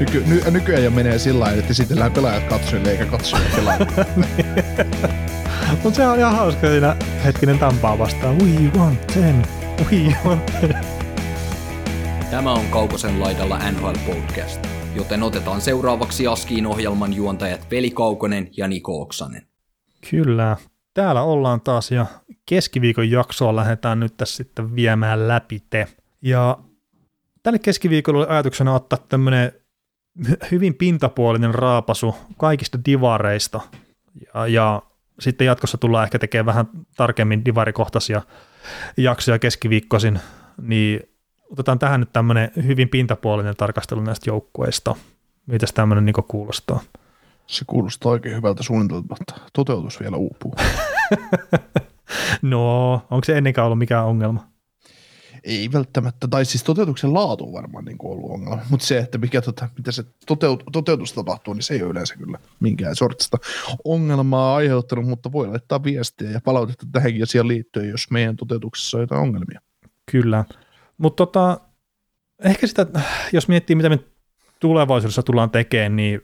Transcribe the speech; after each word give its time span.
Nyky, 0.00 0.24
ny, 0.26 0.40
nykyään 0.50 0.84
jo 0.84 0.90
menee 0.90 1.18
sillä 1.18 1.40
lailla, 1.40 1.58
että 1.58 1.70
esitellään 1.70 2.12
pelaajat 2.12 2.44
katsojille 2.44 2.90
eikä 2.90 3.06
katsojille 3.06 3.50
pelaajille. 3.56 4.06
Mutta 5.82 5.96
se 5.96 6.06
on 6.06 6.18
ihan 6.18 6.36
hauska 6.36 6.68
siinä 6.68 6.96
hetkinen 7.24 7.58
Tampaa 7.58 7.98
vastaan. 7.98 8.38
We 8.38 8.70
want 8.78 9.06
ten. 9.06 9.46
We 9.92 10.16
want 10.26 10.46
ten. 10.46 10.74
Tämä 12.30 12.52
on 12.52 12.66
Kaukosen 12.70 13.20
laidalla 13.20 13.58
NHL 13.70 14.12
Podcast, 14.14 14.66
joten 14.94 15.22
otetaan 15.22 15.60
seuraavaksi 15.60 16.26
Askiin 16.26 16.66
ohjelman 16.66 17.14
juontajat 17.14 17.70
Veli 17.70 17.90
Kaukonen 17.90 18.48
ja 18.56 18.68
Niko 18.68 19.00
Oksanen. 19.00 19.46
Kyllä. 20.10 20.56
Täällä 20.94 21.22
ollaan 21.22 21.60
taas 21.60 21.90
ja 21.90 22.06
keskiviikon 22.46 23.10
jaksoa 23.10 23.56
lähdetään 23.56 24.00
nyt 24.00 24.16
tässä 24.16 24.36
sitten 24.36 24.74
viemään 24.74 25.28
läpi 25.28 25.62
te. 25.70 25.86
Ja 26.22 26.58
tälle 27.42 27.58
keskiviikolla 27.58 28.18
oli 28.18 28.26
ajatuksena 28.28 28.74
ottaa 28.74 28.98
tämmöinen 29.08 29.52
hyvin 30.50 30.74
pintapuolinen 30.74 31.54
raapasu 31.54 32.14
kaikista 32.36 32.78
divareista 32.86 33.60
ja, 34.34 34.46
ja 34.46 34.82
sitten 35.20 35.46
jatkossa 35.46 35.78
tullaan 35.78 36.04
ehkä 36.04 36.18
tekemään 36.18 36.46
vähän 36.46 36.66
tarkemmin 36.96 37.44
divarikohtaisia 37.44 38.22
jaksoja 38.96 39.38
keskiviikkoisin, 39.38 40.20
niin 40.62 41.00
otetaan 41.52 41.78
tähän 41.78 42.00
nyt 42.00 42.12
tämmöinen 42.12 42.50
hyvin 42.66 42.88
pintapuolinen 42.88 43.56
tarkastelu 43.56 44.00
näistä 44.00 44.30
joukkueista. 44.30 44.96
Mitäs 45.46 45.72
tämmöinen 45.72 46.04
niin 46.04 46.14
kuulostaa? 46.28 46.80
Se 47.46 47.64
kuulostaa 47.66 48.12
oikein 48.12 48.36
hyvältä 48.36 48.62
suunnitelmalta, 48.62 49.14
mutta 49.18 49.50
toteutus 49.52 50.00
vielä 50.00 50.16
uupuu. 50.16 50.54
no, 52.42 52.92
onko 52.94 53.24
se 53.24 53.38
ennenkään 53.38 53.64
ollut 53.64 53.78
mikään 53.78 54.04
ongelma? 54.04 54.57
Ei 55.48 55.72
välttämättä, 55.72 56.28
tai 56.28 56.44
siis 56.44 56.64
toteutuksen 56.64 57.14
laatu 57.14 57.44
on 57.44 57.52
varmaan 57.52 57.84
niin 57.84 57.98
kuin 57.98 58.12
ollut 58.12 58.30
ongelma, 58.30 58.62
mutta 58.70 58.86
se, 58.86 58.98
että 58.98 59.18
mikä, 59.18 59.42
tota, 59.42 59.68
mitä 59.76 59.92
se 59.92 60.04
toteut, 60.26 60.64
toteutus 60.72 61.12
tapahtuu, 61.12 61.54
niin 61.54 61.62
se 61.62 61.74
ei 61.74 61.82
ole 61.82 61.90
yleensä 61.90 62.16
kyllä 62.16 62.38
minkään 62.60 62.96
sortista 62.96 63.38
ongelmaa 63.84 64.56
aiheuttanut, 64.56 65.06
mutta 65.06 65.32
voi 65.32 65.48
laittaa 65.48 65.84
viestiä 65.84 66.30
ja 66.30 66.40
palautetta 66.44 66.86
tähänkin 66.92 67.22
asiaan 67.22 67.48
liittyen, 67.48 67.88
jos 67.88 68.10
meidän 68.10 68.36
toteutuksessa 68.36 68.96
on 68.96 69.02
jotain 69.02 69.22
ongelmia. 69.22 69.60
Kyllä, 70.10 70.44
mutta 70.98 71.26
tota, 71.26 71.60
ehkä 72.44 72.66
sitä, 72.66 72.86
jos 73.32 73.48
miettii, 73.48 73.76
mitä 73.76 73.88
me 73.88 73.98
tulevaisuudessa 74.60 75.22
tullaan 75.22 75.50
tekemään, 75.50 75.96
niin 75.96 76.20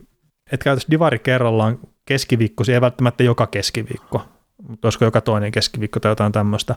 että 0.52 0.64
käytäisiin 0.64 0.90
divari 0.90 1.18
kerrallaan 1.18 1.78
keskiviikkosi, 2.04 2.72
ei 2.72 2.80
välttämättä 2.80 3.22
joka 3.22 3.46
keskiviikko, 3.46 4.22
mutta 4.68 4.86
olisiko 4.86 5.04
joka 5.04 5.20
toinen 5.20 5.52
keskiviikko 5.52 6.00
tai 6.00 6.10
jotain 6.10 6.32
tämmöistä, 6.32 6.74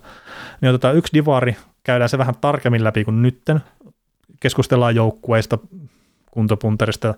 niin 0.62 0.70
otetaan 0.70 0.96
yksi 0.96 1.14
divari, 1.14 1.56
käydään 1.88 2.10
se 2.10 2.18
vähän 2.18 2.36
tarkemmin 2.42 2.84
läpi 2.84 3.04
kuin 3.04 3.22
nytten, 3.22 3.60
keskustellaan 4.40 4.96
joukkueista, 4.96 5.58
kuntopunterista, 6.32 7.14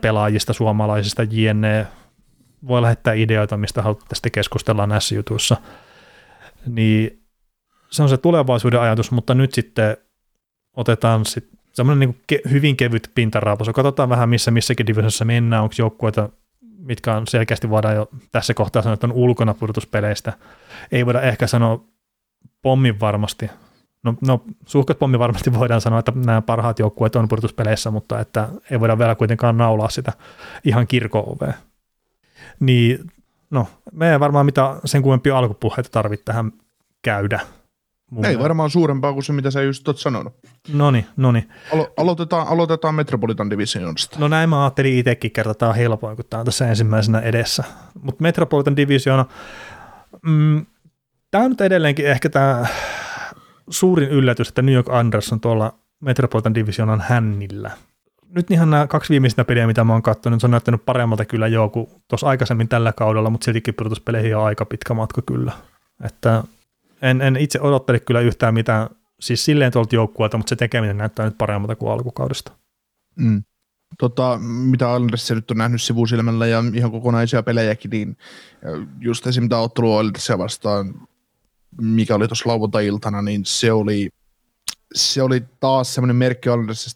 pelaajista, 0.00 0.52
suomalaisista, 0.52 1.22
jne. 1.22 1.86
Voi 2.68 2.82
lähettää 2.82 3.14
ideoita, 3.14 3.56
mistä 3.56 3.82
haluatte 3.82 4.14
sitten 4.14 4.32
keskustella 4.32 4.86
näissä 4.86 5.14
jutuissa. 5.14 5.56
Niin 6.66 7.22
se 7.90 8.02
on 8.02 8.08
se 8.08 8.16
tulevaisuuden 8.16 8.80
ajatus, 8.80 9.10
mutta 9.10 9.34
nyt 9.34 9.54
sitten 9.54 9.96
otetaan 10.76 11.26
sitten 11.26 11.58
semmoinen 11.72 12.08
niin 12.08 12.22
ke- 12.32 12.50
hyvin 12.50 12.76
kevyt 12.76 13.10
pintaraapasu. 13.14 13.72
Katsotaan 13.72 14.08
vähän, 14.08 14.28
missä 14.28 14.50
missäkin 14.50 14.86
divisiossa 14.86 15.24
mennään, 15.24 15.62
onko 15.62 15.74
joukkueita 15.78 16.28
mitkä 16.78 17.14
on 17.14 17.26
selkeästi 17.26 17.70
voidaan 17.70 17.94
jo 17.94 18.08
tässä 18.32 18.54
kohtaa 18.54 18.82
sanoa, 18.82 18.94
että 18.94 19.06
on 19.06 19.12
ulkona 19.12 19.54
pudotuspeleistä. 19.54 20.32
Ei 20.92 21.06
voida 21.06 21.22
ehkä 21.22 21.46
sanoa 21.46 21.84
pommin 22.62 23.00
varmasti, 23.00 23.50
no, 24.02 24.14
no 24.26 24.42
suhkat 24.66 24.98
pommi 24.98 25.18
varmasti 25.18 25.54
voidaan 25.54 25.80
sanoa, 25.80 25.98
että 25.98 26.12
nämä 26.14 26.42
parhaat 26.42 26.78
joukkueet 26.78 27.16
on 27.16 27.28
pudotuspeleissä, 27.28 27.90
mutta 27.90 28.20
että 28.20 28.48
ei 28.70 28.80
voida 28.80 28.98
vielä 28.98 29.14
kuitenkaan 29.14 29.56
naulaa 29.56 29.90
sitä 29.90 30.12
ihan 30.64 30.86
kirko 30.86 31.38
Niin, 32.60 33.10
no, 33.50 33.66
me 33.92 34.12
ei 34.12 34.20
varmaan 34.20 34.46
mitä 34.46 34.76
sen 34.84 35.02
kummempia 35.02 35.38
alkupuheita 35.38 35.90
tarvitse 35.90 36.24
tähän 36.24 36.52
käydä. 37.02 37.40
Mun 38.10 38.24
Ei 38.24 38.38
varmaan 38.38 38.70
suurempaa 38.70 39.12
kuin 39.12 39.22
se, 39.22 39.32
mitä 39.32 39.50
sä 39.50 39.62
just 39.62 39.88
oot 39.88 39.98
sanonut. 39.98 40.34
Noni, 40.72 41.06
noni. 41.16 41.48
Alo- 41.72 41.92
aloitetaan, 41.96 42.48
aloitetaan 42.48 42.94
Metropolitan 42.94 43.50
Divisionista. 43.50 44.18
No 44.18 44.28
näin 44.28 44.48
mä 44.48 44.62
ajattelin 44.62 44.98
itsekin 44.98 45.30
kertaa, 45.30 45.54
tämä 45.54 45.68
on 45.68 45.76
helpoin, 45.76 46.16
kun 46.16 46.24
tämä 46.30 46.38
on 46.40 46.44
tässä 46.44 46.68
ensimmäisenä 46.68 47.20
edessä. 47.20 47.64
Mutta 48.02 48.22
Metropolitan 48.22 48.76
Division, 48.76 49.24
mm, 50.22 50.66
tämä 51.30 51.44
on 51.44 51.50
nyt 51.50 51.60
edelleenkin 51.60 52.06
ehkä 52.06 52.30
tämä 52.30 52.66
suurin 53.70 54.08
yllätys, 54.08 54.48
että 54.48 54.62
New 54.62 54.74
York 54.74 54.88
Anders 54.88 55.32
on 55.32 55.40
tuolla 55.40 55.74
Metropolitan 56.00 56.54
Divisionan 56.54 57.00
hännillä. 57.00 57.70
Nyt 58.34 58.50
ihan 58.50 58.70
nämä 58.70 58.86
kaksi 58.86 59.10
viimeistä 59.10 59.44
peliä, 59.44 59.66
mitä 59.66 59.84
mä 59.84 59.92
oon 59.92 60.02
katsonut, 60.02 60.40
se 60.40 60.46
on 60.46 60.50
näyttänyt 60.50 60.84
paremmalta 60.84 61.24
kyllä 61.24 61.46
jo 61.46 61.68
kuin 61.68 61.88
tuossa 62.08 62.26
aikaisemmin 62.26 62.68
tällä 62.68 62.92
kaudella, 62.92 63.30
mutta 63.30 63.44
siltikin 63.44 63.74
pudotuspeleihin 63.74 64.36
on 64.36 64.44
aika 64.44 64.64
pitkä 64.64 64.94
matka 64.94 65.22
kyllä. 65.22 65.52
Että 66.04 66.44
en, 67.02 67.20
en 67.20 67.36
itse 67.36 67.60
odottele 67.60 68.00
kyllä 68.00 68.20
yhtään 68.20 68.54
mitään, 68.54 68.88
siis 69.20 69.44
silleen 69.44 69.72
tuolta 69.72 69.94
joukkueelta, 69.94 70.36
mutta 70.36 70.48
se 70.48 70.56
tekeminen 70.56 70.98
näyttää 70.98 71.24
nyt 71.24 71.38
paremmalta 71.38 71.76
kuin 71.76 71.92
alkukaudesta. 71.92 72.52
Mm. 73.16 73.42
Tota, 73.98 74.38
mitä 74.42 74.90
Alderissa 74.90 75.34
nyt 75.34 75.50
on 75.50 75.56
nähnyt 75.56 75.82
sivusilmällä 75.82 76.46
ja 76.46 76.64
ihan 76.74 76.90
kokonaisia 76.90 77.42
pelejäkin, 77.42 77.90
niin 77.90 78.16
just 79.00 79.26
esim. 79.26 79.42
mitä 79.42 79.58
ottelu 79.58 79.96
Alderissa 79.96 80.38
vastaan, 80.38 80.94
mikä 81.80 82.14
oli 82.14 82.28
tuossa 82.28 82.48
lauantai-iltana, 82.48 83.22
niin 83.22 83.42
se 83.44 83.72
oli, 83.72 84.08
se 84.94 85.22
oli 85.22 85.44
taas 85.60 85.94
semmoinen 85.94 86.16
merkki 86.16 86.48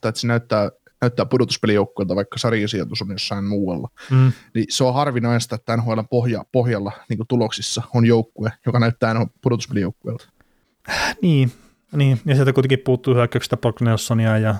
että 0.09 0.21
se 0.21 0.27
näyttää 0.27 0.71
näyttää 1.03 1.27
pudotuspelijoukkueelta, 1.27 2.17
vaikka 2.17 2.39
sarjasijoitus 2.39 3.03
on 3.03 3.11
jossain 3.11 3.45
muualla. 3.45 3.89
Mm. 4.11 4.33
Niin 4.55 4.67
se 4.69 4.85
on 4.85 4.95
harvinaista, 4.95 5.55
että 5.55 5.77
NHL 5.77 6.01
pohja, 6.11 6.45
pohjalla 6.53 6.93
niin 7.09 7.19
tuloksissa 7.29 7.83
on 7.95 8.07
joukkue, 8.07 8.53
joka 8.67 8.79
näyttää 8.79 9.15
NHL 9.15 9.25
pudotuspelijoukkueelta. 9.43 10.29
Niin, 11.23 11.53
niin, 11.93 12.21
ja 12.25 12.35
sieltä 12.35 12.53
kuitenkin 12.53 12.79
puuttuu 12.79 13.15
hyökkäyksestä 13.15 13.57
Brock 13.57 13.81
Nelsonia 13.81 14.39
ja 14.39 14.55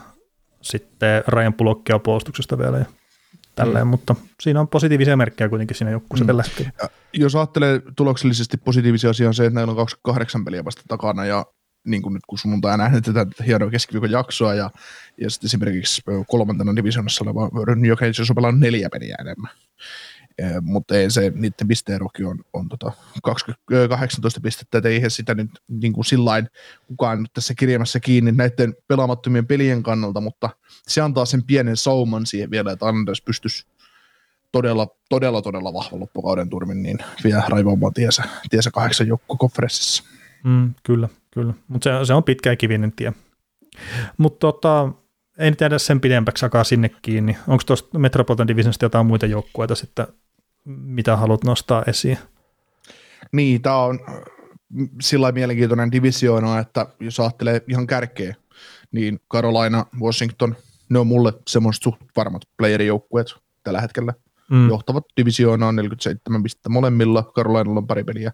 sitten 0.63 1.25
Ryan 1.29 1.55
Pulokkia 1.55 1.99
puolustuksesta 1.99 2.59
vielä 2.59 2.79
ja 2.79 2.85
tälleen, 3.55 3.87
mm. 3.87 3.91
mutta 3.91 4.15
siinä 4.41 4.61
on 4.61 4.69
positiivisia 4.69 5.17
merkkejä 5.17 5.49
kuitenkin 5.49 5.77
siinä 5.77 5.91
joukkueessa 5.91 6.25
mm. 6.25 6.27
tällä 6.27 6.43
hetkellä. 6.43 6.71
Jos 7.13 7.37
ajattelee 7.37 7.83
tuloksellisesti 7.97 8.57
positiivisia 8.57 9.11
asioita 9.11 9.29
on 9.29 9.35
se, 9.35 9.47
että 9.47 9.55
näillä 9.55 9.71
on 9.71 9.77
28 9.77 10.45
peliä 10.45 10.65
vasta 10.65 10.83
takana 10.89 11.25
ja 11.25 11.47
niin 11.87 12.03
kuin 12.03 12.15
nyt 12.15 12.23
kun 12.27 12.39
sunnuntai 12.39 12.79
nähnyt 12.79 13.05
tätä 13.05 13.27
hienoa 13.47 13.71
keskiviikon 13.71 14.11
jaksoa 14.11 14.55
ja, 14.55 14.71
ja 15.21 15.31
sitten 15.31 15.49
esimerkiksi 15.49 16.03
kolmantena 16.29 16.77
divisionassa 16.77 17.25
oleva 17.25 17.75
New 17.77 17.89
York 17.89 18.01
Rangers 18.01 18.31
on 18.31 18.35
pelannut 18.35 18.61
neljä 18.61 18.89
peliä 18.91 19.17
enemmän. 19.21 19.51
E, 20.39 20.45
mutta 20.61 20.95
ei 20.95 21.11
se, 21.11 21.33
niiden 21.35 21.69
pisteerokin 21.69 22.27
on, 22.27 22.39
on 22.53 22.69
tota 22.69 22.93
20, 23.23 23.63
18 23.89 24.41
pistettä, 24.41 24.79
että 24.79 24.89
eihän 24.89 25.11
sitä 25.11 25.35
nyt 25.35 25.51
niin 25.69 25.93
kuin 25.93 26.05
sillain 26.05 26.49
kukaan 26.87 27.23
nyt 27.23 27.33
tässä 27.33 27.55
kirjaamassa 27.55 28.01
kiinni 28.01 28.33
näiden 28.33 28.75
pelaamattomien 28.89 29.47
pelien 29.47 29.83
kannalta, 29.83 30.21
mutta 30.21 30.51
se 30.89 31.01
antaa 31.01 31.25
sen 31.25 31.45
pienen 31.45 31.77
sauman 31.77 32.27
siihen 32.27 32.51
vielä, 32.51 32.73
että 32.73 32.87
Anders 32.87 33.23
pystyisi 33.23 33.67
todella, 34.53 34.87
todella, 35.09 35.43
todella 35.43 35.73
vahva 35.73 36.01
loppukauden 36.01 36.51
turmin, 36.51 36.83
niin 36.83 36.99
vielä 37.25 37.45
raivoamaan 37.49 37.93
tiesä, 37.93 38.23
tiesä 38.51 38.71
kahdeksan 38.71 39.07
joukkokonferenssissa. 39.07 40.05
Mm, 40.45 40.75
kyllä, 40.83 41.09
kyllä. 41.31 41.55
Mutta 41.69 41.99
se, 41.99 42.07
se 42.07 42.15
on 42.15 42.25
pitkä 42.25 42.51
ja 42.51 42.57
kivinen 42.57 42.93
tie. 42.93 43.13
Mutta 44.19 44.39
tota, 44.39 44.93
en 45.43 45.57
tiedä 45.57 45.79
sen 45.79 46.01
pidempäksi 46.01 46.41
sakaa 46.41 46.65
sinne 46.65 46.89
kiinni. 47.03 47.37
Onko 47.49 47.63
tuosta 47.67 47.99
Metropolitan 47.99 48.49
Divisionista 48.49 48.85
jotain 48.85 49.07
muita 49.07 49.27
joukkueita 49.27 49.75
sitten, 49.75 50.07
mitä 50.65 51.17
haluat 51.17 51.45
nostaa 51.45 51.85
esiin? 51.87 52.19
Niin, 53.33 53.63
tämä 53.63 53.77
on 53.77 54.01
sillä 55.01 55.33
mielenkiintoinen 55.33 55.93
divisioona, 55.93 56.59
että 56.59 56.87
jos 57.01 57.21
ajattelee 57.21 57.63
ihan 57.69 57.87
kärkeä, 57.87 58.35
niin 58.93 59.21
Carolina, 59.33 59.87
Washington, 60.01 60.57
ne 60.89 60.99
on 60.99 61.07
mulle 61.07 61.33
semmoiset 61.49 61.83
suht 61.83 62.01
varmat 62.17 62.43
playerijoukkueet 62.57 63.27
tällä 63.63 63.81
hetkellä. 63.81 64.15
Mm. 64.51 64.69
Johtavat 64.69 65.05
divisioonaan 65.17 65.77
47 65.77 66.43
pistettä 66.43 66.69
molemmilla, 66.69 67.33
Carolinalla 67.35 67.79
on 67.79 67.87
pari 67.87 68.05
peliä 68.05 68.33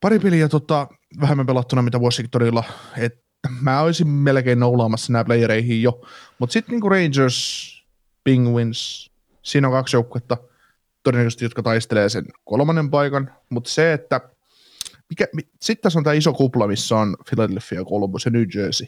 pari 0.00 0.18
peliä 0.18 0.48
tota, 0.48 0.86
vähemmän 1.20 1.46
pelattuna, 1.46 1.82
mitä 1.82 1.98
Washingtonilla, 1.98 2.64
että 2.96 3.25
mä 3.60 3.80
olisin 3.80 4.08
melkein 4.08 4.60
noulaamassa 4.60 5.12
nämä 5.12 5.24
playereihin 5.24 5.82
jo, 5.82 6.00
mutta 6.38 6.52
sitten 6.52 6.72
niinku 6.72 6.88
Rangers, 6.88 7.72
Penguins, 8.24 9.10
siinä 9.42 9.68
on 9.68 9.74
kaksi 9.74 9.96
joukkuetta, 9.96 10.36
todennäköisesti, 11.02 11.44
jotka 11.44 11.62
taistelee 11.62 12.08
sen 12.08 12.24
kolmannen 12.44 12.90
paikan, 12.90 13.30
mutta 13.50 13.70
se, 13.70 13.92
että 13.92 14.20
mikä, 15.10 15.26
sitten 15.62 15.82
tässä 15.82 15.98
on 15.98 16.04
tämä 16.04 16.14
iso 16.14 16.32
kupla, 16.32 16.66
missä 16.66 16.96
on 16.96 17.16
Philadelphia, 17.28 17.84
Columbus 17.84 18.24
ja 18.24 18.30
New 18.30 18.44
Jersey, 18.54 18.86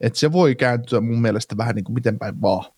että 0.00 0.18
se 0.18 0.32
voi 0.32 0.54
kääntyä 0.54 1.00
mun 1.00 1.20
mielestä 1.20 1.56
vähän 1.56 1.74
niin 1.74 1.84
kuin 1.84 1.94
miten 1.94 2.18
päin 2.18 2.42
vaan. 2.42 2.72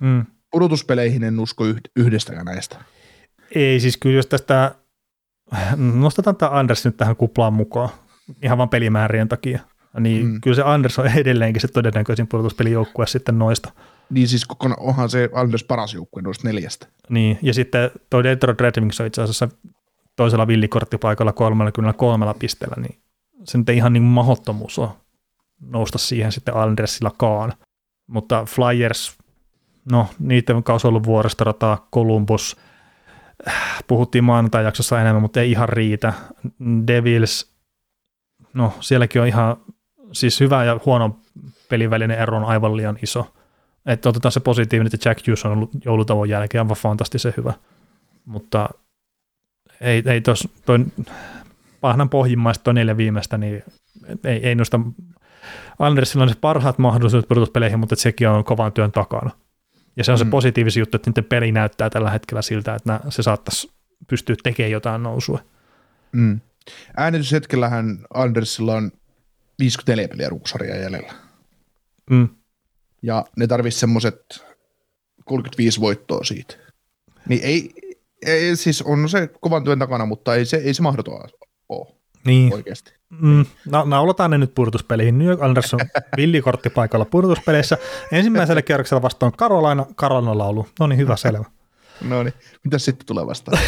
Mm. 0.00 0.26
Pudotuspeleihin 0.50 1.24
en 1.24 1.40
usko 1.40 1.64
yhdestäkään 1.96 2.44
näistä. 2.46 2.84
Ei, 3.54 3.80
siis 3.80 3.96
kyllä 3.96 4.16
jos 4.16 4.26
tästä, 4.26 4.74
nostetaan 5.76 6.36
tämä 6.36 6.50
Anders 6.50 6.84
nyt 6.84 6.96
tähän 6.96 7.16
kuplaan 7.16 7.52
mukaan, 7.52 7.88
ihan 8.42 8.58
vain 8.58 8.68
pelimäärien 8.68 9.28
takia, 9.28 9.60
niin 10.00 10.26
mm. 10.26 10.40
kyllä 10.40 10.54
se 10.54 10.62
Anders 10.62 10.98
on 10.98 11.06
edelleenkin 11.06 11.60
se 11.60 11.68
todennäköisin 11.68 12.26
pudotuspelijoukkue 12.26 13.06
sitten 13.06 13.38
noista. 13.38 13.72
Niin 14.10 14.28
siis 14.28 14.46
kokona, 14.46 14.74
onhan 14.80 15.10
se 15.10 15.30
Anders 15.32 15.64
paras 15.64 15.94
joukkue 15.94 16.22
noista 16.22 16.48
neljästä. 16.48 16.86
Niin, 17.08 17.38
ja 17.42 17.54
sitten 17.54 17.90
toi 18.10 18.24
Detroit 18.24 18.60
Red 18.60 18.80
Wings 18.80 19.00
on 19.00 19.06
itse 19.06 19.22
asiassa 19.22 19.48
toisella 20.16 20.46
villikorttipaikalla 20.46 21.32
33 21.32 22.34
pisteellä, 22.38 22.76
niin 22.82 22.98
se 23.44 23.58
nyt 23.58 23.68
ei 23.68 23.76
ihan 23.76 23.92
niin 23.92 24.02
mahottomuus 24.02 24.78
on 24.78 24.90
nousta 25.60 25.98
siihen 25.98 26.32
sitten 26.32 26.56
Andersillakaan. 26.56 27.52
Mutta 28.06 28.44
Flyers, 28.44 29.18
no 29.90 30.06
niiden 30.18 30.62
kanssa 30.62 30.88
ollut 30.88 31.06
vuoristorata, 31.06 31.78
Columbus, 31.94 32.56
puhuttiin 33.86 34.24
maanantai-jaksossa 34.24 35.00
enemmän, 35.00 35.22
mutta 35.22 35.40
ei 35.40 35.50
ihan 35.50 35.68
riitä. 35.68 36.12
Devils, 36.86 37.52
no 38.54 38.72
sielläkin 38.80 39.22
on 39.22 39.28
ihan, 39.28 39.56
siis 40.12 40.40
hyvä 40.40 40.64
ja 40.64 40.80
huono 40.86 41.20
pelin 41.68 41.90
välinen 41.90 42.18
ero 42.18 42.36
on 42.36 42.44
aivan 42.44 42.76
liian 42.76 42.98
iso. 43.02 43.34
Että 43.86 44.08
otetaan 44.08 44.32
se 44.32 44.40
positiivinen, 44.40 44.90
että 44.94 45.08
Jack 45.08 45.26
Hughes 45.26 45.44
on 45.44 45.52
ollut 45.52 45.70
joulutavon 45.84 46.28
jälkeen 46.28 46.62
aivan 46.62 46.76
fantastisen 46.76 47.34
hyvä. 47.36 47.52
Mutta 48.24 48.68
ei, 49.80 50.02
ei 50.06 50.20
tos, 50.20 50.48
toi 50.64 50.78
pahnan 51.80 52.08
pohjimmaista 52.08 52.64
toi 52.64 52.74
neljä 52.74 52.96
viimeistä, 52.96 53.38
niin 53.38 53.62
ei, 54.24 54.46
ei 54.48 54.54
noista 54.54 54.80
Andersilla 55.78 56.22
on 56.22 56.28
se 56.28 56.36
parhaat 56.40 56.78
mahdollisuudet 56.78 57.28
pudotuspeleihin, 57.28 57.78
mutta 57.78 57.96
sekin 57.96 58.28
on 58.28 58.44
kovan 58.44 58.72
työn 58.72 58.92
takana. 58.92 59.30
Ja 59.96 60.04
se 60.04 60.12
on 60.12 60.18
mm. 60.18 60.24
se 60.24 60.30
positiivisi 60.30 60.80
juttu, 60.80 60.96
että 60.96 61.10
niiden 61.10 61.24
peli 61.24 61.52
näyttää 61.52 61.90
tällä 61.90 62.10
hetkellä 62.10 62.42
siltä, 62.42 62.74
että 62.74 63.00
se 63.08 63.22
saattaisi 63.22 63.70
pystyä 64.08 64.36
tekemään 64.42 64.70
jotain 64.70 65.02
nousua. 65.02 65.38
Mm. 66.12 66.40
Äänityshetkellähän 66.96 67.98
Andersilla 68.14 68.74
on 68.74 68.92
54 69.62 70.08
peliä 70.08 70.28
ruksarja 70.28 70.76
jäljellä. 70.76 71.12
Mm. 72.10 72.28
Ja 73.02 73.24
ne 73.36 73.46
tarvitsisi 73.46 73.80
semmoiset 73.80 74.44
35 75.24 75.80
voittoa 75.80 76.24
siitä. 76.24 76.54
Niin 77.28 77.40
ei, 77.44 77.70
ei, 78.26 78.56
siis 78.56 78.82
on 78.82 79.08
se 79.08 79.30
kovan 79.40 79.64
työn 79.64 79.78
takana, 79.78 80.06
mutta 80.06 80.34
ei 80.34 80.44
se, 80.44 80.56
ei 80.56 80.74
se 80.74 80.82
mahdoton 80.82 81.20
ole 81.68 81.86
niin. 82.24 82.54
oikeasti. 82.54 82.92
Mm, 83.10 83.46
na, 83.66 83.84
naulataan 83.84 84.30
ne 84.30 84.38
nyt 84.38 84.54
purtuspeleihin. 84.54 85.18
New 85.18 85.28
York 85.28 85.42
Anderson 85.42 85.80
villikortti 86.16 86.70
paikalla 86.70 87.04
purtuspeleissä. 87.04 87.78
Ensimmäisellä 88.12 88.62
kierroksella 88.62 89.02
vastaan 89.02 89.32
Karolaina, 89.32 89.86
Karolina 89.94 90.38
laulu. 90.38 90.66
No 90.80 90.86
niin, 90.86 90.98
hyvä, 90.98 91.16
selvä. 91.16 91.44
no 92.00 92.22
niin, 92.22 92.34
mitä 92.64 92.78
sitten 92.78 93.06
tulee 93.06 93.26
vastaan? 93.26 93.62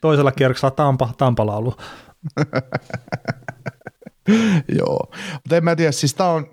Toisella 0.00 0.32
kierroksella 0.32 0.70
Tampa, 0.70 1.14
Tampa 1.18 1.46
laulu. 1.46 1.74
Joo, 4.78 5.10
mutta 5.34 5.56
en 5.56 5.64
mä 5.64 5.76
tiedä, 5.76 5.92
siis 5.92 6.14
tämä 6.14 6.30
on 6.30 6.46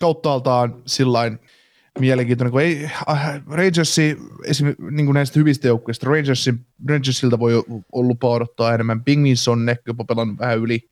kauttaaltaan 0.00 0.82
sillain 0.86 1.38
mielenkiintoinen, 1.98 2.52
kun 2.52 2.60
ei, 2.60 2.90
äh, 3.10 3.42
Rangersi, 3.46 4.16
esim, 4.44 4.74
niin 4.90 5.06
kuin 5.06 5.14
näistä 5.14 5.38
hyvistä 5.38 5.68
joukkueista, 5.68 6.10
Rangersin, 6.10 6.66
Rangersilta 6.88 7.38
voi 7.38 7.64
lupa 7.92 8.28
odottaa 8.28 8.74
enemmän. 8.74 9.04
Pingvins 9.04 9.48
on 9.48 9.68
ehkä 9.68 9.82
jopa 9.86 10.04
pelannut 10.04 10.38
vähän 10.38 10.58
yli, 10.58 10.90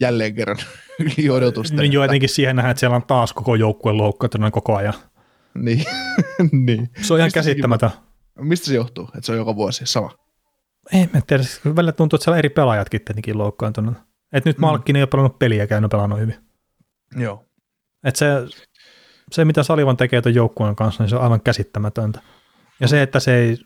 jälleen 0.00 0.34
kerran 0.34 0.56
yli 1.18 1.30
odotusten. 1.30 1.78
Niin 1.78 1.92
jo 1.92 2.04
etenkin 2.04 2.28
siihen 2.28 2.56
nähdään, 2.56 2.70
että 2.70 2.80
siellä 2.80 2.96
on 2.96 3.06
taas 3.06 3.32
koko 3.32 3.54
joukkue 3.54 3.92
loukkaantunut 3.92 4.52
koko 4.52 4.76
ajan. 4.76 4.94
niin. 5.54 5.84
niin. 6.66 6.90
Se 7.02 7.12
on 7.12 7.18
ihan 7.18 7.32
käsittämätön. 7.34 7.90
Mistä 8.38 8.66
se 8.66 8.74
johtuu, 8.74 9.04
että 9.04 9.26
se 9.26 9.32
on 9.32 9.38
joka 9.38 9.56
vuosi 9.56 9.86
sama? 9.86 10.10
Ei 10.92 11.08
mä 11.14 11.20
tiedä, 11.26 11.44
välillä 11.64 11.92
tuntuu, 11.92 12.16
että 12.16 12.24
siellä 12.24 12.38
eri 12.38 12.48
pelaajatkin 12.48 13.00
tietenkin 13.04 13.38
loukkaantunut. 13.38 13.94
Että 14.32 14.50
nyt 14.50 14.58
mm. 14.58 14.60
Malkkin 14.60 14.96
ei 14.96 15.02
ole 15.02 15.06
pelannut 15.06 15.38
peliä 15.38 15.66
käynyt 15.66 15.90
pelannut 15.90 16.18
hyvin. 16.18 16.36
Joo. 17.16 17.44
Että 18.04 18.18
se, 18.18 18.26
se, 19.32 19.44
mitä 19.44 19.62
Salivan 19.62 19.96
tekee 19.96 20.22
tuon 20.22 20.34
joukkueen 20.34 20.76
kanssa, 20.76 21.02
niin 21.02 21.10
se 21.10 21.16
on 21.16 21.22
aivan 21.22 21.40
käsittämätöntä. 21.40 22.20
Ja 22.80 22.88
se, 22.88 23.02
että 23.02 23.20
se 23.20 23.36
ei 23.36 23.58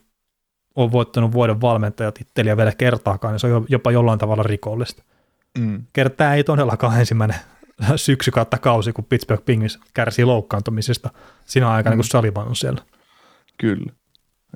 ole 0.74 0.92
voittanut 0.92 1.32
vuoden 1.32 1.60
valmentajatitteliä 1.60 2.56
vielä 2.56 2.72
kertaakaan, 2.72 3.34
niin 3.34 3.40
se 3.40 3.54
on 3.54 3.66
jopa 3.68 3.90
jollain 3.90 4.18
tavalla 4.18 4.42
rikollista. 4.42 5.02
Mm. 5.58 5.86
Kertaa 5.92 6.34
ei 6.34 6.44
todellakaan 6.44 6.98
ensimmäinen 7.00 7.36
syksy 7.96 8.30
kautta 8.30 8.58
kausi, 8.58 8.92
kun 8.92 9.04
Pittsburgh 9.04 9.44
Penguins 9.44 9.78
kärsii 9.94 10.24
loukkaantumisesta 10.24 11.10
siinä 11.44 11.70
aikana, 11.70 11.96
mm. 11.96 11.98
kun 11.98 12.04
Salivan 12.04 12.48
on 12.48 12.56
siellä. 12.56 12.82
Kyllä. 13.58 13.92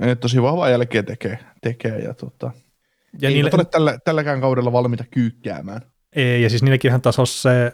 Ja 0.01 0.17
tosi 0.17 0.43
vahvaa 0.43 0.71
jälkeä 0.71 1.03
tekee, 1.03 1.39
tekee 1.63 1.99
ja, 1.99 2.15
tota, 2.15 2.51
ja 3.21 3.29
ei 3.29 3.35
niille, 3.35 3.51
ole 3.55 3.65
tällä, 3.65 3.99
tälläkään 4.05 4.41
kaudella 4.41 4.73
valmiita 4.73 5.05
kyykkäämään. 5.11 5.81
Ei, 6.17 6.43
ja 6.43 6.51
siis 6.51 6.63
niilläkin 6.63 7.01
taas 7.01 7.43
se 7.43 7.73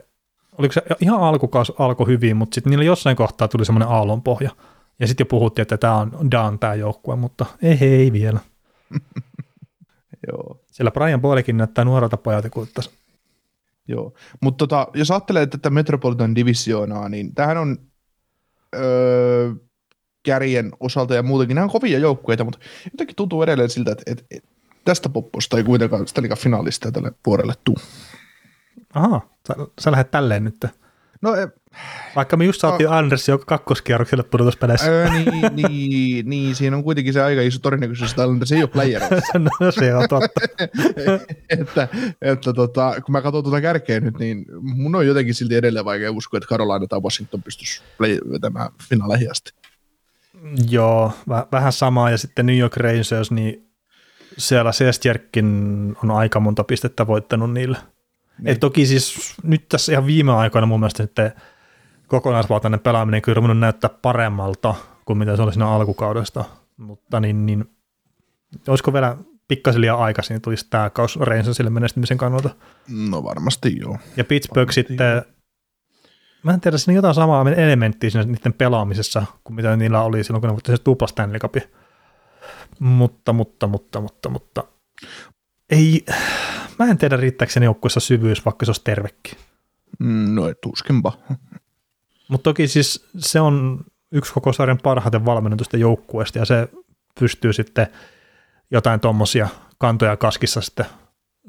oliko 0.59 0.73
se 0.73 0.83
ihan 1.01 1.21
alkukaus 1.21 1.73
alkoi 1.79 2.07
hyvin, 2.07 2.37
mutta 2.37 2.55
sitten 2.55 2.71
niillä 2.71 2.85
jossain 2.85 3.17
kohtaa 3.17 3.49
tuli 3.49 3.65
semmoinen 3.65 3.89
aallonpohja. 3.89 4.51
Ja 4.99 5.07
sitten 5.07 5.25
jo 5.25 5.29
puhuttiin, 5.29 5.63
että 5.63 5.77
tämä 5.77 5.97
on 5.97 6.31
Dan 6.31 6.59
tämä 6.59 6.75
joukkue, 6.75 7.17
mutta 7.17 7.47
ei, 7.63 7.79
ei 7.81 8.13
vielä. 8.13 8.41
Joo. 10.29 10.61
Siellä 10.67 10.91
Brian 10.91 11.21
Boylekin 11.21 11.57
näyttää 11.57 11.85
nuorelta 11.85 12.17
pojalta 12.17 12.51
kuittaisi. 12.51 12.91
Joo, 13.89 14.13
mutta 14.41 14.67
tota, 14.67 14.89
jos 14.95 15.11
ajattelee 15.11 15.47
tätä 15.47 15.71
Metropolitan 15.71 16.35
Divisioonaa, 16.35 17.09
niin 17.09 17.35
tämähän 17.35 17.59
on 17.59 17.79
öö, 18.75 19.53
kärjen 20.23 20.73
osalta 20.81 21.15
ja 21.15 21.23
muutenkin, 21.23 21.55
nämä 21.55 21.65
on 21.65 21.71
kovia 21.71 21.99
joukkueita, 21.99 22.45
mutta 22.45 22.59
jotenkin 22.93 23.17
tuntuu 23.17 23.43
edelleen 23.43 23.71
siltä, 23.71 23.93
että, 23.93 24.03
että, 24.07 24.25
että 24.31 24.49
tästä 24.85 25.09
popposta 25.09 25.57
ei 25.57 25.65
kuitenkaan 25.65 26.09
sitä 26.09 26.37
finaalista 26.37 26.93
tälle 26.93 27.13
vuorelle 27.27 27.55
tule. 27.65 27.81
Aha, 28.97 29.21
sä, 29.49 29.55
sä 29.81 29.91
lähdet 29.91 30.11
tälleen 30.11 30.45
nyt. 30.45 30.67
No, 31.23 31.35
e, 31.35 31.49
Vaikka 32.17 32.37
me 32.37 32.45
just 32.45 32.61
saatiin 32.61 32.91
no, 32.91 32.97
Anders 32.97 33.29
jo 33.29 33.39
kakkoskierrokselle 33.39 34.23
pudotuspeleissä. 34.23 34.87
Öö, 34.87 35.11
niin, 35.11 35.57
niin, 35.69 36.31
niin, 36.31 36.55
siinä 36.55 36.77
on 36.77 36.85
kuitenkin 36.85 37.13
se 37.13 37.23
aika 37.23 37.43
iso 37.43 37.59
todennäköisyys, 37.59 38.11
että 38.11 38.23
se 38.45 38.55
ei 38.55 38.63
ole 38.63 38.71
playereissa. 38.71 39.39
no 39.61 39.71
se 39.71 39.95
on 39.95 40.09
totta. 40.09 40.41
että, 41.61 41.89
että 42.23 42.53
tota, 42.53 42.95
kun 43.05 43.13
mä 43.13 43.23
katson 43.23 43.43
tuota 43.43 43.61
kärkeä 43.61 44.01
nyt, 44.01 44.19
niin 44.19 44.45
mun 44.61 44.95
on 44.95 45.07
jotenkin 45.07 45.35
silti 45.35 45.55
edelleen 45.55 45.85
vaikea 45.85 46.13
uskoa, 46.13 46.39
että 46.39 46.49
Carolina 46.49 46.87
tai 46.87 47.01
Washington 47.01 47.43
pystyisi 47.43 47.83
vetämään 48.33 48.71
finaaleihin 48.89 49.31
asti. 49.31 49.53
Joo, 50.71 51.13
väh- 51.31 51.49
vähän 51.53 51.73
samaa. 51.73 52.11
Ja 52.11 52.19
sitten 52.19 52.47
New 52.47 52.59
York 52.59 52.77
Rangers, 52.77 53.31
niin 53.31 53.69
siellä 54.39 54.73
Sestjerkin 54.73 55.97
on 56.03 56.11
aika 56.11 56.41
monta 56.41 56.65
pistettä 56.65 57.07
voittanut 57.07 57.53
niillä. 57.53 57.79
Niin. 58.39 58.53
Et 58.53 58.61
toki 58.61 58.87
siis 58.87 59.35
nyt 59.43 59.69
tässä 59.69 59.93
ihan 59.93 60.07
viime 60.07 60.33
aikoina 60.33 60.67
mun 60.67 60.81
mielestä 60.81 61.03
sitten 61.03 61.33
kokonaisvaltainen 62.07 62.81
pelaaminen 62.81 63.23
kyllä 63.23 63.37
ruvennut 63.37 63.59
näyttää 63.59 63.91
paremmalta 64.03 64.75
kuin 65.05 65.19
mitä 65.19 65.37
se 65.37 65.43
oli 65.43 65.53
siinä 65.53 65.69
alkukaudesta, 65.69 66.45
mutta 66.77 67.21
niin, 67.21 67.47
niin 67.47 67.65
olisiko 68.69 68.93
vielä 68.93 69.17
pikkasen 69.49 69.81
liian 69.81 69.99
aikaisin, 69.99 70.35
niin 70.35 70.43
tulisi 70.43 70.67
tämä 70.71 70.91
kaus 70.91 71.21
Rangersille 71.21 71.71
menestymisen 71.71 72.19
kannalta. 72.19 72.51
No 72.89 73.25
varmasti 73.25 73.79
joo. 73.81 73.99
Ja 74.17 74.25
Pittsburgh 74.25 74.59
varmasti 74.59 74.81
sitten, 74.81 75.13
joo. 75.13 75.23
mä 76.43 76.53
en 76.53 76.61
tiedä, 76.61 76.79
siinä 76.79 76.93
on 76.93 76.97
jotain 76.97 77.15
samaa 77.15 77.51
elementtiä 77.51 78.11
siinä 78.11 78.27
niiden 78.27 78.53
pelaamisessa, 78.53 79.27
kuin 79.45 79.55
mitä 79.55 79.77
niillä 79.77 80.03
oli 80.03 80.25
silloin, 80.25 80.41
kun 80.41 80.49
ne 80.49 80.53
voitti 80.53 80.73
se 80.73 80.79
tupla 80.79 81.07
Stanley 81.07 81.39
Cup. 81.39 81.55
Mutta, 82.79 83.33
mutta, 83.33 83.67
mutta, 83.67 84.01
mutta, 84.01 84.29
mutta, 84.29 84.65
ei, 85.71 86.05
mä 86.79 86.87
en 86.87 86.99
tiedä 86.99 87.17
riittääkö 87.17 87.53
sen 87.53 87.63
joukkueessa 87.63 88.01
syvyys, 88.01 88.45
vaikka 88.45 88.67
se 88.67 88.71
olisi 88.71 88.85
tervekin. 88.85 89.39
Mm, 89.99 90.35
no 90.35 90.43
tuskinpa. 90.61 91.13
Mutta 92.29 92.45
toki 92.45 92.69
siis 92.69 93.09
se 93.19 93.41
on 93.41 93.85
yksi 94.13 94.33
koko 94.33 94.53
sarjan 94.53 94.79
parhaiten 94.83 95.25
valmennetusta 95.25 95.77
joukkueesta 95.77 96.39
ja 96.39 96.45
se 96.45 96.69
pystyy 97.21 97.53
sitten 97.53 97.87
jotain 98.71 99.01
tuommoisia 99.01 99.49
kantoja 99.79 100.17
kaskissa 100.17 100.61
sitten 100.61 100.87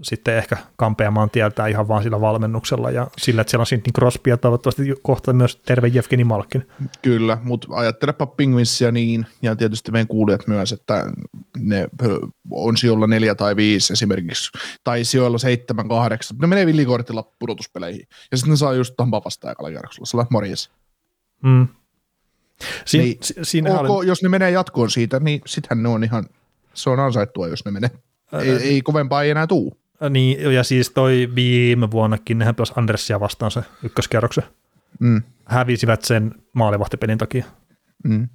sitten 0.02 0.38
ehkä 0.38 0.58
kampeamaan 0.76 1.30
tieltä 1.30 1.68
ihan 1.68 1.88
vaan 1.88 2.04
sillä 2.04 2.22
valmennuksella 2.22 2.92
ja 2.92 3.08
sillä, 3.18 3.42
että 3.42 3.52
siellä 3.52 3.62
on 3.62 3.66
Sidney 3.66 3.92
Crosby 3.96 4.30
ja 4.30 4.38
toivottavasti 4.38 4.96
kohta 5.02 5.34
myös 5.34 5.56
terve 5.56 5.88
Jevgeni 5.88 6.24
Malkin. 6.24 6.68
Kyllä, 7.02 7.38
mutta 7.44 7.68
ajattelepa 7.72 8.26
Penguinsia 8.26 8.92
niin, 8.92 9.26
ja 9.42 9.56
tietysti 9.56 9.92
meidän 9.92 10.08
kuulijat 10.08 10.48
myös, 10.48 10.72
että 10.72 11.06
ne 11.58 11.88
on 12.52 12.78
sijoilla 12.78 13.08
neljä 13.08 13.36
tai 13.36 13.56
viisi 13.56 13.94
esimerkiksi, 13.94 14.52
tai 14.84 15.04
sijoilla 15.04 15.38
seitsemän, 15.38 15.90
kahdeksan, 15.90 16.38
ne 16.38 16.48
menee 16.48 16.66
villikortilla 16.66 17.32
pudotuspeleihin, 17.40 18.08
ja 18.32 18.38
sitten 18.38 18.52
ne 18.52 18.58
saa 18.58 18.74
just 18.74 18.94
Tampa 18.98 19.22
vastaan 19.26 19.52
ekalla 19.52 19.70
kierroksella, 19.70 20.06
sä 20.06 20.28
morjes. 20.30 20.72
Mm. 21.44 21.68
Siin, 22.86 23.04
Niin, 23.04 23.18
si- 23.22 23.34
siinähän 23.44 23.86
ok, 23.86 23.90
oli, 23.90 24.08
jos 24.08 24.24
ne 24.24 24.30
menee 24.30 24.52
jatkoon 24.52 24.92
siitä, 24.92 25.20
niin 25.20 25.42
sittenhän 25.46 25.84
ne 25.84 25.90
on 25.90 26.04
ihan, 26.04 26.26
se 26.74 26.90
on 26.90 27.00
ansaittua, 27.00 27.48
jos 27.48 27.66
ne 27.66 27.72
menee. 27.72 27.90
Ei, 28.42 28.50
ei 28.52 28.82
kovempaa 28.82 29.24
ei 29.24 29.30
enää 29.30 29.48
tuu. 29.48 29.78
Niin, 30.10 30.54
ja 30.54 30.64
siis 30.64 30.90
toi 30.90 31.30
viime 31.36 31.92
vuonnakin, 31.92 32.38
nehän 32.40 32.56
pelasi 32.56 32.74
Andersia 32.76 33.20
vastaan 33.20 33.52
se 33.52 33.62
ykköskerroksen. 33.84 34.44
Mm, 35.00 35.24
Hävisivät 35.46 36.02
sen 36.02 36.32
maalivahtipelin 36.54 37.18
takia. 37.18 37.46
mm. 38.04 38.30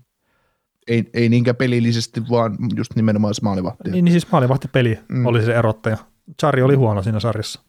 Ei, 0.89 1.11
ei 1.15 1.29
niinkään 1.29 1.57
pelillisesti, 1.57 2.21
vaan 2.31 2.57
just 2.77 2.95
nimenomaan 2.97 3.35
se 3.35 3.43
maalivahti. 3.43 3.91
Niin, 3.91 4.05
niin 4.05 4.13
siis 4.13 4.31
maalivahtipeli 4.33 4.99
Mm. 5.09 5.19
mm. 5.19 5.27
oli 5.27 5.43
se 5.45 5.55
erottaja. 5.55 5.97
Chari 6.41 6.63
oli 6.63 6.75
huono 6.75 7.03
siinä 7.03 7.21
sarjassa. 7.21 7.61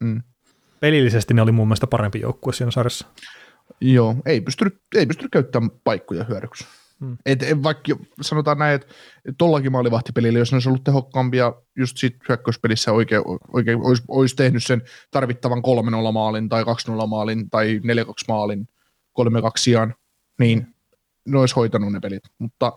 Mm. 0.00 0.22
Pelillisesti 0.80 1.34
ne 1.34 1.42
oli 1.42 1.52
mun 1.52 1.68
mielestä 1.68 1.86
parempi 1.86 2.20
joukkue 2.20 2.52
siinä 2.52 2.70
sarjassa. 2.70 3.06
Joo, 3.80 4.16
ei 4.26 4.40
pystynyt, 4.40 4.80
ei 4.96 5.06
pystynyt 5.06 5.30
käyttämään 5.32 5.70
paikkoja 5.84 6.24
hyödyksi. 6.24 6.64
Hmm. 7.00 7.16
Et, 7.26 7.42
et 7.42 7.62
vaikka 7.62 7.96
sanotaan 8.20 8.58
näin, 8.58 8.74
että 8.74 8.94
tollakin 9.38 9.72
maalivahtipelillä, 9.72 10.38
jos 10.38 10.52
ne 10.52 10.56
olisi 10.56 10.68
ollut 10.68 10.84
tehokkaampia 10.84 11.52
just 11.76 11.96
sit 11.96 12.16
hyökkäyspelissä 12.28 12.92
oikein, 12.92 13.22
oikein 13.52 13.78
olisi, 13.82 14.02
olisi 14.08 14.36
tehnyt 14.36 14.64
sen 14.64 14.82
tarvittavan 15.10 15.58
3-0 16.08 16.12
maalin 16.12 16.48
tai 16.48 16.62
2-0 16.62 16.66
maalin 17.06 17.50
tai 17.50 17.78
4-2 17.78 17.82
maalin 18.28 18.68
3-2 19.20 19.22
sijaan, 19.58 19.94
niin 20.38 20.66
ne 21.28 21.38
olisi 21.38 21.54
hoitanut 21.54 21.92
ne 21.92 22.00
pelit. 22.00 22.22
Mutta 22.38 22.72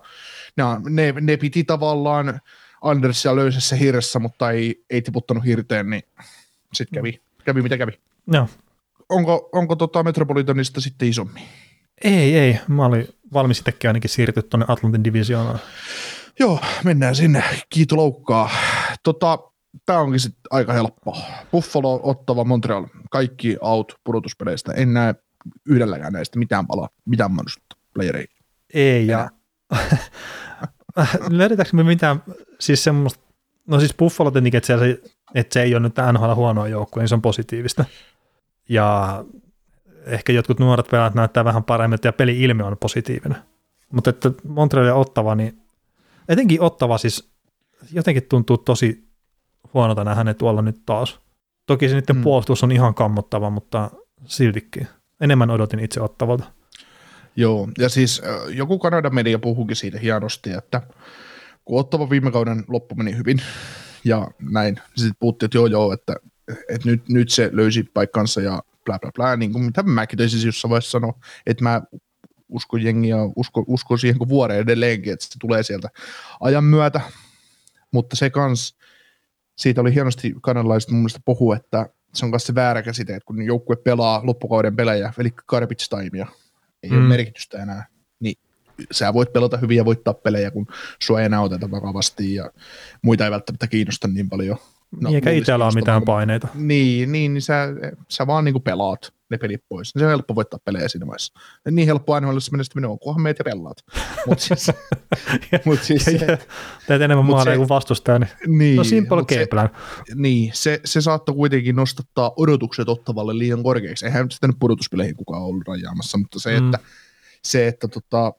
ne, 0.58 0.64
ne, 0.90 1.14
ne 1.22 1.38
piti 1.38 1.64
tavallaan 1.64 2.40
Andersia 2.82 3.36
löysässä 3.36 3.76
hirressä, 3.76 4.20
mutta 4.20 4.52
ei, 4.52 4.86
ei 4.90 5.02
tiputtanut 5.02 5.46
hirteen, 5.46 5.90
niin 5.90 6.04
sitten 6.74 6.98
kävi, 7.00 7.22
kävi 7.46 7.62
mitä 7.62 7.78
kävi. 7.78 7.92
Joo. 8.28 8.48
Onko, 9.10 9.50
onko 9.52 9.76
tota 9.76 10.04
Metropolitanista 10.04 10.82
sitten 10.82 11.08
isommin? 11.08 11.44
Ei, 12.04 12.38
ei. 12.38 12.60
Mä 12.68 12.86
olin 12.86 13.08
valmis 13.34 13.60
itsekin 13.60 13.90
ainakin 13.90 14.10
siirtyä 14.10 14.44
tuonne 14.44 14.66
Atlantin 14.70 15.04
divisioonaan. 15.04 15.60
Joo, 16.40 16.60
mennään 16.84 17.16
sinne. 17.16 17.44
Kiito 17.70 17.96
loukkaa. 17.96 18.50
Tota, 19.04 19.40
tämä 19.86 20.00
onkin 20.00 20.20
sitten 20.20 20.42
aika 20.50 20.74
helppoa. 20.74 21.18
Buffalo, 21.52 22.00
Ottava, 22.04 22.44
Montreal, 22.44 22.86
kaikki 23.12 23.58
out 23.62 23.94
pudotuspeleistä. 24.04 24.74
En 24.74 24.94
näe 24.94 25.16
yhdelläkään 25.68 26.14
näistä 26.14 26.40
mitään 26.40 26.68
palaa, 26.68 26.90
mitään 27.06 27.32
mahdollisuutta 27.32 27.76
playereihin. 27.94 28.38
Ei, 28.74 29.08
ja 29.08 29.30
löydetäänkö 31.30 31.76
me 31.76 31.84
mitään, 31.84 32.24
siis 32.60 32.84
semmoista, 32.84 33.24
no 33.68 33.80
siis 33.80 33.94
Buffalo 33.94 34.32
tietenkin, 34.32 34.58
että, 34.58 34.68
siellä 34.68 34.86
se, 34.86 35.02
että 35.36 35.54
se 35.54 35.62
ei 35.62 35.76
ole 35.76 35.84
nyt 35.84 35.96
NHL 36.14 36.34
huonoa 36.36 36.68
joukkue, 36.68 37.04
niin 37.04 37.10
se 37.10 37.16
on 37.16 37.22
positiivista. 37.22 37.86
Ja 38.70 39.26
ehkä 40.06 40.34
jotkut 40.34 40.60
nuoret 40.60 40.88
pelaat 40.92 41.16
näyttää 41.16 41.46
vähän 41.46 41.64
paremmin, 41.64 42.00
ja 42.04 42.14
peli-ilme 42.14 42.64
on 42.64 42.78
positiivinen. 42.78 43.38
Mutta 43.92 44.10
että 44.10 44.32
Montreal 44.48 44.86
ja 44.86 44.96
Ottava, 44.96 45.36
niin 45.36 45.62
etenkin 46.30 46.62
Ottava 46.62 46.98
siis 46.98 47.32
jotenkin 47.92 48.24
tuntuu 48.30 48.58
tosi 48.58 49.08
huonolta 49.74 50.04
nähdä 50.04 50.24
ne 50.24 50.34
tuolla 50.34 50.62
nyt 50.62 50.86
taas. 50.86 51.20
Toki 51.66 51.90
se 51.90 51.96
niiden 51.96 52.16
Mm. 52.16 52.24
puolustus 52.24 52.64
on 52.64 52.72
ihan 52.72 52.94
kammottava, 52.94 53.50
mutta 53.50 53.92
siltikin. 54.26 54.88
Enemmän 55.22 55.50
odotin 55.50 55.80
itse 55.80 56.02
Ottavalta. 56.02 56.44
Joo, 57.36 57.68
ja 57.78 57.90
siis 57.90 58.22
joku 58.50 58.80
Kanadan 58.80 59.16
media 59.16 59.40
puhukin 59.40 59.76
siitä 59.76 60.00
hienosti, 60.00 60.52
että 60.52 60.82
kun 61.66 61.80
Ottava 61.80 62.10
viime 62.10 62.32
kauden 62.32 62.64
loppu 62.68 62.96
meni 62.96 63.18
hyvin, 63.18 63.42
ja 64.04 64.28
näin, 64.52 64.80
sitten 64.96 65.16
puhuttiin, 65.20 65.48
että 65.48 65.58
joo 65.58 65.68
joo, 65.68 65.94
että, 65.94 66.16
että 66.70 66.90
nyt, 66.90 67.10
nyt 67.10 67.30
se 67.30 67.50
löysi 67.54 67.84
paikkansa 67.84 68.42
ja 68.42 68.64
bla 68.86 69.00
bla 69.00 69.12
bla, 69.16 69.36
niin 69.36 69.52
kuin 69.52 69.64
mitä 69.66 69.84
mäkin 69.84 70.18
taisin 70.18 70.46
jossain 70.46 70.70
vaiheessa 70.70 70.92
sanoa, 70.92 71.20
että 71.46 71.64
mä 71.64 71.82
uskon 72.50 72.84
jengiä, 72.84 73.16
uskon, 73.36 73.64
uskon 73.68 74.00
siihen 74.00 74.18
kuin 74.18 74.30
vuoreen 74.30 74.60
edelleenkin, 74.60 75.14
että 75.14 75.26
se 75.26 75.40
tulee 75.40 75.64
sieltä 75.64 75.90
ajan 76.40 76.64
myötä, 76.64 77.02
mutta 77.92 78.16
se 78.16 78.30
kans, 78.30 78.78
siitä 79.58 79.82
oli 79.82 79.94
hienosti 79.94 80.34
kanadalaiset 80.42 80.92
mun 80.92 81.00
mielestä 81.00 81.20
puhu, 81.26 81.54
että 81.54 81.90
se 82.14 82.26
on 82.26 82.30
myös 82.30 82.46
se 82.46 82.56
väärä 82.56 82.82
käsite, 82.82 83.16
että 83.16 83.26
kun 83.26 83.42
joukkue 83.42 83.76
pelaa 83.76 84.22
loppukauden 84.24 84.76
pelejä, 84.76 85.14
eli 85.18 85.30
garbage 85.48 85.86
timea, 85.90 86.28
ei 86.84 86.90
mm. 86.90 86.98
ole 86.98 87.08
merkitystä 87.08 87.64
enää, 87.64 87.86
niin 88.20 88.36
sä 88.92 89.14
voit 89.14 89.34
pelata 89.34 89.58
hyvin 89.58 89.78
ja 89.78 89.86
voittaa 89.86 90.14
pelejä, 90.14 90.52
kun 90.52 90.68
sua 91.02 91.20
ei 91.20 91.26
enää 91.26 91.42
oteta 91.42 91.72
vakavasti 91.72 92.36
ja 92.36 92.52
muita 93.02 93.26
ei 93.26 93.32
välttämättä 93.32 93.68
kiinnosta 93.68 94.08
niin 94.08 94.30
paljon. 94.30 94.58
No, 95.02 95.10
niin 95.10 95.16
eikä 95.16 95.32
itsellä 95.32 95.66
ole 95.66 95.74
mitään 95.76 96.02
paineita. 96.04 96.48
Niin, 96.54 97.12
niin, 97.12 97.34
niin 97.34 97.42
sä, 97.42 97.68
sä 98.10 98.28
vaan 98.28 98.46
niin 98.46 98.54
kuin 98.54 98.64
pelaat 98.64 99.14
ne 99.30 99.38
pelit 99.38 99.62
pois. 99.70 99.90
Se 99.98 100.04
on 100.06 100.10
helppo 100.10 100.36
voittaa 100.36 100.60
pelejä 100.66 100.88
siinä 100.88 101.08
vaiheessa. 101.08 101.34
Niin 101.72 101.86
helppo 101.88 102.14
aina 102.14 102.30
olla 102.30 102.40
semmoinen, 102.40 102.66
että 102.80 102.88
onkohan 102.90 103.22
meitä 103.22 103.44
pelaat. 103.44 103.78
Mutta 104.28 104.44
siis, 104.46 104.72
mut 105.66 105.80
siis 105.84 106.08
Ja- 106.08 106.38
Teet 106.88 107.02
enemmän 107.02 107.26
maaleja 107.26 107.58
kuin 107.58 107.70
vastustaja, 107.70 108.20
niin, 108.20 108.30
niin, 108.58 108.76
no 108.76 108.84
simple 108.84 109.24
game 109.24 109.46
plan. 109.46 109.70
niin, 110.16 110.52
se, 110.54 110.80
se 110.86 111.02
saattoi 111.02 111.36
kuitenkin 111.36 111.76
nostattaa 111.76 112.32
odotukset 112.38 112.90
ottavalle 112.90 113.38
liian 113.38 113.64
korkeaksi. 113.64 114.06
Eihän 114.06 114.32
sitä 114.32 114.48
nyt 114.48 114.56
pudotuspeleihin 114.60 115.16
kukaan 115.16 115.44
ollut 115.44 115.68
rajaamassa, 115.68 116.18
mutta 116.18 116.40
se, 116.40 116.60
Mm. 116.60 116.66
että, 116.66 116.80
se, 117.44 117.68
että 117.68 117.88
tota, 117.88 118.34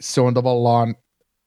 se 0.00 0.20
on 0.20 0.34
tavallaan 0.34 0.94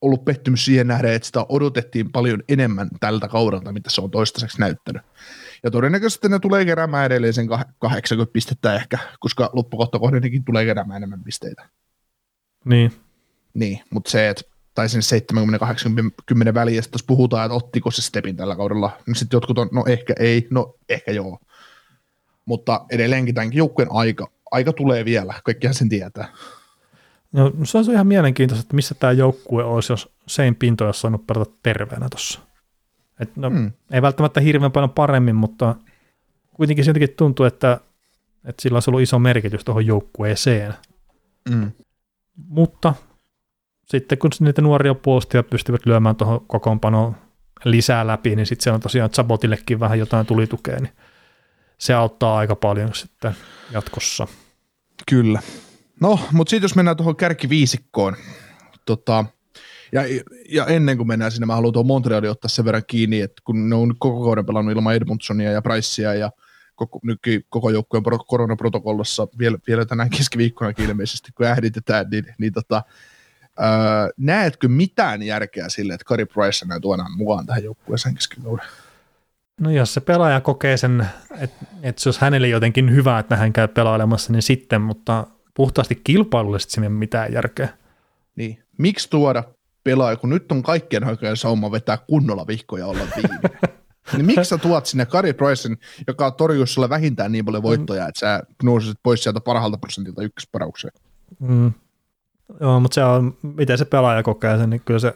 ollut 0.02 0.26
pettymys 0.26 0.66
siihen 0.66 0.88
nähden, 0.88 1.14
että 1.14 1.26
sitä 1.26 1.46
odotettiin 1.50 2.12
paljon 2.12 2.44
enemmän 2.50 2.90
tältä 3.00 3.28
kaudelta, 3.28 3.72
mitä 3.72 3.90
se 3.90 4.02
on 4.02 4.12
toistaiseksi 4.12 4.60
näyttänyt. 4.60 5.02
Ja 5.64 5.72
todennäköisesti 5.72 6.30
ne 6.30 6.40
tulee 6.40 6.66
keräämään 6.66 7.06
edelleen 7.06 7.34
sen 7.34 7.50
kah- 7.50 7.74
80 7.80 8.34
pistettä 8.34 8.76
ehkä, 8.76 8.98
koska 9.20 9.50
loppukohtakohdennekin 9.54 10.46
tulee 10.46 10.66
keräämään 10.66 10.98
enemmän 10.98 11.24
pisteitä. 11.24 11.70
Niin. 12.66 12.92
Niin, 13.54 13.80
mutta 13.90 14.12
se, 14.12 14.30
että 14.30 14.44
tai 14.76 14.90
sen 14.90 15.02
70-80 16.52 16.54
väliin, 16.54 16.76
ja 16.76 16.82
sitten 16.82 17.00
puhutaan, 17.08 17.46
että 17.46 17.56
ottiko 17.56 17.92
se 17.92 18.02
stepin 18.02 18.36
tällä 18.36 18.56
kaudella, 18.56 18.98
niin 19.08 19.16
sitten 19.16 19.38
jotkut 19.38 19.58
on, 19.58 19.70
no 19.72 19.84
ehkä 19.88 20.14
ei, 20.20 20.48
no 20.50 20.76
ehkä 20.90 21.12
joo. 21.12 21.40
Mutta 22.46 22.86
edelleenkin 22.92 23.36
tämänkin 23.36 23.58
joukkueen 23.58 23.92
aika, 23.92 24.28
aika 24.52 24.74
tulee 24.74 25.06
vielä, 25.06 25.34
kaikkihan 25.44 25.74
sen 25.74 25.90
tietää. 25.90 26.28
No, 27.32 27.52
se 27.64 27.78
on 27.78 27.92
ihan 27.92 28.08
mielenkiintoista, 28.08 28.64
että 28.64 28.76
missä 28.76 28.96
tämä 28.96 29.14
joukkue 29.14 29.64
olisi, 29.64 29.94
jos 29.94 30.10
Sein 30.28 30.56
Pinto 30.56 30.86
olisi 30.86 31.00
saanut 31.00 31.28
pelata 31.28 31.52
terveenä 31.64 32.10
tuossa. 32.10 32.40
Et 33.20 33.36
no, 33.36 33.50
Mm. 33.50 33.72
Ei 33.92 34.02
välttämättä 34.02 34.42
hirveän 34.42 34.72
paljon 34.72 34.90
paremmin, 34.90 35.36
mutta 35.36 35.76
kuitenkin 36.54 36.86
siltikin 36.86 37.10
tuntuu, 37.18 37.46
että, 37.46 37.80
että 38.46 38.62
sillä 38.62 38.76
olisi 38.76 38.90
ollut 38.90 39.02
iso 39.02 39.20
merkitys 39.20 39.66
tuohon 39.66 39.86
joukkueeseen. 39.86 40.74
Mm. 41.50 41.72
Mutta 42.48 42.94
sitten 43.86 44.18
kun 44.18 44.32
niitä 44.40 44.62
nuoria 44.62 44.96
puolustajia 44.96 45.44
pystyvät 45.44 45.86
lyömään 45.86 46.16
tuohon 46.16 46.46
kokoonpanoon 46.48 47.16
lisää 47.64 48.08
läpi, 48.08 48.36
niin 48.36 48.46
sitten 48.46 48.64
se 48.64 48.72
on 48.72 48.80
tosiaan 48.80 49.10
Zabotillekin 49.10 49.80
vähän 49.80 50.00
jotain 50.00 50.26
tulitukea, 50.26 50.80
niin 50.80 50.94
se 51.78 51.94
auttaa 51.94 52.38
aika 52.38 52.56
paljon 52.56 52.94
sitten 52.94 53.36
jatkossa. 53.72 54.28
Kyllä. 55.10 55.42
No, 56.02 56.20
mutta 56.32 56.50
sitten 56.50 56.64
jos 56.66 56.76
mennään 56.76 56.98
tuohon 56.98 57.16
kärkiviisikkoon, 57.16 58.16
tota, 58.86 59.26
ja, 59.92 60.02
ja 60.50 60.66
ennen 60.66 60.98
kuin 60.98 61.08
mennään 61.08 61.32
sinne, 61.32 61.46
mä 61.46 61.56
haluan 61.56 61.74
tuohon 61.74 61.88
Montrealin 61.88 62.30
ottaa 62.30 62.50
sen 62.50 62.66
verran 62.66 62.84
kiinni, 62.88 63.22
että 63.22 63.42
kun 63.46 63.70
ne 63.70 63.76
on 63.76 63.96
koko 64.00 64.26
kauden 64.26 64.46
pelannut 64.46 64.76
ilman 64.76 64.96
Edmundsonia 64.96 65.52
ja 65.52 65.62
Pricea 65.62 66.14
ja 66.14 66.32
koko, 66.76 67.00
nytkin 67.04 67.46
koko 67.50 67.70
joukkueen 67.70 68.04
pro- 68.04 68.20
koronaprotokollassa 68.20 69.28
vielä, 69.40 69.58
vielä 69.68 69.86
tänään 69.86 70.10
keskiviikkonakin 70.10 70.86
ilmeisesti, 70.86 71.32
kun 71.32 71.46
äänitetään, 71.46 72.06
niin, 72.12 72.26
niin 72.38 72.54
tota, 72.54 72.84
öö, 73.60 73.66
näetkö 74.18 74.68
mitään 74.68 75.24
järkeä 75.24 75.70
sille, 75.70 75.94
että 75.94 76.06
Kari 76.06 76.26
Price 76.26 76.66
näin 76.66 76.82
tuodaan 76.82 77.18
mukaan 77.18 77.46
tähän 77.46 77.64
joukkueeseen 77.64 78.16
keskikauden? 78.16 78.66
No 79.60 79.72
jos 79.72 79.94
se 79.94 80.02
pelaaja 80.02 80.42
kokee 80.42 80.78
sen, 80.78 81.08
että, 81.40 81.66
että 81.84 82.02
se 82.02 82.10
olisi 82.10 82.22
hänelle 82.22 82.48
jotenkin 82.48 82.96
hyvä, 82.96 83.20
että 83.20 83.36
hän 83.36 83.54
käy 83.54 83.68
pelailemassa, 83.68 84.32
niin 84.32 84.42
sitten, 84.42 84.82
mutta 84.82 85.28
puhtaasti 85.54 86.02
kilpailullisesti 86.04 86.82
ole 86.82 86.90
mitään 86.90 87.34
järkeä. 87.34 87.70
Niin. 88.36 88.64
Miksi 88.78 89.10
tuoda 89.10 89.44
pelaaja, 89.84 90.18
kun 90.18 90.30
nyt 90.30 90.52
on 90.52 90.64
kaikkien 90.64 91.04
haikojen 91.04 91.38
sauma 91.38 91.72
vetää 91.72 91.98
kunnolla 91.98 92.48
vihkoja 92.48 92.88
olla 92.88 93.04
viimeinen? 93.16 93.60
niin 94.14 94.26
miksi 94.26 94.46
sä 94.46 94.58
tuot 94.58 94.86
sinne 94.86 95.06
Kari 95.06 95.34
Pricein, 95.34 95.78
joka 96.08 96.26
on 96.26 96.34
torjuu 96.34 96.66
sulle 96.66 96.90
vähintään 96.90 97.32
niin 97.32 97.46
paljon 97.46 97.64
voittoja, 97.64 98.08
että 98.08 98.20
sä 98.20 98.44
nousisit 98.64 98.98
pois 99.04 99.24
sieltä 99.24 99.42
parhaalta 99.42 99.78
prosentilta 99.78 100.24
ykkösparaukseen? 100.24 100.94
Mm. 101.40 101.72
Joo, 102.60 102.80
mutta 102.80 102.96
se 102.96 103.04
on, 103.04 103.38
miten 103.42 103.78
se 103.78 103.86
pelaaja 103.86 104.24
kokee 104.24 104.58
sen, 104.58 104.70
niin 104.70 104.82
kyllä 104.86 105.00
se 105.00 105.14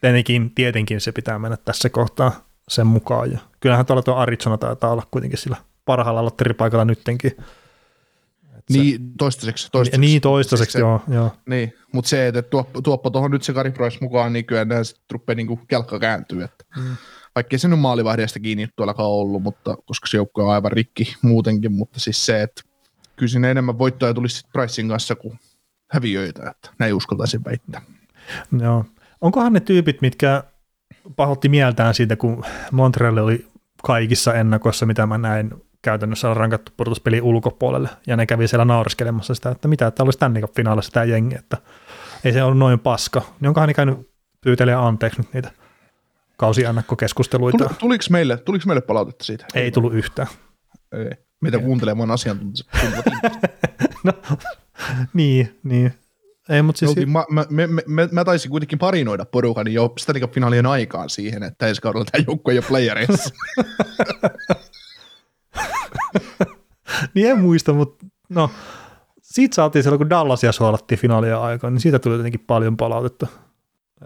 tietenkin, 0.00 0.54
tietenkin 0.54 1.00
se 1.00 1.12
pitää 1.12 1.38
mennä 1.38 1.56
tässä 1.56 1.88
kohtaa 1.90 2.32
sen 2.68 2.86
mukaan. 2.86 3.32
Ja 3.32 3.38
kyllähän 3.60 3.86
tuolla 3.86 4.02
tuo 4.02 4.14
Arizona 4.14 4.58
taitaa 4.58 4.90
olla 4.90 5.06
kuitenkin 5.10 5.38
sillä 5.38 5.56
parhaalla 5.84 6.24
lotteripaikalla 6.24 6.84
nyttenkin. 6.84 7.36
Niin, 8.68 9.12
toistaiseksi. 9.18 9.68
toistaiseksi. 9.72 10.00
niin 10.00 10.20
toistaiseksi, 10.20 10.72
Se- 10.72 10.78
joo. 10.78 11.00
joo. 11.08 11.30
Niin, 11.48 11.74
mutta 11.92 12.08
se, 12.08 12.28
että 12.28 12.42
tuoppa, 12.42 12.82
tuoppa 12.82 13.10
tuohon 13.10 13.30
nyt 13.30 13.42
se 13.42 13.52
Kari 13.52 13.70
Price 13.70 13.98
mukaan, 14.00 14.32
niin 14.32 14.44
kyllä 14.44 14.64
nämä 14.64 14.84
sitten 14.84 15.04
rupeaa 15.12 15.34
niinku 15.34 15.56
kelkka 15.68 15.98
kääntyy. 15.98 16.42
Että 16.42 16.64
Mm. 16.76 16.96
Vaikka 17.34 17.54
ei 17.54 17.58
se 17.58 17.68
nyt 17.68 17.80
maalivahdeesta 17.80 18.40
kiinni 18.40 18.68
tuollakaan 18.76 19.08
ollut, 19.08 19.42
mutta 19.42 19.76
koska 19.86 20.06
se 20.06 20.16
joukko 20.16 20.44
on 20.44 20.54
aivan 20.54 20.72
rikki 20.72 21.14
muutenkin, 21.22 21.72
mutta 21.72 22.00
siis 22.00 22.26
se, 22.26 22.42
että 22.42 22.62
kyllä 23.16 23.30
siinä 23.30 23.50
enemmän 23.50 23.78
voittoja 23.78 24.14
tulisi 24.14 24.36
sitten 24.36 24.52
Pricein 24.52 24.88
kanssa 24.88 25.14
kuin 25.14 25.38
häviöitä, 25.90 26.50
että 26.50 26.70
näin 26.78 26.94
uskaltaisin 26.94 27.44
väittää. 27.44 27.82
Joo. 28.60 28.84
Onkohan 29.20 29.52
ne 29.52 29.60
tyypit, 29.60 30.00
mitkä 30.02 30.44
pahotti 31.16 31.48
mieltään 31.48 31.94
siitä, 31.94 32.16
kun 32.16 32.44
Montreal 32.72 33.16
oli 33.16 33.46
kaikissa 33.82 34.34
ennakoissa, 34.34 34.86
mitä 34.86 35.06
mä 35.06 35.18
näin, 35.18 35.50
käytännössä 35.88 36.30
on 36.30 36.36
rankattu 36.36 36.72
pudotuspeli 36.76 37.20
ulkopuolelle, 37.20 37.88
ja 38.06 38.16
ne 38.16 38.26
kävi 38.26 38.48
siellä 38.48 38.64
nauriskelemassa 38.64 39.34
sitä, 39.34 39.50
että 39.50 39.68
mitä, 39.68 39.86
että 39.86 40.02
olisi 40.02 40.16
Stanley 40.16 40.42
Cup-finaalissa 40.42 40.92
tämä 40.92 41.04
jengi, 41.04 41.34
että 41.34 41.56
ei 42.24 42.32
se 42.32 42.42
ollut 42.42 42.58
noin 42.58 42.78
paska. 42.78 43.22
Niin 43.40 43.48
onkohan 43.48 43.68
ne 43.68 43.74
käynyt 43.74 44.10
pyytelee 44.40 44.74
anteeksi 44.74 45.20
nyt 45.20 45.32
niitä 45.32 45.50
kausiennakkokeskusteluita. 46.36 47.64
Tuli, 47.64 47.76
tuliko, 47.78 48.04
meille, 48.10 48.36
tuliko 48.36 48.64
meille 48.66 48.80
palautetta 48.80 49.24
siitä? 49.24 49.46
Ei 49.54 49.70
tullut 49.70 49.94
yhtään. 49.94 50.28
Ei. 50.92 51.10
Meitä 51.40 51.58
kuuntelemaan 51.58 52.10
asiantuntijat. 52.10 52.66
no, 54.04 54.12
niin, 55.14 55.58
niin. 55.62 55.94
Ei, 56.48 56.62
mutta 56.62 56.78
siis... 56.78 56.88
Oltiin, 56.88 57.10
mä, 57.10 57.24
mä, 57.30 57.46
mä, 57.50 57.66
mä, 57.86 58.08
mä, 58.12 58.24
taisin 58.24 58.50
kuitenkin 58.50 58.78
parinoida 58.78 59.24
porukan 59.24 59.72
jo 59.72 59.92
Stanley 59.98 60.20
Cup-finaalien 60.20 60.66
aikaan 60.66 61.10
siihen, 61.10 61.42
että 61.42 61.66
ensi 61.66 61.82
kaudella 61.82 62.04
tämä 62.04 62.24
joukko 62.26 62.50
ei 62.50 62.58
ole 62.58 62.64
playereissa. 62.68 63.34
niin 67.14 67.30
en 67.30 67.40
muista, 67.40 67.72
mutta 67.72 68.06
no, 68.28 68.50
siitä 69.22 69.54
saatiin 69.54 69.82
silloin, 69.82 69.98
kun 69.98 70.10
Dallasia 70.10 70.52
suolattiin 70.52 70.98
finaalia 70.98 71.42
aikaan, 71.42 71.72
niin 71.72 71.80
siitä 71.80 71.98
tuli 71.98 72.16
jotenkin 72.16 72.44
paljon 72.46 72.76
palautetta. 72.76 73.26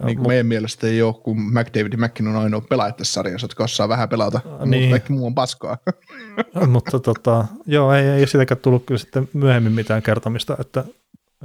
Niin 0.04 0.16
kuin 0.16 0.28
meidän 0.28 0.46
mielestä 0.46 0.86
ei 0.86 1.02
ole, 1.02 1.14
kun 1.14 1.40
McDavid 1.40 1.92
ja 1.92 2.30
on 2.30 2.36
ainoa 2.36 2.60
pelaaja 2.60 2.92
tässä 2.92 3.12
sarjassa, 3.12 3.44
jotka 3.44 3.64
osaa 3.64 3.88
vähän 3.88 4.08
pelata, 4.08 4.40
niin. 4.64 4.82
mutta 4.82 4.90
kaikki 4.90 5.12
muu 5.12 5.26
on 5.26 5.34
paskaa. 5.34 5.78
mutta 6.72 7.00
tota, 7.00 7.44
joo, 7.66 7.92
ei, 7.92 8.06
ei 8.06 8.26
sitäkään 8.26 8.60
tullut 8.60 8.84
kyllä 8.86 8.98
sitten 8.98 9.28
myöhemmin 9.32 9.72
mitään 9.72 10.02
kertomista, 10.02 10.56
että, 10.60 10.84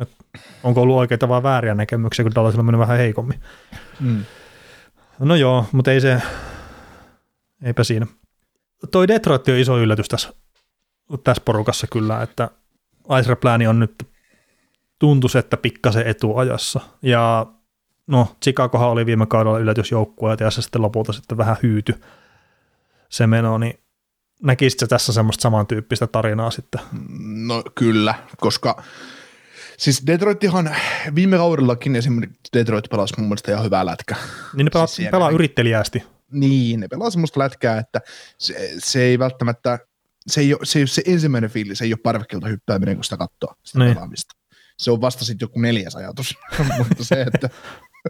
että 0.02 0.16
onko 0.64 0.82
ollut 0.82 0.96
oikeita 0.96 1.30
vai 1.30 1.44
vääriä 1.44 1.76
näkemyksiä, 1.76 2.24
kun 2.24 2.36
Dallasilla 2.36 2.62
on 2.62 2.66
mennyt 2.66 2.80
vähän 2.80 2.98
heikommin. 2.98 3.40
Mm. 4.00 4.24
No 5.20 5.36
joo, 5.36 5.66
mutta 5.72 5.92
ei 5.92 6.02
se, 6.02 6.22
eipä 7.64 7.84
siinä. 7.84 8.08
Toi 8.92 9.08
Detroit 9.08 9.48
on 9.48 9.56
iso 9.56 9.78
yllätys 9.78 10.08
tässä, 10.08 10.34
tässä 11.24 11.44
porukassa 11.46 11.88
kyllä, 11.88 12.22
että 12.22 12.50
Ice 13.20 13.68
on 13.70 13.80
nyt 13.80 14.08
tuntuisi, 15.00 15.38
että 15.38 15.58
pikkasen 15.58 16.08
etuajassa. 16.08 16.80
Ja 17.02 17.46
no, 18.08 18.36
Chicagohan 18.44 18.90
oli 18.90 19.06
viime 19.06 19.26
kaudella 19.26 19.60
yllätysjoukkue 19.60 20.38
ja 20.40 20.52
se 20.52 20.62
sitten 20.62 20.82
lopulta 20.82 21.14
sitten 21.14 21.38
vähän 21.38 21.58
hyyty 21.64 21.94
se 23.10 23.28
meno, 23.28 23.58
niin 23.58 23.80
näkisitkö 24.44 24.88
tässä 24.88 25.14
semmoista 25.14 25.42
samantyyppistä 25.42 26.08
tarinaa 26.08 26.52
sitten? 26.52 26.82
No 27.48 27.64
kyllä, 27.76 28.16
koska 28.38 28.84
siis 29.78 30.08
Detroitihan 30.08 30.76
viime 31.16 31.38
kaudellakin 31.38 31.96
esimerkiksi 31.96 32.50
Detroit 32.54 32.90
pelasi 32.90 33.14
mun 33.18 33.28
mielestä 33.28 33.52
ihan 33.52 33.66
hyvää 33.66 33.86
lätkä. 33.86 34.16
Niin 34.54 34.66
ne 34.66 34.70
pelaa, 34.70 34.88
siis 34.88 35.10
pelaa 35.12 35.30
yrittelijästi. 35.30 36.04
Niin, 36.32 36.80
ne 36.80 36.88
pelaa 36.88 37.10
semmoista 37.10 37.40
lätkää, 37.40 37.78
että 37.78 38.02
se, 38.38 38.74
se 38.78 39.04
ei 39.04 39.20
välttämättä, 39.20 39.80
se 40.28 40.42
ei, 40.42 40.54
ole, 40.54 40.66
se 40.66 40.80
ei 40.80 40.82
ole 40.82 40.88
se 40.88 41.02
ensimmäinen 41.06 41.50
fiilis, 41.50 41.78
se 41.78 41.86
ei 41.86 41.94
ole 41.94 42.00
parvekkeelta 42.04 42.48
hyppääminen, 42.48 42.96
kun 42.96 43.04
sitä 43.04 43.18
katsoo 43.18 43.54
sitä 43.64 43.80
niin. 43.80 43.94
pelaamista. 43.94 44.36
Se 44.78 44.92
on 44.92 45.02
vasta 45.02 45.26
sitten 45.26 45.46
joku 45.46 45.60
neljäs 45.60 45.96
ajatus, 45.96 46.36
mutta 46.78 47.04
se, 47.04 47.22
että 47.22 47.50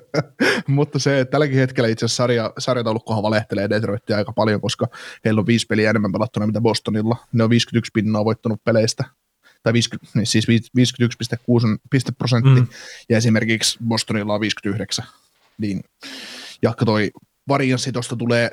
mutta 0.67 0.99
se, 0.99 1.19
että 1.19 1.31
tälläkin 1.31 1.57
hetkellä 1.57 1.89
itse 1.89 2.05
asiassa 2.05 2.23
sarja, 2.23 2.53
sarjataulukkohan 2.57 3.23
valehtelee 3.23 3.69
Detroitia 3.69 4.17
aika 4.17 4.33
paljon, 4.33 4.61
koska 4.61 4.87
heillä 5.25 5.39
on 5.39 5.47
viisi 5.47 5.65
peliä 5.65 5.89
enemmän 5.89 6.11
pelattuna 6.11 6.47
mitä 6.47 6.61
Bostonilla. 6.61 7.17
Ne 7.33 7.43
on 7.43 7.49
51 7.49 7.91
pinnaa 7.93 8.25
voittanut 8.25 8.63
peleistä, 8.63 9.03
tai 9.63 9.73
50, 9.73 10.19
niin 10.19 10.27
siis 10.27 10.47
51,6 10.47 10.53
pisteprosentti, 11.89 12.61
mm. 12.61 12.67
ja 13.09 13.17
esimerkiksi 13.17 13.79
Bostonilla 13.87 14.33
on 14.33 14.41
59. 14.41 15.05
Niin, 15.57 15.83
ja 16.61 16.73
toi 16.85 17.11
varianssi 17.47 17.91
tuosta 17.91 18.15
tulee, 18.15 18.51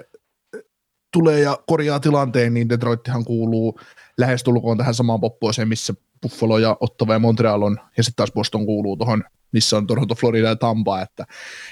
tulee 1.12 1.40
ja 1.40 1.58
korjaa 1.66 2.00
tilanteen, 2.00 2.54
niin 2.54 2.69
Detroittihan 2.69 3.25
kuuluu 3.25 3.80
lähestulkoon 4.19 4.78
tähän 4.78 4.95
samaan 4.95 5.21
poppoiseen, 5.21 5.69
missä 5.69 5.95
Buffalo 6.23 6.58
ja 6.58 6.76
Ottava 6.80 7.12
ja 7.12 7.19
Montreal 7.19 7.62
on, 7.62 7.78
ja 7.97 8.02
sitten 8.02 8.16
taas 8.16 8.32
Boston 8.32 8.66
kuuluu 8.66 8.97
tuohon 8.97 9.25
missä 9.54 9.76
on 9.76 9.86
Toronto, 9.86 10.14
Florida 10.14 10.49
ja 10.49 10.56
Tampa, 10.56 11.02
että, 11.02 11.26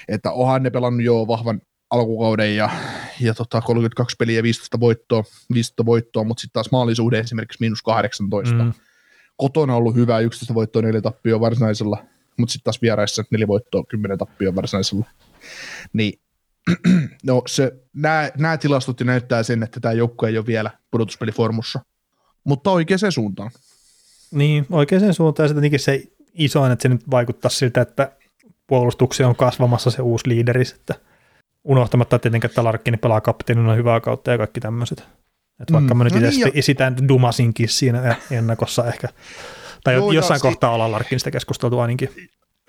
että 0.07 0.31
onhan 0.31 0.63
ne 0.63 0.69
pelannut 0.69 1.03
jo 1.03 1.27
vahvan 1.27 1.61
alkukauden 1.89 2.55
ja, 2.55 2.69
ja 3.19 3.33
tota 3.33 3.61
32 3.61 4.15
peliä 4.19 4.39
ja 4.39 4.43
15 4.43 4.79
voittoa, 4.79 5.23
15 5.53 5.85
voittoa 5.85 6.23
mutta 6.23 6.41
sitten 6.41 6.53
taas 6.53 6.71
maalisuhde 6.71 7.19
esimerkiksi 7.19 7.57
miinus 7.59 7.81
18. 7.81 8.53
Mm. 8.53 8.73
Kotona 9.37 9.73
on 9.73 9.77
ollut 9.77 9.95
hyvä, 9.95 10.19
11 10.19 10.53
voittoa, 10.53 10.81
4 10.81 11.01
tappioa 11.01 11.39
varsinaisella, 11.39 11.97
mutta 12.37 12.51
sitten 12.51 12.63
taas 12.63 12.81
vieraissa 12.81 13.23
4 13.31 13.47
voittoa, 13.47 13.83
10 13.89 14.17
tappioa 14.17 14.55
varsinaisella. 14.55 15.05
Niin 15.93 16.19
no 17.23 17.41
se, 17.47 17.73
nämä 18.37 18.57
tilastot 18.57 19.01
näyttää 19.01 19.43
sen, 19.43 19.63
että 19.63 19.79
tämä 19.79 19.93
joukko 19.93 20.27
ei 20.27 20.37
ole 20.37 20.45
vielä 20.45 20.71
pudotuspeliformussa, 20.91 21.79
mutta 22.43 22.71
oikeaan 22.71 23.11
suuntaan. 23.11 23.51
Niin, 24.31 24.65
oikeaan 24.71 25.13
suuntaan 25.13 25.49
ja 25.71 25.79
se 25.79 26.03
isoin, 26.33 26.71
että 26.71 26.83
se 26.83 26.89
nyt 26.89 27.11
vaikuttaa 27.11 27.49
siltä, 27.49 27.81
että 27.81 28.11
puolustuksia 28.67 29.27
on 29.27 29.35
kasvamassa 29.35 29.91
se 29.91 30.01
uusi 30.01 30.29
liideri, 30.29 30.63
että 30.75 30.95
unohtamatta 31.63 32.19
tietenkin, 32.19 32.49
että 32.49 32.63
Larkkini 32.63 32.97
pelaa 32.97 33.21
kapteenina 33.21 33.73
hyvää 33.73 33.99
kautta 33.99 34.31
ja 34.31 34.37
kaikki 34.37 34.59
tämmöiset. 34.59 35.03
Että 35.59 35.73
vaikka 35.73 35.93
mm, 35.93 35.97
mä 35.97 36.03
nyt 36.03 36.13
no 36.13 36.27
itse 36.27 36.45
niin 36.45 36.57
esitän 36.57 37.07
dumasinkin 37.07 37.69
siinä 37.69 38.15
ennakossa 38.31 38.87
ehkä, 38.87 39.07
tai 39.83 39.93
Joo, 39.93 40.11
jossain 40.11 40.41
kohtaa 40.41 40.69
si- 40.69 40.73
ollaan 40.73 40.91
Larkkinista 40.91 41.31
keskusteltu 41.31 41.79
ainakin. 41.79 42.09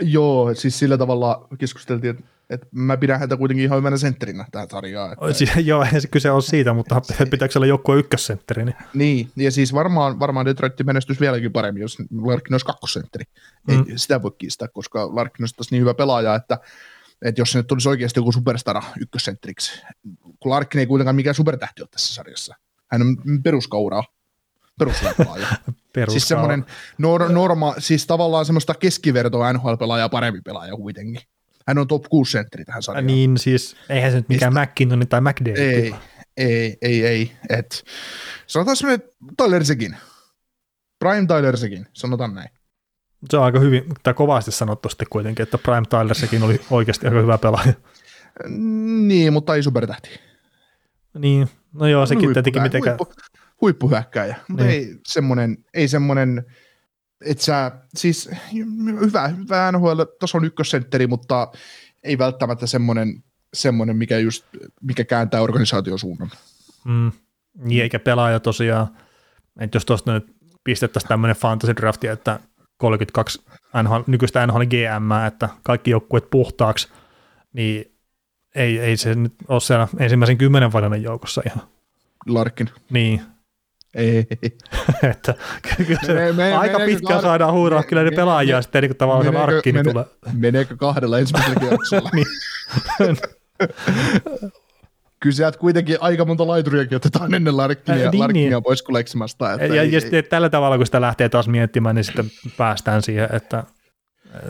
Joo, 0.02 0.54
siis 0.54 0.78
sillä 0.78 0.98
tavalla 0.98 1.48
keskusteltiin, 1.59 2.11
että 2.11 2.24
et 2.50 2.68
mä 2.72 2.96
pidän 2.96 3.20
häntä 3.20 3.37
kuitenkin 3.37 3.64
ihan 3.64 3.78
hyvänä 3.78 3.96
sentterinä 3.96 4.44
tähän 4.52 4.68
sarjaan. 4.70 5.12
Että... 5.12 5.33
Siis, 5.33 5.50
joo, 5.66 5.87
ei 5.94 6.00
se 6.00 6.09
kyse 6.09 6.30
ole 6.30 6.42
siitä, 6.42 6.72
mutta 6.72 7.00
pitääkö 7.30 7.59
olla 7.59 7.66
joku 7.66 7.94
ykkössentteri? 7.94 8.64
Niin. 8.64 8.76
niin, 8.94 9.30
ja 9.37 9.50
siis 9.50 9.74
varmaan, 9.74 10.20
varmaan 10.20 10.46
Detroit 10.46 10.74
menestys 10.85 11.20
vieläkin 11.20 11.52
paremmin, 11.52 11.80
jos 11.80 11.98
Larkin 12.24 12.54
olisi 12.54 12.66
kakkosentteri. 12.66 13.24
Ei 13.68 13.76
mm. 13.76 13.85
sitä 13.96 14.22
voi 14.22 14.30
kiistää, 14.38 14.68
koska 14.68 15.14
Larkin 15.14 15.44
olisi 15.44 15.74
niin 15.74 15.80
hyvä 15.80 15.94
pelaaja, 15.94 16.35
että, 16.35 16.59
että 17.22 17.40
jos 17.40 17.52
se 17.52 17.59
nyt 17.59 17.66
tulisi 17.66 17.88
oikeasti 17.88 18.20
joku 18.20 18.33
superstara 18.33 18.83
ykkössentteriksi, 19.00 19.83
kun 20.40 20.50
Larkin 20.50 20.78
ei 20.78 20.87
kuitenkaan 20.87 21.16
mikään 21.16 21.35
supertähti 21.35 21.83
ole 21.83 21.88
tässä 21.90 22.14
sarjassa. 22.14 22.54
Hän 22.90 23.02
on 23.02 23.16
peruskauraa 23.42 24.04
peruspelaaja. 24.78 25.46
siis 26.09 26.28
semmoinen 26.28 26.64
nor- 27.02 27.33
norma, 27.33 27.74
siis 27.78 28.07
tavallaan 28.07 28.46
semmoista 28.46 28.74
keskivertoa 28.74 29.52
NHL-pelaajaa 29.52 30.09
parempi 30.09 30.40
pelaaja 30.40 30.76
kuitenkin. 30.76 31.20
Hän 31.68 31.79
on 31.79 31.88
top 31.88 32.05
6 32.11 32.33
sentteri 32.33 32.64
tähän 32.64 32.83
sarjaan. 32.83 33.07
Niin 33.07 33.38
siis, 33.38 33.77
eihän 33.88 34.11
se 34.11 34.16
nyt 34.16 34.29
mikään 34.29 34.53
Mistä? 34.53 34.66
McKinnon 34.66 35.09
tai 35.09 35.20
McDavid. 35.20 35.57
Ei, 35.57 35.94
ei, 36.37 36.77
ei, 36.83 37.07
ei. 37.07 37.33
Et, 37.48 37.85
sanotaan 38.46 38.77
semmoinen 38.77 39.09
Tyler 39.37 39.64
Sekin. 39.64 39.96
Prime 40.98 41.27
Tyler 41.27 41.57
Sekin, 41.57 41.87
sanotaan 41.92 42.35
näin. 42.35 42.48
Se 43.31 43.37
on 43.37 43.44
aika 43.44 43.59
hyvin, 43.61 43.85
tai 44.03 44.14
kovasti 44.14 44.53
sanottu 44.53 44.88
sitten 44.88 45.07
kuitenkin, 45.11 45.42
että 45.42 45.59
Prime 45.59 45.87
Tyler 45.90 46.14
Sekin 46.14 46.42
oli 46.42 46.61
oikeasti 46.70 47.07
aika 47.07 47.20
hyvä 47.20 47.38
pelaaja. 47.38 47.72
Niin, 49.07 49.33
mutta 49.33 49.55
ei 49.55 49.62
supertähti. 49.62 50.11
Niin, 51.18 51.48
no 51.72 51.87
joo, 51.87 52.07
sekin 52.07 52.33
tietenkin 52.33 52.62
mitenkään. 52.62 52.98
Huippu, 52.98 53.14
huippuhyökkäjä, 53.61 54.37
mutta 54.48 54.64
niin. 54.64 54.74
ei 54.74 54.96
semmoinen, 55.07 55.64
ei 55.74 55.88
semmoinen, 55.88 56.44
että 57.24 57.44
sä, 57.44 57.70
siis 57.96 58.30
hyvä, 59.00 59.28
hyvä 59.28 59.72
NHL-tason 59.72 60.44
ykkössentteri, 60.44 61.06
mutta 61.06 61.52
ei 62.02 62.18
välttämättä 62.18 62.66
semmoinen, 62.66 63.24
semmoinen 63.54 63.96
mikä, 63.96 64.18
just, 64.18 64.44
mikä 64.80 65.04
kääntää 65.04 65.40
organisaation 65.40 65.98
suunnan. 65.98 66.30
Mm. 66.84 67.12
Niin, 67.58 67.82
eikä 67.82 67.98
pelaaja 67.98 68.40
tosiaan, 68.40 68.88
että 69.60 69.76
jos 69.76 69.84
tuosta 69.84 70.12
nyt 70.12 70.37
pistettäisiin 70.64 71.08
tämmöinen 71.08 71.37
fantasy 71.37 71.76
drafti, 71.76 72.06
että 72.06 72.40
32 72.76 73.42
NHL, 73.82 74.00
nykyistä 74.06 74.46
NHL 74.46 74.62
GM, 74.62 75.26
että 75.26 75.48
kaikki 75.62 75.90
joukkueet 75.90 76.30
puhtaaksi, 76.30 76.88
niin 77.52 77.94
ei, 78.54 78.78
ei 78.78 78.96
se 78.96 79.14
nyt 79.14 79.34
ole 79.48 79.60
siellä 79.60 79.88
ensimmäisen 79.98 80.38
kymmenen 80.38 80.72
valinnan 80.72 81.02
joukossa 81.02 81.42
ihan. 81.46 81.62
Larkin. 82.26 82.70
Niin, 82.90 83.22
ei. 83.94 84.26
että 85.11 85.35
kyllä 85.87 86.00
se 86.07 86.14
me, 86.14 86.33
me, 86.33 86.54
aika 86.54 86.78
pitkään 86.78 87.09
kahde... 87.09 87.22
saadaan 87.22 87.52
huuraa 87.52 87.83
kyllä 87.83 88.02
ne 88.02 88.11
pelaajia 88.11 88.62
sitten, 88.62 88.83
niin 88.83 88.90
kuin 88.90 88.98
tavallaan 88.98 89.35
se 89.35 89.38
arkki 89.38 89.72
mene, 89.72 89.92
tulee. 89.92 90.04
Meneekö 90.33 90.76
kahdella 90.76 91.18
ensimmäisellä 91.18 91.61
kierroksella? 91.61 92.11
niin. 92.16 92.26
kyllä 95.20 95.37
sieltä 95.37 95.59
kuitenkin 95.59 95.96
aika 96.00 96.24
monta 96.24 96.46
laituriakin 96.46 96.96
otetaan 96.96 97.35
ennen 97.35 97.57
Larkkinia, 97.57 98.04
äh, 98.07 98.11
niin, 98.11 98.20
Larkkinia 98.20 98.50
niin. 98.50 98.62
pois 98.62 98.83
kuleksimasta. 98.83 99.52
Että 99.52 99.66
ja, 99.66 99.83
ei, 99.83 99.92
ja 99.92 100.00
sitten 100.00 100.24
tällä 100.24 100.48
tavalla, 100.48 100.76
kun 100.76 100.87
sitä 100.87 101.00
lähtee 101.00 101.28
taas 101.28 101.48
miettimään, 101.48 101.94
niin 101.94 102.04
sitten 102.04 102.30
päästään 102.57 103.02
siihen, 103.02 103.28
että, 103.33 103.64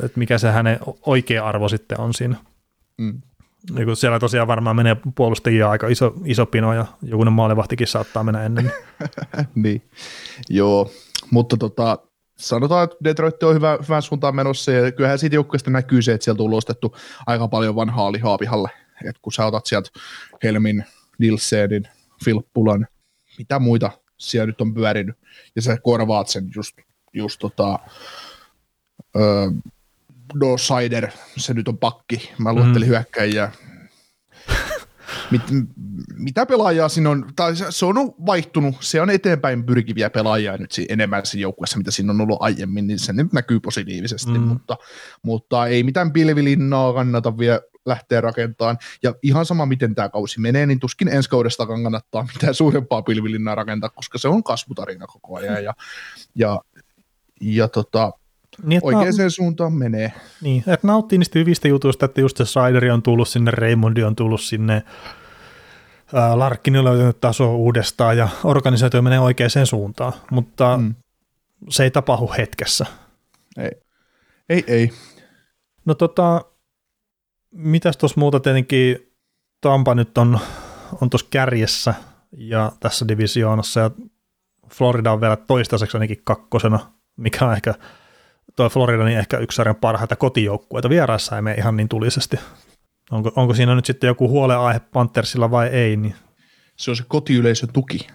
että 0.03 0.19
mikä 0.19 0.39
se 0.39 0.51
hänen 0.51 0.79
oikea 1.07 1.47
arvo 1.47 1.69
sitten 1.69 2.01
on 2.01 2.15
siinä. 2.15 2.37
Mm. 2.99 3.23
Niin 3.71 3.97
siellä 3.97 4.19
tosiaan 4.19 4.49
varmaan 4.49 4.77
menee 4.77 4.97
puolustajia 5.15 5.71
aika 5.71 5.89
iso, 5.89 6.15
iso 6.25 6.47
pino 6.47 6.75
ja 6.75 6.87
jokunen 7.03 7.33
maalivahtikin 7.33 7.87
saattaa 7.87 8.25
mennä 8.25 8.45
ennen. 8.45 8.73
niin, 9.55 9.83
joo, 10.49 10.91
mutta 11.31 11.57
tota, 11.57 11.99
sanotaan, 12.37 12.85
että 12.85 12.97
Detroit 13.05 13.43
on 13.43 13.55
hyvä, 13.55 13.79
hyvän 13.83 14.03
suuntaan 14.03 14.37
menossa, 14.37 14.73
ja 14.73 14.93
kyllähän 14.93 15.19
siitä 15.19 15.37
joukkueesta 15.37 15.71
näkyy 15.71 16.03
se, 16.03 16.13
että 16.13 16.25
sieltä 16.25 16.43
on 16.43 16.49
ulostettu 16.49 16.97
aika 17.27 17.49
paljon 17.49 17.77
vanhaa 17.77 18.13
lihaa 18.13 18.39
pihalle. 18.39 18.71
Et 19.05 19.19
kun 19.23 19.33
sä 19.33 19.47
otat 19.47 19.67
sieltä 19.67 19.91
Helmin, 20.43 20.85
Nilsenin, 21.19 21.89
Filppulan, 22.25 22.87
mitä 23.39 23.59
muita 23.59 23.91
siellä 24.19 24.47
nyt 24.47 24.61
on 24.61 24.75
pyörinyt, 24.75 25.17
ja 25.57 25.63
sä 25.63 25.77
korvaat 25.83 26.29
sen 26.29 26.51
just, 26.57 26.77
just 27.13 27.39
tota, 27.39 27.79
öö, 29.17 29.51
No 30.35 30.59
Sider, 30.59 31.11
se 31.37 31.55
nyt 31.55 31.69
on 31.69 31.79
pakki, 31.79 32.33
mä 32.39 32.53
luettelin 32.53 32.89
mm. 32.89 32.91
hyökkäjiä, 32.91 33.53
Mit, 35.31 35.43
mitä 36.15 36.47
pelaajaa 36.47 36.89
siinä 36.89 37.11
on, 37.11 37.27
tai 37.37 37.53
se 37.71 37.87
on 37.87 37.97
vaihtunut, 38.27 38.75
se 38.81 39.01
on 39.01 39.11
eteenpäin 39.11 39.65
pyrkiviä 39.65 40.11
pelaajia 40.11 40.57
nyt 40.57 40.71
enemmän 40.89 41.27
siinä 41.27 41.43
joukkueessa, 41.43 41.79
mitä 41.79 41.91
siinä 41.91 42.13
on 42.13 42.21
ollut 42.21 42.39
aiemmin, 42.41 42.87
niin 42.87 42.99
se 42.99 43.13
nyt 43.13 43.33
näkyy 43.33 43.61
positiivisesti, 43.61 44.31
mm. 44.31 44.41
mutta, 44.41 44.77
mutta 45.23 45.67
ei 45.67 45.83
mitään 45.83 46.13
pilvilinnaa 46.13 46.93
kannata 46.93 47.39
vielä 47.39 47.61
lähteä 47.87 48.21
rakentamaan. 48.21 48.79
Ja 49.03 49.15
ihan 49.23 49.47
sama, 49.47 49.67
miten 49.67 49.95
tämä 49.95 50.09
kausi 50.09 50.41
menee, 50.41 50.67
niin 50.67 50.81
tuskin 50.81 51.09
ensi 51.09 51.31
kaudestakaan 51.31 51.83
kannattaa 51.83 52.27
mitään 52.35 52.55
suurempaa 52.55 53.03
pilvilinnaa 53.03 53.55
rakentaa, 53.55 53.91
koska 53.91 54.19
se 54.19 54.29
on 54.29 54.45
kasvutarina 54.45 55.07
koko 55.07 55.37
ajan. 55.37 55.65
Ja, 55.65 55.75
ja, 56.35 56.61
ja 57.41 57.69
tota, 57.69 58.13
niin, 58.63 58.81
oikeaan 58.85 59.15
na- 59.19 59.31
suuntaan 59.31 59.73
menee. 59.73 60.13
Niin, 60.43 60.65
että 60.67 60.87
nauttii 60.87 61.19
niistä 61.19 61.39
hyvistä 61.39 61.69
jutuista, 61.69 62.05
että 62.05 62.21
just 62.21 62.37
se 62.37 62.45
Sideri 62.45 62.91
on 62.91 63.03
tullut 63.03 63.29
sinne, 63.29 63.51
Raymondi 63.51 64.03
on 64.03 64.17
tullut 64.17 64.41
sinne, 64.41 64.83
Larkkin 66.35 66.77
on 66.77 66.85
löytänyt 66.85 67.21
taso 67.21 67.57
uudestaan 67.57 68.17
ja 68.19 68.29
organisaatio 68.45 69.03
menee 69.03 69.21
oikeaan 69.21 69.67
suuntaan, 69.67 70.13
mutta 70.31 70.77
mm. 70.77 70.95
se 71.69 71.85
ei 71.85 71.91
tapahdu 71.91 72.31
hetkessä. 72.39 72.87
Ei, 73.57 73.71
ei, 74.49 74.65
ei. 74.67 74.91
No 75.85 75.95
tota, 75.95 76.45
mitäs 77.51 77.97
tuossa 77.97 78.21
muuta 78.21 78.41
tietenkin, 78.41 79.13
Tampa 79.61 79.95
nyt 79.95 80.19
on, 80.19 80.39
on 81.01 81.11
tuossa 81.11 81.27
kärjessä 81.31 81.95
ja 82.37 82.73
tässä 82.81 83.09
divisioonassa 83.09 83.81
ja 83.81 83.91
Florida 84.71 85.13
on 85.13 85.21
vielä 85.21 85.37
toistaiseksi 85.37 85.97
ainakin 85.97 86.21
kakkosena, 86.25 86.93
mikä 87.17 87.45
on 87.45 87.53
ehkä 87.53 87.75
tuo 88.57 88.69
Florida 88.69 89.05
niin 89.05 89.19
ehkä 89.19 89.39
yksi 89.39 89.57
sarjan 89.57 89.77
parhaita 89.77 90.17
kotijoukkueita. 90.17 90.91
Vieraissa 90.91 91.37
ei 91.37 91.43
mene 91.43 91.57
ihan 91.57 91.77
niin 91.77 91.89
tulisesti. 91.89 92.37
Onko, 93.11 93.33
onko 93.37 93.55
siinä 93.55 93.75
nyt 93.75 93.87
sitten 93.87 94.09
joku 94.09 94.29
huoleaihe 94.29 94.81
Panthersilla 94.81 95.51
vai 95.51 95.67
ei? 95.67 95.97
Niin. 95.97 96.15
Se 96.77 96.91
on 96.91 96.97
se 96.97 97.05
kotiyleisön 97.09 97.69
tuki. 97.73 98.07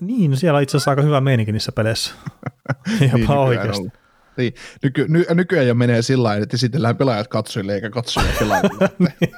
Niin, 0.00 0.36
siellä 0.36 0.56
on 0.56 0.62
itse 0.62 0.76
asiassa 0.76 0.90
aika 0.90 1.02
hyvä 1.02 1.20
meininki 1.20 1.52
niissä 1.52 1.72
peleissä. 1.72 2.14
Jopa 3.00 3.16
niin, 3.16 3.30
oikeasti. 3.30 3.88
Niin. 4.36 4.54
Nyky, 4.82 5.06
ny, 5.08 5.24
nykyään 5.34 5.66
jo 5.66 5.74
menee 5.74 6.02
sillä 6.02 6.28
tavalla, 6.28 6.42
että 6.42 6.56
esitellään 6.56 6.96
pelaajat 6.96 7.28
katsojille 7.28 7.74
eikä 7.74 7.90
katsojille 7.90 8.34
pelaajille. 8.38 8.90
Niin. 8.98 9.34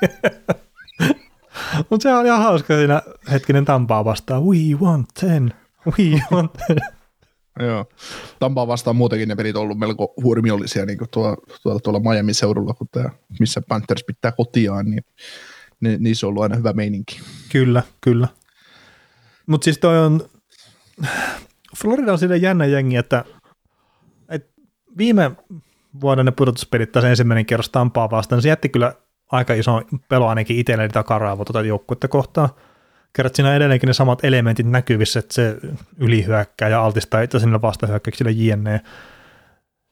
Mutta 1.90 2.02
se 2.02 2.14
on 2.14 2.26
ihan 2.26 2.42
hauska 2.42 2.76
siinä 2.76 3.02
hetkinen 3.32 3.64
Tampaa 3.64 4.04
vastaan. 4.04 4.42
We 4.42 4.58
want 4.80 5.08
ten. 5.20 5.54
We 5.86 6.20
want 6.32 6.52
ten. 6.52 6.76
Joo. 7.60 7.84
Tampaa 8.38 8.66
vastaan 8.66 8.96
muutenkin 8.96 9.28
ne 9.28 9.36
pelit 9.36 9.56
on 9.56 9.62
ollut 9.62 9.78
melko 9.78 10.14
huomiollisia 10.22 10.86
niin 10.86 10.98
tuolla, 11.10 11.36
tuolla, 11.62 11.80
tuolla 11.80 12.00
Miami 12.00 12.34
seudulla, 12.34 12.74
kun 12.74 12.88
tämä, 12.92 13.10
missä 13.40 13.60
Panthers 13.68 14.04
pitää 14.04 14.32
kotiaan, 14.32 14.90
niin 14.90 15.04
niin 15.80 16.02
niissä 16.02 16.26
on 16.26 16.28
ollut 16.28 16.42
aina 16.42 16.56
hyvä 16.56 16.72
meininki. 16.72 17.20
Kyllä, 17.52 17.82
kyllä. 18.00 18.28
Mutta 19.46 19.64
siis 19.64 19.78
toi 19.78 19.98
on, 19.98 20.28
Florida 21.76 22.12
on 22.12 22.18
sille 22.18 22.36
jännä 22.36 22.66
jengi, 22.66 22.96
että, 22.96 23.24
että 24.28 24.52
viime 24.98 25.30
vuoden 26.00 26.26
ne 26.26 26.32
pudotuspelit 26.32 26.92
tässä 26.92 27.10
ensimmäinen 27.10 27.46
kerros 27.46 27.68
Tampaa 27.68 28.10
vastaan, 28.10 28.36
niin 28.36 28.42
se 28.42 28.48
jätti 28.48 28.68
kyllä 28.68 28.94
aika 29.32 29.54
iso 29.54 29.82
pelo 30.08 30.28
ainakin 30.28 30.58
itselleni 30.58 30.88
takaraa 30.88 31.36
tuota 31.36 31.62
joukkuetta 31.62 32.08
kohtaan 32.08 32.48
kerrat 33.16 33.34
siinä 33.34 33.56
edelleenkin 33.56 33.86
ne 33.86 33.92
samat 33.92 34.24
elementit 34.24 34.66
näkyvissä, 34.66 35.18
että 35.18 35.34
se 35.34 35.56
ylihyökkää 35.98 36.68
ja 36.68 36.84
altistaa 36.84 37.20
itse 37.20 37.38
sinne 37.38 37.62
vastahyökkäyksille 37.62 38.30
jne. 38.30 38.80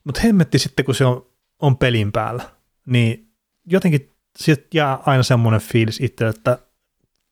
Mutta 0.04 0.20
hemmetti 0.20 0.58
sitten, 0.58 0.84
kun 0.84 0.94
se 0.94 1.04
on, 1.04 1.26
on 1.58 1.76
pelin 1.76 2.12
päällä, 2.12 2.42
niin 2.86 3.28
jotenkin 3.66 4.10
siitä 4.38 4.66
jää 4.74 4.98
aina 5.06 5.22
semmoinen 5.22 5.60
fiilis 5.60 6.00
itse, 6.00 6.28
että 6.28 6.58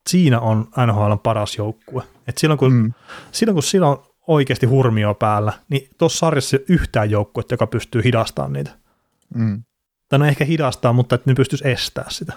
siinä 0.08 0.40
on 0.40 0.68
NHL 0.86 1.14
paras 1.22 1.58
joukkue. 1.58 2.02
Et 2.28 2.38
silloin, 2.38 2.58
kun, 2.58 2.72
mm. 2.72 2.92
silloin, 3.32 3.54
kun 3.54 3.62
sillä 3.62 3.88
on 3.88 4.02
oikeasti 4.26 4.66
hurmio 4.66 5.14
päällä, 5.14 5.52
niin 5.68 5.88
tuossa 5.98 6.18
sarjassa 6.18 6.56
ei 6.56 6.64
yhtään 6.68 7.10
joukkue, 7.10 7.44
joka 7.50 7.66
pystyy 7.66 8.04
hidastamaan 8.04 8.52
niitä. 8.52 8.70
Mm. 9.34 9.62
Tai 10.08 10.18
no 10.18 10.24
ehkä 10.24 10.44
hidastaa, 10.44 10.92
mutta 10.92 11.14
että 11.14 11.30
ne 11.30 11.34
pystyisi 11.34 11.68
estämään 11.68 12.10
sitä. 12.10 12.32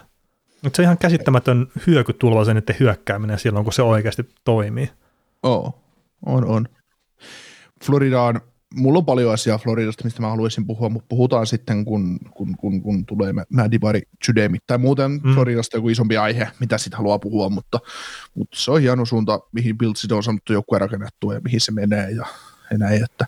Mutta 0.63 0.77
se 0.77 0.81
on 0.81 0.83
ihan 0.83 0.97
käsittämätön 0.97 1.67
hyökytulva 1.87 2.45
sen 2.45 2.57
että 2.57 2.73
hyökkääminen 2.79 3.39
silloin, 3.39 3.65
kun 3.65 3.73
se 3.73 3.81
oikeasti 3.81 4.29
toimii. 4.43 4.89
Oo, 5.43 5.79
on, 6.25 6.45
on. 6.45 6.67
Florida 7.85 8.21
on, 8.21 8.41
mulla 8.73 8.99
on 8.99 9.05
paljon 9.05 9.33
asiaa 9.33 9.57
Floridasta, 9.57 10.03
mistä 10.03 10.21
mä 10.21 10.29
haluaisin 10.29 10.67
puhua, 10.67 10.89
mutta 10.89 11.07
puhutaan 11.09 11.47
sitten, 11.47 11.85
kun, 11.85 12.19
kun, 12.31 12.57
kun, 12.57 12.81
kun 12.81 13.05
tulee 13.05 13.33
mä 13.33 13.71
Divari 13.71 14.01
Chudemi, 14.25 14.57
tai 14.67 14.77
muuten 14.77 15.11
mm. 15.11 15.33
Floridasta 15.33 15.77
joku 15.77 15.89
isompi 15.89 16.17
aihe, 16.17 16.47
mitä 16.59 16.77
sitten 16.77 16.97
haluaa 16.97 17.19
puhua, 17.19 17.49
mutta, 17.49 17.79
mutta 18.35 18.57
se 18.59 18.71
on 18.71 18.81
hieno 18.81 19.05
suunta, 19.05 19.39
mihin 19.51 19.77
Biltsit 19.77 20.11
on 20.11 20.23
saanut 20.23 20.49
joku 20.49 20.75
rakennettua 20.75 21.33
ja 21.33 21.41
mihin 21.43 21.61
se 21.61 21.71
menee 21.71 22.11
ja, 22.11 22.25
ja 22.71 22.77
näin, 22.77 23.03
että 23.03 23.25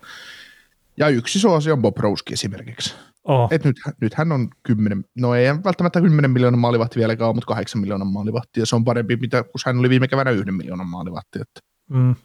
ja 0.97 1.07
yksi 1.07 1.39
iso 1.39 1.53
asia 1.53 1.73
on 1.73 1.81
Bob 1.81 1.97
Rowski 1.97 2.33
esimerkiksi. 2.33 2.95
Oh. 3.25 3.47
Et 3.51 3.63
nyt, 3.63 3.75
nyt 4.01 4.13
hän 4.13 4.31
on 4.31 4.49
10, 4.63 5.05
no 5.15 5.35
ei 5.35 5.47
välttämättä 5.63 6.01
10 6.01 6.31
miljoonan 6.31 6.59
maalivahti 6.59 6.99
vieläkään 6.99 7.27
ole, 7.27 7.35
mutta 7.35 7.47
8 7.47 7.81
miljoonan 7.81 8.07
maalivahti, 8.07 8.59
ja 8.59 8.65
se 8.65 8.75
on 8.75 8.85
parempi, 8.85 9.15
mitä, 9.15 9.43
kun 9.43 9.61
hän 9.65 9.79
oli 9.79 9.89
viime 9.89 10.07
keväänä 10.07 10.31
yhden 10.31 10.53
miljoonan 10.53 10.87
maalivahti. 10.87 11.39
Että. 11.41 11.59
Mm. 11.89 12.15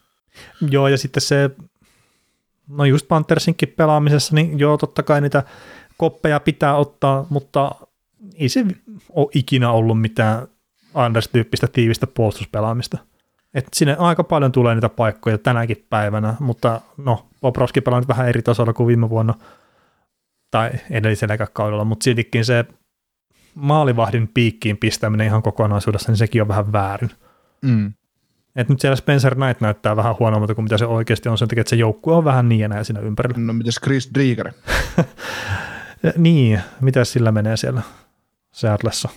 Joo, 0.71 0.89
ja 0.89 0.99
sitten 0.99 1.21
se, 1.21 1.51
no 2.69 2.85
just 2.85 3.09
Panthersinkin 3.09 3.75
pelaamisessa, 3.77 4.35
niin 4.35 4.59
joo, 4.59 4.77
totta 4.77 5.03
kai 5.03 5.21
niitä 5.21 5.43
koppeja 5.97 6.41
pitää 6.41 6.77
ottaa, 6.77 7.27
mutta 7.31 7.75
ei 8.35 8.49
se 8.49 8.67
ole 9.11 9.29
ikinä 9.35 9.71
ollut 9.71 10.01
mitään 10.01 10.49
Anders-tyyppistä 10.95 11.67
tiivistä 11.67 12.07
puolustuspelaamista. 12.07 12.99
Et 13.55 13.67
sinne 13.73 13.97
aika 13.99 14.25
paljon 14.25 14.53
tulee 14.53 14.75
niitä 14.75 14.89
paikkoja 14.89 15.39
tänäkin 15.39 15.87
päivänä, 15.91 16.35
mutta 16.41 16.81
no, 16.97 17.27
Bobrovski 17.41 17.81
pelaa 17.81 18.01
nyt 18.01 18.09
vähän 18.09 18.29
eri 18.29 18.43
tasolla 18.43 18.73
kuin 18.73 18.87
viime 18.87 19.11
vuonna– 19.11 19.35
tai 20.51 20.71
edellisellä 20.91 21.37
kaudella, 21.53 21.85
mutta 21.85 22.05
siltikin 22.05 22.45
se 22.45 22.65
maalivahdin 23.55 24.29
piikkiin 24.29 24.77
pistäminen 24.77 25.27
ihan 25.27 25.43
kokonaisuudessa, 25.43 26.13
niin 26.13 26.17
sekin 26.17 26.43
on 26.43 26.49
vähän 26.49 26.73
väärin. 26.73 27.11
Mm. 27.63 27.93
Et 28.57 28.69
nyt 28.69 28.81
siellä 28.81 28.97
Spencer 28.97 29.35
Knight 29.35 29.61
näyttää 29.61 29.97
vähän 29.97 30.17
huonommalta 30.19 30.55
kuin 30.55 30.65
mitä 30.65 30.79
se 30.79 30.87
oikeasti 30.87 31.29
on, 31.29 31.39
sen 31.39 31.49
takia, 31.49 31.61
että 31.61 31.71
se 31.71 31.77
joukkue 31.77 32.15
on 32.15 32.25
vähän 32.25 32.49
niin 32.49 32.65
enää 32.65 32.85
siinä 32.85 33.01
ympärillä. 33.01 33.39
No 33.39 33.53
mitäs 33.53 33.81
Chris 33.85 34.11
Drieger? 34.15 34.53
niin, 36.17 36.61
mitä 36.81 37.05
sillä 37.05 37.33
menee 37.33 37.57
siellä 37.57 37.83
Seattleissa? 38.53 39.09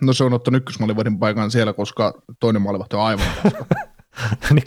No 0.00 0.12
se 0.12 0.24
on 0.24 0.32
ottanut 0.32 0.58
ykkösmaalivahdin 0.58 1.18
paikan 1.18 1.50
siellä, 1.50 1.72
koska 1.72 2.22
toinen 2.40 2.62
maalivahti 2.62 2.96
on 2.96 3.02
aivan 3.02 3.26
niin, 4.50 4.64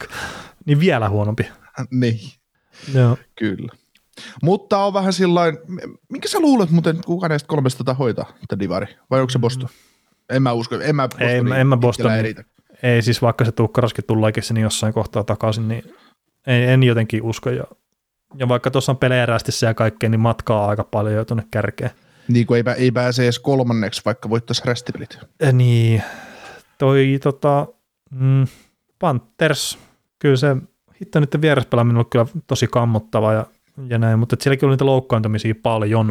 niin 0.66 0.80
vielä 0.80 1.10
huonompi. 1.10 1.48
niin, 1.92 2.20
Joo. 2.94 3.18
kyllä. 3.36 3.85
Mutta 4.44 4.78
on 4.78 4.94
vähän 4.94 5.14
sillain, 5.14 5.58
minkä 6.10 6.28
sä 6.28 6.40
luulet 6.40 6.70
muuten, 6.70 7.02
kuka 7.06 7.28
näistä 7.28 7.48
kolmesta 7.48 7.84
tätä 7.84 7.94
hoitaa, 7.94 8.26
tätä 8.40 8.60
divari, 8.60 8.88
vai 9.10 9.20
onko 9.22 9.30
se 9.30 9.40
Boston? 9.40 9.70
En 10.30 10.42
mä 10.42 10.52
usko, 10.52 10.76
en 10.76 10.96
mä 10.96 11.08
Boston. 11.08 11.54
Ei, 11.54 11.60
en 11.62 11.68
mä 11.68 11.78
Boston. 11.78 12.12
Ei 12.84 13.02
siis 13.02 13.22
vaikka 13.22 13.46
se 13.46 13.52
tukkaraskin 13.52 14.04
tullaikin 14.08 14.44
sinne 14.44 14.62
jossain 14.62 14.94
kohtaa 14.94 15.24
takaisin, 15.24 15.68
niin 15.68 15.94
en, 16.48 16.70
en 16.70 16.84
jotenkin 16.84 17.24
usko. 17.24 17.50
Ja, 17.50 17.64
ja 18.38 18.48
vaikka 18.48 18.72
tuossa 18.72 18.92
on 18.92 18.98
pelejä 18.98 19.28
ja 19.62 19.74
kaikkea, 19.74 20.10
niin 20.10 20.20
matkaa 20.20 20.68
aika 20.68 20.84
paljon 20.84 21.16
jo 21.16 21.26
tuonne 21.26 21.44
kärkeen. 21.52 21.92
Niin 22.28 22.46
kuin 22.46 22.58
ei, 22.68 22.74
ei 22.78 22.92
pääse 22.92 23.24
edes 23.24 23.40
kolmanneksi, 23.40 24.02
vaikka 24.06 24.30
voittaisi 24.30 24.62
rästipelit. 24.66 25.18
Ja 25.40 25.52
niin, 25.52 26.04
toi 26.78 27.20
tota, 27.24 27.68
mm, 28.12 28.48
Panthers, 29.00 29.78
kyllä 30.20 30.36
se 30.36 30.56
hitto 31.02 31.20
nyt 31.20 31.42
vieraspelaaminen 31.42 31.98
on 31.98 32.10
kyllä 32.10 32.26
tosi 32.48 32.68
kammottava 32.68 33.34
ja 33.34 33.46
ja 33.88 33.98
näin, 33.98 34.20
mutta 34.20 34.36
sielläkin 34.40 34.68
oli 34.68 34.74
niitä 34.74 34.86
loukkaantumisia 34.86 35.56
paljon. 35.64 36.06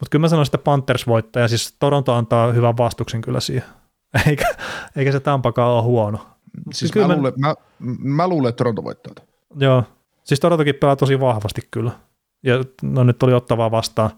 Mutta 0.00 0.10
kyllä 0.10 0.20
mä 0.20 0.28
sanoin, 0.28 0.46
että 0.46 0.58
Panthers 0.58 1.06
voittaa, 1.06 1.42
ja 1.42 1.48
siis 1.48 1.76
Toronto 1.78 2.14
antaa 2.14 2.52
hyvän 2.52 2.76
vastuksen 2.76 3.20
kyllä 3.20 3.40
siihen. 3.40 3.68
Eikä, 4.26 4.44
eikä 4.96 5.12
se 5.12 5.20
Tampakaan 5.20 5.70
ole 5.70 5.82
huono. 5.82 6.26
Siis 6.72 6.94
mä, 6.94 7.06
mä, 7.08 7.16
luulen, 7.16 7.32
mä, 7.36 7.54
mä 7.98 8.28
luulen, 8.28 8.48
että 8.48 8.56
Toronto 8.56 8.84
voittaa. 8.84 9.14
Joo, 9.56 9.84
siis 10.24 10.40
Torontokin 10.40 10.74
pelaa 10.74 10.96
tosi 10.96 11.20
vahvasti 11.20 11.60
kyllä. 11.70 11.90
Ja 12.42 12.64
no 12.82 13.04
nyt 13.04 13.22
oli 13.22 13.32
ottava 13.32 13.70
vastaan 13.70 14.10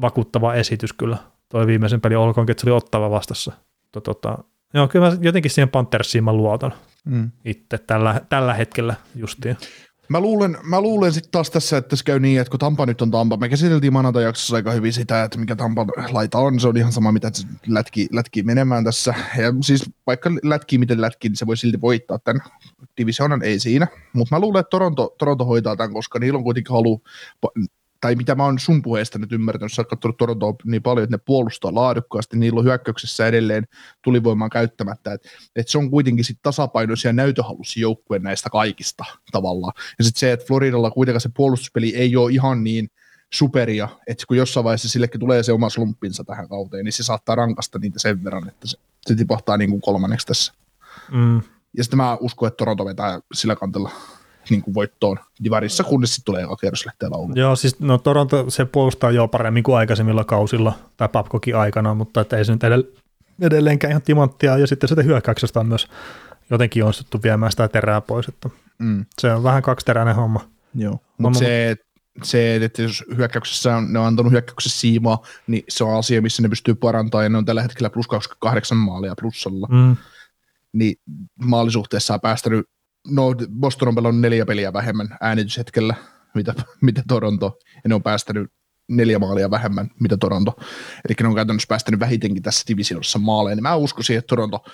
vakuuttava 0.00 0.54
esitys 0.54 0.92
kyllä. 0.92 1.16
Toi 1.48 1.66
viimeisen 1.66 2.00
peli 2.00 2.16
olkoonkin, 2.16 2.50
että 2.50 2.60
se 2.60 2.70
oli 2.70 2.76
ottava 2.76 3.10
vastassa. 3.10 3.52
Tota, 4.04 4.38
joo, 4.74 4.88
kyllä 4.88 5.10
mä 5.10 5.16
jotenkin 5.20 5.50
siihen 5.50 5.68
Panthersiin 5.68 6.24
mä 6.24 6.32
luotan 6.32 6.74
mm. 7.04 7.30
itse 7.44 7.78
tällä, 7.78 8.20
tällä 8.28 8.54
hetkellä 8.54 8.94
justiin. 9.14 9.56
Mä 10.08 10.20
luulen, 10.20 10.58
mä 10.62 10.80
luulen 10.80 11.12
sitten 11.12 11.30
taas 11.30 11.50
tässä, 11.50 11.76
että 11.76 11.96
se 11.96 12.04
käy 12.04 12.18
niin, 12.18 12.40
että 12.40 12.50
kun 12.50 12.60
Tampa 12.60 12.86
nyt 12.86 13.02
on 13.02 13.10
Tampa, 13.10 13.36
me 13.36 13.48
käsiteltiin 13.48 13.92
maanantai-jaksossa 13.92 14.56
aika 14.56 14.70
hyvin 14.70 14.92
sitä, 14.92 15.24
että 15.24 15.38
mikä 15.38 15.56
Tampan 15.56 15.86
laita 16.10 16.38
on, 16.38 16.60
se 16.60 16.68
on 16.68 16.76
ihan 16.76 16.92
sama, 16.92 17.12
mitä 17.12 17.30
se 17.32 17.46
lätki 18.12 18.42
menemään 18.42 18.84
tässä. 18.84 19.14
Ja 19.36 19.54
siis 19.62 19.90
vaikka 20.06 20.30
lätki 20.42 20.78
miten 20.78 21.00
lätki, 21.00 21.28
niin 21.28 21.36
se 21.36 21.46
voi 21.46 21.56
silti 21.56 21.80
voittaa 21.80 22.18
tämän 22.18 22.42
divisionan, 22.96 23.42
ei 23.42 23.58
siinä. 23.60 23.86
Mutta 24.12 24.34
mä 24.34 24.40
luulen, 24.40 24.60
että 24.60 24.70
Toronto, 24.70 25.14
Toronto 25.18 25.44
hoitaa 25.44 25.76
tämän, 25.76 25.92
koska 25.92 26.18
niillä 26.18 26.36
on 26.36 26.44
kuitenkin 26.44 26.72
halu 26.72 27.02
tai 28.06 28.14
mitä 28.14 28.34
mä 28.34 28.44
oon 28.44 28.58
sun 28.58 28.82
puheesta 28.82 29.18
nyt 29.18 29.32
ymmärtänyt, 29.32 29.72
sä 29.72 29.82
oot 29.82 29.88
katsonut 29.88 30.16
Torontoa 30.16 30.54
niin 30.64 30.82
paljon, 30.82 31.04
että 31.04 31.16
ne 31.16 31.22
puolustaa 31.26 31.74
laadukkaasti, 31.74 32.36
niillä 32.36 32.58
on 32.58 32.64
hyökkäyksessä 32.64 33.26
edelleen 33.26 33.64
tulivoimaa 34.02 34.48
käyttämättä, 34.48 35.12
että 35.12 35.28
et 35.56 35.68
se 35.68 35.78
on 35.78 35.90
kuitenkin 35.90 36.24
sit 36.24 36.38
tasapainoisia 36.42 37.12
näytöhalusi 37.12 37.80
joukkue 37.80 38.18
näistä 38.18 38.50
kaikista 38.50 39.04
tavallaan. 39.32 39.72
Ja 39.98 40.04
sitten 40.04 40.20
se, 40.20 40.32
että 40.32 40.46
Floridalla 40.46 40.90
kuitenkaan 40.90 41.20
se 41.20 41.30
puolustuspeli 41.36 41.96
ei 41.96 42.16
ole 42.16 42.32
ihan 42.32 42.64
niin 42.64 42.88
superia, 43.32 43.88
että 44.06 44.24
kun 44.28 44.36
jossain 44.36 44.64
vaiheessa 44.64 44.88
sillekin 44.88 45.20
tulee 45.20 45.42
se 45.42 45.52
oma 45.52 45.70
slumpinsa 45.70 46.24
tähän 46.24 46.48
kauteen, 46.48 46.84
niin 46.84 46.92
se 46.92 47.02
saattaa 47.02 47.34
rankasta 47.34 47.78
niitä 47.78 47.98
sen 47.98 48.24
verran, 48.24 48.48
että 48.48 48.66
se, 48.66 48.78
se 49.06 49.14
tipahtaa 49.14 49.56
niin 49.56 49.70
kuin 49.70 49.80
kolmanneksi 49.80 50.26
tässä. 50.26 50.52
Mm. 51.12 51.36
Ja 51.76 51.84
sitten 51.84 51.96
mä 51.96 52.16
uskon, 52.20 52.46
että 52.46 52.56
Toronto 52.56 52.84
vetää 52.84 53.20
sillä 53.34 53.56
kantella 53.56 53.90
niin 54.50 54.62
kuin 54.62 54.74
voittoon 54.74 55.18
Divarissa, 55.44 55.84
kunnes 55.84 56.14
sitten 56.14 56.24
tulee 56.24 56.42
eka 56.42 56.56
kierros 56.56 56.86
lähtee 56.86 57.08
lauluun. 57.08 57.36
Joo, 57.36 57.56
siis 57.56 57.80
no 57.80 57.98
Toronto 57.98 58.44
se 58.50 58.64
puolustaa 58.64 59.10
jo 59.10 59.28
paremmin 59.28 59.62
kuin 59.62 59.76
aikaisemmilla 59.76 60.24
kausilla 60.24 60.72
tai 60.96 61.08
Papkokin 61.08 61.56
aikana, 61.56 61.94
mutta 61.94 62.20
että 62.20 62.36
ei 62.36 62.44
se 62.44 62.52
nyt 62.52 62.62
edelleenkään 63.40 63.90
ihan 63.90 64.02
timanttia, 64.02 64.58
ja 64.58 64.66
sitten 64.66 64.88
sitä 64.88 65.02
hyökkäyksestä 65.02 65.60
on 65.60 65.66
myös 65.66 65.88
jotenkin 66.50 66.84
onnistuttu 66.84 67.22
viemään 67.22 67.52
sitä 67.52 67.68
terää 67.68 68.00
pois, 68.00 68.28
että 68.28 68.50
mm. 68.78 69.04
se 69.18 69.32
on 69.32 69.42
vähän 69.42 69.62
kaksiteräinen 69.62 70.14
homma. 70.14 70.40
Joo, 70.74 70.98
mutta 71.18 71.38
se, 71.38 71.76
se, 72.22 72.56
että 72.56 72.82
jos 72.82 73.04
hyökkäyksessä 73.16 73.76
on, 73.76 73.92
ne 73.92 73.98
on 73.98 74.06
antanut 74.06 74.32
hyökkäyksessä 74.32 74.80
siimaa, 74.80 75.22
niin 75.46 75.64
se 75.68 75.84
on 75.84 75.98
asia, 75.98 76.22
missä 76.22 76.42
ne 76.42 76.48
pystyy 76.48 76.74
parantamaan, 76.74 77.24
ja 77.24 77.28
ne 77.28 77.38
on 77.38 77.44
tällä 77.44 77.62
hetkellä 77.62 77.90
plus 77.90 78.08
28 78.08 78.78
maalia 78.78 79.14
plussalla. 79.20 79.68
Mm. 79.70 79.96
Niin 80.72 80.96
maalisuhteessa 81.44 82.14
on 82.14 82.20
päästänyt 82.20 82.68
no 83.10 83.34
Boston 83.60 83.88
on 83.88 83.94
pelannut 83.94 84.20
neljä 84.20 84.46
peliä 84.46 84.72
vähemmän 84.72 85.16
äänityshetkellä, 85.20 85.94
mitä, 86.34 86.54
mitä 86.80 87.02
Toronto, 87.08 87.58
ja 87.74 87.88
ne 87.88 87.94
on 87.94 88.02
päästänyt 88.02 88.52
neljä 88.88 89.18
maalia 89.18 89.50
vähemmän, 89.50 89.90
mitä 90.00 90.16
Toronto. 90.16 90.52
Eli 91.08 91.16
ne 91.22 91.28
on 91.28 91.34
käytännössä 91.34 91.66
päästänyt 91.68 92.00
vähitenkin 92.00 92.42
tässä 92.42 92.64
divisiossa 92.68 93.18
maaleen. 93.18 93.62
Mä 93.62 93.74
uskoisin, 93.74 94.18
että 94.18 94.28
Toronto 94.28 94.64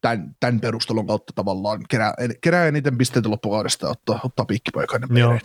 tämän, 0.00 0.36
tämän 0.40 0.60
perustelun 0.60 1.06
kautta 1.06 1.32
tavallaan 1.36 1.80
kerää, 1.88 2.14
kerää 2.40 2.66
eniten 2.66 2.98
pisteitä 2.98 3.30
loppukaudesta 3.30 3.86
ja 3.86 3.90
ottaa, 3.90 4.20
ottaa 4.24 4.46
piikkipaikainen 4.46 5.16
Joo. 5.16 5.38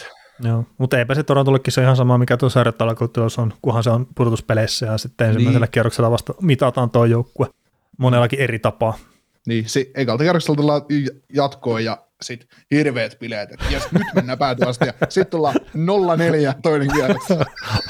Joo, 0.44 0.66
mutta 0.78 0.98
eipä 1.00 1.16
se 1.16 1.24
Torontollekin 1.24 1.74
se 1.74 1.82
ihan 1.82 1.96
sama, 1.96 2.18
mikä 2.18 2.38
tuossa 2.38 2.60
sarjatalakouttelussa 2.60 3.42
on, 3.42 3.54
kunhan 3.62 3.84
se 3.84 3.90
on 3.90 4.08
pudotuspeleissä 4.16 4.86
ja 4.86 4.98
sitten 4.98 5.28
ensimmäisellä 5.28 5.66
niin. 5.66 5.72
kierroksella 5.72 6.12
vasta 6.12 6.34
mitataan 6.42 6.90
tuo 6.90 7.06
joukkue 7.06 7.48
monellakin 7.98 8.40
eri 8.40 8.60
tapaa. 8.60 8.98
Niin, 9.48 9.70
se 9.70 9.92
ekalta 9.96 10.24
kierroksella 10.24 10.86
jatkoon 11.34 11.84
ja 11.84 11.98
sit 12.22 12.48
hirveät 12.72 13.20
bileet, 13.20 13.52
että 13.52 13.66
jes, 13.70 13.92
nyt 13.92 14.08
mennään 14.16 14.38
päätyvästi 14.38 14.86
ja 14.86 14.94
sitten 15.10 15.32
tullaan 15.32 15.56
0-4 15.56 16.60
toinen 16.62 16.92
kierros. 16.94 17.28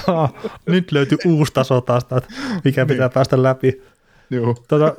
nyt 0.65 0.91
löytyy 0.91 1.17
uusi 1.25 1.53
taso 1.53 1.81
taas, 1.81 2.03
että 2.03 2.33
mikä 2.63 2.85
pitää 2.85 3.07
niin. 3.07 3.13
päästä 3.13 3.43
läpi. 3.43 3.81
Joo. 4.29 4.55
Tota, 4.67 4.95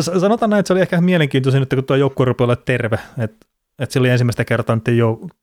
sanotaan 0.00 0.50
näin, 0.50 0.60
että 0.60 0.66
se 0.66 0.72
oli 0.72 0.80
ehkä 0.80 1.00
mielenkiintoisin 1.00 1.60
nyt, 1.60 1.74
kun 1.74 1.84
tuo 1.84 1.96
joukkue 1.96 2.26
rupeaa 2.26 2.46
olla 2.46 2.56
terve, 2.56 2.98
että 3.18 3.46
että 3.78 3.92
se 3.92 3.98
oli 3.98 4.08
ensimmäistä 4.08 4.44
kertaa 4.44 4.76
nyt 4.76 4.84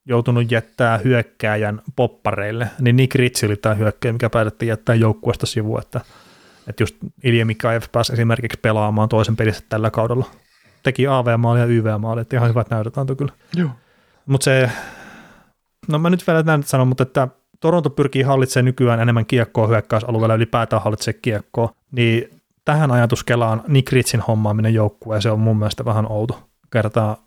joutunut 0.05 0.51
jättää 0.51 0.97
hyökkääjän 0.97 1.81
poppareille, 1.95 2.67
niin 2.79 2.95
Nick 2.95 3.15
Ritchie 3.15 3.47
oli 3.47 3.57
tämä 3.57 3.75
hyökkäjä, 3.75 4.13
mikä 4.13 4.29
päätettiin 4.29 4.69
jättää 4.69 4.95
joukkueesta 4.95 5.45
sivuun, 5.45 5.81
että, 5.81 6.01
että 6.67 6.83
just 6.83 6.95
Ilja 7.23 7.45
Mikaev 7.45 7.81
pääsi 7.91 8.13
esimerkiksi 8.13 8.59
pelaamaan 8.61 9.09
toisen 9.09 9.35
pelissä 9.35 9.63
tällä 9.69 9.89
kaudella 9.91 10.25
teki 10.83 11.07
AV-maali 11.07 11.59
ja 11.59 11.65
YV-maali, 11.65 12.21
että 12.21 12.35
ihan 12.35 12.49
hyvät 12.49 12.69
näytöt 12.69 12.97
antoi 12.97 13.15
kyllä. 13.15 13.33
Joo. 13.55 13.69
Mutta 14.25 14.45
se, 14.45 14.71
no 15.87 15.99
mä 15.99 16.09
nyt 16.09 16.27
vielä 16.27 16.43
näin 16.43 16.63
sanon, 16.63 16.87
mutta 16.87 17.03
että 17.03 17.27
Toronto 17.59 17.89
pyrkii 17.89 18.21
hallitsemaan 18.21 18.65
nykyään 18.65 18.99
enemmän 18.99 19.25
kiekkoa 19.25 19.67
hyökkäysalueella, 19.67 20.35
ylipäätään 20.35 20.81
hallitsee 20.81 21.13
kiekkoa, 21.13 21.73
niin 21.91 22.41
tähän 22.65 22.91
ajatuskelaan 22.91 23.63
Nick 23.67 23.91
Ritsin 23.91 24.19
hommaaminen 24.19 24.73
joukkueen, 24.73 25.21
se 25.21 25.31
on 25.31 25.39
mun 25.39 25.57
mielestä 25.57 25.85
vähän 25.85 26.11
outo. 26.11 26.49
Kertaa 26.71 27.17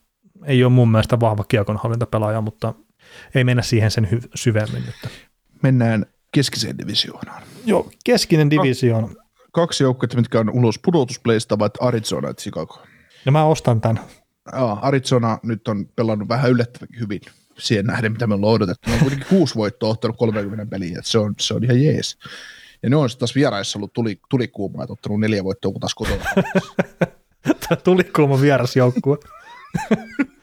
ei 0.45 0.65
ole 0.65 0.73
mun 0.73 0.91
mielestä 0.91 1.21
vahva 1.21 1.45
kiekonhallintapelaaja, 1.45 2.41
mutta 2.41 2.75
ei 3.35 3.45
mennä 3.45 3.63
siihen 3.63 3.91
sen 3.91 4.09
hy- 4.13 4.29
syvemmin 4.35 4.83
nyt. 4.87 5.13
Mennään 5.63 6.07
keskiseen 6.33 6.79
divisioonaan. 6.79 7.43
Joo, 7.65 7.91
keskinen 8.05 8.51
divisioona. 8.51 9.09
Kaksi 9.53 9.85
joukkuetta, 9.85 10.17
mitkä 10.17 10.41
on 10.41 10.51
ulos 10.51 10.79
pudotuspleista, 10.79 11.55
ovat 11.55 11.73
Arizona 11.81 12.29
ja 12.29 12.35
Chicago. 12.35 12.83
Ja 13.25 13.33
mä 13.33 13.45
ostan 13.45 13.81
tämän. 13.81 14.01
Aa, 14.53 14.79
Arizona 14.83 15.39
nyt 15.43 15.69
on 15.69 15.87
pelannut 15.97 16.29
vähän 16.29 16.51
yllättävän 16.51 16.89
hyvin 17.01 17.21
siihen 17.59 17.87
nähden, 17.87 18.13
mitä 18.13 18.27
me 18.27 18.35
ollaan 18.35 18.55
odotettu. 18.55 18.91
Ne 18.91 18.95
on 18.95 19.01
kuitenkin 19.01 19.29
kuusi 19.29 19.55
voittoa 19.55 19.91
ottanut 19.91 20.17
30 20.17 20.71
peliä, 20.71 20.99
että 20.99 21.11
se 21.11 21.19
on, 21.19 21.35
se 21.41 21.55
on 21.55 21.65
ihan 21.65 21.83
jees. 21.83 22.19
Ja 22.83 22.91
ne 22.91 22.97
on 22.97 23.11
sitten 23.11 23.21
taas 23.21 23.35
vieraissa 23.35 23.79
ollut 23.79 23.93
tuli, 23.93 24.21
tuli 24.31 24.49
kuuma, 24.49 24.83
että 24.83 24.93
ottanut 24.93 25.21
neljä 25.21 25.45
voittoa, 25.45 25.73
kun 25.73 25.81
taas 25.81 25.95
kotona. 25.95 26.25
Tämä 27.69 27.81
tuli 27.85 28.05
kuuma 28.05 28.41
vierasjoukkue. 28.41 29.19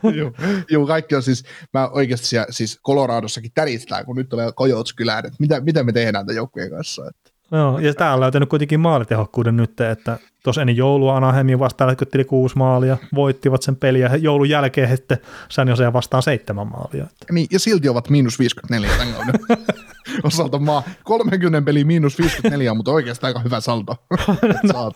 joo, 0.17 0.33
joo, 0.69 0.87
kaikki 0.87 1.15
on 1.15 1.23
siis, 1.23 1.43
mä 1.73 1.87
oikeasti 1.87 2.27
siellä, 2.27 2.47
siis 2.49 2.79
Coloradossakin 2.85 3.51
täristään, 3.55 4.05
kun 4.05 4.15
nyt 4.15 4.29
tulee 4.29 4.51
Coyotes 4.51 4.93
kylään, 4.93 5.25
että 5.25 5.37
mitä, 5.39 5.59
mitä 5.59 5.83
me 5.83 5.91
tehdään 5.91 6.25
tämän 6.25 6.35
joukkueen 6.35 6.69
kanssa. 6.69 7.11
Joo, 7.51 7.79
ja 7.79 7.93
täällä 7.93 8.13
on 8.13 8.19
löytänyt 8.19 8.49
kuitenkin 8.49 8.79
maalitehokkuuden 8.79 9.57
nyt, 9.57 9.81
että 9.81 10.19
tuossa 10.43 10.61
ennen 10.61 10.77
joulua 10.77 11.17
Anaheimin 11.17 11.59
vastaan 11.59 11.87
lätkytteli 11.87 12.25
kuusi 12.25 12.57
maalia, 12.57 12.97
voittivat 13.15 13.61
sen 13.61 13.75
peliä, 13.75 14.07
ja 14.07 14.17
joulun 14.17 14.49
jälkeen 14.49 14.97
sitten 14.97 15.17
San 15.49 15.67
Jose 15.67 15.93
vastaan 15.93 16.23
seitsemän 16.23 16.67
maalia. 16.67 17.03
Että. 17.03 17.25
Niin, 17.31 17.47
ja 17.51 17.59
silti 17.59 17.89
ovat 17.89 18.09
miinus 18.09 18.39
54 18.39 18.89
tämän 18.97 19.13
kauden 19.13 19.67
osalta 20.23 20.59
maa. 20.59 20.83
30 21.03 21.65
peli 21.65 21.83
miinus 21.83 22.17
54, 22.17 22.73
mutta 22.73 22.91
oikeastaan 22.91 23.29
aika 23.29 23.39
hyvä 23.39 23.59
saldo. 23.59 23.95
no, 24.73 24.91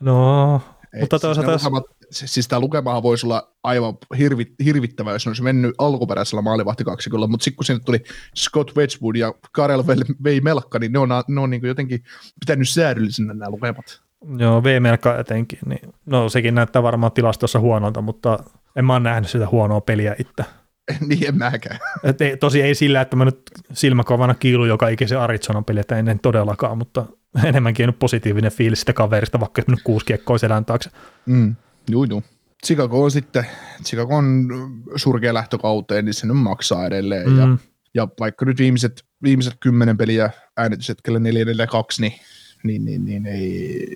no 0.00 0.60
mutta 1.00 1.18
siis 1.18 1.22
toisaalta... 1.22 1.52
Lukemat, 1.52 1.84
siis 2.10 2.48
tämä 2.48 2.60
lukemahan 2.60 3.02
voisi 3.02 3.26
olla 3.26 3.52
aivan 3.62 3.94
hirvi, 4.18 4.46
hirvittävä, 4.64 5.12
jos 5.12 5.26
ne 5.26 5.30
olisi 5.30 5.42
mennyt 5.42 5.74
alkuperäisellä 5.78 6.42
maalivahtikaksikolla, 6.42 7.26
mutta 7.26 7.44
sitten 7.44 7.56
kun 7.56 7.64
sinne 7.64 7.84
tuli 7.84 8.02
Scott 8.36 8.76
Wedgwood 8.76 9.16
ja 9.16 9.34
Karel 9.52 9.84
vei 10.24 10.40
Melkka, 10.40 10.78
niin 10.78 10.92
ne 10.92 10.98
on, 10.98 11.08
ne 11.28 11.40
on 11.40 11.50
niin 11.50 11.66
jotenkin 11.66 12.02
pitänyt 12.40 12.68
säädyllisenä 12.68 13.34
nämä 13.34 13.50
lukemat. 13.50 14.00
Joo, 14.38 14.64
V-melkka 14.64 15.18
etenkin. 15.18 15.58
Niin, 15.66 15.92
no 16.06 16.28
sekin 16.28 16.54
näyttää 16.54 16.82
varmaan 16.82 17.12
tilastossa 17.12 17.60
huonolta, 17.60 18.02
mutta 18.02 18.38
en 18.76 18.84
mä 18.84 18.92
ole 18.92 19.00
nähnyt 19.00 19.30
sitä 19.30 19.48
huonoa 19.48 19.80
peliä 19.80 20.16
itse. 20.18 20.44
niin 21.08 21.28
en 21.28 21.38
mäkään. 21.38 21.78
Et 22.02 22.20
ei, 22.20 22.36
tosi 22.36 22.62
ei 22.62 22.74
sillä, 22.74 23.00
että 23.00 23.16
mä 23.16 23.24
nyt 23.24 23.40
silmäkovana 23.72 24.34
kiilu 24.34 24.64
joka 24.64 24.88
ikisen 24.88 25.20
Arizonan 25.20 25.64
peli, 25.64 25.80
että 25.80 25.98
en 25.98 26.20
todellakaan, 26.22 26.78
mutta 26.78 27.06
enemmänkin 27.44 27.86
nyt 27.86 27.98
positiivinen 27.98 28.52
fiilis 28.52 28.80
sitä 28.80 28.92
kaverista, 28.92 29.40
vaikka 29.40 29.62
nyt 29.66 29.82
kuusi 29.84 30.06
kiekkoa 30.06 30.38
selän 30.38 30.64
taakse. 30.64 30.90
Mm, 31.26 31.56
juu, 31.90 32.04
juu. 32.04 32.22
Chicago 32.66 33.04
on 33.04 33.10
sitten, 33.10 33.46
Chicago 33.84 34.16
on 34.16 34.48
surkea 34.96 35.34
lähtökauteen, 35.34 36.04
niin 36.04 36.14
sen 36.14 36.30
on 36.30 36.36
maksaa 36.36 36.86
edelleen. 36.86 37.30
Mm. 37.30 37.38
Ja, 37.38 37.58
ja, 37.94 38.08
vaikka 38.20 38.44
nyt 38.44 38.58
viimeiset, 38.58 39.04
viimeiset 39.22 39.54
kymmenen 39.60 39.96
peliä 39.96 40.30
äänityshetkellä 40.56 41.18
4-4-2, 41.18 41.22
niin, 42.00 42.12
niin, 42.62 42.84
niin, 42.84 43.04
niin 43.04 43.26
ei, 43.26 43.94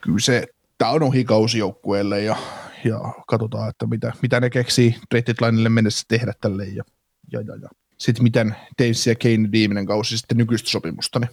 kyllä 0.00 0.18
se, 0.18 0.46
tämä 0.78 0.90
on 0.90 1.02
ohikausi 1.02 1.58
joukkueelle 1.58 2.22
ja, 2.22 2.36
ja 2.84 3.00
katsotaan, 3.26 3.70
että 3.70 3.86
mitä, 3.86 4.12
mitä 4.22 4.40
ne 4.40 4.50
keksii 4.50 4.96
trade 5.10 5.68
mennessä 5.68 6.04
tehdä 6.08 6.32
tälle 6.40 6.64
ja, 6.64 6.84
ja, 7.32 7.40
ja, 7.40 7.56
ja. 7.62 7.68
sitten 7.98 8.22
miten 8.22 8.56
Davis 8.82 9.06
ja 9.06 9.14
Kane 9.14 9.50
viimeinen 9.52 9.86
kausi 9.86 10.18
sitten 10.18 10.38
nykyistä 10.38 10.70
sopimusta, 10.70 11.18
niin 11.18 11.30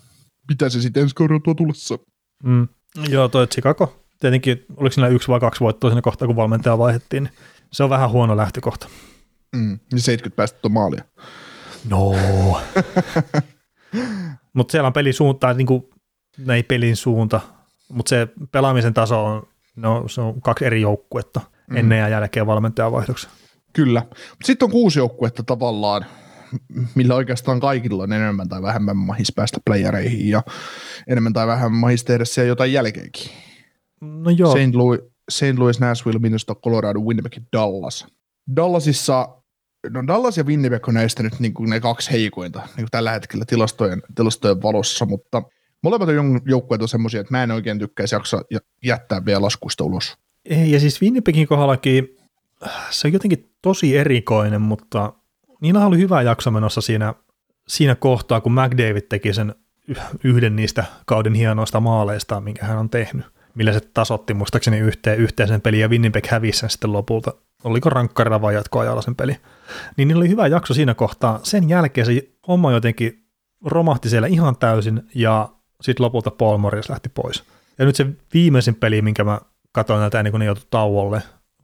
mitä 0.50 0.69
se 0.69 0.82
sitten 0.82 1.04
ensi 1.04 1.15
kaudella 1.15 1.56
tulossa. 1.58 1.97
Mm. 2.43 2.67
Joo, 3.10 3.28
toi 3.28 3.47
Chicago. 3.47 4.00
Tietenkin, 4.21 4.65
oliko 4.77 4.93
siinä 4.93 5.07
yksi 5.07 5.27
vai 5.27 5.39
kaksi 5.39 5.60
voittoa 5.60 5.89
siinä 5.89 6.01
kohtaa, 6.01 6.27
kun 6.27 6.36
valmentaja 6.36 6.77
vaihdettiin, 6.77 7.23
niin 7.23 7.34
se 7.71 7.84
on 7.84 7.89
vähän 7.89 8.10
huono 8.10 8.38
lähtökohta. 8.38 8.88
Mm. 9.55 9.79
70 9.97 10.36
päästettä 10.36 10.69
maalia. 10.69 11.03
No. 11.89 12.12
mutta 14.53 14.71
siellä 14.71 14.88
on 14.88 14.93
pelin 14.93 15.13
suunta, 15.13 15.53
niin 15.53 15.67
kuin, 15.67 15.84
ei 16.53 16.63
pelin 16.63 16.95
suunta, 16.95 17.41
mutta 17.89 18.10
se 18.10 18.27
pelaamisen 18.51 18.93
taso 18.93 19.25
on, 19.25 19.47
no, 19.75 20.07
se 20.07 20.21
on 20.21 20.41
kaksi 20.41 20.65
eri 20.65 20.81
joukkuetta 20.81 21.41
mm. 21.67 21.77
ennen 21.77 21.99
ja 21.99 22.10
jälkeen 22.10 22.47
valmentajavaihdoksessa. 22.47 23.29
Kyllä. 23.73 24.05
Sitten 24.43 24.65
on 24.65 24.71
kuusi 24.71 24.99
joukkuetta 24.99 25.43
tavallaan, 25.43 26.05
millä 26.95 27.15
oikeastaan 27.15 27.60
kaikilla 27.60 28.03
on 28.03 28.13
enemmän 28.13 28.49
tai 28.49 28.62
vähemmän 28.62 28.97
mahis 28.97 29.34
päästä 29.36 29.60
playereihin 29.65 30.29
ja 30.29 30.43
enemmän 31.07 31.34
tai 31.34 31.47
vähemmän 31.47 31.79
mahis 31.79 32.03
tehdä 32.03 32.25
siellä 32.25 32.47
jotain 32.47 32.73
jälkeenkin. 32.73 33.50
No 34.01 34.29
joo. 34.29 34.51
St. 34.51 34.75
Louis, 34.75 34.99
St. 35.31 35.57
Louis, 35.57 35.79
Nashville, 35.79 36.19
Minnesota, 36.19 36.55
Colorado, 36.55 36.99
Winnipeg 36.99 37.33
Dallas. 37.53 38.07
Dallasissa 38.55 39.41
no 39.89 40.07
Dallas 40.07 40.37
ja 40.37 40.43
Winnipeg 40.43 40.87
on 40.87 40.93
näistä 40.93 41.23
nyt 41.23 41.39
niin 41.39 41.53
kuin 41.53 41.69
ne 41.69 41.79
kaksi 41.79 42.11
heikointa 42.11 42.59
niin 42.59 42.75
kuin 42.75 42.91
tällä 42.91 43.11
hetkellä 43.11 43.45
tilastojen, 43.45 44.03
tilastojen 44.15 44.61
valossa, 44.61 45.05
mutta 45.05 45.43
molemmat 45.83 46.09
on 46.09 46.41
joukkueet 46.45 46.81
on 46.81 46.87
semmoisia, 46.87 47.21
että 47.21 47.33
mä 47.33 47.43
en 47.43 47.51
oikein 47.51 47.79
tykkäisi 47.79 48.15
jaksa 48.15 48.41
jättää 48.85 49.25
vielä 49.25 49.41
laskuista 49.41 49.83
ulos. 49.83 50.17
Ei, 50.45 50.71
ja 50.71 50.79
siis 50.79 51.01
Winnipegin 51.01 51.47
kohdallakin 51.47 52.17
se 52.89 53.07
on 53.07 53.13
jotenkin 53.13 53.51
tosi 53.61 53.97
erikoinen, 53.97 54.61
mutta 54.61 55.13
niillä 55.61 55.85
oli 55.85 55.97
hyvä 55.97 56.21
jakso 56.21 56.51
menossa 56.51 56.81
siinä, 56.81 57.13
siinä 57.67 57.95
kohtaa, 57.95 58.41
kun 58.41 58.51
McDavid 58.51 59.01
teki 59.01 59.33
sen 59.33 59.55
yhden 60.23 60.55
niistä 60.55 60.83
kauden 61.05 61.33
hienoista 61.33 61.79
maaleista, 61.79 62.41
minkä 62.41 62.65
hän 62.65 62.77
on 62.77 62.89
tehnyt, 62.89 63.25
millä 63.55 63.73
se 63.73 63.79
tasotti 63.79 64.33
muistaakseni 64.33 64.79
yhteen, 64.79 65.19
yhteisen 65.19 65.61
pelin 65.61 65.79
ja 65.79 65.89
Winnipeg 65.89 66.27
hävisi 66.27 66.59
sen 66.59 66.69
sitten 66.69 66.93
lopulta. 66.93 67.33
Oliko 67.63 67.89
rankkarilla 67.89 68.41
vai 68.41 68.53
jatkoajalla 68.53 69.01
sen 69.01 69.15
peli? 69.15 69.37
Niin 69.97 70.07
niillä 70.07 70.21
oli 70.21 70.29
hyvä 70.29 70.47
jakso 70.47 70.73
siinä 70.73 70.93
kohtaa. 70.93 71.39
Sen 71.43 71.69
jälkeen 71.69 72.05
se 72.07 72.27
homma 72.47 72.71
jotenkin 72.71 73.25
romahti 73.65 74.09
siellä 74.09 74.27
ihan 74.27 74.57
täysin 74.57 75.01
ja 75.15 75.49
sitten 75.81 76.03
lopulta 76.03 76.31
Paul 76.31 76.57
Morris 76.57 76.89
lähti 76.89 77.09
pois. 77.09 77.43
Ja 77.77 77.85
nyt 77.85 77.95
se 77.95 78.05
viimeisin 78.33 78.75
peli, 78.75 79.01
minkä 79.01 79.23
mä 79.23 79.39
katsoin 79.71 79.99
näitä 79.99 80.19
ennen 80.19 80.31
kuin 80.31 80.39
ne 80.39 80.45
joutui 80.45 80.67
tauolle, 80.69 81.21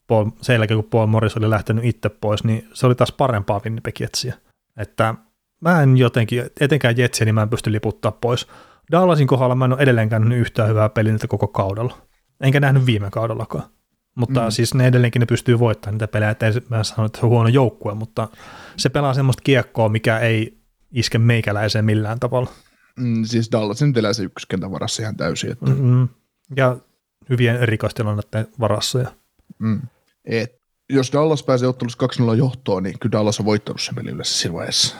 Paul, 0.07 0.29
sen 0.41 0.53
jälkeen 0.53 0.81
kun 0.81 0.89
Paul 0.89 1.07
Morris 1.07 1.37
oli 1.37 1.49
lähtenyt 1.49 1.85
itse 1.85 2.09
pois, 2.09 2.43
niin 2.43 2.67
se 2.73 2.85
oli 2.85 2.95
taas 2.95 3.11
parempaa 3.11 3.61
Winnipeg 3.63 3.99
Jetsiä. 3.99 4.33
Että 4.77 5.15
mä 5.61 5.81
en 5.81 5.97
jotenkin, 5.97 6.43
etenkään 6.59 6.97
Jetsiä, 6.97 7.25
niin 7.25 7.35
mä 7.35 7.41
en 7.41 7.49
pysty 7.49 7.71
liputtaa 7.71 8.11
pois. 8.11 8.47
Dallasin 8.91 9.27
kohdalla 9.27 9.55
mä 9.55 9.65
en 9.65 9.73
ole 9.73 9.81
edelleenkään 9.81 10.21
nähnyt 10.21 10.39
yhtään 10.39 10.69
hyvää 10.69 10.89
peliä 10.89 11.17
koko 11.27 11.47
kaudella. 11.47 11.97
Enkä 12.41 12.59
nähnyt 12.59 12.85
viime 12.85 13.09
kaudellakaan. 13.09 13.63
Mutta 14.15 14.43
mm. 14.43 14.51
siis 14.51 14.73
ne 14.73 14.87
edelleenkin 14.87 15.19
ne 15.19 15.25
pystyy 15.25 15.59
voittamaan 15.59 15.93
niitä 15.93 16.07
pelejä, 16.07 16.31
ettei 16.31 16.51
mä 16.69 16.83
sano, 16.83 17.05
että 17.05 17.19
se 17.19 17.25
on 17.25 17.29
huono 17.29 17.49
joukkue, 17.49 17.93
mutta 17.93 18.27
se 18.77 18.89
pelaa 18.89 19.13
semmoista 19.13 19.43
kiekkoa, 19.43 19.89
mikä 19.89 20.19
ei 20.19 20.57
iske 20.91 21.17
meikäläiseen 21.17 21.85
millään 21.85 22.19
tavalla. 22.19 22.49
Mm, 22.99 23.23
siis 23.23 23.51
Dallasin 23.51 23.97
elää 23.97 24.13
se 24.13 24.23
ykköskentän 24.23 24.71
varassa 24.71 25.01
ihan 25.01 25.17
täysin. 25.17 25.51
Että... 25.51 25.65
Mm-hmm. 25.65 26.07
Ja 26.55 26.77
hyvien 27.29 27.55
erikoistilannetta 27.55 28.45
varassa. 28.59 28.99
Ja... 28.99 29.11
Mm. 29.59 29.81
Et 30.25 30.61
jos 30.89 31.11
Dallas 31.13 31.43
pääsee 31.43 31.67
ottelussa 31.67 32.07
2-0 32.33 32.35
johtoon, 32.35 32.83
niin 32.83 32.99
kyllä 32.99 33.11
Dallas 33.11 33.39
on 33.39 33.45
voittanut 33.45 33.81
sen 33.81 33.95
peli 33.95 34.09
yleensä 34.09 34.37
siinä 34.37 34.53
vaiheessa. 34.53 34.95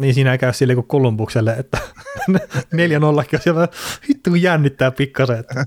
Niin 0.00 0.14
siinä 0.14 0.32
ei 0.32 0.38
käy 0.38 0.52
sille 0.52 0.74
kuin 0.74 0.86
Kolumbukselle, 0.86 1.52
että 1.58 1.78
4-0 2.28 2.34
on 3.04 3.24
siellä 3.40 3.68
hittu 4.08 4.34
jännittää 4.34 4.90
pikkasen. 4.90 5.38
Että. 5.38 5.64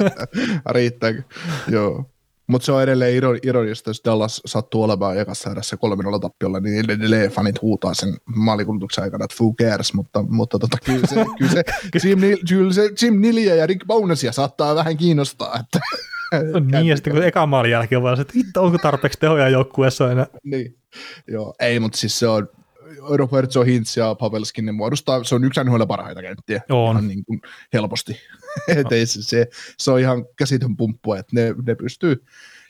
Riittääkö? 0.74 1.22
Joo. 1.68 2.10
Mutta 2.46 2.66
se 2.66 2.72
on 2.72 2.82
edelleen 2.82 3.22
ironista, 3.42 3.90
jos 3.90 4.00
Dallas 4.04 4.42
sattuu 4.46 4.82
olemaan 4.82 5.18
ekassa 5.18 5.50
erässä 5.50 5.76
3-0 6.16 6.20
tappiolla, 6.20 6.60
niin 6.60 6.90
edelleen 6.90 7.30
fanit 7.30 7.62
huutaa 7.62 7.94
sen 7.94 8.16
maalikuulutuksen 8.36 9.04
aikana, 9.04 9.24
että 9.24 9.36
who 9.40 9.54
cares, 9.54 9.94
mutta, 9.94 10.22
mutta 10.22 10.58
tota, 10.58 10.78
kyllä, 10.84 11.06
se, 11.06 11.14
kyllä, 11.38 11.52
se, 11.52 11.64
Jim, 12.08 12.18
kyllä 12.48 12.72
se 12.72 12.90
Jim 13.02 13.20
Nilia 13.20 13.54
ja 13.54 13.66
Rick 13.66 13.86
Bonesia 13.86 14.32
saattaa 14.32 14.74
vähän 14.74 14.96
kiinnostaa. 14.96 15.60
Että. 15.60 15.80
niin, 16.60 16.86
ja 16.86 16.96
sitten 16.96 17.12
kun 17.12 17.24
eka 17.24 17.46
maalin 17.46 17.70
jälkeen 17.70 17.96
on 17.96 18.02
vaan 18.02 18.16
se, 18.16 18.22
että 18.22 18.60
onko 18.60 18.78
tarpeeksi 18.78 19.18
tehoja 19.18 19.48
joukkueessa 19.48 20.12
enää. 20.12 20.26
niin, 20.44 20.76
joo, 21.28 21.54
ei, 21.60 21.80
mutta 21.80 21.98
siis 21.98 22.18
se 22.18 22.28
on, 22.28 22.48
Roberto 23.10 23.62
Hintz 23.62 23.96
ja 23.96 24.14
Pavelskin, 24.14 24.66
ne 24.66 24.72
muodostaa, 24.72 25.24
se 25.24 25.34
on 25.34 25.44
yksi 25.44 25.64
NHL 25.64 25.84
parhaita 25.88 26.22
kenttiä. 26.22 26.60
On. 26.70 26.96
Ihan 26.96 27.08
niin 27.08 27.24
kuin 27.24 27.40
helposti. 27.72 28.20
Ei 28.90 29.06
se, 29.06 29.22
se, 29.22 29.48
se, 29.78 29.90
on 29.90 30.00
ihan 30.00 30.24
käsitön 30.36 30.76
pumppu, 30.76 31.14
että 31.14 31.30
ne, 31.32 31.54
ne 31.66 31.74
pystyy 31.74 32.24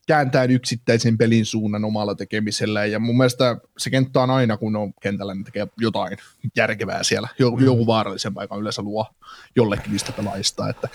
kääntämään 0.06 0.50
yksittäisen 0.50 1.18
pelin 1.18 1.46
suunnan 1.46 1.84
omalla 1.84 2.14
tekemisellä. 2.14 2.86
Ja 2.86 2.98
mun 2.98 3.16
mielestä 3.16 3.56
se 3.78 3.90
kenttä 3.90 4.20
on 4.20 4.30
aina, 4.30 4.56
kun 4.56 4.76
on 4.76 4.92
kentällä, 5.02 5.34
niin 5.34 5.44
tekee 5.44 5.66
jotain 5.78 6.18
järkevää 6.56 7.02
siellä. 7.02 7.28
Joku, 7.38 7.56
mm. 7.56 7.64
joku 7.64 7.86
vaarallisen 7.86 8.34
paikan 8.34 8.60
yleensä 8.60 8.82
luo 8.82 9.06
jollekin 9.56 9.92
niistä 9.92 10.12
pelaajista. 10.12 10.68
Että 10.68 10.88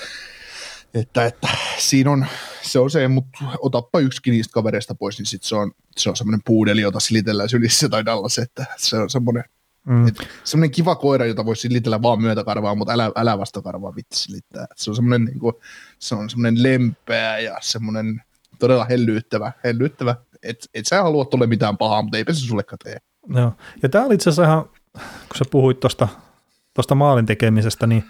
että, 0.94 1.26
että 1.26 1.48
siinä 1.78 2.12
on, 2.12 2.26
se 2.62 2.80
on 2.80 2.92
se, 2.92 3.08
mutta 3.08 3.40
otappa 3.60 4.00
yksikin 4.00 4.32
niistä 4.32 4.54
kavereista 4.54 4.96
pois, 4.96 5.18
niin 5.18 5.26
sit 5.26 5.44
se 5.44 5.56
on, 5.56 5.72
se 5.98 6.10
on 6.10 6.16
semmoinen 6.16 6.42
puudeli, 6.46 6.82
jota 6.82 7.00
silitellään 7.00 7.50
sylissä 7.50 7.90
tai 7.90 8.06
Dallas, 8.06 8.38
että 8.38 8.66
se 8.78 8.98
on 8.98 9.10
semmoinen, 9.10 9.44
mm. 9.86 10.06
semmoinen 10.44 10.72
kiva 10.72 10.96
koira, 10.96 11.26
jota 11.26 11.46
voi 11.46 11.56
silitellä 11.56 12.02
vaan 12.02 12.22
myötäkarvaa, 12.22 12.76
mutta 12.76 12.94
älä, 12.94 13.12
älä 13.16 13.38
vastakarvaa 13.38 13.96
vitsi 13.96 14.24
silittää. 14.24 14.66
Se 14.76 14.92
on 14.92 14.96
semmoinen, 14.96 15.26
niin 15.26 15.40
kuin, 15.40 15.54
se 16.00 16.16
on 16.16 16.30
semmoinen 16.30 16.64
lempeä 16.64 17.40
ja 17.40 17.58
semmoinen 17.62 18.22
todella 18.60 18.86
hellyyttävä, 18.86 19.52
hellyyttävä. 19.64 20.16
Et, 20.44 20.70
et 20.74 20.86
sä 20.86 21.04
halua 21.04 21.26
tuolle 21.26 21.48
mitään 21.48 21.78
pahaa, 21.78 22.02
mutta 22.02 22.18
eipä 22.18 22.34
se 22.34 22.40
sullekaan 22.40 22.80
tee. 22.84 22.98
Joo. 23.36 23.54
Ja 23.84 23.90
tämä 23.90 24.06
oli 24.06 24.16
itse 24.16 24.30
asiassa 24.30 24.44
ihan, 24.44 24.66
kun 24.94 25.38
sä 25.38 25.46
puhuit 25.52 25.80
tuosta 25.80 26.96
maalin 26.96 27.26
tekemisestä, 27.26 27.88
niin 27.88 28.04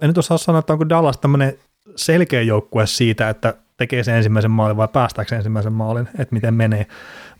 en 0.00 0.08
nyt 0.08 0.18
osaa 0.18 0.38
sanoa, 0.38 0.58
että 0.58 0.72
onko 0.72 0.88
Dallas 0.88 1.18
tämmöinen 1.18 1.58
selkeä 1.96 2.42
joukkue 2.42 2.86
siitä, 2.86 3.28
että 3.28 3.54
tekee 3.76 4.04
sen 4.04 4.14
ensimmäisen 4.14 4.50
maalin 4.50 4.76
vai 4.76 4.88
päästääkö 4.88 5.36
ensimmäisen 5.36 5.72
maalin, 5.72 6.08
että 6.18 6.34
miten 6.34 6.54
menee. 6.54 6.86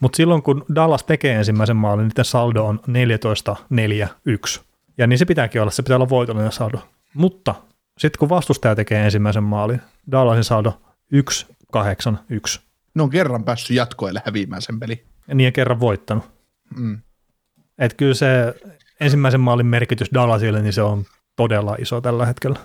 Mutta 0.01 0.17
silloin 0.17 0.43
kun 0.43 0.65
Dallas 0.75 1.05
tekee 1.05 1.35
ensimmäisen 1.35 1.77
maalin, 1.77 2.03
niin 2.17 2.25
saldo 2.25 2.65
on 2.65 2.81
14-4-1. 2.89 4.61
Ja 4.99 5.07
niin 5.07 5.19
se 5.19 5.25
pitääkin 5.25 5.61
olla, 5.61 5.71
se 5.71 5.83
pitää 5.83 5.97
olla 5.97 6.09
voitollinen 6.09 6.53
saldo. 6.53 6.79
Mutta 7.15 7.55
sitten 7.99 8.19
kun 8.19 8.29
vastustaja 8.29 8.75
tekee 8.75 9.05
ensimmäisen 9.05 9.43
maalin, 9.43 9.81
Dallasin 10.11 10.45
saldo 10.45 10.83
1-8-1. 11.15 12.61
Ne 12.95 13.03
on 13.03 13.11
kerran 13.11 13.45
päässyt 13.45 13.77
jatkoille 13.77 14.23
häviämään 14.27 14.63
sen 14.63 14.81
peli. 14.81 15.05
Ja 15.29 15.35
niin 15.35 15.45
ja 15.45 15.53
kerran 15.53 15.81
voittanut. 15.81 16.25
Mm. 16.77 16.99
Että 17.79 17.97
kyllä 17.97 18.15
se 18.15 18.55
ensimmäisen 19.01 19.41
maalin 19.41 19.67
merkitys 19.67 20.09
Dallasille, 20.15 20.63
niin 20.63 20.73
se 20.73 20.83
on 20.83 21.05
todella 21.37 21.77
iso 21.79 22.01
tällä 22.01 22.27
hetkellä. 22.27 22.59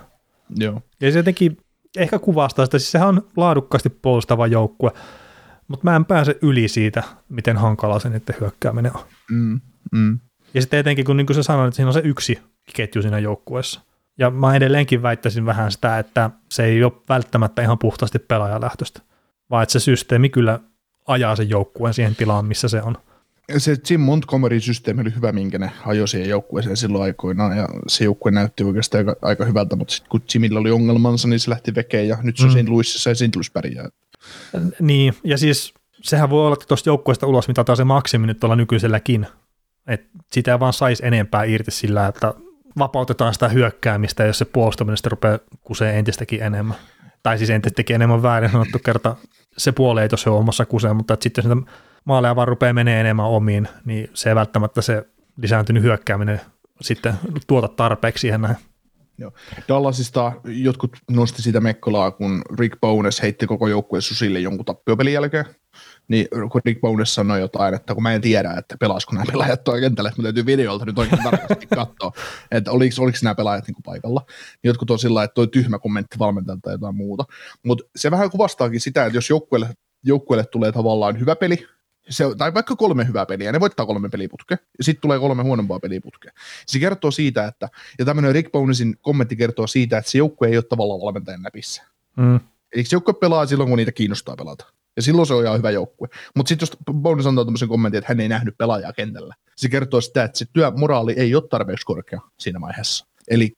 Joo. 0.56 0.82
Ja 1.00 1.12
se 1.12 1.18
jotenkin 1.18 1.56
ehkä 1.96 2.18
kuvastaa 2.18 2.64
sitä, 2.64 2.78
siis 2.78 2.90
sehän 2.90 3.08
on 3.08 3.26
laadukkaasti 3.36 3.90
puolustava 3.90 4.46
joukkue, 4.46 4.90
mutta 5.68 5.84
mä 5.84 5.96
en 5.96 6.04
pääse 6.04 6.38
yli 6.42 6.68
siitä, 6.68 7.02
miten 7.28 7.56
hankala 7.56 7.98
se 7.98 8.08
niiden 8.08 8.34
hyökkääminen 8.40 8.96
on. 8.96 9.04
Mm, 9.30 9.60
mm. 9.92 10.18
Ja 10.54 10.60
sitten 10.60 10.80
etenkin, 10.80 11.04
kun 11.04 11.16
niin 11.16 11.26
kuin 11.26 11.34
sä 11.34 11.42
sanoit, 11.42 11.68
että 11.68 11.76
siinä 11.76 11.88
on 11.88 11.94
se 11.94 12.02
yksi 12.04 12.38
ketju 12.76 13.02
siinä 13.02 13.18
joukkueessa. 13.18 13.80
Ja 14.18 14.30
mä 14.30 14.54
edelleenkin 14.54 15.02
väittäisin 15.02 15.46
vähän 15.46 15.72
sitä, 15.72 15.98
että 15.98 16.30
se 16.48 16.64
ei 16.64 16.84
ole 16.84 16.92
välttämättä 17.08 17.62
ihan 17.62 17.78
puhtaasti 17.78 18.18
pelaajalähtöistä, 18.18 19.00
vaan 19.50 19.62
että 19.62 19.72
se 19.72 19.80
systeemi 19.80 20.28
kyllä 20.28 20.60
ajaa 21.06 21.36
sen 21.36 21.50
joukkueen 21.50 21.94
siihen 21.94 22.16
tilaan, 22.16 22.44
missä 22.44 22.68
se 22.68 22.82
on 22.82 22.96
se 23.56 23.76
Jim 23.90 24.00
Montgomery-systeemi 24.00 25.00
oli 25.00 25.14
hyvä, 25.14 25.32
minkä 25.32 25.58
ne 25.58 25.72
ajoi 25.86 26.08
siihen 26.08 26.28
joukkueeseen 26.28 26.76
silloin 26.76 27.04
aikoinaan, 27.04 27.56
ja 27.56 27.68
se 27.86 28.04
joukkue 28.04 28.30
näytti 28.30 28.64
oikeastaan 28.64 29.08
aika, 29.08 29.16
aika 29.22 29.44
hyvältä, 29.44 29.76
mutta 29.76 29.94
sitten 29.94 30.10
kun 30.10 30.22
Jimillä 30.34 30.60
oli 30.60 30.70
ongelmansa, 30.70 31.28
niin 31.28 31.40
se 31.40 31.50
lähti 31.50 31.74
vekeen, 31.74 32.08
ja 32.08 32.18
nyt 32.22 32.36
se 32.36 32.42
on 32.42 32.48
mm. 32.48 32.52
siinä 32.52 32.70
Luississa, 32.70 33.10
ja 33.10 33.14
St. 33.14 33.36
Louis 33.36 33.50
pärjää. 33.50 33.88
Niin, 34.80 35.14
ja 35.24 35.38
siis 35.38 35.74
sehän 36.02 36.30
voi 36.30 36.46
olla, 36.46 36.52
että 36.52 36.66
tuosta 36.66 36.88
joukkueesta 36.88 37.26
ulos 37.26 37.48
mitataan 37.48 37.76
se 37.76 37.84
maksimi 37.84 38.26
nyt 38.26 38.40
tuolla 38.40 38.56
nykyiselläkin, 38.56 39.26
että 39.86 40.08
sitä 40.32 40.52
ei 40.52 40.60
vaan 40.60 40.72
saisi 40.72 41.06
enempää 41.06 41.44
irti 41.44 41.70
sillä, 41.70 42.06
että 42.06 42.34
vapautetaan 42.78 43.34
sitä 43.34 43.48
hyökkäämistä, 43.48 44.24
jos 44.24 44.38
se 44.38 44.44
puolustaminen 44.44 44.96
sitten 44.96 45.10
rupeaa 45.10 45.38
kuseen 45.60 45.96
entistäkin 45.96 46.42
enemmän. 46.42 46.76
Tai 47.22 47.38
siis 47.38 47.50
entistäkin 47.50 47.94
enemmän 47.94 48.22
väärin 48.22 48.50
sanottu 48.50 48.78
kerta, 48.78 49.16
se 49.58 49.72
puoli 49.72 50.02
ei 50.02 50.08
tosiaan 50.08 50.38
omassa 50.38 50.66
kuseen, 50.66 50.96
mutta 50.96 51.16
sitten 51.20 51.44
jos 51.44 51.58
maaleja 52.08 52.36
vaan 52.36 52.48
rupeaa 52.48 52.72
menee 52.72 53.00
enemmän 53.00 53.26
omiin, 53.26 53.68
niin 53.84 54.10
se 54.14 54.28
ei 54.28 54.34
välttämättä 54.34 54.82
se 54.82 55.06
lisääntynyt 55.36 55.82
hyökkääminen 55.82 56.40
sitten 56.80 57.14
tuota 57.46 57.68
tarpeeksi 57.68 58.20
siihen 58.20 58.40
näin. 58.40 58.56
Joo. 59.18 59.32
Dallasista 59.68 60.32
jotkut 60.44 60.96
nosti 61.10 61.42
sitä 61.42 61.60
mekkolaa, 61.60 62.10
kun 62.10 62.42
Rick 62.58 62.80
Bones 62.80 63.22
heitti 63.22 63.46
koko 63.46 63.68
joukkueen 63.68 64.02
susille 64.02 64.40
jonkun 64.40 64.64
tappiopelin 64.64 65.12
jälkeen. 65.12 65.44
Niin 66.08 66.28
kun 66.52 66.60
Rick 66.64 66.80
Bones 66.80 67.14
sanoi 67.14 67.40
jotain, 67.40 67.74
että 67.74 67.94
kun 67.94 68.02
mä 68.02 68.12
en 68.12 68.20
tiedä, 68.20 68.54
että 68.58 68.76
pelaasiko 68.80 69.12
nämä 69.12 69.24
pelaajat 69.32 69.64
tuo 69.64 69.74
kentälle, 69.74 70.08
että 70.08 70.22
täytyy 70.22 70.46
videolta 70.46 70.84
nyt 70.84 70.98
oikein 70.98 71.22
tarkasti 71.22 71.66
katsoa, 71.66 72.12
että 72.50 72.70
oliko, 72.70 72.94
oliko 72.98 73.18
nämä 73.22 73.34
pelaajat 73.34 73.66
niin 73.66 73.82
paikalla. 73.84 74.24
Niin 74.28 74.68
jotkut 74.68 74.90
on 74.90 74.98
sillä 74.98 75.24
että 75.24 75.34
toi 75.34 75.48
tyhmä 75.48 75.78
kommentti 75.78 76.18
valmentajalta 76.18 76.60
tai 76.62 76.74
jotain 76.74 76.96
muuta. 76.96 77.24
Mutta 77.64 77.84
se 77.96 78.10
vähän 78.10 78.30
kuvastaakin 78.30 78.80
sitä, 78.80 79.06
että 79.06 79.16
jos 79.16 79.30
joukkueelle, 79.30 79.68
joukkueelle 80.04 80.44
tulee 80.46 80.72
tavallaan 80.72 81.20
hyvä 81.20 81.36
peli, 81.36 81.66
se, 82.10 82.24
tai 82.38 82.54
vaikka 82.54 82.76
kolme 82.76 83.06
hyvää 83.06 83.26
peliä, 83.26 83.52
ne 83.52 83.60
voittaa 83.60 83.86
kolme 83.86 84.08
peliputkea, 84.08 84.58
ja 84.78 84.84
sitten 84.84 85.02
tulee 85.02 85.18
kolme 85.18 85.42
huonompaa 85.42 85.80
peliputkea. 85.80 86.32
Se 86.66 86.78
kertoo 86.78 87.10
siitä, 87.10 87.46
että, 87.46 87.68
ja 87.98 88.04
tämmöinen 88.04 88.32
Rick 88.32 88.52
Bonesin 88.52 88.96
kommentti 89.00 89.36
kertoo 89.36 89.66
siitä, 89.66 89.98
että 89.98 90.10
se 90.10 90.18
joukkue 90.18 90.48
ei 90.48 90.56
ole 90.56 90.64
tavallaan 90.64 91.00
valmentajan 91.00 91.42
näpissä. 91.42 91.82
Mm. 92.16 92.40
Eli 92.72 92.84
se 92.84 92.94
joukkue 92.96 93.14
pelaa 93.14 93.46
silloin, 93.46 93.68
kun 93.68 93.76
niitä 93.76 93.92
kiinnostaa 93.92 94.36
pelata. 94.36 94.66
Ja 94.96 95.02
silloin 95.02 95.26
se 95.26 95.34
on 95.34 95.44
ihan 95.44 95.58
hyvä 95.58 95.70
joukkue. 95.70 96.08
Mutta 96.34 96.48
sitten 96.48 96.66
jos 96.66 96.94
Bones 96.94 97.26
antaa 97.26 97.44
tämmöisen 97.44 97.68
kommentin, 97.68 97.98
että 97.98 98.08
hän 98.08 98.20
ei 98.20 98.28
nähnyt 98.28 98.58
pelaajaa 98.58 98.92
kentällä, 98.92 99.34
se 99.56 99.68
kertoo 99.68 100.00
sitä, 100.00 100.24
että 100.24 100.38
se 100.38 100.46
työmoraali 100.52 101.12
ei 101.12 101.34
ole 101.34 101.48
tarpeeksi 101.50 101.86
korkea 101.86 102.20
siinä 102.38 102.60
vaiheessa. 102.60 103.06
Eli 103.30 103.56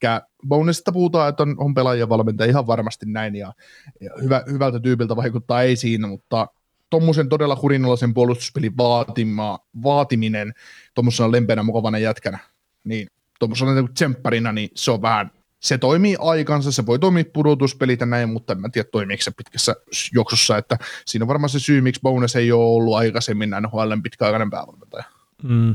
Bonesista 0.49 0.93
puhutaan, 0.93 1.29
että 1.29 1.43
on, 1.43 1.55
on 1.59 1.75
pelaajia 1.75 2.09
valmentaja 2.09 2.51
ihan 2.51 2.67
varmasti 2.67 3.07
näin, 3.07 3.37
ja, 3.37 3.53
ja 4.01 4.11
hyvä, 4.23 4.43
hyvältä 4.51 4.81
tyypiltä 4.81 5.17
vaikuttaa 5.17 5.63
ei 5.63 5.77
siinä, 5.77 6.07
mutta 6.07 6.47
tuommoisen 6.91 7.28
todella 7.28 7.57
kurinalaisen 7.57 8.14
puolustuspelin 8.14 8.76
vaatima, 8.76 9.59
vaatiminen 9.82 10.53
tuommoisena 10.95 11.32
lempeänä 11.32 11.62
mukavana 11.62 11.99
jätkänä, 11.99 12.38
niin 12.84 13.09
tuommoisena 13.38 13.74
niin 13.74 13.95
tsempparina, 13.95 14.53
niin 14.53 14.68
se 14.74 14.91
on 14.91 15.03
vähän, 15.03 15.30
se 15.61 15.78
toimii 15.78 16.16
aikansa, 16.18 16.72
se 16.72 16.86
voi 16.86 16.99
toimia 16.99 17.24
pudotuspelit 17.32 18.01
ja 18.01 18.07
näin, 18.07 18.28
mutta 18.28 18.53
en 18.53 18.61
mä 18.61 18.68
tiedä 18.68 18.88
toimiiko 18.93 19.22
se 19.22 19.30
pitkässä 19.30 19.76
juoksussa, 20.14 20.59
että 20.59 20.78
siinä 21.07 21.24
on 21.24 21.28
varmaan 21.28 21.49
se 21.49 21.59
syy, 21.59 21.80
miksi 21.80 22.01
Bonus 22.01 22.36
ei 22.36 22.53
ole 22.53 22.64
ollut 22.64 22.97
aikaisemmin 22.97 23.51
NHLn 23.51 24.03
pitkäaikainen 24.03 24.51
päävalmentaja. 24.51 25.05
Mm. 25.43 25.74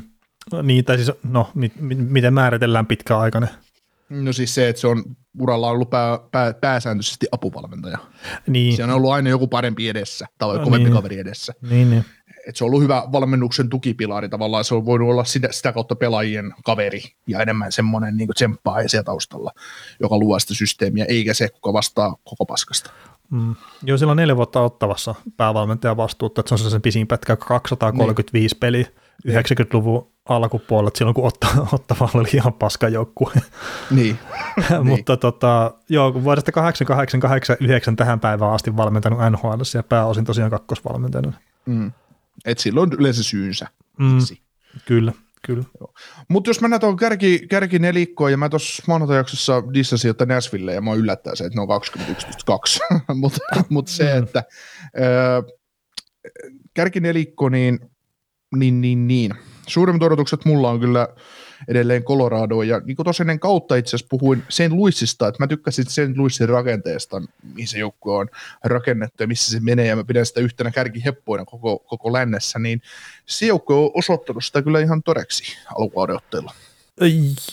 Niin, 0.63 0.86
tai 0.86 0.97
siis, 0.97 1.11
no, 1.24 1.51
mi- 1.55 1.72
mi- 1.80 1.95
miten 1.95 2.34
määritellään 2.34 2.86
pitkäaikainen? 2.86 3.49
No 4.24 4.34
siis 4.34 4.55
se, 4.55 4.70
että 4.70 4.80
se 4.80 4.88
on 4.88 5.03
uralla 5.39 5.70
ollut 5.70 5.89
pää, 5.89 6.20
pää, 6.32 6.53
pääsääntöisesti 6.53 7.28
apuvalmentaja. 7.32 7.97
Niin, 8.47 8.78
Se 8.78 8.84
on 8.84 8.89
ollut 8.89 9.11
aina 9.11 9.30
joku 9.30 9.47
parempi 9.47 9.89
edessä 9.89 10.26
tai 10.38 10.59
kovempi 10.59 10.78
niin. 10.78 10.93
kaveri 10.93 11.20
edessä. 11.20 11.53
niin, 11.70 11.89
niin. 11.89 12.05
Et 12.47 12.55
se 12.55 12.63
on 12.63 12.68
ollut 12.68 12.84
hyvä 12.84 13.03
valmennuksen 13.11 13.70
tukipilari 13.70 14.30
tavallaan, 14.30 14.63
se 14.63 14.76
on 14.76 14.86
voinut 14.86 15.09
olla 15.09 15.24
sitä, 15.24 15.47
sitä 15.51 15.72
kautta 15.72 15.95
pelaajien 15.95 16.53
kaveri 16.66 17.01
ja 17.28 17.39
enemmän 17.39 17.72
semmoinen 17.72 18.18
niin 18.18 18.30
tsemppaa 18.36 18.88
siellä 18.88 19.03
taustalla, 19.03 19.51
joka 19.99 20.18
luo 20.18 20.39
sitä 20.39 20.53
systeemiä, 20.53 21.05
eikä 21.05 21.34
se, 21.34 21.49
kuka 21.49 21.74
vastaa 21.74 22.16
koko 22.24 22.45
paskasta. 22.45 22.91
Mm. 23.32 23.55
Joo, 23.84 23.97
sillä 23.97 24.11
on 24.11 24.18
neljä 24.18 24.36
vuotta 24.36 24.61
ottavassa 24.61 25.16
päävalmentajan 25.38 25.97
vastuutta, 25.97 26.39
että 26.39 26.57
se 26.57 26.63
on 26.63 26.72
sen 26.72 26.82
pisin 26.82 27.07
pätkä 27.07 27.36
235 27.36 28.55
niin. 28.55 28.59
peliä 28.59 28.88
90-luvun 29.28 30.14
alkupuolella, 30.30 30.92
silloin 30.96 31.16
kun 31.16 31.28
otta, 31.28 31.48
Ottavalla 31.74 32.20
oli 32.20 32.30
ihan 32.34 32.54
paska 32.54 32.88
joukkue. 32.90 33.32
Niin, 33.92 34.20
Mutta 34.84 35.18
tota, 35.18 35.74
joo, 35.90 36.12
kun 36.12 36.24
vuodesta 36.24 36.52
8889 36.52 37.96
tähän 37.96 38.20
päivään 38.20 38.52
asti 38.52 38.78
valmentanut 38.78 39.20
NHL 39.32 39.62
ja 39.76 39.84
pääosin 39.84 40.26
tosiaan 40.26 40.52
kakkosvalmentajana. 40.52 41.34
mm. 41.66 41.92
et 42.46 42.60
sillä 42.60 42.82
on 42.82 42.94
yleensä 43.00 43.24
syynsä. 43.24 43.68
Mm, 44.00 44.18
kyllä, 44.86 45.14
kyllä. 45.46 45.64
Mutta 46.28 46.50
jos 46.50 46.62
mennään 46.62 46.80
tuohon 46.80 46.98
kärki, 46.98 47.48
kärki 47.50 47.80
nelikkoon, 47.80 48.32
ja 48.32 48.38
mä 48.38 48.50
tuossa 48.50 48.84
maanantajaksossa 48.88 49.64
dissasin, 49.74 50.12
että 50.12 50.26
Nashville, 50.26 50.74
ja 50.74 50.82
mä 50.82 50.94
yllättää 50.94 51.36
se, 51.36 51.46
että 51.46 51.58
ne 51.58 51.62
on 51.62 51.82
21.2, 53.12 53.16
mutta 53.22 53.40
mut 53.70 53.88
se, 53.88 54.14
Mm. 54.20 54.24
että 54.24 54.44
ö, 55.00 55.54
kärki 56.74 57.00
nelikko, 57.00 57.50
niin, 57.50 57.80
niin, 58.56 58.82
niin, 58.82 59.08
niin. 59.08 59.32
Suurimmat 59.68 60.03
odotukset 60.03 60.45
mulla 60.45 60.70
on 60.70 60.80
kyllä 60.80 61.07
edelleen 61.68 62.03
Colorado, 62.03 62.61
ja 62.61 62.80
niin 62.80 62.95
kuin 62.95 63.05
ennen 63.22 63.39
kautta 63.39 63.76
itse 63.76 63.89
asiassa 63.89 64.07
puhuin 64.09 64.43
St. 64.49 64.72
Louisista, 64.72 65.28
että 65.28 65.43
mä 65.43 65.47
tykkäsin 65.47 65.86
St. 65.86 66.18
Louisin 66.18 66.49
rakenteesta, 66.49 67.22
mihin 67.53 67.68
se 67.68 67.80
joukkue 67.80 68.18
on 68.18 68.28
rakennettu 68.63 69.24
ja 69.24 69.28
missä 69.28 69.51
se 69.51 69.59
menee, 69.59 69.88
ja 69.88 69.95
mä 69.95 70.03
pidän 70.03 70.26
sitä 70.26 70.41
yhtenä 70.41 70.72
kärkiheppoina 70.72 71.45
koko, 71.45 71.80
koko 71.80 72.13
lännessä, 72.13 72.59
niin 72.59 72.82
se 73.26 73.45
joukkue 73.45 73.76
on 73.76 73.91
osoittanut 73.93 74.43
sitä 74.43 74.61
kyllä 74.61 74.80
ihan 74.80 75.03
todeksi 75.03 75.57
alkukauden. 75.76 76.20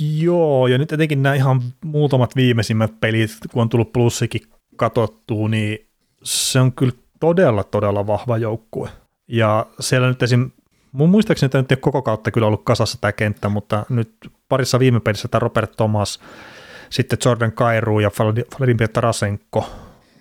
Joo, 0.01 0.67
ja 0.67 0.79
nyt 0.79 0.93
etenkin 0.93 1.23
nämä 1.23 1.35
ihan 1.35 1.63
muutamat 1.85 2.37
viimeisimmät 2.37 3.01
pelit, 3.01 3.31
kun 3.53 3.63
on 3.63 3.69
tullut 3.69 3.93
plussikin 3.93 4.43
katottua, 4.77 5.49
niin 5.49 5.87
se 6.23 6.61
on 6.61 6.73
kyllä 6.73 6.93
todella, 7.21 7.65
todella 7.65 8.07
vahva 8.07 8.39
joukkue. 8.39 8.91
Ja 9.29 9.67
siellä 9.81 10.09
nyt 10.09 10.23
esim. 10.23 10.51
Mun 10.93 11.11
muistaakseni 11.11 11.51
tämä 11.51 11.63
nyt 11.63 11.73
ei 11.73 11.75
ole 11.75 11.81
koko 11.81 12.03
kautta 12.03 12.31
kyllä 12.31 12.47
ollut 12.47 12.65
kasassa 12.65 12.99
tämä 13.01 13.13
kenttä, 13.13 13.49
mutta 13.49 13.87
nyt 13.89 14.15
parissa 14.49 14.79
viime 14.79 15.01
pelissä 15.01 15.29
tämä 15.29 15.41
Robert 15.41 15.73
Thomas, 15.77 16.21
sitten 16.91 17.19
Jordan 17.25 17.53
Kairu 17.53 18.01
ja 18.01 18.11
Vladimir 18.59 18.89
Tarasenko, 18.89 19.71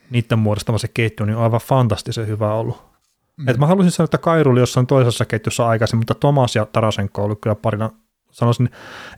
niiden 0.10 0.40
muodostama 0.40 0.78
se 0.78 0.88
ketju, 0.94 1.26
niin 1.26 1.36
on 1.36 1.44
aivan 1.44 1.60
fantastisen 1.60 2.28
hyvä 2.28 2.54
ollut. 2.54 2.92
Mm. 3.38 3.48
Et 3.48 3.58
mä 3.58 3.68
haluaisin 3.68 3.92
sanoa, 3.92 4.06
että 4.06 4.18
Kairu 4.18 4.52
oli 4.52 4.60
jossain 4.60 4.88
toisessa 4.88 5.26
ketjussa 5.26 5.68
aikaisemmin, 5.68 6.02
mutta 6.02 6.16
Thomas 6.16 6.56
ja 6.56 6.66
Tarasenko 6.66 7.22
on 7.22 7.26
ollut 7.26 7.42
kyllä 7.42 7.56
parina, 7.56 7.90
sanoisin, 8.32 8.70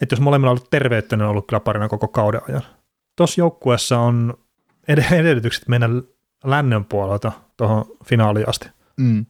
että 0.02 0.14
jos 0.14 0.20
molemmilla 0.20 0.52
on 0.52 0.58
ollut 0.58 0.70
terveyttä, 0.70 1.18
ne 1.18 1.24
on 1.24 1.30
ollut 1.30 1.48
kyllä 1.48 1.60
parina 1.60 1.90
koko 1.90 2.08
kauden 2.08 2.42
ajan. 2.50 2.62
Tuossa 3.16 3.42
joukkueessa 3.42 4.00
on 4.00 4.34
ed- 4.88 5.14
edellytykset 5.20 5.68
mennä 5.68 5.90
lännen 6.44 6.86
puolelta 6.86 7.32
tuohon 7.58 7.86
finaaliin 8.06 8.50
asti. 8.50 8.70
Mm. 8.98 9.26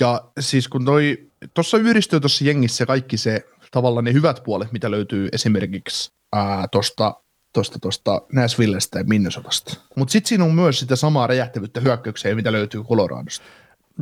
Ja 0.00 0.24
siis 0.40 0.68
kun 0.68 0.84
toi, 0.84 1.31
tuossa 1.54 1.78
yhdistyy 1.78 2.20
tuossa 2.20 2.44
jengissä 2.44 2.86
kaikki 2.86 3.16
se 3.16 3.46
tavallaan 3.70 4.04
ne 4.04 4.12
hyvät 4.12 4.42
puolet, 4.44 4.72
mitä 4.72 4.90
löytyy 4.90 5.28
esimerkiksi 5.32 6.12
tuosta 6.70 7.14
tosta, 7.52 7.78
tosta 7.78 8.22
Nashvillestä 8.32 8.98
ja 8.98 9.04
Minnesotasta. 9.04 9.76
Mutta 9.96 10.12
sitten 10.12 10.28
siinä 10.28 10.44
on 10.44 10.54
myös 10.54 10.78
sitä 10.78 10.96
samaa 10.96 11.26
räjähtävyyttä 11.26 11.80
hyökkäykseen, 11.80 12.36
mitä 12.36 12.52
löytyy 12.52 12.82
Coloradosta. 12.84 13.44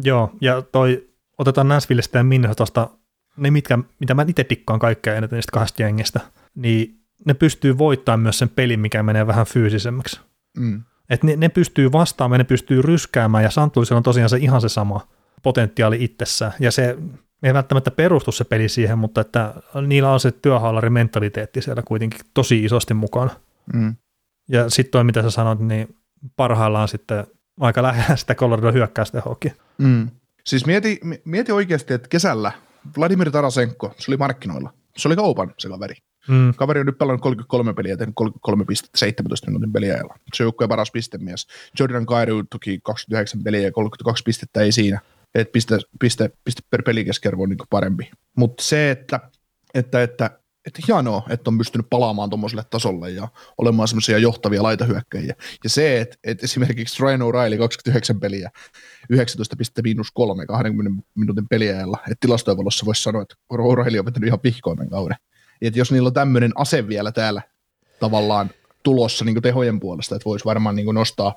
Joo, 0.03 0.32
ja 0.41 0.62
toi, 0.62 1.09
otetaan 1.38 1.68
Nashvillestä 1.68 2.18
ja 2.18 2.24
Minnesotasta 2.24 2.91
ne, 3.36 3.51
mitkä, 3.51 3.78
mitä 4.01 4.14
mä 4.14 4.24
itse 4.28 4.45
tikkaan 4.45 4.80
kaikkea 4.80 5.14
eniten 5.14 5.36
niistä 5.36 5.53
kahdesta 5.53 5.82
jengistä, 5.82 6.20
niin 6.55 7.01
ne 7.24 7.34
pystyy 7.34 7.78
voittamaan 7.78 8.20
myös 8.20 8.38
sen 8.38 8.49
pelin, 8.49 8.80
mikä 8.80 9.03
menee 9.03 9.26
vähän 9.26 9.47
fyysisemmäksi. 9.47 10.20
Mm. 10.59 10.82
Et 11.11 11.22
ne, 11.22 11.36
ne 11.36 11.49
pystyy 11.49 11.93
vastaamaan, 11.93 12.38
ne 12.38 12.45
pystyy 12.45 12.82
ryskäämään, 12.82 13.45
ja 13.45 13.51
Santuisella 13.51 13.97
on 13.97 14.03
tosiaan 14.03 14.30
se 14.30 14.36
ihan 14.36 14.61
se 14.61 14.68
sama 14.68 15.09
potentiaali 15.43 16.05
itsessään, 16.05 16.53
ja 16.61 16.70
se 16.70 16.97
ei 17.43 17.55
välttämättä 17.55 17.91
perustu 17.91 18.32
se 18.32 18.45
peli 18.45 18.68
siihen, 18.68 18.99
mutta 18.99 19.20
että 19.20 19.55
niillä 19.86 20.12
on 20.12 20.20
se 20.20 20.32
työhaalari-mentaliteetti 20.32 21.62
siellä 21.62 21.82
kuitenkin 21.82 22.20
tosi 22.34 22.64
isosti 22.64 22.95
mukana. 22.95 23.30
Mm. 23.74 23.97
Ja 24.49 24.70
sitten 24.70 24.91
toi, 24.91 25.05
mitä 25.05 25.22
sä 25.22 25.30
sanoit, 25.30 25.59
niin 25.59 25.97
parhaillaan 26.36 26.88
sitten 26.88 27.26
aika 27.61 27.82
lähellä 27.82 28.16
sitä 28.16 28.34
Colorado 28.34 28.72
hyökkäystehoakin. 28.72 29.53
Mm. 29.78 30.11
Siis 30.45 30.66
mieti, 30.66 31.01
mieti 31.24 31.53
oikeasti, 31.53 31.95
että 31.95 32.09
kesällä 32.09 32.53
Vladimir 32.99 33.30
Tarasenko, 33.30 33.95
se 33.99 34.11
oli 34.11 34.16
markkinoilla. 34.16 34.72
Se 34.97 35.09
oli 35.09 35.16
kaupan 35.16 35.55
se 35.59 35.68
kaveri. 35.68 35.95
Mm. 36.28 36.55
Kaveri 36.55 36.80
on 36.80 36.86
nyt 36.86 36.99
pelannut 36.99 37.20
33 37.20 37.74
peliä 37.74 37.97
tehnyt 37.97 38.14
33 38.14 38.64
pistettä 38.64 38.99
17 38.99 39.47
minuutin 39.47 39.72
peliajalla. 39.72 40.14
Se 40.34 40.43
on 40.43 40.45
joukkueen 40.45 40.68
paras 40.68 40.91
pistemies. 40.91 41.47
Jordan 41.78 42.07
Kairu 42.07 42.43
toki 42.43 42.80
29 42.82 43.43
peliä 43.43 43.61
ja 43.61 43.72
32 43.72 44.22
pistettä 44.22 44.61
ei 44.61 44.72
siinä. 44.72 45.01
Et 45.34 45.52
piste, 45.52 45.78
piste, 46.00 46.30
piste 46.44 46.62
per 46.70 46.82
pelikeskiarvo 46.82 47.42
on 47.42 47.48
niin 47.48 47.58
parempi. 47.70 48.10
Mutta 48.36 48.62
se, 48.62 48.90
että, 48.90 49.20
että, 49.74 50.02
että, 50.02 50.30
että 50.66 50.82
hienoa, 50.88 51.22
että 51.30 51.50
on 51.50 51.58
pystynyt 51.58 51.86
palaamaan 51.90 52.30
tuommoiselle 52.30 52.64
tasolle 52.70 53.10
ja 53.10 53.28
olemaan 53.58 53.88
semmoisia 53.88 54.18
johtavia 54.18 54.62
laitahyökkäjiä. 54.62 55.34
Ja 55.64 55.70
se, 55.70 56.00
että, 56.00 56.16
että 56.24 56.44
esimerkiksi 56.44 57.02
Ryan 57.02 57.20
O'Reilly 57.20 57.58
29 57.58 58.20
peliä, 58.20 58.50
19 59.10 59.56
pistettä 59.56 59.82
miinus 59.82 60.10
3 60.14 60.46
20 60.46 61.02
minuutin 61.14 61.48
peliajalla. 61.48 61.98
Että 62.02 62.16
tilastojen 62.20 62.58
valossa 62.58 62.86
voisi 62.86 63.02
sanoa, 63.02 63.22
että 63.22 63.34
O'Reilly 63.52 63.98
on 63.98 64.04
vetänyt 64.04 64.26
ihan 64.26 64.40
pihkoimen 64.40 64.90
kauden. 64.90 65.16
Että 65.62 65.78
jos 65.78 65.92
niillä 65.92 66.06
on 66.06 66.14
tämmöinen 66.14 66.52
ase 66.54 66.88
vielä 66.88 67.12
täällä 67.12 67.42
tavallaan 68.00 68.50
tulossa 68.82 69.24
niin 69.24 69.42
tehojen 69.42 69.80
puolesta, 69.80 70.14
että 70.16 70.24
voisi 70.24 70.44
varmaan 70.44 70.76
niin 70.76 70.94
nostaa 70.94 71.34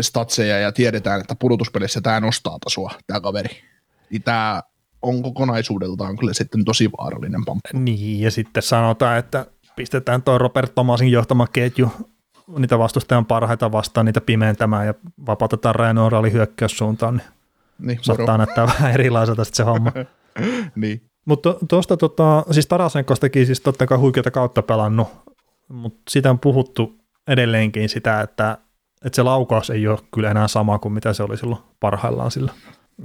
statseja 0.00 0.58
ja 0.58 0.72
tiedetään, 0.72 1.20
että 1.20 1.34
pudotuspelissä 1.38 2.00
tämä 2.00 2.20
nostaa 2.20 2.58
tasoa, 2.64 2.90
tämä 3.06 3.20
kaveri. 3.20 3.56
Niin 4.10 4.22
tämä 4.22 4.62
on 5.02 5.22
kokonaisuudeltaan 5.22 6.16
kyllä 6.16 6.32
sitten 6.32 6.64
tosi 6.64 6.90
vaarallinen 6.98 7.44
pamppu. 7.44 7.68
Niin, 7.72 8.20
ja 8.20 8.30
sitten 8.30 8.62
sanotaan, 8.62 9.18
että 9.18 9.46
pistetään 9.76 10.22
tuo 10.22 10.38
Robert 10.38 10.74
Thomasin 10.74 11.10
johtama 11.10 11.46
ketju 11.46 11.90
niitä 12.58 12.78
vastustajan 12.78 13.26
parhaita 13.26 13.72
vastaan 13.72 14.06
niitä 14.06 14.20
pimentämään 14.20 14.86
ja 14.86 14.94
vapautetaan 15.26 15.74
Ryan 15.74 15.96
O'Reilly 15.96 16.32
hyökkäyssuuntaan, 16.32 17.16
niin, 17.16 17.26
Niin, 17.78 17.98
saattaa 18.02 18.38
näyttää 18.38 18.66
vähän 18.78 18.92
erilaiselta 18.92 19.44
sitten 19.44 19.56
se 19.56 19.62
homma. 19.62 19.92
niin. 20.76 21.02
Mutta 21.24 21.54
tuosta, 21.68 21.96
tota, 21.96 22.44
siis 22.50 22.66
Tarasenkostakin 22.66 23.46
siis 23.46 23.60
totta 23.60 23.86
kai 23.86 23.98
huikeata 23.98 24.30
kautta 24.30 24.62
pelannut, 24.62 25.08
mutta 25.68 26.00
sitä 26.08 26.30
on 26.30 26.38
puhuttu 26.38 26.98
edelleenkin 27.28 27.88
sitä, 27.88 28.20
että, 28.20 28.58
että 29.04 29.16
se 29.16 29.22
laukaus 29.22 29.70
ei 29.70 29.88
ole 29.88 29.98
kyllä 30.14 30.30
enää 30.30 30.48
sama 30.48 30.78
kuin 30.78 30.92
mitä 30.92 31.12
se 31.12 31.22
oli 31.22 31.36
silloin 31.36 31.62
parhaillaan 31.80 32.30
sillä. 32.30 32.52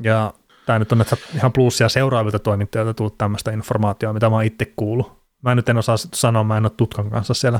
Ja 0.02 0.34
tämä 0.66 0.80
nyt 0.80 0.92
on 0.92 0.98
näitä 0.98 1.18
ihan 1.36 1.54
plussia 1.54 1.90
seuraavilta 1.90 2.40
toimittajilta 2.40 2.94
tullut 2.94 3.18
tämmöistä 3.18 3.52
informaatiota, 3.52 4.14
mitä 4.14 4.30
mä 4.30 4.36
oon 4.36 4.44
itse 4.44 4.74
kuullut. 4.76 5.22
Mä 5.42 5.56
nyt 5.56 5.70
en 5.70 5.78
osaa 5.78 5.98
sanoa, 5.98 6.44
mä 6.44 6.58
en 6.58 6.66
ole 6.66 6.72
Tutkan 6.78 7.10
kanssa 7.10 7.34
siellä 7.34 7.60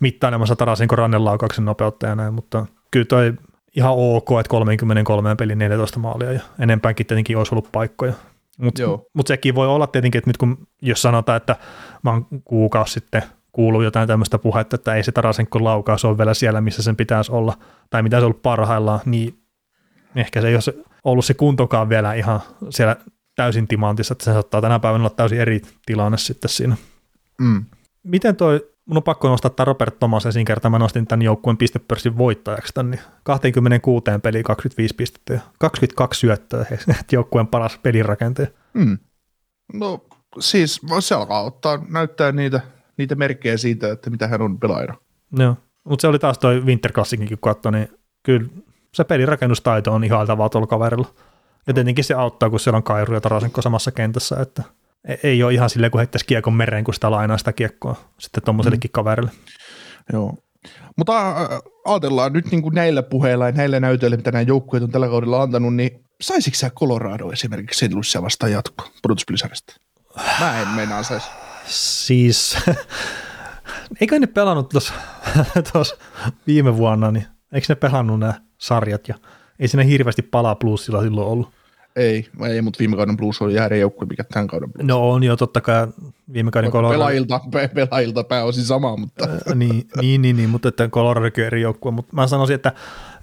mittailemassa 0.00 0.56
Tarasenko 0.56 0.96
rannelaukauksen 0.96 1.64
nopeutta 1.64 2.06
ja 2.06 2.14
näin, 2.14 2.34
mutta 2.34 2.66
kyllä 2.90 3.06
toi 3.06 3.34
ihan 3.76 3.92
ok, 3.96 4.28
että 4.40 4.50
33 4.50 5.36
pelin 5.36 5.58
14 5.58 5.98
maalia 5.98 6.32
ja 6.32 6.40
enempäänkin 6.58 7.06
tietenkin 7.06 7.38
olisi 7.38 7.54
ollut 7.54 7.72
paikkoja. 7.72 8.12
Mutta 8.58 8.82
mut 9.12 9.26
sekin 9.26 9.54
voi 9.54 9.68
olla 9.68 9.86
tietenkin, 9.86 10.18
että 10.18 10.30
nyt 10.30 10.36
kun 10.36 10.66
jos 10.82 11.02
sanotaan, 11.02 11.36
että 11.36 11.56
mä 12.02 12.10
oon 12.10 12.26
kuukausi 12.44 12.92
sitten 12.92 13.22
kuuluu 13.58 13.82
jotain 13.82 14.08
tämmöistä 14.08 14.38
puhetta, 14.38 14.74
että 14.74 14.94
ei 14.94 15.02
se 15.02 15.12
Tarasenko 15.12 15.64
laukaus 15.64 16.04
ole 16.04 16.18
vielä 16.18 16.34
siellä, 16.34 16.60
missä 16.60 16.82
sen 16.82 16.96
pitäisi 16.96 17.32
olla, 17.32 17.58
tai 17.90 18.02
mitä 18.02 18.16
se 18.16 18.20
on 18.20 18.24
ollut 18.24 18.42
parhaillaan, 18.42 19.00
niin 19.04 19.38
ehkä 20.16 20.40
se 20.40 20.48
ei 20.48 20.54
ole 20.54 20.84
ollut 21.04 21.24
se 21.24 21.34
kuntokaan 21.34 21.88
vielä 21.88 22.14
ihan 22.14 22.40
siellä 22.70 22.96
täysin 23.36 23.68
timantissa, 23.68 24.12
että 24.12 24.24
se 24.24 24.32
saattaa 24.32 24.60
tänä 24.60 24.78
päivänä 24.78 25.02
olla 25.02 25.14
täysin 25.14 25.40
eri 25.40 25.62
tilanne 25.86 26.18
sitten 26.18 26.48
siinä. 26.48 26.76
Mm. 27.40 27.64
Miten 28.02 28.36
toi 28.36 28.68
mun 28.84 28.96
on 28.96 29.02
pakko 29.02 29.28
nostaa 29.28 29.50
tämä 29.50 29.64
Robert 29.64 29.98
Thomas 29.98 30.26
esiin 30.26 30.44
kertaa, 30.44 30.70
mä 30.70 30.78
nostin 30.78 31.06
tämän 31.06 31.22
joukkueen 31.22 31.56
pistepörssin 31.56 32.18
voittajaksi 32.18 32.74
tämän, 32.74 32.90
niin 32.90 33.00
26 33.22 34.04
peliä 34.22 34.42
25 34.42 34.94
pistettä 34.94 35.32
ja 35.34 35.40
22 35.58 36.20
syöttöä, 36.20 36.66
joukkueen 37.12 37.46
paras 37.46 37.78
pelirakentaja. 37.78 38.48
Mm. 38.74 38.98
No 39.74 40.04
siis 40.40 40.80
se 41.00 41.14
alkaa 41.14 41.42
ottaa, 41.42 41.84
näyttää 41.88 42.32
niitä, 42.32 42.60
niitä 42.98 43.14
merkkejä 43.14 43.56
siitä, 43.56 43.92
että 43.92 44.10
mitä 44.10 44.28
hän 44.28 44.42
on 44.42 44.58
pelaajana. 44.58 44.94
Joo, 45.38 45.56
mutta 45.84 46.00
se 46.00 46.08
oli 46.08 46.18
taas 46.18 46.38
toi 46.38 46.60
Winter 46.60 46.92
Classicin 46.92 47.28
kun 47.28 47.38
katsoi, 47.40 47.72
niin 47.72 47.88
kyllä 48.22 48.48
se 48.94 49.04
pelirakennustaito 49.04 49.92
on 49.92 50.04
ihan 50.04 50.26
tavalla 50.26 50.48
tuolla 50.48 50.66
kaverilla. 50.66 51.08
Ja 51.66 51.74
tietenkin 51.74 52.04
se 52.04 52.14
auttaa, 52.14 52.50
kun 52.50 52.60
siellä 52.60 52.76
on 52.76 52.82
Kairu 52.82 53.14
ja 53.14 53.20
Tarasenko 53.20 53.62
samassa 53.62 53.90
kentässä, 53.90 54.36
että 54.40 54.62
e- 55.08 55.16
ei 55.22 55.42
ole 55.42 55.54
ihan 55.54 55.70
silleen, 55.70 55.90
kun 55.90 55.98
heittäisi 55.98 56.26
kiekon 56.26 56.54
mereen, 56.54 56.84
kun 56.84 56.94
sitä 56.94 57.10
lainaa 57.10 57.38
sitä 57.38 57.52
kiekkoa 57.52 57.96
sitten 58.18 58.42
tuommoisellekin 58.42 58.88
mm. 58.88 58.92
kaverille. 58.92 59.30
Joo. 60.12 60.34
Mutta 60.96 61.34
ajatellaan 61.84 62.32
nyt 62.32 62.50
niin 62.50 62.62
kuin 62.62 62.74
näillä 62.74 63.02
puheilla 63.02 63.46
ja 63.46 63.52
näillä 63.52 63.80
näytöillä, 63.80 64.16
mitä 64.16 64.32
nämä 64.32 64.42
joukkueet 64.42 64.84
on 64.84 64.90
tällä 64.90 65.08
kaudella 65.08 65.42
antanut, 65.42 65.74
niin 65.74 66.04
saisiko 66.20 66.54
sä 66.54 66.70
Colorado 66.70 67.32
esimerkiksi 67.32 67.86
St. 67.86 67.92
Louisia 67.92 68.22
vastaan 68.22 68.52
jatko 68.52 68.84
pudotuspelisarjasta? 69.02 69.74
Mä 70.40 70.62
en 70.62 70.68
meinaa 70.68 71.02
saisi. 71.02 71.28
Siis, 71.68 72.56
eikö 74.00 74.18
ne 74.18 74.26
pelannut 74.26 74.68
tuossa 75.72 75.96
viime 76.46 76.76
vuonna, 76.76 77.10
niin 77.10 77.26
eikö 77.52 77.66
ne 77.68 77.74
pelannut 77.74 78.20
nämä 78.20 78.34
sarjat 78.58 79.08
ja 79.08 79.14
ei 79.58 79.68
siinä 79.68 79.82
hirveästi 79.82 80.22
palaa 80.22 80.54
plussilla 80.54 81.02
silloin 81.02 81.28
ollut. 81.28 81.48
Ei, 81.96 82.28
ei 82.48 82.62
mutta 82.62 82.78
viime 82.78 82.96
kauden 82.96 83.16
Blues 83.16 83.42
oli 83.42 83.54
ihan 83.54 83.80
joukkue, 83.80 84.06
mikä 84.06 84.24
tämän 84.24 84.46
kauden 84.46 84.72
Blues. 84.72 84.86
No 84.86 85.10
on 85.10 85.22
jo 85.22 85.36
totta 85.36 85.60
kai 85.60 85.86
viime 86.32 86.50
kauden 86.50 86.70
Colorado. 86.70 86.94
Pelaajilta, 86.94 87.40
pe- 87.52 87.70
pelaajilta 87.74 88.24
pääosin 88.24 88.64
sama, 88.64 88.96
mutta... 88.96 89.28
niin, 89.54 89.88
niin, 90.00 90.22
niin, 90.22 90.36
niin, 90.36 90.50
mutta 90.50 90.68
että 90.68 90.88
Colorado 90.88 91.30
eri 91.46 91.60
joukkue, 91.60 91.92
mutta 91.92 92.16
mä 92.16 92.26
sanoisin, 92.26 92.54
että 92.54 92.72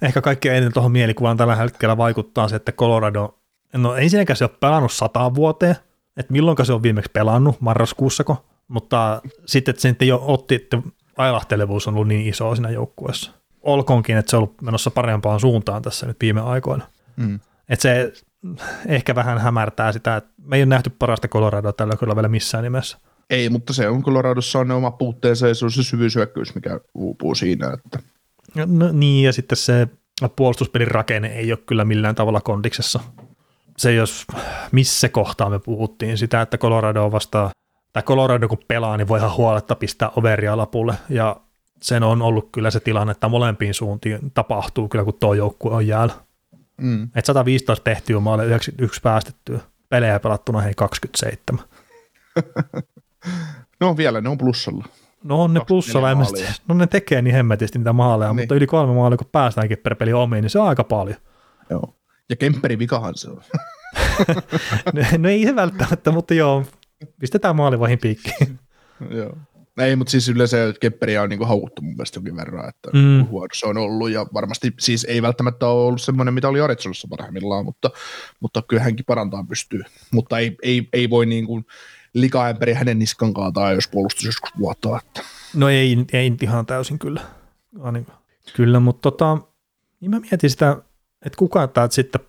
ehkä 0.02 0.20
kaikkein 0.20 0.54
eniten 0.54 0.72
tuohon 0.72 0.92
mielikuvaan 0.92 1.36
tällä 1.36 1.56
hetkellä 1.56 1.96
vaikuttaa 1.96 2.48
se, 2.48 2.56
että 2.56 2.72
Colorado, 2.72 3.38
no 3.72 3.96
ensinnäkään 3.96 4.36
se 4.36 4.44
on 4.44 4.50
pelannut 4.60 4.92
sataan 4.92 5.34
vuoteen, 5.34 5.76
että 6.16 6.32
milloin 6.32 6.66
se 6.66 6.72
on 6.72 6.82
viimeksi 6.82 7.10
pelannut, 7.12 7.60
marraskuussako, 7.60 8.46
mutta 8.68 9.22
sitten, 9.46 9.72
että 9.72 9.82
se 9.82 9.96
ei 10.00 10.12
ole 10.12 10.20
otti, 10.24 10.54
että 10.54 10.82
ailahtelevuus 11.16 11.88
on 11.88 11.94
ollut 11.94 12.08
niin 12.08 12.26
iso 12.26 12.54
siinä 12.54 12.70
joukkueessa. 12.70 13.32
Olkoonkin, 13.62 14.16
että 14.16 14.30
se 14.30 14.36
on 14.36 14.42
ollut 14.42 14.62
menossa 14.62 14.90
parempaan 14.90 15.40
suuntaan 15.40 15.82
tässä 15.82 16.06
nyt 16.06 16.16
viime 16.20 16.40
aikoina. 16.40 16.86
Mm. 17.16 17.40
Että 17.68 17.82
se 17.82 18.12
ehkä 18.86 19.14
vähän 19.14 19.38
hämärtää 19.38 19.92
sitä, 19.92 20.16
että 20.16 20.30
me 20.42 20.56
ei 20.56 20.62
ole 20.62 20.66
nähty 20.66 20.90
parasta 20.90 21.28
Coloradoa 21.28 21.72
tällä 21.72 21.96
kyllä 21.96 22.16
vielä 22.16 22.28
missään 22.28 22.64
nimessä. 22.64 22.98
Ei, 23.30 23.48
mutta 23.48 23.72
se 23.72 23.88
on 23.88 24.02
Coloradossa 24.02 24.58
on 24.58 24.68
ne 24.68 24.74
oma 24.74 24.90
puutteensa 24.90 25.48
ja 25.48 25.54
se 25.54 25.64
on 25.64 25.70
se 25.70 25.82
syvyysyökkyys, 25.82 26.54
mikä 26.54 26.80
uupuu 26.94 27.34
siinä. 27.34 27.72
Että. 27.72 27.98
No, 28.66 28.92
niin, 28.92 29.24
ja 29.24 29.32
sitten 29.32 29.56
se 29.56 29.88
puolustuspelin 30.36 30.88
rakenne 30.88 31.28
ei 31.28 31.52
ole 31.52 31.58
kyllä 31.66 31.84
millään 31.84 32.14
tavalla 32.14 32.40
kondiksessa. 32.40 33.00
Se 33.76 33.92
jos 33.92 34.26
missä 34.72 35.08
kohtaa 35.08 35.50
me 35.50 35.58
puhuttiin 35.58 36.18
sitä, 36.18 36.42
että 36.42 36.58
Colorado 36.58 37.04
on 37.04 37.12
vasta, 37.12 37.50
tai 37.92 38.02
Colorado 38.02 38.48
kun 38.48 38.58
pelaa, 38.68 38.96
niin 38.96 39.08
voi 39.08 39.18
ihan 39.18 39.36
huoletta 39.36 39.74
pistää 39.74 40.10
overia 40.16 40.56
lapulle, 40.56 40.94
ja 41.08 41.36
sen 41.82 42.02
on 42.02 42.22
ollut 42.22 42.48
kyllä 42.52 42.70
se 42.70 42.80
tilanne, 42.80 43.10
että 43.10 43.28
molempiin 43.28 43.74
suuntiin 43.74 44.30
tapahtuu 44.34 44.88
kyllä, 44.88 45.04
kun 45.04 45.14
tuo 45.20 45.34
joukkue 45.34 45.74
on 45.74 45.86
jäällä. 45.86 46.14
Mm. 46.80 47.08
Et 47.14 47.24
115 47.24 47.84
tehtyä 47.84 48.20
maalle 48.20 48.46
91 48.46 49.00
päästettyä. 49.00 49.60
Pelejä 49.88 50.20
pelattuna 50.20 50.60
hei 50.60 50.74
27. 50.76 51.64
no 53.80 53.96
vielä, 53.96 54.20
ne 54.20 54.28
on 54.28 54.38
plussalla. 54.38 54.84
No 55.24 55.42
on 55.42 55.54
ne 55.54 55.60
plussalla, 55.68 56.08
no 56.68 56.74
ne 56.74 56.86
tekee 56.86 57.22
niin 57.22 57.34
hemmetisti 57.34 57.78
niitä 57.78 57.92
maaleja, 57.92 58.32
niin. 58.32 58.42
mutta 58.42 58.54
yli 58.54 58.66
kolme 58.66 58.94
maalia, 58.94 59.16
kun 59.16 59.28
päästäänkin 59.32 59.78
per 59.78 59.94
peli 59.94 60.12
omiin, 60.12 60.42
niin 60.42 60.50
se 60.50 60.58
on 60.58 60.68
aika 60.68 60.84
paljon. 60.84 61.16
Joo. 61.70 61.95
Ja 62.28 62.36
Kempperi 62.36 62.78
vikahan 62.78 63.14
se 63.16 63.30
on. 63.30 63.42
no, 64.94 65.02
no 65.18 65.28
ei 65.28 65.44
se 65.44 65.56
välttämättä, 65.56 66.10
mutta 66.10 66.34
joo, 66.34 66.64
pistetään 67.20 67.56
maalivahin 67.56 67.98
piikkiin. 67.98 68.58
joo. 69.18 69.36
Ei, 69.78 69.96
mutta 69.96 70.10
siis 70.10 70.28
yleensä 70.28 70.56
Kepperiä 70.80 71.22
on 71.22 71.28
niin 71.28 71.46
haukuttu 71.46 71.82
mun 71.82 71.94
mielestä 71.94 72.16
jonkin 72.16 72.36
verran, 72.36 72.68
että 72.68 72.90
mm. 72.92 73.26
huono 73.26 73.48
se 73.52 73.66
on 73.66 73.76
ollut, 73.76 74.10
ja 74.10 74.26
varmasti 74.34 74.74
siis 74.78 75.04
ei 75.04 75.22
välttämättä 75.22 75.66
ole 75.66 75.86
ollut 75.86 76.02
semmoinen, 76.02 76.34
mitä 76.34 76.48
oli 76.48 76.60
Aretsonassa 76.60 77.08
parhaimmillaan, 77.10 77.64
mutta, 77.64 77.90
mutta 78.40 78.62
kyllä 78.62 78.82
hänkin 78.82 79.04
parantaa 79.04 79.44
pystyy, 79.48 79.82
mutta 80.12 80.38
ei, 80.38 80.56
ei, 80.62 80.88
ei 80.92 81.10
voi 81.10 81.26
niin 81.26 81.46
kuin 81.46 81.66
likaämpäri 82.14 82.72
hänen 82.72 82.98
niskan 82.98 83.34
kaataa, 83.34 83.72
jos 83.72 83.88
puolustus 83.88 84.24
joskus 84.24 84.50
vuotaa. 84.58 85.00
Että. 85.06 85.22
No 85.54 85.68
ei, 85.68 86.06
ei 86.12 86.36
ihan 86.42 86.66
täysin 86.66 86.98
kyllä, 86.98 87.20
niin, 87.92 88.06
kyllä, 88.56 88.80
mutta 88.80 89.10
tota, 89.10 89.38
niin 90.00 90.10
mä 90.10 90.20
mietin 90.20 90.50
sitä, 90.50 90.82
että 91.26 91.36
kuka 91.36 91.68
täältä 91.68 91.94
sitten 91.94 92.20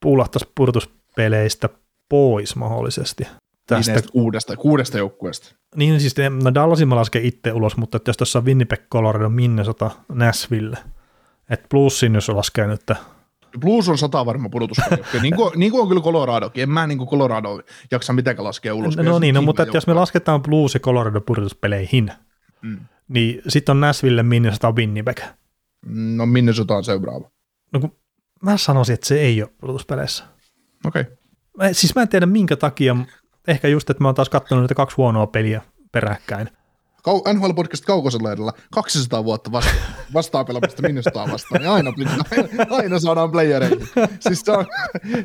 puulahtaisi 0.00 0.52
purtuspeleistä 0.54 1.68
pois 2.08 2.56
mahdollisesti 2.56 3.26
tästä 3.66 3.92
niin 3.92 4.12
kuudesta, 4.12 4.56
kuudesta 4.56 4.98
joukkueesta. 4.98 5.54
Niin 5.76 6.00
siis 6.00 6.14
no 6.42 6.54
Dallasin 6.54 6.88
mä 6.88 6.96
lasken 6.96 7.24
itse 7.24 7.52
ulos, 7.52 7.76
mutta 7.76 8.00
jos 8.06 8.16
tuossa 8.16 8.38
on 8.38 8.44
Winnipeg, 8.44 8.80
Colorado, 8.92 9.28
Minnesota, 9.28 9.90
Nashville, 10.08 10.78
että 11.50 11.66
plussin 11.70 12.14
jos 12.14 12.28
laskee 12.28 12.66
nyt. 12.66 12.82
Blues 13.60 13.88
on 13.88 13.98
sata 13.98 14.26
varma 14.26 14.48
pudotus. 14.48 14.78
niin, 15.22 15.36
kuin, 15.36 15.52
niin 15.56 15.72
kuin 15.72 15.82
on 15.82 15.88
kyllä 15.88 16.02
Coloradokin. 16.02 16.62
En 16.62 16.70
mä 16.70 16.86
niin 16.86 16.98
kuin 16.98 17.08
Colorado 17.08 17.60
jaksa 17.90 18.12
mitenkään 18.12 18.44
laskea 18.44 18.74
ulos. 18.74 18.96
No, 18.96 19.02
no 19.02 19.18
niin, 19.18 19.34
no, 19.34 19.42
mutta 19.42 19.62
että 19.62 19.76
jos 19.76 19.86
me 19.86 19.94
lasketaan 19.94 20.42
Blues 20.42 20.74
ja 20.74 20.80
Colorado 20.80 21.20
pudotuspeleihin, 21.20 22.12
mm. 22.62 22.78
niin 23.08 23.42
sitten 23.48 23.72
on 23.72 23.80
Nashville, 23.80 24.22
Minnesota, 24.22 24.72
Winnipeg. 24.72 25.20
No 25.86 26.26
Minnesota 26.26 26.76
on 26.76 26.84
seuraava. 26.84 27.30
No 27.72 27.80
kun 27.80 27.96
mä 28.50 28.56
sanoisin, 28.56 28.94
että 28.94 29.06
se 29.06 29.20
ei 29.20 29.42
ole 29.42 29.50
pudotuspeleissä. 29.60 30.24
Okei. 30.86 31.04
Okay. 31.54 31.74
Siis 31.74 31.94
mä 31.94 32.02
en 32.02 32.08
tiedä 32.08 32.26
minkä 32.26 32.56
takia 32.56 32.96
ehkä 33.48 33.68
just, 33.68 33.90
että 33.90 34.02
mä 34.02 34.08
oon 34.08 34.14
taas 34.14 34.28
katsonut 34.28 34.62
niitä 34.62 34.74
kaksi 34.74 34.96
huonoa 34.96 35.26
peliä 35.26 35.62
peräkkäin. 35.92 36.48
NHL 37.34 37.52
Podcast 37.52 37.84
kaukosella 37.84 38.32
edellä 38.32 38.52
200 38.72 39.24
vuotta 39.24 39.52
vasta, 39.52 39.72
vastaan 40.14 40.46
pelaamista 40.46 40.82
minusta 40.82 41.28
vastaan, 41.32 41.60
niin 41.60 41.70
aina, 41.70 41.92
aina, 42.30 42.66
aina 42.70 42.98
saadaan 42.98 43.30
playereihin. 43.30 43.88
Siis, 44.20 44.48
on, 44.48 44.66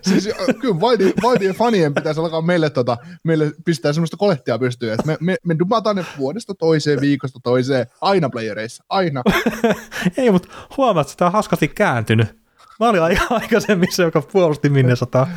siis 0.02 0.30
kyllä 0.60 0.80
vaidien 1.22 1.56
fanien 1.56 1.94
pitäisi 1.94 2.20
alkaa 2.20 2.42
meille, 2.42 2.70
tota, 2.70 2.98
meille 3.24 3.52
pistää 3.66 3.94
semmoista 3.94 4.18
kolehtia 4.18 4.60
pystyyn, 4.60 4.94
että 4.94 5.08
me, 5.08 5.18
me, 5.20 5.36
me 5.46 5.56
dumataan 5.60 5.96
ne 5.96 6.06
vuodesta 6.18 6.54
toiseen, 6.54 7.02
viikosta 7.02 7.40
toiseen, 7.44 7.88
aina 8.02 8.30
playereissa, 8.30 8.84
aina. 8.90 9.24
Ei, 10.18 10.32
mutta 10.32 10.48
huomaat, 10.78 11.08
että 11.08 11.18
tämä 11.18 11.28
on 11.28 11.34
haskasti 11.34 11.68
kääntynyt. 11.68 12.42
Mä 12.82 12.90
olin 12.90 13.02
aikaisemmin 13.30 13.92
se, 13.92 14.04
joka 14.04 14.22
puolusti 14.22 14.70
Minnesotaa. 14.70 15.28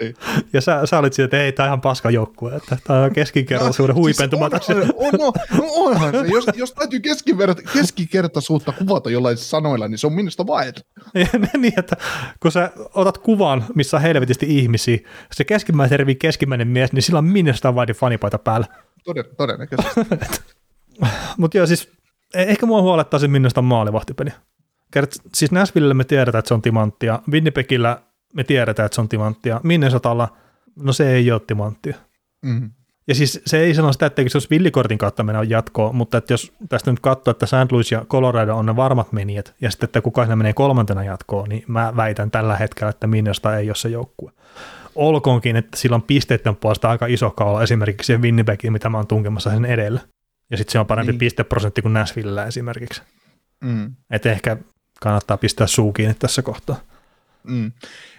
Niin. 0.00 0.14
Ja 0.52 0.60
sä, 0.60 0.86
sä 0.86 0.98
olit 0.98 1.12
siitä, 1.12 1.24
että 1.24 1.42
ei, 1.42 1.52
tämä 1.52 1.66
ihan 1.66 1.80
paska 1.80 2.10
joukkue, 2.10 2.56
että 2.56 2.78
tämä 2.84 3.02
on 3.02 3.12
keskinkertaisuuden 3.12 3.96
no, 3.96 4.00
huipentuma. 4.00 4.48
Siis 4.50 4.68
on, 4.68 4.94
on, 4.96 5.12
no, 5.12 5.32
no 5.58 5.64
onhan 5.74 6.12
se. 6.12 6.32
Jos, 6.32 6.46
jos 6.54 6.72
täytyy 6.72 7.00
keskikertaisuutta 7.72 8.72
kuvata 8.72 9.10
jollain 9.10 9.36
sanoilla, 9.36 9.88
niin 9.88 9.98
se 9.98 10.06
on 10.06 10.12
minusta 10.12 10.46
vain. 10.46 10.74
niin, 11.60 11.78
että 11.78 11.96
kun 12.42 12.52
sä 12.52 12.70
otat 12.94 13.18
kuvan, 13.18 13.64
missä 13.74 13.96
on 13.96 14.02
helvetisti 14.02 14.58
ihmisiä, 14.58 14.98
se 15.32 15.44
keskimmäinen 15.44 15.90
tervi 15.90 16.14
keskimmäinen 16.14 16.68
mies, 16.68 16.92
niin 16.92 17.02
sillä 17.02 17.18
on 17.18 17.24
minusta 17.24 17.74
vain 17.74 17.88
fanipaita 17.88 18.38
päällä. 18.38 18.66
Toden, 19.04 19.24
todennäköisesti. 19.36 20.00
Mutta 21.38 21.56
joo, 21.56 21.66
siis 21.66 21.92
e- 22.34 22.42
ehkä 22.42 22.66
mua 22.66 22.82
huolettaa 22.82 23.20
se 23.20 23.28
minusta 23.28 23.62
maalivahtipeli. 23.62 24.30
Kert, 24.90 25.10
siis 25.34 25.52
Nashville 25.52 25.94
me 25.94 26.04
tiedetään, 26.04 26.38
että 26.38 26.48
se 26.48 26.54
on 26.54 26.62
timanttia. 26.62 27.22
Winnipegillä 27.30 28.02
me 28.34 28.44
tiedetään, 28.44 28.86
että 28.86 28.94
se 28.94 29.00
on 29.00 29.08
timanttia. 29.08 29.60
Minnesotalla, 29.62 30.28
no 30.76 30.92
se 30.92 31.12
ei 31.12 31.32
ole 31.32 31.40
timanttia. 31.46 31.96
Mm-hmm. 32.42 32.70
Ja 33.08 33.14
siis 33.14 33.42
se 33.46 33.58
ei 33.58 33.74
sano 33.74 33.92
sitä, 33.92 34.06
että 34.06 34.22
se 34.28 34.36
olisi 34.36 34.50
villikortin 34.50 34.98
kautta 34.98 35.22
mennä 35.22 35.42
jatkoon, 35.42 35.94
mutta 35.94 36.18
että 36.18 36.32
jos 36.32 36.52
tästä 36.68 36.90
nyt 36.90 37.00
katsoo, 37.00 37.30
että 37.30 37.46
St. 37.46 37.72
Louis 37.72 37.92
ja 37.92 38.04
Colorado 38.08 38.56
on 38.56 38.66
ne 38.66 38.76
varmat 38.76 39.12
menijät, 39.12 39.54
ja 39.60 39.70
sitten, 39.70 39.84
että 39.84 40.00
kuka 40.00 40.36
menee 40.36 40.52
kolmantena 40.52 41.04
jatkoon, 41.04 41.48
niin 41.48 41.64
mä 41.66 41.92
väitän 41.96 42.30
tällä 42.30 42.56
hetkellä, 42.56 42.90
että 42.90 43.06
Minnesota 43.06 43.56
ei 43.56 43.68
ole 43.68 43.74
se 43.74 43.88
joukkue. 43.88 44.32
Olkoonkin, 44.94 45.56
että 45.56 45.76
sillä 45.76 45.94
on 45.94 46.02
pisteiden 46.02 46.56
puolesta 46.56 46.90
aika 46.90 47.06
iso 47.06 47.30
kaula 47.30 47.62
esimerkiksi 47.62 48.06
siihen 48.06 48.22
Winnipegiin, 48.22 48.72
mitä 48.72 48.88
mä 48.88 48.98
oon 48.98 49.06
tunkemassa 49.06 49.50
sen 49.50 49.64
edellä. 49.64 50.00
Ja 50.50 50.56
sitten 50.56 50.72
se 50.72 50.78
on 50.78 50.86
parempi 50.86 51.12
niin. 51.12 51.18
pisteprosentti 51.18 51.82
kuin 51.82 51.92
Nashville 51.92 52.46
esimerkiksi. 52.46 53.02
Mm. 53.64 53.94
Että 54.10 54.32
ehkä 54.32 54.56
kannattaa 55.00 55.36
pistää 55.36 55.66
suu 55.66 55.92
kiinni 55.92 56.14
tässä 56.14 56.42
kohtaa. 56.42 56.80
Mm. 57.44 57.72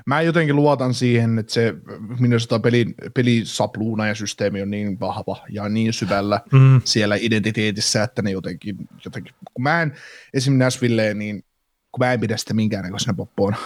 Mä 0.05 0.21
jotenkin 0.21 0.55
luotan 0.55 0.93
siihen, 0.93 1.39
että 1.39 1.53
se 1.53 1.73
minusta 2.19 2.59
pelin, 2.59 2.95
pelisapluuna 3.13 4.07
ja 4.07 4.15
systeemi 4.15 4.61
on 4.61 4.69
niin 4.69 4.99
vahva 4.99 5.45
ja 5.49 5.69
niin 5.69 5.93
syvällä 5.93 6.41
mm. 6.51 6.81
siellä 6.83 7.15
identiteetissä, 7.19 8.03
että 8.03 8.21
ne 8.21 8.31
jotenkin, 8.31 8.75
jotenkin 9.05 9.33
kun 9.53 9.63
mä 9.63 9.81
en 9.81 9.93
esimerkiksi 10.33 10.63
Nashvilleen, 10.63 11.19
niin 11.19 11.43
kun 11.91 12.05
mä 12.05 12.13
en 12.13 12.19
pidä 12.19 12.37
sitä 12.37 12.53
minkäännäköisenä 12.53 13.13
poppoona. 13.13 13.57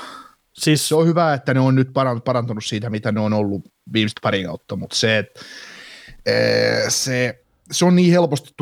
Siis... 0.53 0.87
Se 0.87 0.95
on 0.95 1.07
hyvä, 1.07 1.33
että 1.33 1.53
ne 1.53 1.59
on 1.59 1.75
nyt 1.75 1.89
parantunut 2.25 2.65
siitä, 2.65 2.89
mitä 2.89 3.11
ne 3.11 3.19
on 3.19 3.33
ollut 3.33 3.65
viimeistä 3.93 4.19
pari 4.23 4.43
kautta, 4.43 4.75
mutta 4.75 4.95
se, 4.95 5.17
että 5.17 5.39
se, 6.89 7.43
se 7.71 7.85
on 7.85 7.95
niin 7.95 8.11
helposti 8.11 8.53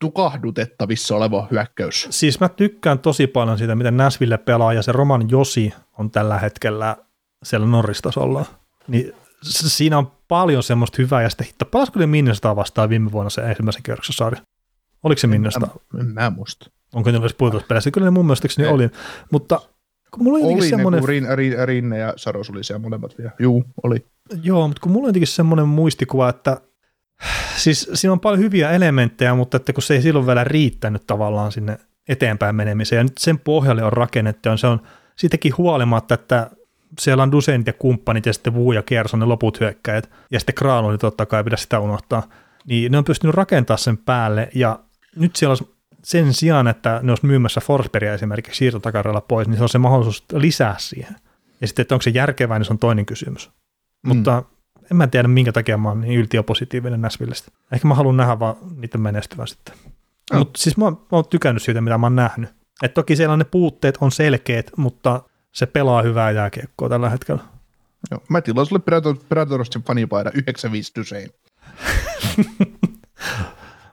tukahdutettavissa 0.00 1.16
oleva 1.16 1.48
hyökkäys. 1.50 2.06
Siis 2.10 2.40
mä 2.40 2.48
tykkään 2.48 2.98
tosi 2.98 3.26
paljon 3.26 3.58
siitä, 3.58 3.74
miten 3.74 3.96
Nashville 3.96 4.38
pelaa 4.38 4.72
ja 4.72 4.82
se 4.82 4.92
Roman 4.92 5.30
Josi 5.30 5.72
on 5.98 6.10
tällä 6.10 6.38
hetkellä 6.38 6.96
siellä 7.42 7.66
Norristasolla. 7.66 8.44
Niin 8.88 9.12
siinä 9.42 9.98
on 9.98 10.12
paljon 10.28 10.62
semmoista 10.62 11.02
hyvää 11.02 11.22
ja 11.22 11.30
sitten 11.30 11.46
hitto, 11.46 11.64
pelasiko 11.64 11.98
ne 11.98 12.06
Minnesota 12.06 12.56
vastaan 12.56 12.88
viime 12.88 13.12
vuonna 13.12 13.30
se 13.30 13.40
ensimmäisen 13.40 13.82
kierroksen 13.82 14.14
sarja? 14.14 14.42
Oliko 15.02 15.18
se 15.18 15.26
Minnesota? 15.26 15.68
En, 15.94 16.00
en 16.00 16.06
mä 16.06 16.30
muista. 16.30 16.70
Onko 16.94 17.10
ne 17.10 17.18
olisi 17.18 17.36
pudotuspeleissä? 17.36 17.90
Kyllä 17.90 18.04
ne 18.04 18.10
mun 18.10 18.26
mielestä 18.26 18.48
niin 18.56 18.68
oli, 18.68 18.90
mutta 19.30 19.60
kun 20.10 20.24
mulla 20.24 20.46
oli 20.46 20.68
semmoinen... 20.68 20.98
ne, 20.98 21.00
kun 21.00 21.08
Rinne, 21.08 21.66
Rinne 21.66 21.98
ja 21.98 22.12
Saros 22.16 22.50
oli 22.50 22.64
siellä 22.64 22.82
molemmat 22.82 23.18
vielä. 23.18 23.30
Juu, 23.38 23.64
oli. 23.82 24.06
Joo, 24.42 24.68
mutta 24.68 24.80
kun 24.80 24.92
mulla 24.92 25.04
on 25.04 25.08
jotenkin 25.08 25.26
semmoinen 25.26 25.68
muistikuva, 25.68 26.28
että 26.28 26.60
siis 27.56 27.90
siinä 27.94 28.12
on 28.12 28.20
paljon 28.20 28.40
hyviä 28.40 28.70
elementtejä, 28.70 29.34
mutta 29.34 29.56
että 29.56 29.72
kun 29.72 29.82
se 29.82 29.94
ei 29.94 30.02
silloin 30.02 30.26
vielä 30.26 30.44
riittänyt 30.44 31.06
tavallaan 31.06 31.52
sinne 31.52 31.78
eteenpäin 32.08 32.54
menemiseen, 32.54 33.00
ja 33.00 33.04
nyt 33.04 33.18
sen 33.18 33.38
pohjalle 33.38 33.84
on 33.84 33.92
rakennettu, 33.92 34.48
ja 34.48 34.56
se 34.56 34.66
on 34.66 34.80
siitäkin 35.16 35.56
huolimatta, 35.58 36.14
että 36.14 36.50
siellä 36.98 37.22
on 37.22 37.32
Dusenit 37.32 37.66
ja 37.66 37.72
kumppanit, 37.72 38.26
ja 38.26 38.32
sitten 38.32 38.54
Wu 38.54 38.72
ja 38.72 38.82
Kierson 38.82 39.20
ne 39.20 39.26
loput 39.26 39.60
hyökkäjät, 39.60 40.10
ja 40.30 40.40
sitten 40.40 40.54
Kraaloni 40.54 40.98
totta 40.98 41.26
kai 41.26 41.44
pidä 41.44 41.56
sitä 41.56 41.80
unohtaa, 41.80 42.22
niin 42.66 42.92
ne 42.92 42.98
on 42.98 43.04
pystynyt 43.04 43.34
rakentamaan 43.34 43.78
sen 43.78 43.98
päälle, 43.98 44.48
ja 44.54 44.78
nyt 45.16 45.36
siellä 45.36 45.52
on 45.52 45.68
sen 46.02 46.34
sijaan, 46.34 46.68
että 46.68 47.00
ne 47.02 47.12
olisi 47.12 47.26
myymässä 47.26 47.60
Forsbergia 47.60 48.14
esimerkiksi 48.14 48.58
siirtotakarilla 48.58 49.20
pois, 49.20 49.48
niin 49.48 49.56
se 49.56 49.62
on 49.62 49.68
se 49.68 49.78
mahdollisuus 49.78 50.24
lisää 50.32 50.74
siihen. 50.78 51.16
Ja 51.60 51.66
sitten, 51.66 51.82
että 51.82 51.94
onko 51.94 52.02
se 52.02 52.10
järkevää, 52.10 52.58
niin 52.58 52.66
se 52.66 52.72
on 52.72 52.78
toinen 52.78 53.06
kysymys. 53.06 53.50
Mm. 54.02 54.08
Mutta 54.08 54.42
en 54.90 54.96
mä 54.96 55.06
tiedä, 55.06 55.28
minkä 55.28 55.52
takia 55.52 55.78
mä 55.78 55.88
oon 55.88 56.00
niin 56.00 56.20
yltiopositiivinen 56.20 57.00
Näsvillestä. 57.00 57.52
Ehkä 57.72 57.88
mä 57.88 57.94
haluan 57.94 58.16
nähdä 58.16 58.38
vaan 58.38 58.56
niiden 58.76 59.00
menestyvän 59.00 59.48
sitten. 59.48 59.74
No. 60.32 60.38
Mutta 60.38 60.60
siis 60.62 60.76
mä 60.76 60.90
mä 60.90 60.96
oon 61.10 61.28
tykännyt 61.30 61.62
siitä, 61.62 61.80
mitä 61.80 61.98
mä 61.98 62.06
oon 62.06 62.16
nähnyt. 62.16 62.50
Et 62.82 62.94
toki 62.94 63.16
siellä 63.16 63.36
ne 63.36 63.44
puutteet 63.44 63.98
on 64.00 64.12
selkeät, 64.12 64.70
mutta 64.76 65.22
se 65.52 65.66
pelaa 65.66 66.02
hyvää 66.02 66.30
jääkiekkoa 66.30 66.88
tällä 66.88 67.10
hetkellä. 67.10 67.42
Joo, 68.10 68.22
mä 68.28 68.40
tilaan 68.40 68.66
sulle 68.66 68.82
Predatorsin 69.28 69.82
fanipaida 69.82 70.30
95 70.34 70.92
Dusein. 70.96 71.30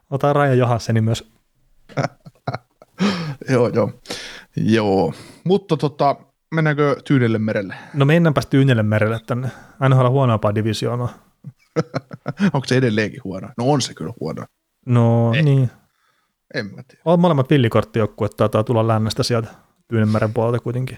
Ota 0.10 0.34
Raja 0.34 0.54
Johasseni 0.54 1.02
myös. 1.02 1.32
joo, 3.50 3.68
joo. 3.68 3.92
Joo, 4.56 5.14
mutta 5.44 5.78
tota, 5.78 6.16
mennäänkö 6.52 6.96
Tyynelle 7.06 7.40
merelle? 7.40 7.76
No 7.94 8.06
mennäänpäs 8.06 8.46
Tyynelle 8.46 8.84
merelle 8.84 9.20
tänne. 9.28 9.52
Olla 9.80 10.10
huonompaa 10.10 10.56
divisioonaa. 10.56 11.14
Onko 12.54 12.66
se 12.66 12.78
edelleenkin 12.78 13.24
huono? 13.24 13.50
No 13.58 13.72
on 13.72 13.82
se 13.82 13.94
kyllä 13.94 14.14
huono. 14.20 14.46
No 14.86 15.34
Ei. 15.34 15.44
niin. 15.44 15.72
En 16.54 16.66
mä 16.66 16.84
tiedä. 16.88 17.02
On 17.06 17.20
molemmat 17.20 17.50
villikorttijoukkueet, 17.50 18.36
taitaa 18.38 18.64
tulla 18.64 18.88
lännestä 18.88 19.24
sieltä 19.24 19.48
Tyynenmeren 19.88 20.34
puolelta 20.34 20.60
kuitenkin. 20.60 20.98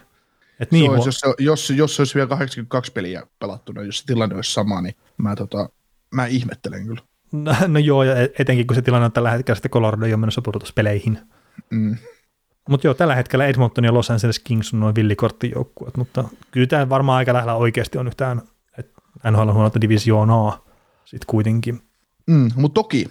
Et 0.59 0.71
niin 0.71 0.91
olisi, 0.91 1.07
jos, 1.07 1.21
jos, 1.39 1.69
jos 1.69 1.99
olisi 1.99 2.15
vielä 2.15 2.27
82 2.27 2.91
peliä 2.91 3.23
pelattuna, 3.39 3.81
jos 3.81 3.99
se 3.99 4.05
tilanne 4.05 4.35
olisi 4.35 4.53
sama, 4.53 4.81
niin 4.81 4.95
mä, 5.17 5.35
tota, 5.35 5.69
mä 6.11 6.25
ihmettelen 6.25 6.85
kyllä. 6.87 7.01
No, 7.31 7.55
no 7.67 7.79
joo, 7.79 8.03
ja 8.03 8.15
etenkin 8.39 8.67
kun 8.67 8.75
se 8.75 8.81
tilanne 8.81 9.05
on 9.05 9.11
tällä 9.11 9.31
hetkellä 9.31 9.55
sitten 9.55 9.71
Colorado 9.71 10.05
ei 10.05 10.13
ole 10.13 10.19
menossa 10.19 10.41
pudotuspeleihin. 10.41 11.19
Mm. 11.69 11.97
Mutta 12.69 12.87
joo, 12.87 12.93
tällä 12.93 13.15
hetkellä 13.15 13.45
Edmonton 13.45 13.83
ja 13.83 13.93
Los 13.93 14.11
Angeles 14.11 14.39
Kings 14.39 14.73
on 14.73 14.79
noin 14.79 14.95
villikorttijoukkueet, 14.95 15.97
mutta 15.97 16.23
kyllä 16.51 16.67
tämä 16.67 16.89
varmaan 16.89 17.17
aika 17.17 17.33
lähellä 17.33 17.55
oikeasti 17.55 17.97
on 17.97 18.07
yhtään, 18.07 18.41
NHL 19.31 19.47
on 19.47 19.53
huonolta 19.53 19.81
divisioonaa 19.81 20.65
sitten 21.05 21.27
kuitenkin. 21.27 21.81
Mm, 22.27 22.49
mutta 22.55 22.73
toki 22.73 23.05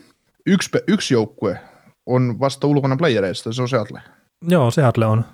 yksi, 0.46 0.70
yksi 0.86 1.14
joukkue 1.14 1.60
on 2.06 2.40
vasta 2.40 2.66
ulkona 2.66 2.96
playereista, 2.96 3.52
se 3.52 3.62
on 3.62 3.68
Seattle. 3.68 4.02
Joo, 4.48 4.70
Seattle 4.70 5.06
on 5.06 5.24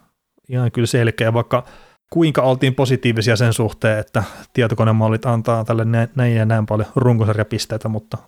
ihan 0.48 0.72
kyllä 0.72 0.86
selkeä, 0.86 1.32
vaikka 1.32 1.64
kuinka 2.10 2.42
oltiin 2.42 2.74
positiivisia 2.74 3.36
sen 3.36 3.52
suhteen, 3.52 3.98
että 3.98 4.24
tietokonemallit 4.52 5.26
antaa 5.26 5.64
tälle 5.64 5.84
näin 6.14 6.36
ja 6.36 6.44
näin 6.44 6.66
paljon 6.66 6.88
runkosarjapisteitä, 6.96 7.88
mutta 7.88 8.18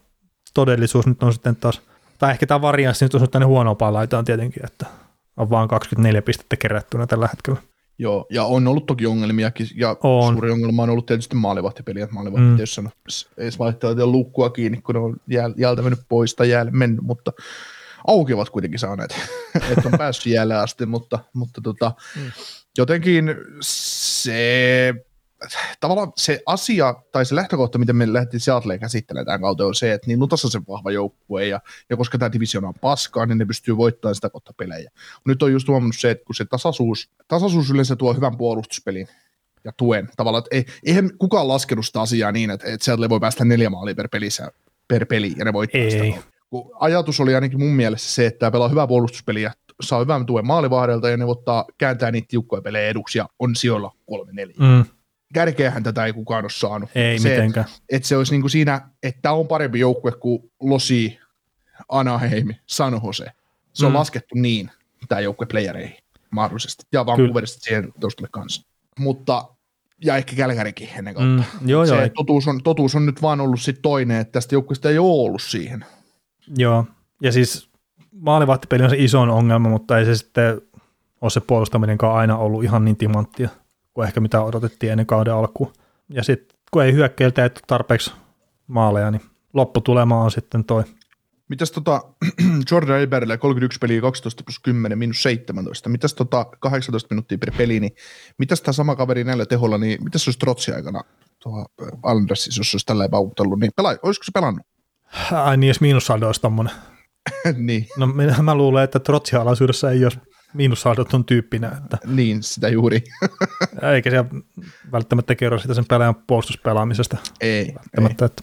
todellisuus 0.55 1.07
nyt 1.07 1.23
on 1.23 1.33
sitten 1.33 1.57
taas, 1.57 1.81
tai 2.19 2.31
ehkä 2.31 2.47
tämä 2.47 2.63
varianssi 2.63 3.05
nyt 3.05 3.15
on 3.15 3.21
sitten 3.21 3.33
tänne 3.33 3.47
huonompaan 3.47 3.95
laitaan 3.95 4.25
tietenkin, 4.25 4.67
että 4.67 4.87
on 5.37 5.51
vaan 5.51 5.69
24 5.69 6.23
pistettä 6.23 6.57
kerättynä 6.57 7.07
tällä 7.07 7.29
hetkellä. 7.29 7.61
Joo, 7.99 8.27
ja 8.31 8.45
on 8.45 8.69
ollut 8.69 8.87
toki 8.87 9.07
ongelmiakin, 9.07 9.67
ja 9.75 9.97
on. 10.03 10.33
suuri 10.33 10.51
ongelma 10.51 10.83
on 10.83 10.91
ollut 10.91 11.07
tietysti 11.07 11.37
maalivahtipeli, 11.37 12.01
että 12.01 12.15
maalivahti 12.15 12.47
mm. 12.47 12.59
jos 12.59 12.79
on 12.79 12.91
edes 13.39 13.59
vaihtaa 13.59 14.07
luukkua 14.07 14.51
kiinni, 14.51 14.81
kun 14.83 14.95
ne 14.95 15.01
on 15.01 15.17
jäl, 15.29 15.55
jältä 15.57 15.83
mennyt 15.83 16.01
pois 16.09 16.35
tai 16.35 16.51
jäällä 16.51 16.71
mennyt, 16.71 17.05
mutta 17.05 17.33
auki 18.07 18.35
ovat 18.35 18.51
kuitenkin 18.51 18.81
saaneet, 18.81 19.17
että 19.71 19.89
on 19.89 19.99
päässyt 19.99 20.33
jäälle 20.33 20.55
asti, 20.55 20.87
mutta, 20.87 21.19
mutta 21.33 21.61
tota, 21.61 21.93
mm. 22.17 22.31
jotenkin 22.79 23.35
se 23.61 24.95
tavallaan 25.81 26.13
se 26.17 26.43
asia 26.47 26.95
tai 27.13 27.27
se 27.27 27.35
lähtökohta, 27.35 27.79
miten 27.79 27.97
me 27.97 28.13
lähdettiin 28.13 28.41
Seattleen 28.41 28.81
käsittelemään 28.81 29.27
tämän 29.27 29.41
kautta, 29.41 29.67
on 29.67 29.75
se, 29.75 29.93
että 29.93 30.07
niin 30.07 30.23
on 30.23 30.39
se 30.39 30.61
vahva 30.69 30.91
joukkue 30.91 31.47
ja, 31.47 31.61
ja 31.91 31.97
koska 31.97 32.19
tämä 32.19 32.33
divisioona 32.33 32.69
on 32.69 32.75
paskaa, 32.81 33.27
niin 33.27 33.39
ne 33.39 33.45
pystyy 33.45 33.77
voittamaan 33.77 34.15
sitä 34.15 34.31
kautta 34.31 34.53
pelejä. 34.53 34.91
Nyt 35.27 35.43
on 35.43 35.53
just 35.53 35.69
huomannut 35.69 35.97
se, 35.99 36.11
että 36.11 36.25
kun 36.25 36.35
se 36.35 36.45
tasaisuus, 36.45 37.11
tasaisuus 37.29 37.71
yleensä 37.71 37.97
tuo 37.97 38.15
hyvän 38.15 38.37
puolustuspelin 38.37 39.09
ja 39.65 39.73
tuen. 39.73 40.09
Tavallaan, 40.17 40.45
että 40.45 40.57
ei, 40.57 40.65
eihän 40.85 41.11
kukaan 41.19 41.49
laskenut 41.49 41.87
sitä 41.87 42.01
asiaa 42.01 42.33
niin, 42.33 42.51
että, 42.51 42.67
että 42.67 42.85
Seattle 42.85 43.09
voi 43.09 43.21
päästä 43.21 43.45
neljä 43.45 43.71
maalia 43.71 43.95
per, 43.95 44.09
pelissä, 44.09 44.53
per 44.89 45.07
peli 45.07 45.35
ja 45.37 45.45
ne 45.45 45.53
voittaa 45.53 45.81
ei. 45.81 45.91
sitä. 45.91 46.23
Kun 46.51 46.71
ajatus 46.81 47.21
oli 47.21 47.35
ainakin 47.35 47.59
mun 47.59 47.73
mielestä 47.73 48.09
se, 48.09 48.27
että 48.27 48.39
tämä 48.39 48.51
pelaa 48.51 48.69
hyvää 48.69 48.87
puolustuspeliä, 48.87 49.53
saa 49.81 50.01
hyvän 50.01 50.27
tuen 50.27 50.47
maalivahdelta 50.47 51.09
ja 51.09 51.17
ne 51.17 51.27
voittaa, 51.27 51.65
kääntää 51.79 52.11
niitä 52.11 52.29
tiukkoja 52.29 52.63
pelejä 52.63 52.89
eduksi 52.89 53.19
ja 53.19 53.29
on 53.39 53.57
sijoilla 53.57 53.93
kolme 54.07 54.33
neljä. 54.33 54.57
Mm 54.59 54.85
kärkeähän 55.35 55.83
tätä 55.83 56.07
ei 56.07 56.13
kukaan 56.13 56.45
ole 56.45 56.51
saanut. 56.51 56.91
Ei 56.95 57.19
se, 57.19 57.29
mitenkään. 57.29 57.67
Että 57.67 57.83
et 57.89 58.05
se 58.05 58.17
olisi 58.17 58.33
niinku 58.33 58.49
siinä, 58.49 58.81
että 59.03 59.23
tämä 59.23 59.35
on 59.35 59.49
parempi 59.49 59.81
joukkue 59.81 60.13
kuin 60.13 60.51
Losi, 60.61 61.19
Anaheim, 61.89 62.55
San 62.67 63.01
Jose. 63.05 63.27
Se 63.73 63.87
on 63.87 63.93
mm. 63.93 63.99
laskettu 63.99 64.35
niin, 64.35 64.71
tämä 65.09 65.21
joukkue 65.21 65.47
playereihin 65.47 65.97
mahdollisesti. 66.31 66.85
Ja 66.93 67.07
Vancouverista 67.07 67.61
siihen 67.61 67.93
tuostalle 68.01 68.29
kanssa. 68.33 68.67
Mutta, 68.99 69.49
ja 70.05 70.17
ehkä 70.17 70.37
Kälkärikin 70.37 70.89
ennen 70.99 71.15
kautta. 71.15 71.45
Mm, 71.61 71.69
joo, 71.69 71.87
se 71.87 71.95
joo. 71.95 72.09
Totuus, 72.15 72.49
on, 72.49 72.63
totuus 72.63 72.95
on 72.95 73.07
nyt 73.07 73.23
vaan 73.23 73.41
ollut 73.41 73.61
sit 73.61 73.83
toinen, 73.83 74.21
että 74.21 74.33
tästä 74.33 74.55
joukkueesta 74.55 74.91
ei 74.91 74.99
ole 74.99 75.25
ollut 75.27 75.43
siihen. 75.43 75.85
Joo, 76.57 76.85
ja 77.23 77.33
siis 77.33 77.71
maalivahtipeli 78.21 78.83
on 78.83 78.91
se 78.91 78.97
iso 78.99 79.21
ongelma, 79.21 79.69
mutta 79.69 79.99
ei 79.99 80.05
se 80.05 80.15
sitten 80.15 80.61
ole 81.21 81.31
se 81.31 81.41
puolustaminenkaan 81.41 82.17
aina 82.17 82.39
ollut 82.39 82.65
ihan 82.65 82.85
niin 82.85 82.97
timanttia 82.97 83.49
kuin 83.97 84.07
ehkä 84.07 84.21
mitä 84.21 84.43
odotettiin 84.43 84.93
ennen 84.93 85.07
kauden 85.07 85.35
alkuun. 85.35 85.73
Ja 86.09 86.23
sitten 86.23 86.59
kun 86.71 86.85
ei 86.85 86.93
hyökkäiltä 86.93 87.45
et 87.45 87.63
tarpeeksi 87.67 88.13
maaleja, 88.67 89.11
niin 89.11 89.23
lopputulema 89.55 90.23
on 90.23 90.31
sitten 90.31 90.65
toi. 90.65 90.85
Mitäs 91.49 91.71
tota 91.71 92.03
Jordan 92.71 93.01
Eberle 93.01 93.39
31 93.39 93.79
peliä 93.79 94.01
12 94.01 94.43
plus 94.45 94.59
10 94.59 94.99
minus 94.99 95.23
17. 95.23 95.89
Mitäs 95.89 96.15
tota 96.15 96.47
18 96.61 97.15
minuuttia 97.15 97.39
per 97.39 97.53
peli, 97.57 97.81
niin 97.81 97.93
mitäs 98.39 98.61
tämä 98.61 98.73
sama 98.73 98.97
kaveri 98.97 99.25
näillä 99.25 99.47
teholla, 99.47 99.79
niin 99.79 100.05
mitäs 100.05 100.25
se 100.25 100.29
olisi 100.29 100.39
Trotsi 100.39 100.73
aikana 100.73 101.01
tuohon 101.43 101.67
Andersissa, 102.03 102.61
jos 102.61 102.75
olisi 102.75 102.87
tällä 102.87 103.09
pautellut, 103.09 103.61
niin 103.61 103.73
pelaa, 103.77 103.97
olisiko 104.03 104.25
se 104.25 104.33
pelannut? 104.35 104.67
Ai 105.33 105.57
niin, 105.57 105.69
jos 105.69 105.81
miinussaldo 105.81 106.27
olisi 106.27 106.41
tommonen. 106.41 106.73
niin. 107.57 107.89
No 107.97 108.07
minä, 108.07 108.43
mä 108.43 108.55
luulen, 108.55 108.85
että 108.85 108.99
Trotsi-alaisuudessa 108.99 109.91
ei 109.91 110.05
olisi 110.05 110.19
on 111.13 111.25
tyyppinä. 111.25 111.69
Että 111.69 111.99
niin, 112.07 112.43
sitä 112.43 112.69
juuri. 112.69 113.05
eikä 113.95 114.11
se 114.11 114.25
välttämättä 114.93 115.35
kerro 115.35 115.59
sitä 115.59 115.75
sen 115.75 115.85
pelaajan 115.85 116.15
puolustuspelaamisesta. 116.27 117.17
Ei. 117.41 117.75
Välttämättä, 117.75 118.25
ei. 118.25 118.27
Että 118.27 118.43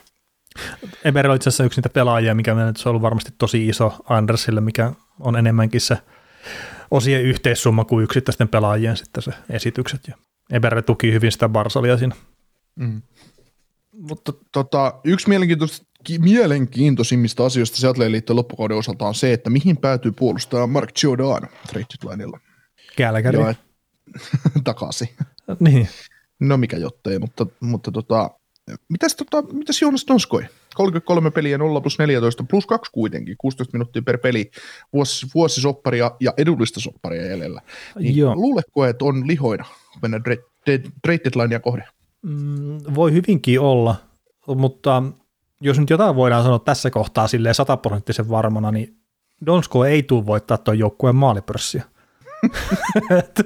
Eber 1.06 1.30
on 1.30 1.36
itse 1.36 1.50
asiassa 1.50 1.64
yksi 1.64 1.80
niitä 1.80 1.90
pelaajia, 1.90 2.36
mikä 2.36 2.54
on 2.54 2.74
ollut 2.86 3.02
varmasti 3.02 3.32
tosi 3.38 3.68
iso 3.68 3.98
Andersille, 4.10 4.62
mikä 4.62 4.92
on 5.20 5.36
enemmänkin 5.36 5.82
se 5.82 5.98
osien 6.92 7.24
yhteissumma 7.24 7.86
kuin 7.86 8.04
yksittäisten 8.04 8.48
pelaajien 8.48 8.98
sitten 8.98 9.24
se 9.24 9.32
esitykset. 9.50 10.08
Ja 10.08 10.16
Eber 10.52 10.82
tuki 10.82 11.14
hyvin 11.14 11.32
sitä 11.32 11.50
Barsalia 11.50 11.98
siinä. 11.98 12.16
Mm. 12.76 13.02
Mutta 13.92 14.34
tota, 14.52 14.94
yksi 15.04 15.30
mielenkiintoista 15.30 15.86
mielenkiintoisimmista 16.20 17.46
asioista 17.46 17.78
Seattle 17.78 18.12
liittyen 18.12 18.38
loppukauden 18.38 18.78
osalta 18.78 19.08
on 19.08 19.16
se, 19.16 19.34
että 19.34 19.50
mihin 19.50 19.78
päätyy 19.78 20.12
puolustaa 20.12 20.68
Mark 20.68 20.90
Giordano 20.96 21.48
trade 21.68 21.86
Kälkäri. 22.96 23.38
takaisin. 24.64 25.10
niin. 25.60 25.88
No 26.40 26.58
mikä 26.58 26.78
jottei, 26.78 27.20
mutta, 27.20 27.46
mutta 27.60 27.92
tota, 27.92 28.30
mitäs, 28.90 29.16
tota, 29.16 29.42
mitäs 29.42 29.82
Joonas 29.82 30.06
Tonskoi? 30.06 30.46
33 30.76 31.32
peliä 31.32 31.58
0 31.58 31.82
plus 31.82 32.00
14 32.00 32.44
plus 32.50 32.66
2 32.66 32.92
kuitenkin, 32.92 33.36
16 33.38 33.78
minuuttia 33.78 34.02
per 34.02 34.18
peli, 34.18 34.52
vuosi, 34.94 35.28
vuosisopparia 35.36 36.12
ja 36.20 36.34
edullista 36.38 36.80
sopparia 36.80 37.26
jäljellä. 37.26 37.62
Niin 38.00 38.18
Joo. 38.18 38.36
Luuletko, 38.36 38.86
että 38.86 39.06
on 39.06 39.28
lihoina 39.28 39.66
mennä 40.02 40.20
trade 41.02 41.22
deadlinea 41.24 41.60
kohde? 41.60 41.84
Mm, 42.22 42.78
voi 42.96 43.14
hyvinkin 43.14 43.60
olla, 43.60 43.96
mutta 44.48 45.04
jos 45.64 45.80
nyt 45.80 45.90
jotain 45.90 46.16
voidaan 46.16 46.44
sanoa 46.44 46.60
tässä 46.60 46.90
kohtaa 46.90 47.28
silleen 47.28 47.56
sataprosenttisen 47.56 48.30
varmana, 48.30 48.72
niin 48.72 48.98
Donsko 49.46 49.86
ei 49.86 50.04
tule 50.04 50.26
voittaa 50.26 50.58
tuon 50.58 50.80
joukkueen 50.80 51.16
maalipörssiä. 51.16 51.84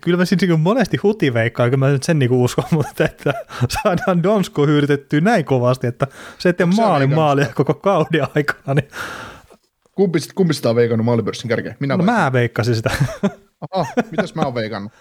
kyllä 0.00 0.18
mä 0.18 0.24
siis 0.24 0.40
niin 0.40 0.60
monesti 0.60 0.96
hutiveikkaan, 0.96 1.70
kun 1.70 1.78
mä 1.78 1.88
nyt 1.88 2.02
sen 2.02 2.18
niin 2.18 2.32
uskon, 2.32 2.64
mutta 2.70 3.04
että 3.04 3.34
saadaan 3.68 4.22
Donsko 4.22 4.66
hyydytettyä 4.66 5.20
näin 5.20 5.44
kovasti, 5.44 5.86
että 5.86 6.06
se 6.38 6.48
ettei 6.48 6.66
maali 6.66 7.06
maalia 7.06 7.46
koko 7.54 7.74
kauden 7.74 8.26
aikana. 8.36 8.74
Niin... 8.74 8.88
Kumpi, 9.92 10.18
kumpi 10.34 10.54
sitä 10.54 10.70
on 10.70 10.76
veikannut 10.76 11.04
maalipörssin 11.04 11.48
kärkeen? 11.48 11.76
Minä 11.80 11.96
no, 11.96 12.04
mä 12.04 12.32
veikkasin 12.32 12.74
sitä. 12.74 12.90
Aha, 13.70 13.86
mitäs 14.10 14.34
mä 14.34 14.42
oon 14.42 14.54
veikannut? 14.54 14.92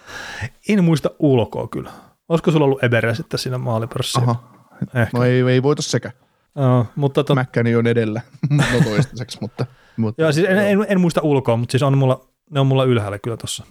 En 0.69 0.83
muista 0.83 1.09
ulkoa 1.19 1.67
kyllä. 1.67 1.91
Olisiko 2.29 2.51
sulla 2.51 2.65
ollut 2.65 2.83
Ebere 2.83 3.15
sitten 3.15 3.39
siinä 3.39 3.57
maalipörssissä? 3.57 4.21
Aha. 4.21 4.54
Ehkä. 4.81 5.17
No 5.17 5.23
ei, 5.23 5.41
ei 5.41 5.63
voita 5.63 5.81
sekä. 5.81 6.11
No, 6.55 6.85
mutta 6.95 7.23
to... 7.23 7.35
Mäkkäni 7.35 7.75
on 7.75 7.87
edellä, 7.87 8.21
no 8.49 8.63
toistaiseksi, 8.83 9.37
mutta... 9.41 9.65
mutta 9.97 10.21
Joo, 10.21 10.31
siis 10.31 10.47
en, 10.49 10.57
en, 10.57 10.85
en, 10.87 11.01
muista 11.01 11.21
ulkoa, 11.23 11.57
mutta 11.57 11.71
siis 11.71 11.83
on 11.83 11.97
mulla, 11.97 12.27
ne 12.49 12.59
on 12.59 12.67
mulla 12.67 12.83
ylhäällä 12.83 13.19
kyllä 13.19 13.37
tuossa. 13.37 13.65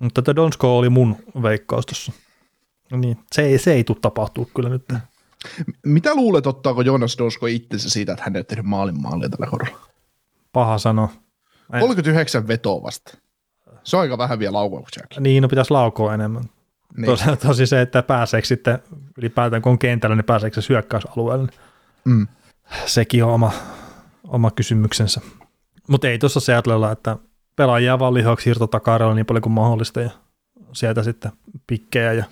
Mutta 0.00 0.22
tämä 0.22 0.36
Donsko 0.36 0.78
oli 0.78 0.88
mun 0.88 1.16
veikkaus 1.42 1.86
tuossa. 1.86 2.12
No 2.90 2.98
niin, 2.98 3.18
se 3.32 3.42
ei, 3.42 3.58
se 3.58 3.72
ei 3.72 3.84
tule 3.84 3.98
tapahtuu 4.00 4.50
kyllä 4.54 4.68
nyt. 4.68 4.84
Mitä 5.86 6.14
luulet, 6.14 6.46
ottaako 6.46 6.82
Jonas 6.82 7.18
Donsko 7.18 7.46
itsensä 7.46 7.90
siitä, 7.90 8.12
että 8.12 8.24
hän 8.24 8.36
ei 8.36 8.44
tehnyt 8.44 8.66
maalin 8.66 9.02
maalia 9.02 9.28
tällä 9.28 9.46
kohdalla? 9.50 9.78
Paha 10.52 10.78
sano. 10.78 11.10
39 11.80 12.48
vetoa 12.48 12.82
vasta. 12.82 13.18
Se 13.84 13.96
on 13.96 14.00
aika 14.00 14.18
vähän 14.18 14.38
vielä 14.38 14.52
laukauksiakin. 14.52 15.22
Niin, 15.22 15.42
no 15.42 15.48
pitäisi 15.48 15.70
laukoa 15.70 16.14
enemmän. 16.14 16.44
Niin. 16.96 17.06
Tosi, 17.06 17.24
tosi 17.46 17.66
se, 17.66 17.80
että 17.80 18.02
pääseekö 18.02 18.46
sitten 18.46 18.78
ylipäätään, 19.18 19.62
kun 19.62 19.72
on 19.72 19.78
kentällä, 19.78 20.16
niin 20.16 20.24
pääseekö 20.24 20.62
se 20.62 20.68
hyökkäysalueelle. 20.68 21.48
Mm. 22.04 22.26
Sekin 22.86 23.24
on 23.24 23.32
oma, 23.32 23.52
oma 24.24 24.50
kysymyksensä. 24.50 25.20
Mutta 25.88 26.08
ei 26.08 26.18
tuossa 26.18 26.40
Seattlella, 26.40 26.92
että 26.92 27.16
pelaajia 27.56 27.98
vaan 27.98 28.14
lihoiksi 28.14 28.50
irtotakaarella 28.50 29.14
niin 29.14 29.26
paljon 29.26 29.42
kuin 29.42 29.52
mahdollista 29.52 30.00
ja 30.00 30.10
sieltä 30.72 31.02
sitten 31.02 31.32
pikkejä 31.66 32.12
ja 32.12 32.24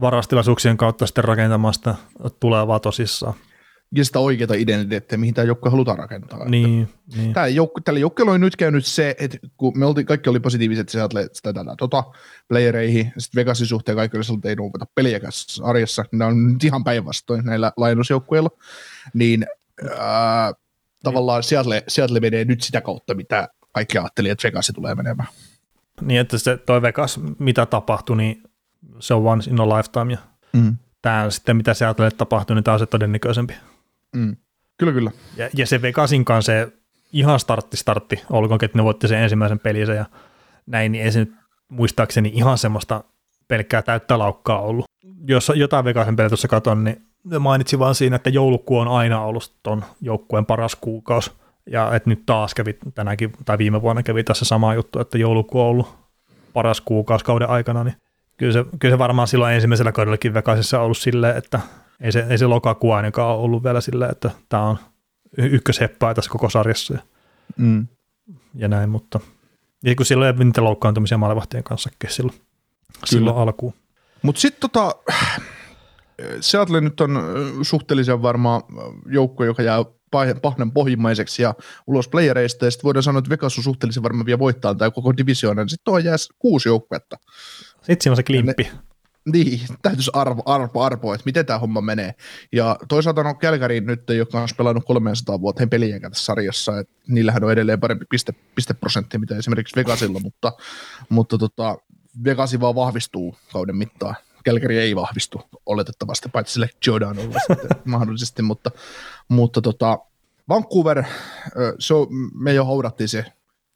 varastilaisuuksien 0.00 0.76
kautta 0.76 1.06
sitten 1.06 1.24
rakentamaan 1.24 1.74
sitä 1.74 1.94
tulevaa 2.40 2.80
tosissaan. 2.80 3.34
Ja 3.96 4.04
sitä 4.04 4.18
oikeaa 4.18 4.54
identiteettiä, 4.56 5.18
mihin 5.18 5.34
tämä 5.34 5.46
joukkue 5.46 5.70
halutaan 5.70 5.98
rakentaa. 5.98 6.48
Niin, 6.48 6.82
että 6.82 7.16
niin. 7.16 7.32
Tämä 7.32 7.46
joukku, 7.46 7.80
tällä 7.80 8.00
joukkueella 8.00 8.32
on 8.32 8.40
nyt 8.40 8.56
käynyt 8.56 8.86
se, 8.86 9.16
että 9.18 9.38
kun 9.56 9.78
me 9.78 9.86
oltiin, 9.86 10.06
kaikki 10.06 10.30
oli 10.30 10.40
positiiviset 10.40 10.88
sieltä 10.88 11.28
sitä 11.32 11.52
tätä 11.52 11.74
tota, 11.78 12.04
playereihin, 12.48 13.12
sitten 13.18 13.40
Vegasin 13.40 13.66
suhteen 13.66 13.96
kaikki 13.96 14.16
oli 14.16 14.24
että 14.36 14.48
ei 14.48 14.56
peliä 14.94 15.20
arjessa, 15.62 16.02
niin 16.02 16.18
nämä 16.18 16.28
on 16.28 16.52
nyt 16.52 16.64
ihan 16.64 16.84
päinvastoin 16.84 17.44
näillä 17.44 17.72
lainusjoukkueilla, 17.76 18.50
niin 19.14 19.46
ää, 19.98 20.52
tavallaan 21.02 21.42
Seattle, 21.42 21.84
Seattle 21.88 22.20
menee 22.20 22.44
nyt 22.44 22.62
sitä 22.62 22.80
kautta, 22.80 23.14
mitä 23.14 23.48
kaikki 23.72 23.98
ajatteli, 23.98 24.28
että 24.28 24.48
Vegas 24.48 24.72
tulee 24.74 24.94
menemään. 24.94 25.28
Niin, 26.00 26.20
että 26.20 26.38
se 26.38 26.56
toi 26.56 26.82
Vegas, 26.82 27.20
mitä 27.38 27.66
tapahtui, 27.66 28.16
niin 28.16 28.42
se 28.98 29.14
on 29.14 29.26
once 29.26 29.50
in 29.50 29.60
a 29.60 29.68
lifetime, 29.68 30.12
ja 30.12 30.18
mm. 30.52 30.76
tämä 31.02 31.30
sitten, 31.30 31.56
mitä 31.56 31.74
Seattle 31.74 32.10
tapahtui, 32.10 32.56
niin 32.56 32.64
tämä 32.64 32.72
on 32.72 32.78
se 32.78 32.86
todennäköisempi. 32.86 33.54
Mm. 34.14 34.36
Kyllä, 34.78 34.92
kyllä. 34.92 35.10
Ja, 35.36 35.48
ja 35.56 35.66
se 35.66 35.82
Vegasin 35.82 36.24
kanssa 36.24 36.52
se 36.52 36.72
ihan 37.12 37.40
startti 37.40 37.76
startti, 37.76 38.22
olkoon, 38.30 38.58
että 38.62 38.78
ne 38.78 38.84
voitti 38.84 39.08
sen 39.08 39.18
ensimmäisen 39.18 39.58
pelinsä 39.58 39.94
ja 39.94 40.04
näin, 40.66 40.92
niin 40.92 41.04
ei 41.04 41.12
se 41.12 41.18
nyt 41.18 41.32
muistaakseni 41.68 42.30
ihan 42.34 42.58
semmoista 42.58 43.04
pelkkää 43.48 43.82
täyttä 43.82 44.18
laukkaa 44.18 44.60
ollut. 44.60 44.84
Jos 45.26 45.52
jotain 45.54 45.84
Vegasin 45.84 46.16
peliä 46.16 46.28
tuossa 46.28 46.48
katon, 46.48 46.84
niin 46.84 47.06
mainitsin 47.38 47.78
vaan 47.78 47.94
siinä, 47.94 48.16
että 48.16 48.30
joulukuu 48.30 48.78
on 48.78 48.88
aina 48.88 49.24
ollut 49.24 49.54
ton 49.62 49.84
joukkueen 50.00 50.46
paras 50.46 50.76
kuukausi. 50.76 51.30
Ja 51.70 51.94
että 51.94 52.10
nyt 52.10 52.22
taas 52.26 52.54
kävi 52.54 52.78
tänäkin, 52.94 53.32
tai 53.44 53.58
viime 53.58 53.82
vuonna 53.82 54.02
kävi 54.02 54.24
tässä 54.24 54.44
sama 54.44 54.74
juttu, 54.74 55.00
että 55.00 55.18
joulukuu 55.18 55.60
on 55.60 55.66
ollut 55.66 55.94
paras 56.52 56.80
kuukausi 56.80 57.24
kauden 57.24 57.48
aikana, 57.48 57.84
niin 57.84 57.96
kyllä 58.36 58.52
se, 58.52 58.64
kyllä 58.78 58.94
se 58.94 58.98
varmaan 58.98 59.28
silloin 59.28 59.54
ensimmäisellä 59.54 59.92
kaudellakin 59.92 60.34
Vegasissa 60.34 60.78
on 60.78 60.84
ollut 60.84 60.98
silleen, 60.98 61.36
että 61.36 61.60
ei 62.00 62.12
se, 62.12 62.26
ei 62.30 62.38
se 62.38 62.46
lokakuu 62.46 62.92
ainakaan 62.92 63.28
ole 63.28 63.44
ollut 63.44 63.64
vielä 63.64 63.80
silleen, 63.80 64.10
että 64.10 64.30
tämä 64.48 64.62
on 64.62 64.78
ykkösheppää 65.38 66.14
tässä 66.14 66.30
koko 66.30 66.50
sarjassa 66.50 66.94
ja, 66.94 67.00
mm. 67.56 67.86
ja 68.54 68.68
näin, 68.68 68.90
mutta 68.90 69.20
ja 69.84 69.94
kun 69.94 70.06
silloin 70.06 70.38
ei 70.38 70.44
niitä 70.44 70.64
loukkaantumisia 70.64 71.18
maalevahtien 71.18 71.64
kanssa 71.64 71.90
silloin, 72.08 72.40
silloin 73.04 73.36
alkuun. 73.36 73.74
Mutta 74.22 74.40
sitten 74.40 74.60
tota, 74.60 74.94
Seattle 76.40 76.80
nyt 76.80 77.00
on 77.00 77.18
suhteellisen 77.62 78.22
varmaan 78.22 78.62
joukko, 79.06 79.44
joka 79.44 79.62
jää 79.62 79.84
pahnen 80.42 80.72
pohjimmaiseksi 80.72 81.42
ja 81.42 81.54
ulos 81.86 82.08
playereista, 82.08 82.64
ja 82.64 82.70
sitten 82.70 82.84
voidaan 82.84 83.02
sanoa, 83.02 83.18
että 83.18 83.30
Vegas 83.30 83.58
on 83.58 83.64
suhteellisen 83.64 84.02
varmaan 84.02 84.26
vielä 84.26 84.38
voittaa 84.38 84.74
tai 84.74 84.90
koko 84.90 85.16
divisioonan, 85.16 85.68
sitten 85.68 85.84
tuo 85.84 85.98
jää 85.98 86.16
kuusi 86.38 86.68
joukkuetta. 86.68 87.16
Sitten 87.76 87.96
siinä 88.00 88.12
on 88.12 88.16
se 88.16 88.22
klimppi. 88.22 88.62
Ne, 88.62 88.72
niin, 89.32 89.60
täytyisi 89.82 90.10
arvo, 90.14 90.42
arvo, 90.46 90.80
arvo, 90.80 91.14
että 91.14 91.24
miten 91.24 91.46
tämä 91.46 91.58
homma 91.58 91.80
menee. 91.80 92.14
Ja 92.52 92.76
toisaalta 92.88 93.20
on 93.20 93.38
Kälkäri 93.38 93.80
nyt, 93.80 94.02
joka 94.08 94.40
on 94.40 94.48
pelannut 94.56 94.84
300 94.84 95.40
vuoteen 95.40 95.70
peliä 95.70 96.00
tässä 96.00 96.24
sarjassa, 96.24 96.78
että 96.78 96.94
niillähän 97.08 97.44
on 97.44 97.52
edelleen 97.52 97.80
parempi 97.80 98.04
piste, 98.10 98.32
pisteprosentti, 98.54 99.18
mitä 99.18 99.36
esimerkiksi 99.36 99.76
Vegasilla, 99.76 100.20
mutta, 100.20 100.52
mutta 101.08 101.38
tota, 101.38 101.76
Vegasi 102.24 102.60
vaan 102.60 102.74
vahvistuu 102.74 103.36
kauden 103.52 103.76
mittaan. 103.76 104.14
Kälkäri 104.44 104.78
ei 104.78 104.96
vahvistu 104.96 105.42
oletettavasti, 105.66 106.28
paitsi 106.28 106.52
sille 106.52 106.68
sitten 107.46 107.68
mahdollisesti, 107.84 108.42
mutta, 108.42 108.70
mutta 109.28 109.62
tota, 109.62 109.98
Vancouver, 110.48 111.04
se 111.78 111.94
on, 111.94 112.06
me 112.34 112.54
jo 112.54 112.64
haudattiin 112.64 113.08
se 113.08 113.24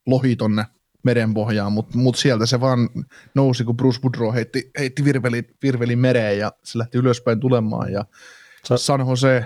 lohi 0.07 0.37
tonne 0.37 0.65
merenpohjaan, 1.05 1.73
mutta 1.73 1.99
mut 1.99 2.17
sieltä 2.17 2.47
se 2.47 2.61
vaan 2.61 2.89
nousi, 3.35 3.65
kun 3.65 3.77
Bruce 3.77 4.01
Woodrow 4.05 4.35
heitti, 4.35 4.71
heitti 4.79 5.05
virveli, 5.05 5.45
virveli 5.63 5.97
mereen 5.97 6.39
ja 6.39 6.53
se 6.65 6.79
lähti 6.79 6.99
ylöspäin 6.99 7.41
tulemaan 7.41 7.93
ja 7.93 8.05
Sä... 8.69 8.77
San 8.77 9.01
Jose 9.01 9.45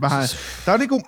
vähän, 0.00 0.28
tämä 0.64 0.74
on 0.74 0.80
niinku, 0.80 1.02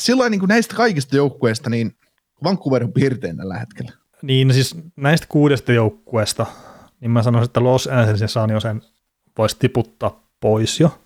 silloin 0.00 0.30
niinku 0.30 0.46
näistä 0.46 0.74
kaikista 0.76 1.16
joukkueista, 1.16 1.70
niin 1.70 1.96
Vancouver 2.44 2.84
on 2.84 2.92
piirtein 2.92 3.36
tällä 3.36 3.58
hetkellä. 3.58 3.92
Niin, 4.22 4.48
no 4.48 4.54
siis 4.54 4.76
näistä 4.96 5.26
kuudesta 5.28 5.72
joukkueesta, 5.72 6.46
niin 7.00 7.10
mä 7.10 7.22
sanoisin, 7.22 7.48
että 7.48 7.62
Los 7.62 7.86
Angeles 7.86 8.20
ja 8.20 8.28
San 8.28 8.50
Jose 8.50 8.74
voisi 9.38 9.56
tiputtaa 9.58 10.22
pois 10.40 10.80
jo 10.80 10.98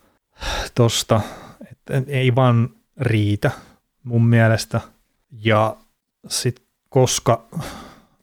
tosta, 0.75 1.21
että 1.71 2.03
ei 2.07 2.35
vaan 2.35 2.71
riitä 3.01 3.51
mun 4.03 4.27
mielestä. 4.27 4.81
Ja 5.31 5.77
sitten 6.29 6.65
koska 6.89 7.49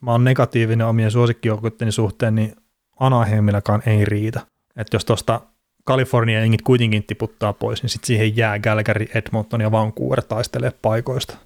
mä 0.01 0.11
oon 0.11 0.23
negatiivinen 0.23 0.87
omien 0.87 1.11
suosikkijoukkueiden 1.11 1.91
suhteen, 1.91 2.35
niin 2.35 2.55
Anaheimillakaan 2.99 3.83
ei 3.85 4.05
riitä. 4.05 4.41
Että 4.75 4.95
jos 4.95 5.05
tuosta 5.05 5.41
Kalifornia 5.83 6.41
engit 6.41 6.61
kuitenkin 6.61 7.03
tiputtaa 7.03 7.53
pois, 7.53 7.83
niin 7.83 7.89
sitten 7.89 8.07
siihen 8.07 8.37
jää 8.37 8.59
Calgary, 8.59 9.05
Edmonton 9.15 9.61
ja 9.61 9.71
Vancouver 9.71 10.21
taistelee 10.21 10.71
paikoista. 10.81 11.37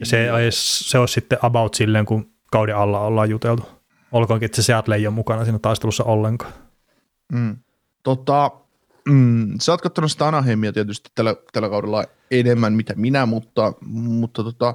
Ja 0.00 0.06
se, 0.06 0.26
mm. 0.26 0.32
se 0.50 0.98
olisi 0.98 1.12
sitten 1.12 1.38
about 1.42 1.74
silleen, 1.74 2.06
kun 2.06 2.30
kauden 2.50 2.76
alla 2.76 3.00
ollaan 3.00 3.30
juteltu. 3.30 3.62
Olkoonkin, 4.12 4.46
että 4.46 4.56
se 4.56 4.62
Seattle 4.62 4.96
ei 4.96 5.06
ole 5.06 5.14
mukana 5.14 5.44
siinä 5.44 5.58
taistelussa 5.58 6.04
ollenkaan. 6.04 6.52
Mm. 7.32 7.56
Tota, 8.02 8.50
mm, 9.08 9.54
sä 9.60 9.72
oot 9.72 9.80
katsonut 9.80 10.12
sitä 10.12 10.28
Anaheimia 10.28 10.72
tietysti 10.72 11.10
tällä, 11.14 11.36
tällä 11.52 11.68
kaudella 11.68 12.04
enemmän 12.30 12.72
mitä 12.72 12.94
minä, 12.96 13.26
mutta, 13.26 13.72
mutta 13.86 14.44
tota, 14.44 14.74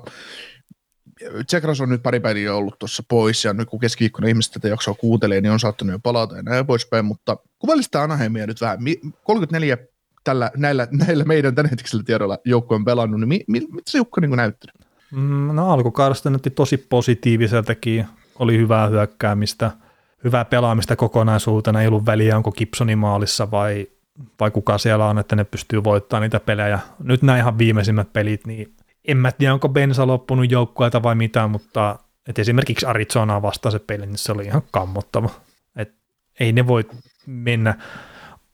Tsekras 1.48 1.82
on 1.82 1.90
nyt 1.90 2.04
pari 2.04 2.20
päivää 2.20 2.56
ollut 2.56 2.80
tuossa 2.80 3.04
pois, 3.08 3.46
ja 3.46 3.54
nyt 3.54 3.70
kun 3.70 3.80
keskiviikkona 3.80 4.28
ihmiset 4.28 4.54
tätä 4.54 4.68
jaksoa 4.68 4.94
kuuntelee, 4.94 5.42
niin 5.42 5.52
on 5.52 5.60
saattanut 5.60 5.92
jo 5.92 6.00
palata 6.00 6.36
ja 6.36 6.44
näin 6.44 6.66
poispäin, 6.66 7.06
mutta 7.06 7.38
kuvailisi 7.60 7.90
Anaheimia 7.98 8.48
nyt 8.48 8.62
vähän. 8.62 8.80
34 9.24 9.78
tällä, 10.24 10.52
näillä, 10.58 10.88
näillä 10.92 11.24
meidän 11.24 11.56
tämänhetkisillä 11.56 12.04
tiedoilla 12.04 12.38
joukko 12.46 12.76
on 12.76 12.86
pelannut, 12.86 13.20
niin 13.20 13.28
mi, 13.28 13.44
mi, 13.48 13.60
mitä 13.60 13.92
se 13.92 13.98
joukko 13.98 14.22
niin 14.22 14.32
näyttänyt? 14.32 14.76
Mm, 15.12 15.56
no 15.56 15.72
alkukaudesta 15.72 16.30
näytti 16.30 16.50
tosi 16.50 16.78
positiiviseltakin, 16.78 18.06
oli 18.40 18.58
hyvää 18.58 18.88
hyökkäämistä, 18.88 19.72
hyvää 20.24 20.46
pelaamista 20.46 20.96
kokonaisuutena, 20.96 21.82
ei 21.82 21.88
ollut 21.88 22.06
väliä, 22.06 22.38
onko 22.38 22.52
Gibsonin 22.52 22.98
maalissa 22.98 23.52
vai, 23.52 23.88
vai 24.40 24.52
kuka 24.52 24.78
siellä 24.78 25.06
on, 25.06 25.20
että 25.20 25.36
ne 25.36 25.44
pystyy 25.44 25.84
voittamaan 25.84 26.22
niitä 26.22 26.40
pelejä. 26.40 26.80
Nyt 27.00 27.22
nämä 27.22 27.38
ihan 27.38 27.58
viimeisimmät 27.58 28.14
pelit, 28.14 28.48
niin 28.48 28.76
en 29.08 29.18
mä 29.18 29.32
tiedä, 29.32 29.54
onko 29.54 29.70
bensa 29.70 30.08
loppunut 30.08 30.52
joukkueelta 30.52 31.04
vai 31.04 31.16
mitä, 31.16 31.48
mutta 31.48 32.00
et 32.28 32.40
esimerkiksi 32.40 32.86
Arizonaa 32.86 33.42
vastaan 33.42 33.72
se 33.72 33.80
peli, 33.80 34.06
niin 34.06 34.18
se 34.18 34.32
oli 34.32 34.46
ihan 34.46 34.62
kammottava. 34.72 35.30
Et 35.76 35.94
ei 36.40 36.54
ne 36.54 36.68
voi 36.68 36.84
mennä 37.26 37.78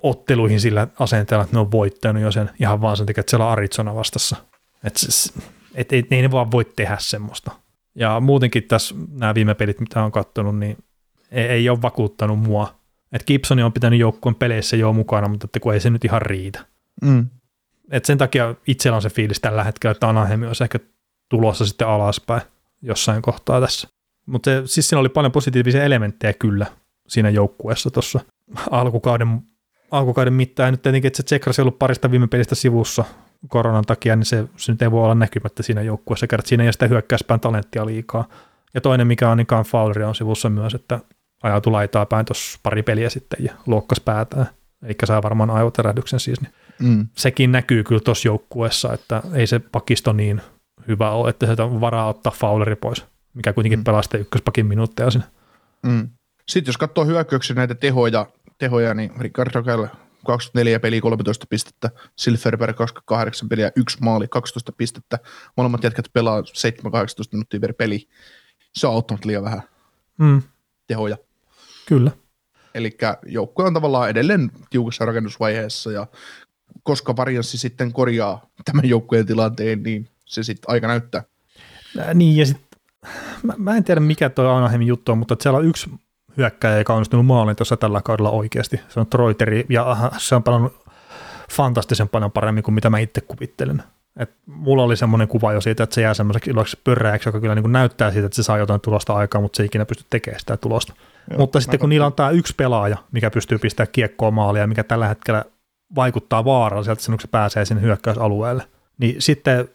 otteluihin 0.04 0.62
sillä 0.62 0.88
asenteella, 1.00 1.44
että 1.44 1.56
ne 1.56 1.60
on 1.60 1.72
voittanut 1.72 2.24
jo 2.24 2.32
sen 2.32 2.50
ihan 2.60 2.82
vaan 2.82 2.98
sen 2.98 3.06
takia, 3.06 3.20
että 3.20 3.30
siellä 3.30 3.46
on 3.46 3.52
Arizona 3.52 3.96
vastassa. 3.96 4.36
Et, 4.84 4.96
et, 5.76 5.94
et, 5.94 6.12
ei 6.12 6.22
ne 6.22 6.32
vaan 6.32 6.52
voi 6.52 6.66
tehdä 6.66 6.98
semmoista. 7.00 7.52
Ja 7.96 8.20
muutenkin 8.20 8.64
tässä 8.64 8.96
nämä 9.12 9.36
viime 9.36 9.54
pelit, 9.54 9.80
mitä 9.80 10.04
on 10.04 10.12
katsonut, 10.12 10.60
niin 10.60 10.78
ei, 11.32 11.46
ei 11.46 11.70
ole 11.70 11.82
vakuuttanut 11.82 12.40
mua. 12.40 12.80
Et 13.12 13.24
Gibson 13.28 13.60
on 13.60 13.74
pitänyt 13.74 14.00
joukkueen 14.00 14.36
peleissä 14.36 14.78
jo 14.78 14.94
mukana, 14.94 15.28
mutta 15.28 15.46
että 15.46 15.60
kun 15.60 15.74
ei 15.74 15.80
se 15.80 15.90
nyt 15.90 16.06
ihan 16.06 16.22
riitä. 16.22 16.66
Mm 17.02 17.30
et 17.92 18.06
sen 18.06 18.18
takia 18.18 18.56
itsellä 18.68 18.96
on 18.96 19.02
se 19.02 19.10
fiilis 19.10 19.40
tällä 19.40 19.64
hetkellä, 19.64 19.92
että 19.92 20.10
Anaheim 20.10 20.44
olisi 20.44 20.64
ehkä 20.64 20.80
tulossa 21.30 21.66
sitten 21.66 21.88
alaspäin 21.88 22.42
jossain 22.82 23.22
kohtaa 23.22 23.62
tässä. 23.62 23.88
Mutta 24.26 24.52
siis 24.66 24.90
siinä 24.90 25.00
oli 25.00 25.10
paljon 25.10 25.32
positiivisia 25.32 25.84
elementtejä 25.84 26.34
kyllä 26.34 26.66
siinä 27.08 27.30
joukkueessa 27.30 27.92
tuossa 27.92 28.20
alkukauden, 28.72 29.42
alkukauden 29.92 30.34
mittaan. 30.34 30.68
Ja 30.68 30.72
nyt 30.72 30.82
tietenkin, 30.82 31.08
että 31.08 31.18
se 31.18 31.24
Tsekrasi 31.24 31.62
ollut 31.62 31.80
parista 31.80 32.12
viime 32.12 32.28
pelistä 32.28 32.56
sivussa 32.56 33.06
koronan 33.48 33.84
takia, 33.84 34.16
niin 34.16 34.26
se, 34.26 34.46
se 34.58 34.72
nyt 34.72 34.82
ei 34.82 34.92
voi 34.92 35.04
olla 35.04 35.16
näkymättä 35.16 35.64
siinä 35.64 35.82
joukkueessa. 35.82 36.28
Kerrat 36.28 36.46
siinä 36.46 36.64
ei 36.64 36.74
sitä 36.74 36.88
hyökkäyspään 36.88 37.40
talenttia 37.40 37.86
liikaa. 37.86 38.28
Ja 38.74 38.82
toinen, 38.82 39.08
mikä 39.08 39.30
on, 39.30 39.38
niin 39.38 39.48
Fowleri 39.68 40.04
on 40.04 40.16
sivussa 40.16 40.50
myös, 40.50 40.74
että 40.74 41.00
ajautui 41.44 41.72
laitaa 41.72 42.06
päin 42.06 42.26
tuossa 42.26 42.60
pari 42.64 42.84
peliä 42.84 43.10
sitten 43.10 43.46
ja 43.46 43.54
luokkas 43.66 44.00
päätään. 44.00 44.48
Eli 44.84 44.96
saa 45.06 45.24
varmaan 45.24 45.50
aivoterähdyksen 45.50 46.20
siis. 46.20 46.42
Niin 46.42 46.54
mm. 46.80 47.08
Sekin 47.18 47.52
näkyy 47.52 47.84
kyllä 47.84 48.02
tuossa 48.02 48.28
joukkueessa, 48.28 48.94
että 48.94 49.22
ei 49.34 49.48
se 49.48 49.60
pakisto 49.60 50.14
niin 50.14 50.42
hyvä 50.88 51.12
ole, 51.12 51.30
että 51.30 51.56
se 51.56 51.62
on 51.62 51.82
varaa 51.82 52.08
ottaa 52.08 52.34
Fowleri 52.38 52.76
pois, 52.76 53.06
mikä 53.34 53.54
kuitenkin 53.54 53.80
mm. 53.80 53.84
pelaa 53.84 54.02
sitten 54.02 54.22
ykköspakin 54.22 54.66
minuutteja 54.66 55.12
sinne. 55.12 55.28
Mm. 55.84 56.10
Sitten 56.48 56.70
jos 56.70 56.78
katsoo 56.78 57.06
hyökkäyksiä 57.06 57.56
näitä 57.56 57.76
tehoja, 57.76 58.26
tehoja 58.58 58.94
niin 58.94 59.12
Ricardo 59.20 59.64
Kell 59.64 59.86
24 60.26 60.80
peliä, 60.80 61.02
13 61.02 61.46
pistettä, 61.50 61.90
Silverberg 62.16 62.78
28 62.78 63.50
peliä, 63.50 63.72
yksi 63.76 63.98
maali, 64.02 64.28
12 64.28 64.72
pistettä. 64.72 65.20
Molemmat 65.58 65.84
jätkät 65.84 66.06
pelaa 66.14 66.42
7-18 66.42 66.44
minuuttia 67.32 67.60
per 67.60 67.74
peli. 67.74 68.08
Se 68.74 68.88
on 68.88 68.94
auttanut 68.94 69.26
liian 69.26 69.44
vähän 69.44 69.62
mm. 70.18 70.42
tehoja. 70.88 71.18
Kyllä. 71.86 72.12
Eli 72.76 72.98
joukkue 73.26 73.66
on 73.66 73.74
tavallaan 73.74 74.10
edelleen 74.10 74.52
tiukassa 74.70 75.06
rakennusvaiheessa 75.06 75.92
ja 75.92 76.08
koska 76.84 77.16
varianssi 77.16 77.58
sitten 77.58 77.94
korjaa 77.94 78.46
tämän 78.66 78.90
joukkueen 78.90 79.26
tilanteen, 79.26 79.84
niin 79.84 80.10
se 80.26 80.44
sitten 80.44 80.70
aika 80.70 80.88
näyttää. 80.88 81.24
Äh, 82.00 82.14
niin 82.14 82.38
ja 82.38 82.46
sitten 82.46 82.80
mä, 83.44 83.54
mä, 83.58 83.78
en 83.78 83.84
tiedä 83.84 84.02
mikä 84.02 84.30
tuo 84.30 84.50
Anaheimin 84.50 84.88
juttu 84.88 85.12
on, 85.12 85.18
mutta 85.18 85.36
siellä 85.40 85.60
on 85.60 85.66
yksi 85.66 85.90
hyökkäjä, 86.38 86.78
joka 86.78 86.94
on 86.94 86.98
onnistunut 86.98 87.26
maalin 87.26 87.56
tuossa 87.56 87.78
tällä 87.78 88.02
kaudella 88.02 88.30
oikeasti. 88.30 88.82
Se 88.90 89.00
on 89.00 89.08
Troiteri 89.08 89.66
ja 89.70 90.12
se 90.18 90.36
on 90.36 90.44
pelannut 90.44 90.90
fantastisen 91.52 92.10
paljon 92.10 92.32
paremmin 92.32 92.64
kuin 92.64 92.76
mitä 92.76 92.90
mä 92.90 93.00
itse 93.00 93.22
kuvittelen. 93.22 93.84
Et 94.20 94.32
mulla 94.46 94.84
oli 94.84 94.98
semmoinen 94.98 95.28
kuva 95.28 95.54
jo 95.54 95.62
siitä, 95.62 95.84
että 95.84 95.94
se 95.94 96.02
jää 96.02 96.14
semmoiseksi 96.14 96.50
iloksi 96.50 96.78
pörräjäksi, 96.84 97.30
joka 97.30 97.40
kyllä 97.40 97.56
niin 97.56 97.72
näyttää 97.72 98.12
siitä, 98.12 98.26
että 98.26 98.36
se 98.36 98.44
saa 98.44 98.58
jotain 98.58 98.82
tulosta 98.82 99.14
aikaa, 99.14 99.42
mutta 99.42 99.58
se 99.58 99.64
ei 99.64 99.66
ikinä 99.66 99.86
pysty 99.86 100.06
tekemään 100.10 100.40
sitä 100.40 100.58
tulosta. 100.58 100.94
Joo, 101.30 101.40
mutta 101.40 101.60
sitten 101.60 101.80
kun 101.80 101.90
niillä 101.90 102.06
on 102.06 102.14
tämä 102.14 102.30
yksi 102.30 102.54
pelaaja, 102.58 102.98
mikä 103.12 103.32
pystyy 103.32 103.58
pistämään 103.58 103.92
kiekkoa 103.92 104.32
maalia, 104.32 104.68
mikä 104.68 104.84
tällä 104.84 105.08
hetkellä 105.08 105.46
vaikuttaa 105.96 106.46
vaaralliselta 106.46 107.02
sen, 107.02 107.14
kun 107.14 107.22
se 107.22 107.28
pääsee 107.28 107.66
sinne 107.66 107.82
hyökkäysalueelle, 107.82 108.64
niin 108.98 109.22
sitten 109.22 109.68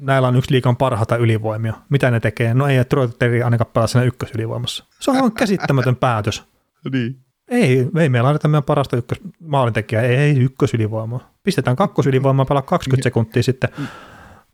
näillä 0.00 0.28
on 0.28 0.36
yksi 0.36 0.52
liikan 0.52 0.76
parhaita 0.76 1.16
ylivoimia. 1.16 1.74
Mitä 1.88 2.10
ne 2.10 2.20
tekee? 2.20 2.54
No 2.54 2.66
ei, 2.66 2.76
että 2.76 2.88
Troiteri 2.88 3.42
ainakaan 3.42 3.70
pelaa 3.74 3.86
siinä 3.86 4.04
ykkösylivoimassa. 4.04 4.84
Se 5.00 5.10
on 5.10 5.16
aivan 5.16 5.32
käsittämätön 5.32 5.96
päätös. 6.06 6.44
niin. 6.92 7.16
Ei, 7.48 7.88
ei 7.98 8.08
meillä 8.08 8.28
anneta 8.28 8.48
meidän 8.48 8.62
parasta 8.62 8.96
ykkös, 8.96 9.18
maalintekijää, 9.40 10.02
ei, 10.02 10.16
ei 10.16 10.38
ykkösylivoimaa. 10.38 11.32
Pistetään 11.42 11.76
kakkosylivoimaa, 11.76 12.44
pelaa 12.44 12.62
20 12.62 13.02
sekuntia 13.02 13.42
sitten. 13.42 13.70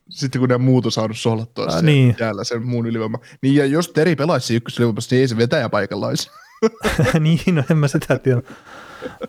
Sitten 0.08 0.40
kun 0.40 0.48
ne 0.48 0.58
muut 0.58 0.86
on 0.86 0.92
saanut 0.92 1.18
sohlattua 1.18 1.66
äh, 1.66 1.82
niin. 1.82 2.16
jäällä 2.20 2.44
sen 2.44 2.66
muun 2.66 2.86
ylivoima. 2.86 3.18
Niin 3.42 3.54
ja 3.54 3.66
jos 3.66 3.88
Teri 3.88 4.16
pelaisi 4.16 4.56
ykkösylivoimassa, 4.56 5.14
niin 5.14 5.20
ei 5.20 5.28
se 5.28 5.36
vetäjä 5.36 5.68
paikalla 5.68 6.06
olisi. 6.06 6.30
niin, 7.20 7.54
no 7.54 7.62
en 7.70 7.76
mä 7.76 7.88
sitä 7.88 8.18
tiedä. 8.18 8.42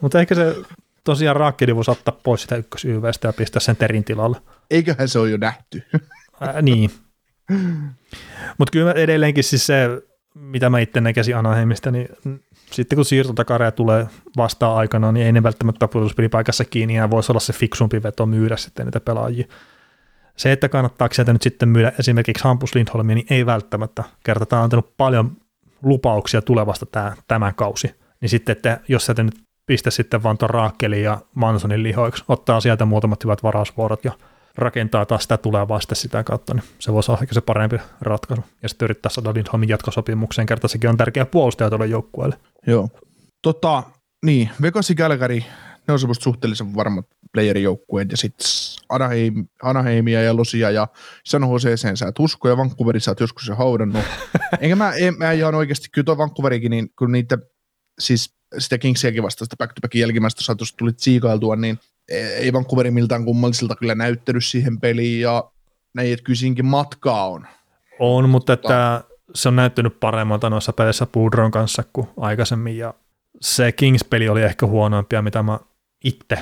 Mutta 0.01 0.19
ehkä 0.19 0.36
se 0.36 0.55
tosiaan 1.06 1.36
Raakkeli 1.36 1.76
voisi 1.76 1.91
ottaa 1.91 2.20
pois 2.24 2.41
sitä 2.41 2.56
ykkösyyvestä 2.56 3.28
ja 3.28 3.34
pistää 3.34 3.60
sen 3.60 3.76
Terin 3.76 4.03
tilalle. 4.03 4.38
Eiköhän 4.72 5.10
se 5.10 5.20
ole 5.20 5.30
jo 5.30 5.38
nähty. 5.38 5.84
äh, 6.43 6.62
niin. 6.62 6.91
Mutta 8.58 8.72
kyllä 8.72 8.91
edelleenkin 8.91 9.43
siis 9.43 9.66
se, 9.66 9.89
mitä 10.36 10.70
mä 10.70 10.80
itse 10.80 11.01
näkisin 11.01 11.38
Anaheimista, 11.38 11.91
niin 11.91 12.10
sitten 12.72 12.95
kun 12.95 13.06
siirtotakareja 13.06 13.72
tulee 13.72 14.08
vastaan 14.38 14.78
aikana, 14.78 15.12
niin 15.12 15.26
ei 15.26 15.32
ne 15.32 15.43
välttämättä 15.43 15.88
puolustuspelipaikassa 15.88 16.66
kiinni 16.66 16.95
ja 16.95 17.10
voisi 17.10 17.32
olla 17.32 17.39
se 17.39 17.53
fiksumpi 17.53 18.03
veto 18.03 18.26
myydä 18.26 18.58
sitten 18.58 18.86
niitä 18.86 18.99
pelaajia. 18.99 19.47
Se, 20.38 20.51
että 20.51 20.70
kannattaako 20.70 21.14
sieltä 21.14 21.34
nyt 21.34 21.41
sitten 21.41 21.70
myydä 21.70 21.91
esimerkiksi 21.99 22.43
Hampus 22.43 22.76
Lindholmia, 22.76 23.16
niin 23.16 23.28
ei 23.30 23.45
välttämättä. 23.45 24.03
Kerta 24.24 24.45
tämä 24.45 24.60
on 24.60 24.64
antanut 24.64 24.97
paljon 24.97 25.38
lupauksia 25.84 26.41
tulevasta 26.41 26.86
tämä, 26.86 27.14
tämän 27.28 27.56
kausi. 27.56 27.95
Niin 28.22 28.30
sitten, 28.30 28.53
että 28.53 28.80
jos 28.88 29.06
sieltä 29.06 29.24
nyt 29.24 29.45
pistä 29.66 29.91
sitten 29.91 30.24
vaan 30.24 30.38
tuon 30.38 30.49
Raakkelin 30.49 31.03
ja 31.03 31.22
Mansonin 31.36 31.84
lihoiksi, 31.84 32.24
ottaa 32.28 32.61
sieltä 32.61 32.86
muutamat 32.86 33.24
hyvät 33.24 33.43
varausvuorot 33.43 34.05
ja 34.05 34.11
rakentaa 34.57 35.05
taas 35.05 35.22
sitä 35.22 35.38
tulevaa 35.38 35.80
sitten 35.80 35.95
sitä 35.95 36.24
kautta, 36.24 36.53
niin 36.53 36.63
se 36.80 36.93
voisi 36.93 37.11
olla 37.11 37.22
ehkä 37.22 37.34
se 37.34 37.41
parempi 37.41 37.78
ratkaisu. 38.01 38.43
Ja 38.61 38.70
sitten 38.70 38.86
yrittää 38.86 39.09
saada 39.09 39.34
Lindholmin 39.34 39.70
jatkosopimukseen, 39.70 40.45
kerta 40.45 40.68
sekin 40.68 40.89
on 40.89 40.97
tärkeä 40.97 41.26
puolustaja 41.26 41.70
tuolle 41.70 41.86
joukkueelle. 41.86 42.38
Joo. 42.68 42.89
Tota, 43.41 43.84
niin, 44.26 44.49
Vegas 44.61 44.89
ja 44.89 44.95
Calgary, 44.95 45.39
ne 45.88 45.93
on 45.93 45.99
semmoista 45.99 46.24
suhteellisen 46.24 46.76
varmat 46.76 47.05
playerijoukkueet, 47.34 48.11
ja 48.11 48.18
sitten 48.18 48.47
Anaheim, 48.89 49.47
Anaheimia 49.63 50.22
ja 50.22 50.36
Losia 50.36 50.72
ja 50.72 50.88
San 51.26 51.51
Joseeseen 51.51 51.97
sä 51.97 52.07
et 52.07 52.20
usko, 52.20 52.49
ja 52.49 52.57
Vancouverin 52.57 53.01
sä 53.01 53.11
oot 53.11 53.20
joskus 53.20 53.47
jo 53.47 53.55
haudannut. 53.55 54.03
Enkä 54.61 54.76
mä, 54.76 54.93
en, 54.93 55.18
mä 55.18 55.32
ihan 55.32 55.55
oikeasti, 55.55 55.88
kyllä 55.91 56.05
tuo 56.05 56.18
Vancouverikin, 56.18 56.72
niin 56.72 56.89
kun 56.99 57.11
niitä, 57.11 57.38
siis 58.00 58.36
sitä 58.58 58.78
Kingsiäkin 58.78 59.24
vasta 59.24 59.46
sitä 59.46 59.56
back-to-backin 59.58 60.02
jälkimmäistä 60.02 60.43
saatosta 60.43 60.78
tuli 60.78 60.93
tsiikailtua, 60.93 61.56
niin 61.56 61.80
ei 62.10 62.54
Vancouveri 62.54 62.91
miltään 62.91 63.26
kummallisilta 63.26 63.76
kyllä 63.76 63.96
näyttänyt 63.96 64.46
siihen 64.46 64.80
peliin, 64.80 65.22
ja 65.22 65.52
näin, 65.93 66.14
että 66.14 66.24
kysinkin 66.24 66.66
matkaa 66.66 67.28
on. 67.30 67.48
On, 68.00 68.30
mutta 68.30 68.54
että 68.54 69.04
se 69.34 69.48
on 69.48 69.56
näyttänyt 69.56 70.00
paremmalta 70.00 70.50
noissa 70.50 70.74
peleissä 70.74 71.06
Pudron 71.06 71.52
kanssa 71.52 71.84
kuin 71.93 72.08
aikaisemmin, 72.18 72.78
ja 72.78 72.93
se 73.41 73.72
Kings-peli 73.72 74.30
oli 74.30 74.41
ehkä 74.41 74.66
huonoimpia, 74.66 75.22
mitä 75.22 75.43
mä 75.43 75.60
itse 76.04 76.38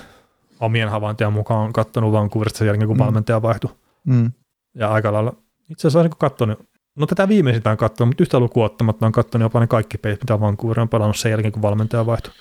omien 0.60 0.90
havaintojen 0.90 1.34
mukaan 1.34 1.74
katsonut 1.74 2.12
Vancouverista 2.12 2.58
sen 2.58 2.68
jälkeen, 2.68 2.88
kun 2.88 2.98
mm. 2.98 3.04
valmentaja 3.04 3.42
vaihtui. 3.42 3.76
Mm. 4.04 4.32
Ja 4.76 4.90
aika 4.90 5.14
lailla, 5.14 5.36
itse 5.70 5.88
asiassa 5.88 6.00
olisin 6.00 6.18
katsonut, 6.18 6.60
no 6.96 7.06
tätä 7.06 7.28
viimeisintä 7.28 7.72
on 7.72 7.78
katsonut, 7.78 8.10
mutta 8.10 8.24
yhtä 8.24 8.40
lukuun 8.40 8.66
ottamatta 8.66 9.06
on 9.06 9.12
katsonut 9.12 9.46
jopa 9.46 9.60
ne 9.60 9.68
kaikki 9.68 9.98
pelit, 9.98 10.22
mitä 10.22 10.40
Vancouver 10.40 10.80
on 10.80 10.90
pelannut 10.90 11.18
sen 11.18 11.32
jälkeen, 11.32 11.52
kun 11.52 11.62
valmentaja 11.62 12.06
vaihtui. 12.06 12.34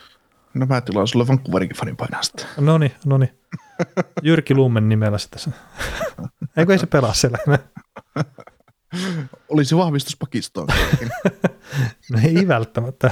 No 0.55 0.67
mä 0.67 0.81
tilaan 0.81 1.09
sulle 1.09 1.29
Vancouverinkin 1.29 1.77
fanin 1.77 1.97
painaa 1.97 2.23
sitä. 2.23 2.47
No 2.61 2.79
niin, 2.79 2.93
no 3.07 3.19
niin. 3.19 3.39
Jyrki 4.23 4.55
Lummen 4.55 4.89
nimellä 4.89 5.19
sitä. 5.19 5.37
Eikö 6.57 6.73
ei 6.73 6.79
se 6.79 6.87
pelaa 6.87 7.15
siellä? 7.15 7.39
Olisi 9.49 9.77
vahvistus 9.77 10.17
pakistoon. 10.17 10.69
no 12.11 12.19
ei 12.25 12.49
välttämättä. 12.49 13.11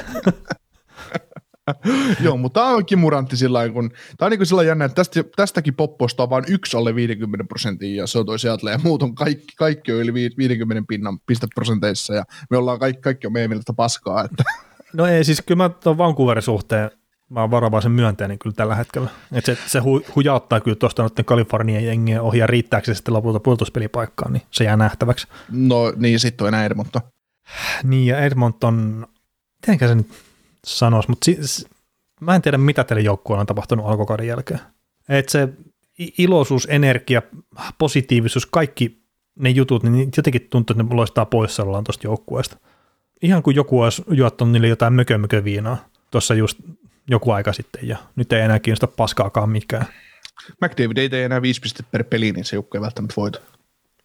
Joo, 2.25 2.37
mutta 2.37 2.61
tämä 2.61 2.73
on 2.73 2.87
kimurantti 2.87 3.37
sillä 3.37 3.69
kun, 3.69 3.91
tämä 4.19 4.27
on 4.27 4.31
niin 4.31 4.47
sillä 4.47 4.63
jännä, 4.63 4.85
että 4.85 4.95
tästä, 4.95 5.25
tästäkin 5.37 5.75
popposta 5.75 6.23
on 6.23 6.31
vain 6.31 6.45
yksi 6.49 6.77
alle 6.77 6.95
50 6.95 7.45
prosenttia 7.45 8.03
ja 8.03 8.07
se 8.07 8.19
on 8.19 8.27
toi 8.27 8.39
Seattle 8.39 8.71
ja 8.71 8.81
muut 8.85 9.03
on 9.03 9.15
kaikki, 9.15 9.55
kaikki 9.57 9.93
on 9.93 9.99
yli 9.99 10.15
50 10.15 10.85
pinnan 10.89 11.19
pisteprosenteissa 11.27 12.15
ja 12.15 12.25
me 12.51 12.57
ollaan 12.57 12.79
kaikki, 12.79 13.03
kaikki 13.03 13.27
on 13.27 13.33
meidän 13.33 13.51
mielestä 13.51 13.73
paskaa. 13.73 14.25
Että. 14.25 14.45
No 14.93 15.07
ei, 15.07 15.25
siis 15.25 15.43
kyllä 15.43 15.63
mä 15.63 15.69
tuon 15.69 15.99
Vancouverin 15.99 16.43
suhteen 16.43 16.91
mä 17.31 17.41
oon 17.41 17.51
varovaisen 17.51 17.93
myönteinen 17.93 18.39
kyllä 18.39 18.55
tällä 18.55 18.75
hetkellä. 18.75 19.11
Et 19.33 19.45
se, 19.45 19.59
se 19.67 19.79
hu, 19.79 20.03
hujauttaa 20.15 20.61
kyllä 20.61 20.77
tuosta 20.77 21.03
noiden 21.03 21.25
Kalifornian 21.25 21.85
jengien 21.85 22.21
ohi 22.21 22.39
ja 22.39 22.47
riittääkö 22.47 22.87
se 22.87 22.95
sitten 22.95 23.15
lopulta 23.15 23.41
puolustuspelipaikkaan, 23.41 24.33
niin 24.33 24.43
se 24.51 24.65
jää 24.65 24.77
nähtäväksi. 24.77 25.27
No 25.51 25.93
niin, 25.97 26.21
sitten 26.21 26.45
on 26.45 26.49
enää 26.49 26.65
Edmonton. 26.65 27.03
Niin 27.83 28.07
ja 28.07 28.19
Edmonton, 28.19 29.07
mitenkä 29.63 29.89
se 29.89 29.95
nyt 29.95 30.11
sanoisi, 30.67 31.09
mutta 31.09 31.25
si, 31.25 31.67
mä 32.21 32.35
en 32.35 32.43
tiedä 32.43 32.59
mitä 32.59 32.85
tälle 32.85 33.03
joukkueelle 33.03 33.41
on 33.41 33.47
tapahtunut 33.47 33.87
alkukauden 33.87 34.27
jälkeen. 34.27 34.61
Et 35.09 35.29
se 35.29 35.49
iloisuus, 36.19 36.67
energia, 36.71 37.23
positiivisuus, 37.79 38.47
kaikki 38.47 39.01
ne 39.39 39.51
jutut, 39.51 39.83
niin 39.83 40.11
jotenkin 40.17 40.47
tuntuu, 40.51 40.75
että 40.75 40.83
ne 40.83 40.95
loistaa 40.95 41.27
poissaolollaan 41.27 41.85
tuosta 41.85 42.07
joukkueesta. 42.07 42.57
Ihan 43.23 43.43
kuin 43.43 43.57
joku 43.57 43.81
olisi 43.81 44.03
juottanut 44.11 44.53
niille 44.53 44.69
jotain 44.69 44.93
mökö, 44.93 45.19
mökö 45.19 45.45
viinaa 45.45 45.89
tuossa 46.11 46.35
just 46.35 46.59
joku 47.09 47.31
aika 47.31 47.53
sitten 47.53 47.89
ja 47.89 47.97
nyt 48.17 48.33
ei 48.33 48.41
enää 48.41 48.59
kiinnosta 48.59 48.87
paskaakaan 48.87 49.51
mikään. 49.51 49.87
McDavid 50.61 50.97
ei 50.97 51.09
tee 51.09 51.25
enää 51.25 51.43
viisi 51.43 51.61
pistettä 51.61 51.91
per 51.91 52.05
peli, 52.05 52.33
niin 52.33 52.45
se 52.45 52.57
joukkue 52.57 52.79
ei 52.79 52.83
välttämättä 52.83 53.15
voita. 53.17 53.41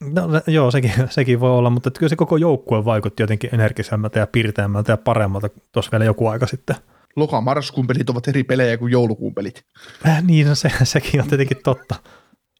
No, 0.01 0.29
joo, 0.47 0.71
sekin, 0.71 0.91
sekin 1.09 1.39
voi 1.39 1.51
olla, 1.51 1.69
mutta 1.69 1.91
kyllä 1.91 2.09
se 2.09 2.15
koko 2.15 2.37
joukkue 2.37 2.85
vaikutti 2.85 3.23
jotenkin 3.23 3.49
energisemmältä 3.53 4.19
ja 4.19 4.27
pirteämmältä 4.27 4.91
ja 4.91 4.97
paremmalta 4.97 5.49
tuossa 5.71 5.91
vielä 5.91 6.05
joku 6.05 6.27
aika 6.27 6.47
sitten. 6.47 6.75
Loka-marraskuun 7.15 7.87
pelit 7.87 8.09
ovat 8.09 8.27
eri 8.27 8.43
pelejä 8.43 8.77
kuin 8.77 8.91
joulukuun 8.91 9.33
pelit. 9.33 9.65
Äh, 10.07 10.23
niin, 10.23 10.47
no 10.47 10.55
se, 10.55 10.71
sekin 10.83 11.21
on 11.21 11.27
tietenkin 11.27 11.57
totta. 11.63 11.95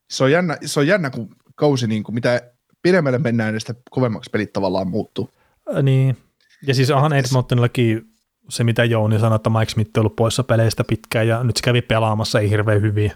Se 0.10 0.24
on 0.24 0.32
jännä, 0.32 0.58
se 0.66 0.80
on 0.80 0.88
jännä 0.88 1.10
kun 1.10 1.30
kausi, 1.56 1.88
niin 1.88 2.04
kuin 2.04 2.14
mitä 2.14 2.42
pidemmälle 2.82 3.18
mennään, 3.18 3.54
niin 3.54 3.62
sitä 3.62 3.76
kovemmaksi 3.90 4.30
pelit 4.30 4.54
tavallaan 4.54 4.88
muuttuu. 4.88 5.30
Äh, 5.76 5.84
niin, 5.84 6.18
ja 6.68 6.74
siis 6.74 6.92
onhan 6.92 7.14
Edmontonillakin 7.14 8.02
se, 8.50 8.64
mitä 8.64 8.84
Jouni 8.84 9.20
sanoi, 9.20 9.36
että 9.36 9.50
Mike 9.50 9.72
Smith 9.72 9.92
on 9.98 10.02
ollut 10.02 10.16
poissa 10.16 10.44
peleistä 10.44 10.84
pitkään 10.84 11.28
ja 11.28 11.44
nyt 11.44 11.58
se 11.58 11.64
kävi 11.64 11.82
pelaamassa 11.82 12.40
ei 12.40 12.50
hirveän 12.50 12.82
hyvin. 12.82 13.12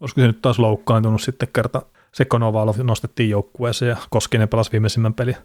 Olisiko 0.00 0.20
se 0.20 0.26
nyt 0.26 0.42
taas 0.42 0.58
loukkaantunut 0.58 1.22
sitten 1.22 1.48
kerta 1.52 1.82
se 2.12 2.24
Konovalov 2.24 2.76
nostettiin 2.82 3.30
joukkueeseen 3.30 3.88
ja 3.88 3.96
Koskinen 4.10 4.48
pelasi 4.48 4.72
viimeisimmän 4.72 5.14
peli. 5.14 5.36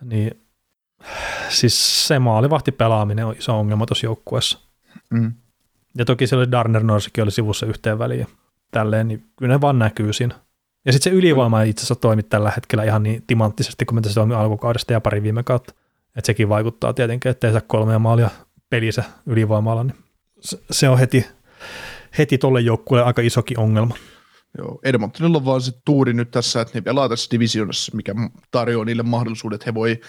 Niin 0.00 0.40
siis 1.48 2.08
se 2.08 2.18
maalivahti 2.18 2.72
pelaaminen 2.72 3.26
on 3.26 3.34
iso 3.38 3.58
ongelma 3.58 3.86
tuossa 3.86 4.06
joukkueessa. 4.06 4.58
Mm. 5.10 5.32
Ja 5.98 6.04
toki 6.04 6.26
se 6.26 6.36
oli 6.36 6.50
Darner 6.50 6.82
Norsikin 6.82 7.24
oli 7.24 7.30
sivussa 7.30 7.66
yhteen 7.66 7.98
väliin 7.98 8.26
tälleen, 8.70 9.08
niin 9.08 9.24
kyllä 9.36 9.54
ne 9.54 9.60
vaan 9.60 9.78
näkyy 9.78 10.12
siinä. 10.12 10.34
Ja 10.84 10.92
sitten 10.92 11.12
se 11.12 11.18
ylivoima 11.18 11.62
ei 11.62 11.70
itse 11.70 11.80
asiassa 11.80 11.94
toimi 11.94 12.22
tällä 12.22 12.52
hetkellä 12.56 12.84
ihan 12.84 13.02
niin 13.02 13.24
timanttisesti 13.26 13.84
kuin 13.84 13.94
mitä 13.94 14.08
se 14.08 14.14
toimi 14.14 14.34
alkukaudesta 14.34 14.92
ja 14.92 15.00
pari 15.00 15.22
viime 15.22 15.42
kautta. 15.42 15.74
Että 16.16 16.26
sekin 16.26 16.48
vaikuttaa 16.48 16.92
tietenkin, 16.92 17.30
ettei 17.30 17.52
saa 17.52 17.60
kolmea 17.60 17.98
maalia 17.98 18.30
pelissä 18.70 19.04
ylivoimalla, 19.26 19.84
niin 19.84 19.96
se 20.70 20.88
on 20.88 20.98
heti, 20.98 21.26
heti 22.18 22.38
tolle 22.38 22.60
joukkueelle 22.60 23.06
aika 23.06 23.22
isokin 23.22 23.58
ongelma. 23.58 23.94
Joo, 24.58 24.80
Edmontonilla 24.84 25.38
on 25.38 25.44
vaan 25.44 25.60
se 25.60 25.72
tuuri 25.84 26.12
nyt 26.12 26.30
tässä, 26.30 26.60
että 26.60 26.74
ne 26.74 26.80
pelaa 26.80 27.08
tässä 27.08 27.30
divisionassa, 27.30 27.96
mikä 27.96 28.14
tarjoaa 28.50 28.84
niille 28.84 29.02
mahdollisuudet, 29.02 29.66
he 29.66 29.74
voi 29.74 30.00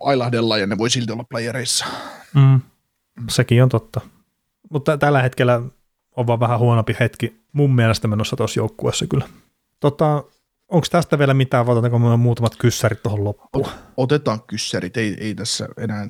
ailahdella 0.00 0.58
ja 0.58 0.66
ne 0.66 0.78
voi 0.78 0.90
silti 0.90 1.12
olla 1.12 1.24
playereissa. 1.24 1.86
Mm. 2.34 2.60
Sekin 3.28 3.62
on 3.62 3.68
totta. 3.68 4.00
Mutta 4.70 4.98
tällä 4.98 5.22
hetkellä 5.22 5.62
on 6.16 6.26
vaan 6.26 6.40
vähän 6.40 6.58
huonompi 6.58 6.96
hetki 7.00 7.40
mun 7.52 7.74
mielestä 7.74 8.08
menossa 8.08 8.36
tuossa 8.36 8.60
joukkueessa 8.60 9.06
kyllä. 9.06 9.28
Tota, 9.80 10.24
Onko 10.70 10.86
tästä 10.90 11.18
vielä 11.18 11.34
mitään, 11.34 11.66
vai 11.66 11.72
otetaanko 11.72 11.98
me 11.98 12.16
muutamat 12.16 12.56
kyssärit 12.56 13.02
tuohon 13.02 13.24
loppuun? 13.24 13.66
Otetaan 13.96 14.42
kyssärit, 14.42 14.96
ei, 14.96 15.16
ei 15.20 15.34
tässä 15.34 15.68
enää 15.76 16.08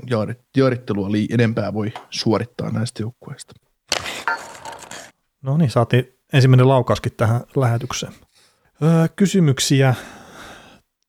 jaarittelua 0.56 1.12
lii 1.12 1.28
enempää 1.30 1.74
voi 1.74 1.92
suorittaa 2.10 2.70
näistä 2.70 3.02
joukkueista. 3.02 3.52
No 5.42 5.56
niin, 5.56 5.70
saatiin 5.70 6.19
ensimmäinen 6.32 6.68
laukaskin 6.68 7.12
tähän 7.16 7.40
lähetykseen. 7.56 8.12
Öö, 8.82 9.08
kysymyksiä. 9.16 9.94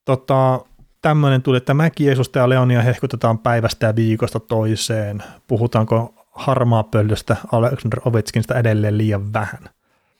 Tota, 0.05 0.59
tämmöinen 1.01 1.41
tuli, 1.41 1.57
että 1.57 1.73
Mäki, 1.73 2.05
Jeesusta 2.05 2.39
ja 2.39 2.49
Leonia 2.49 2.81
hehkutetaan 2.81 3.39
päivästä 3.39 3.87
ja 3.87 3.95
viikosta 3.95 4.39
toiseen. 4.39 5.23
Puhutaanko 5.47 6.13
harmaa 6.31 6.83
pöllöstä 6.83 7.35
Alexander 7.51 7.99
Ovechkinista 8.05 8.59
edelleen 8.59 8.97
liian 8.97 9.33
vähän? 9.33 9.69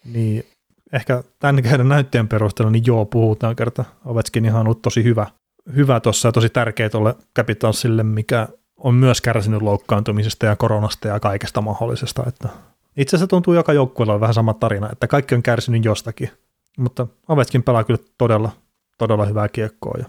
Niin 0.05 0.45
ehkä 0.93 1.23
tämän 1.39 1.63
käydä 1.63 1.83
näytteen 1.83 2.27
perusteella, 2.27 2.71
niin 2.71 2.83
joo, 2.85 3.05
puhutaan 3.05 3.55
kerta. 3.55 3.85
Ovechkin 4.05 4.45
ihan 4.45 4.65
ollut 4.65 4.81
tosi 4.81 5.03
hyvä, 5.03 5.27
hyvä 5.75 5.99
tuossa 5.99 6.27
ja 6.27 6.31
tosi 6.31 6.49
tärkeä 6.49 6.89
tuolle 6.89 7.15
Capitalsille, 7.35 8.03
mikä 8.03 8.47
on 8.77 8.93
myös 8.93 9.21
kärsinyt 9.21 9.61
loukkaantumisesta 9.61 10.45
ja 10.45 10.55
koronasta 10.55 11.07
ja 11.07 11.19
kaikesta 11.19 11.61
mahdollisesta. 11.61 12.23
Että 12.27 12.49
itse 12.97 13.15
asiassa 13.15 13.27
tuntuu 13.27 13.53
joka 13.53 13.73
joukkueella 13.73 14.19
vähän 14.19 14.33
sama 14.33 14.53
tarina, 14.53 14.89
että 14.91 15.07
kaikki 15.07 15.35
on 15.35 15.43
kärsinyt 15.43 15.85
jostakin. 15.85 16.29
Mutta 16.77 17.07
Ovechkin 17.27 17.63
pelaa 17.63 17.83
kyllä 17.83 17.99
todella, 18.17 18.51
todella 18.97 19.25
hyvää 19.25 19.49
kiekkoa 19.49 19.95
ja 19.97 20.05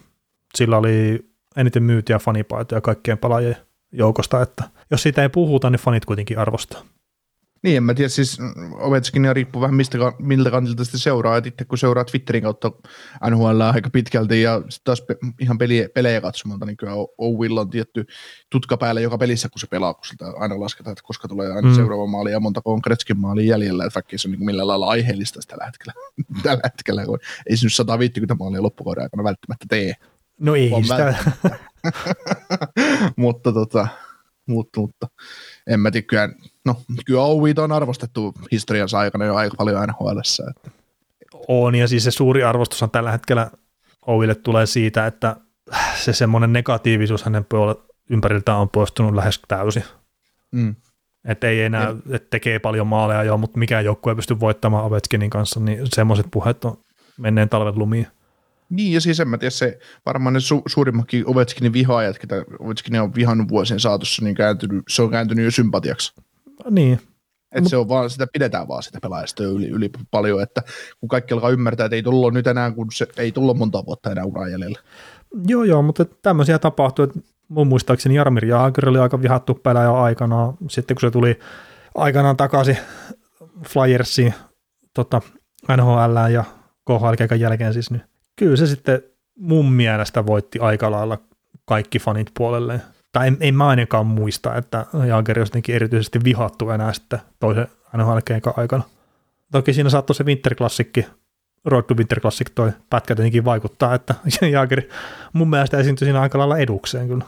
sillä 0.55 0.77
oli 0.77 1.27
eniten 1.57 1.83
myytiä 1.83 2.19
fanipaitoja 2.19 2.81
kaikkien 2.81 3.19
pelaajien 3.19 3.57
joukosta, 3.93 4.43
että 4.43 4.65
jos 4.91 5.03
siitä 5.03 5.23
ei 5.23 5.29
puhuta, 5.29 5.71
niin 5.71 5.81
fanit 5.81 6.05
kuitenkin 6.05 6.39
arvostaa. 6.39 6.83
Niin, 7.63 7.77
en 7.77 7.83
mä 7.83 7.95
tiedä, 7.95 8.09
siis 8.09 8.39
Ovechkinia 8.73 9.33
riippuu 9.33 9.63
vähän 9.63 9.75
mistä, 9.75 9.99
miltä 10.19 10.51
kantilta 10.51 10.85
sitten 10.85 11.01
seuraa, 11.01 11.37
että 11.37 11.49
itse 11.49 11.65
kun 11.65 11.79
seuraa 11.79 12.05
Twitterin 12.05 12.43
kautta 12.43 12.73
NHL 13.31 13.61
aika 13.61 13.91
pitkälti 13.91 14.43
ja 14.43 14.63
taas 14.85 15.01
pe- 15.01 15.17
ihan 15.41 15.59
peliä, 15.59 15.89
pelejä 15.95 16.21
katsomalta, 16.21 16.67
niin 16.67 16.77
kyllä 16.77 16.93
Owill 17.19 17.57
on 17.57 17.71
tietty 17.71 18.07
tutka 18.51 18.77
päällä 18.77 19.01
joka 19.01 19.19
pelissä, 19.19 19.49
kun 19.49 19.61
se 19.61 19.67
pelaa, 19.67 19.95
kun 19.95 20.05
siltä 20.05 20.25
aina 20.37 20.61
lasketaan, 20.61 20.93
että 20.93 21.03
koska 21.07 21.29
tulee 21.29 21.53
aina 21.53 21.69
mm. 21.69 21.75
seuraava 21.75 22.07
maali 22.07 22.33
ja 22.33 22.41
monta 22.41 22.61
on 22.65 22.83
Kretskin 22.83 23.19
maali 23.19 23.47
jäljellä, 23.47 23.85
että 23.85 23.95
vaikka 23.95 24.19
se 24.19 24.29
on 24.29 24.33
niin 24.33 24.45
millään 24.45 24.69
lailla 24.69 24.87
aiheellista 24.87 25.41
tällä 25.49 25.65
hetkellä, 25.65 25.93
tällä 26.43 26.61
hetkellä 26.65 27.05
kun 27.05 27.19
ei 27.47 27.57
se 27.57 27.67
nyt 27.67 27.75
150 27.75 28.35
maalia 28.35 28.63
loppukauden 28.63 29.03
aikana 29.03 29.25
välttämättä 29.25 29.67
tee. 29.69 29.95
No 30.41 30.55
ei 30.55 30.71
sitä. 30.83 31.15
mutta 33.17 33.53
tota, 33.53 33.89
mutta, 34.47 34.81
mutta 34.81 35.09
en 35.67 35.81
mä 35.81 35.91
tiedä, 35.91 36.29
no, 36.67 36.77
kyllä 37.07 37.23
Owiita 37.23 37.65
on 37.65 37.73
arvostettu 37.73 38.35
historiansa 38.53 38.99
aikana 38.99 39.25
jo 39.25 39.35
aika 39.35 39.57
paljon 39.57 39.83
nhl 39.83 40.19
että. 40.51 40.71
On, 41.49 41.75
ja 41.75 41.89
siis 41.89 42.05
se 42.05 42.11
suuri 42.11 42.43
arvostus 42.43 42.83
on 42.83 42.91
tällä 42.91 43.13
hetkellä 43.13 43.51
Owille 44.07 44.35
tulee 44.35 44.67
siitä, 44.67 45.07
että 45.07 45.37
se 45.97 46.13
semmoinen 46.13 46.53
negatiivisuus 46.53 47.25
hänen 47.25 47.45
puolella 47.45 47.85
ympäriltään 48.11 48.59
on 48.59 48.69
poistunut 48.69 49.15
lähes 49.15 49.41
täysin. 49.49 49.85
Mm. 50.53 50.75
Että 51.25 51.49
ei 51.49 51.63
enää, 51.63 51.95
että 52.11 52.31
tekee 52.31 52.59
paljon 52.59 52.87
maaleja 52.87 53.23
jo, 53.23 53.37
mutta 53.37 53.59
mikään 53.59 53.85
joukkue 53.85 54.13
ei 54.13 54.17
pysty 54.17 54.41
voittamaan 54.41 54.85
Ovechkinin 54.85 55.31
kanssa, 55.31 55.61
niin 55.61 55.81
semmoiset 55.85 56.27
puheet 56.31 56.65
on 56.65 56.79
menneen 57.19 57.49
talven 57.49 57.79
lumiin. 57.79 58.07
Niin, 58.71 58.93
ja 58.93 59.01
siis 59.01 59.21
en 59.21 59.29
mä 59.29 59.39
tiedä, 59.39 59.51
se 59.51 59.79
varmaan 60.07 60.33
ne 60.33 60.39
su- 60.39 60.63
suurimmatkin 60.67 61.25
Ovechkinin 61.27 61.73
vihaajat, 61.73 62.19
ketä 62.19 62.45
Ovechkin 62.59 63.01
on 63.01 63.15
vihannut 63.15 63.49
vuosien 63.49 63.81
saatossa, 63.81 64.25
niin 64.25 64.35
kääntynyt, 64.35 64.83
se 64.89 65.03
on 65.03 65.11
kääntynyt 65.11 65.45
jo 65.45 65.51
sympatiaksi. 65.51 66.13
Niin. 66.71 67.01
Että 67.53 67.71
se 67.71 67.77
on 67.77 67.89
vaan, 67.89 68.11
sitä 68.11 68.27
pidetään 68.33 68.69
vaan 68.69 68.83
sitä 68.83 68.99
pelaajasta 69.03 69.45
yli, 69.45 69.69
yli 69.69 69.91
paljon, 70.11 70.43
että 70.43 70.63
kun 71.01 71.09
kaikki 71.09 71.35
alkaa 71.35 71.51
ymmärtää, 71.51 71.87
että 71.87 71.97
ei 71.97 72.03
tullut 72.03 72.35
nyt 72.35 72.47
enää, 72.47 72.71
kun 72.71 72.87
se 72.93 73.07
ei 73.17 73.33
tullut 73.33 73.59
monta 73.59 73.87
vuotta 73.87 74.11
enää 74.11 74.25
uran 74.25 74.53
jäljellä. 74.53 74.79
Joo, 75.47 75.65
joo, 75.65 75.83
mutta 75.83 76.05
tämmöisiä 76.05 76.59
tapahtui, 76.59 77.05
että 77.05 77.21
mun 77.49 77.67
muistaakseni 77.67 78.15
Jarmir 78.15 78.45
Jaager 78.45 78.89
oli 78.89 78.99
aika 78.99 79.23
vihattu 79.23 79.55
pelaaja 79.55 80.03
aikanaan, 80.03 80.55
sitten 80.71 80.95
kun 80.95 81.01
se 81.01 81.11
tuli 81.11 81.39
aikanaan 81.95 82.37
takaisin 82.37 82.79
Flyersiin 83.69 84.35
tota, 84.95 85.21
NHL 85.77 86.31
ja 86.33 86.45
KHL 86.87 87.35
jälkeen 87.39 87.73
siis, 87.73 87.91
niin 87.91 88.03
kyllä 88.37 88.57
se 88.57 88.67
sitten 88.67 89.03
mun 89.39 89.73
mielestä 89.73 90.27
voitti 90.27 90.59
aika 90.59 90.91
lailla 90.91 91.19
kaikki 91.65 91.99
fanit 91.99 92.31
puolelleen. 92.39 92.83
Tai 93.13 93.29
en, 93.29 93.37
en 93.41 93.55
mä 93.55 93.67
ainakaan 93.67 94.07
muista, 94.07 94.57
että 94.57 94.87
Jaager 95.07 95.39
olisi 95.39 95.51
jotenkin 95.51 95.75
erityisesti 95.75 96.25
vihattu 96.25 96.71
enää 96.71 96.93
sitten 96.93 97.21
toisen 97.41 97.69
nhl 97.97 98.19
aikana. 98.57 98.83
Toki 99.53 99.73
siinä 99.73 99.91
saattoi 99.91 100.17
se 100.17 100.25
Winter 100.25 100.55
Classic, 100.55 101.05
Road 101.65 101.83
to 101.83 101.95
Winter 101.95 102.21
Classic 102.21 102.51
toi 102.55 102.73
pätkä 102.91 103.15
tietenkin 103.15 103.45
vaikuttaa, 103.45 103.95
että 103.95 104.15
Jaager 104.53 104.83
mun 105.33 105.51
mielestä 105.51 105.79
esiintyi 105.79 106.07
siinä 106.07 106.21
aika 106.21 106.39
lailla 106.39 106.59
edukseen 106.59 107.09
kyllä. 107.09 107.25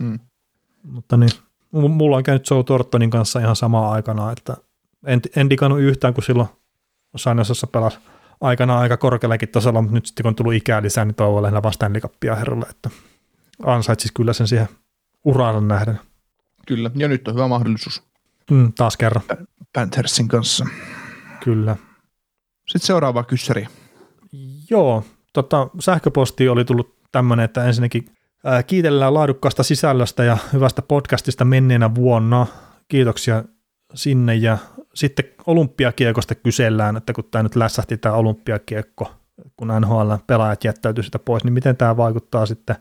Mm. 0.00 0.18
Mutta 0.82 1.16
niin, 1.16 1.30
mulla 1.72 2.16
on 2.16 2.22
käynyt 2.22 2.50
Joe 2.50 2.64
Tortonin 2.64 3.10
kanssa 3.10 3.40
ihan 3.40 3.56
samaa 3.56 3.92
aikana, 3.92 4.32
että 4.32 4.56
en, 5.06 5.20
en 5.36 5.50
digannut 5.50 5.80
yhtään, 5.80 6.14
kun 6.14 6.22
silloin 6.22 6.48
Sainosassa 7.16 7.66
pelasi 7.66 7.98
aikana 8.40 8.78
aika 8.78 8.96
korkeallakin 8.96 9.48
tasolla, 9.48 9.82
mutta 9.82 9.94
nyt 9.94 10.06
sitten 10.06 10.22
kun 10.22 10.28
on 10.28 10.34
tullut 10.34 10.54
ikää 10.54 10.82
lisää, 10.82 11.04
niin 11.04 11.14
toivon 11.14 11.42
lähinnä 11.42 12.00
Cupia 12.00 12.34
herralle, 12.34 12.66
että 12.70 12.90
ansaitsis 13.66 14.12
kyllä 14.12 14.32
sen 14.32 14.48
siihen 14.48 14.68
uraan 15.24 15.68
nähden. 15.68 16.00
Kyllä, 16.66 16.90
ja 16.94 17.08
nyt 17.08 17.28
on 17.28 17.34
hyvä 17.34 17.48
mahdollisuus. 17.48 18.02
Mm, 18.50 18.72
taas 18.72 18.96
kerran. 18.96 19.22
Panthersin 19.72 20.28
kanssa. 20.28 20.66
Kyllä. 21.44 21.76
Sitten 22.68 22.86
seuraava 22.86 23.24
kyssäri. 23.24 23.66
Joo, 24.70 25.04
tota, 25.32 25.68
sähköposti 25.80 26.48
oli 26.48 26.64
tullut 26.64 26.96
tämmöinen, 27.12 27.44
että 27.44 27.64
ensinnäkin 27.64 28.04
ää, 28.44 28.62
kiitellään 28.62 29.14
laadukkaasta 29.14 29.62
sisällöstä 29.62 30.24
ja 30.24 30.38
hyvästä 30.52 30.82
podcastista 30.82 31.44
menneenä 31.44 31.94
vuonna. 31.94 32.46
Kiitoksia 32.88 33.44
sinne 33.94 34.34
ja 34.34 34.58
sitten 34.94 35.24
olympiakiekosta 35.46 36.34
kysellään, 36.34 36.96
että 36.96 37.12
kun 37.12 37.24
tämä 37.30 37.42
nyt 37.42 37.56
lässähti 37.56 37.96
tämä 37.96 38.14
olympiakiekko, 38.14 39.12
kun 39.56 39.68
NHL-pelaajat 39.68 40.64
jättäytyy 40.64 41.04
sitä 41.04 41.18
pois, 41.18 41.44
niin 41.44 41.52
miten 41.52 41.76
tämä 41.76 41.96
vaikuttaa 41.96 42.46
sitten 42.46 42.76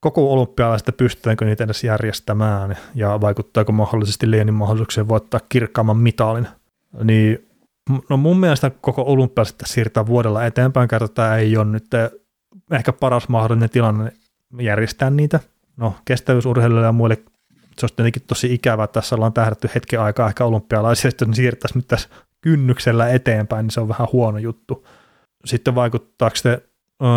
koko 0.00 0.32
olympialaista, 0.32 0.92
pystytäänkö 0.92 1.44
niitä 1.44 1.64
edes 1.64 1.84
järjestämään 1.84 2.76
ja 2.94 3.20
vaikuttaako 3.20 3.72
mahdollisesti 3.72 4.30
Leenin 4.30 4.54
mahdollisuuksien 4.54 5.08
voittaa 5.08 5.40
kirkkaamman 5.48 5.96
mitalin. 5.96 6.48
Niin 7.04 7.48
no 8.10 8.16
mun 8.16 8.40
mielestä 8.40 8.70
koko 8.80 9.02
olympialaista 9.06 9.66
siirtää 9.66 10.06
vuodella 10.06 10.46
eteenpäin, 10.46 10.88
kerta 10.88 11.08
tämä 11.08 11.36
ei 11.36 11.56
ole 11.56 11.64
nyt 11.64 11.86
ehkä 12.72 12.92
paras 12.92 13.28
mahdollinen 13.28 13.70
tilanne 13.70 14.12
järjestää 14.60 15.10
niitä. 15.10 15.40
No 15.76 15.94
kestävyysurheilijoille 16.04 16.86
ja 16.86 16.92
muille 16.92 17.18
se 17.78 17.84
olisi 17.84 17.94
tietenkin 17.96 18.22
tosi 18.26 18.54
ikävää, 18.54 18.86
tässä 18.86 19.14
ollaan 19.14 19.32
tähdätty 19.32 19.70
hetken 19.74 20.00
aikaa 20.00 20.28
ehkä 20.28 20.44
olympialaisia, 20.44 21.10
ne 21.26 21.34
siirtäisi 21.34 21.78
nyt 21.78 21.88
tässä 21.88 22.08
kynnyksellä 22.40 23.08
eteenpäin, 23.08 23.64
niin 23.64 23.70
se 23.70 23.80
on 23.80 23.88
vähän 23.88 24.08
huono 24.12 24.38
juttu. 24.38 24.86
Sitten 25.44 25.74
vaikuttaako 25.74 26.36
se 26.36 26.62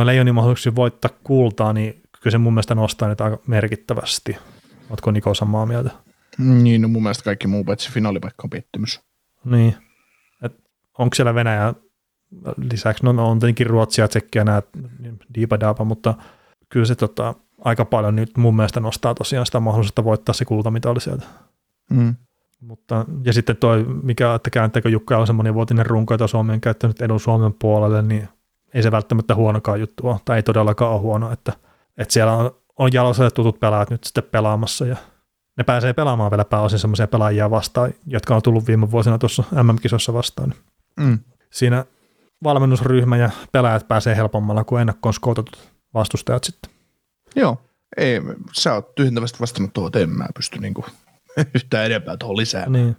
Leijonin 0.03 0.35
mahdollisuuksiin 0.35 0.75
voittaa 0.75 1.11
kultaa, 1.23 1.73
niin 1.73 2.01
kyllä 2.21 2.31
se 2.31 2.37
mun 2.37 2.53
mielestä 2.53 2.75
nostaa 2.75 3.07
niitä 3.07 3.23
aika 3.23 3.39
merkittävästi. 3.47 4.37
Oletko 4.89 5.11
Niko 5.11 5.33
samaa 5.33 5.65
mieltä? 5.65 5.91
Niin, 6.37 6.81
no 6.81 6.87
mun 6.87 7.03
mielestä 7.03 7.23
kaikki 7.23 7.47
muu 7.47 7.63
paitsi 7.63 7.91
finaalipaikka 7.91 8.43
on 8.43 8.49
pettymys. 8.49 9.01
Niin. 9.45 9.75
Et 10.43 10.53
onko 10.97 11.15
siellä 11.15 11.35
Venäjä 11.35 11.73
lisäksi, 12.71 13.03
no, 13.03 13.11
no 13.11 13.29
on 13.29 13.39
tietenkin 13.39 13.67
Ruotsia, 13.67 14.07
Tsekkiä, 14.07 14.43
nämä 14.43 14.61
diipa 15.35 15.85
mutta 15.85 16.13
kyllä 16.69 16.85
se 16.85 16.95
tota, 16.95 17.35
aika 17.61 17.85
paljon 17.85 18.15
nyt 18.15 18.37
mun 18.37 18.55
mielestä 18.55 18.79
nostaa 18.79 19.15
tosiaan 19.15 19.45
sitä 19.45 19.59
mahdollisuutta 19.59 20.03
voittaa 20.03 20.33
se 20.33 20.45
kultamitali 20.45 21.01
sieltä. 21.01 21.25
Mm. 21.89 22.15
Mutta, 22.61 23.05
ja 23.23 23.33
sitten 23.33 23.57
toi, 23.57 23.85
mikä, 24.03 24.35
että 24.35 24.49
kääntääkö 24.49 24.89
Jukka 24.89 25.17
on 25.17 25.27
semmoinen 25.27 25.53
vuotinen 25.53 25.85
runko, 25.85 26.13
jota 26.13 26.27
Suomi 26.27 26.53
on 26.53 26.61
käyttänyt 26.61 27.01
edun 27.01 27.19
Suomen 27.19 27.53
puolelle, 27.53 28.01
niin 28.01 28.29
ei 28.73 28.83
se 28.83 28.91
välttämättä 28.91 29.35
huonokaan 29.35 29.79
juttu 29.79 30.07
ole, 30.07 30.19
tai 30.25 30.37
ei 30.37 30.43
todellakaan 30.43 30.91
ole 30.91 30.99
huono, 30.99 31.31
että, 31.31 31.53
että 31.99 32.13
siellä 32.13 32.33
on, 32.33 32.51
on 32.77 32.93
jalossa 32.93 33.31
tutut 33.31 33.59
pelaajat 33.59 33.89
nyt 33.89 34.03
sitten 34.03 34.23
pelaamassa 34.23 34.85
ja 34.85 34.95
ne 35.57 35.63
pääsee 35.63 35.93
pelaamaan 35.93 36.31
vielä 36.31 36.45
pääosin 36.45 36.79
semmoisia 36.79 37.07
pelaajia 37.07 37.49
vastaan, 37.49 37.93
jotka 38.07 38.35
on 38.35 38.41
tullut 38.41 38.67
viime 38.67 38.91
vuosina 38.91 39.17
tuossa 39.17 39.43
MM-kisossa 39.63 40.13
vastaan. 40.13 40.53
Mm. 40.99 41.19
Siinä 41.51 41.85
valmennusryhmä 42.43 43.17
ja 43.17 43.29
pelaajat 43.51 43.87
pääsee 43.87 44.15
helpommalla 44.15 44.63
kuin 44.63 44.81
ennakkoon 44.81 45.13
skoutatut 45.13 45.69
vastustajat 45.93 46.43
sitten. 46.43 46.71
Joo, 47.35 47.57
ei, 47.97 48.21
sä 48.53 48.73
oot 48.73 48.95
tyhjentävästi 48.95 49.39
vastannut 49.39 49.73
tuohon, 49.73 49.87
että 49.87 49.99
en 49.99 50.09
mä 50.09 50.25
pysty 50.35 50.59
niinku 50.59 50.85
yhtään 51.55 51.85
enempää 51.85 52.17
tuohon 52.17 52.37
lisää. 52.37 52.69
Niin. 52.69 52.97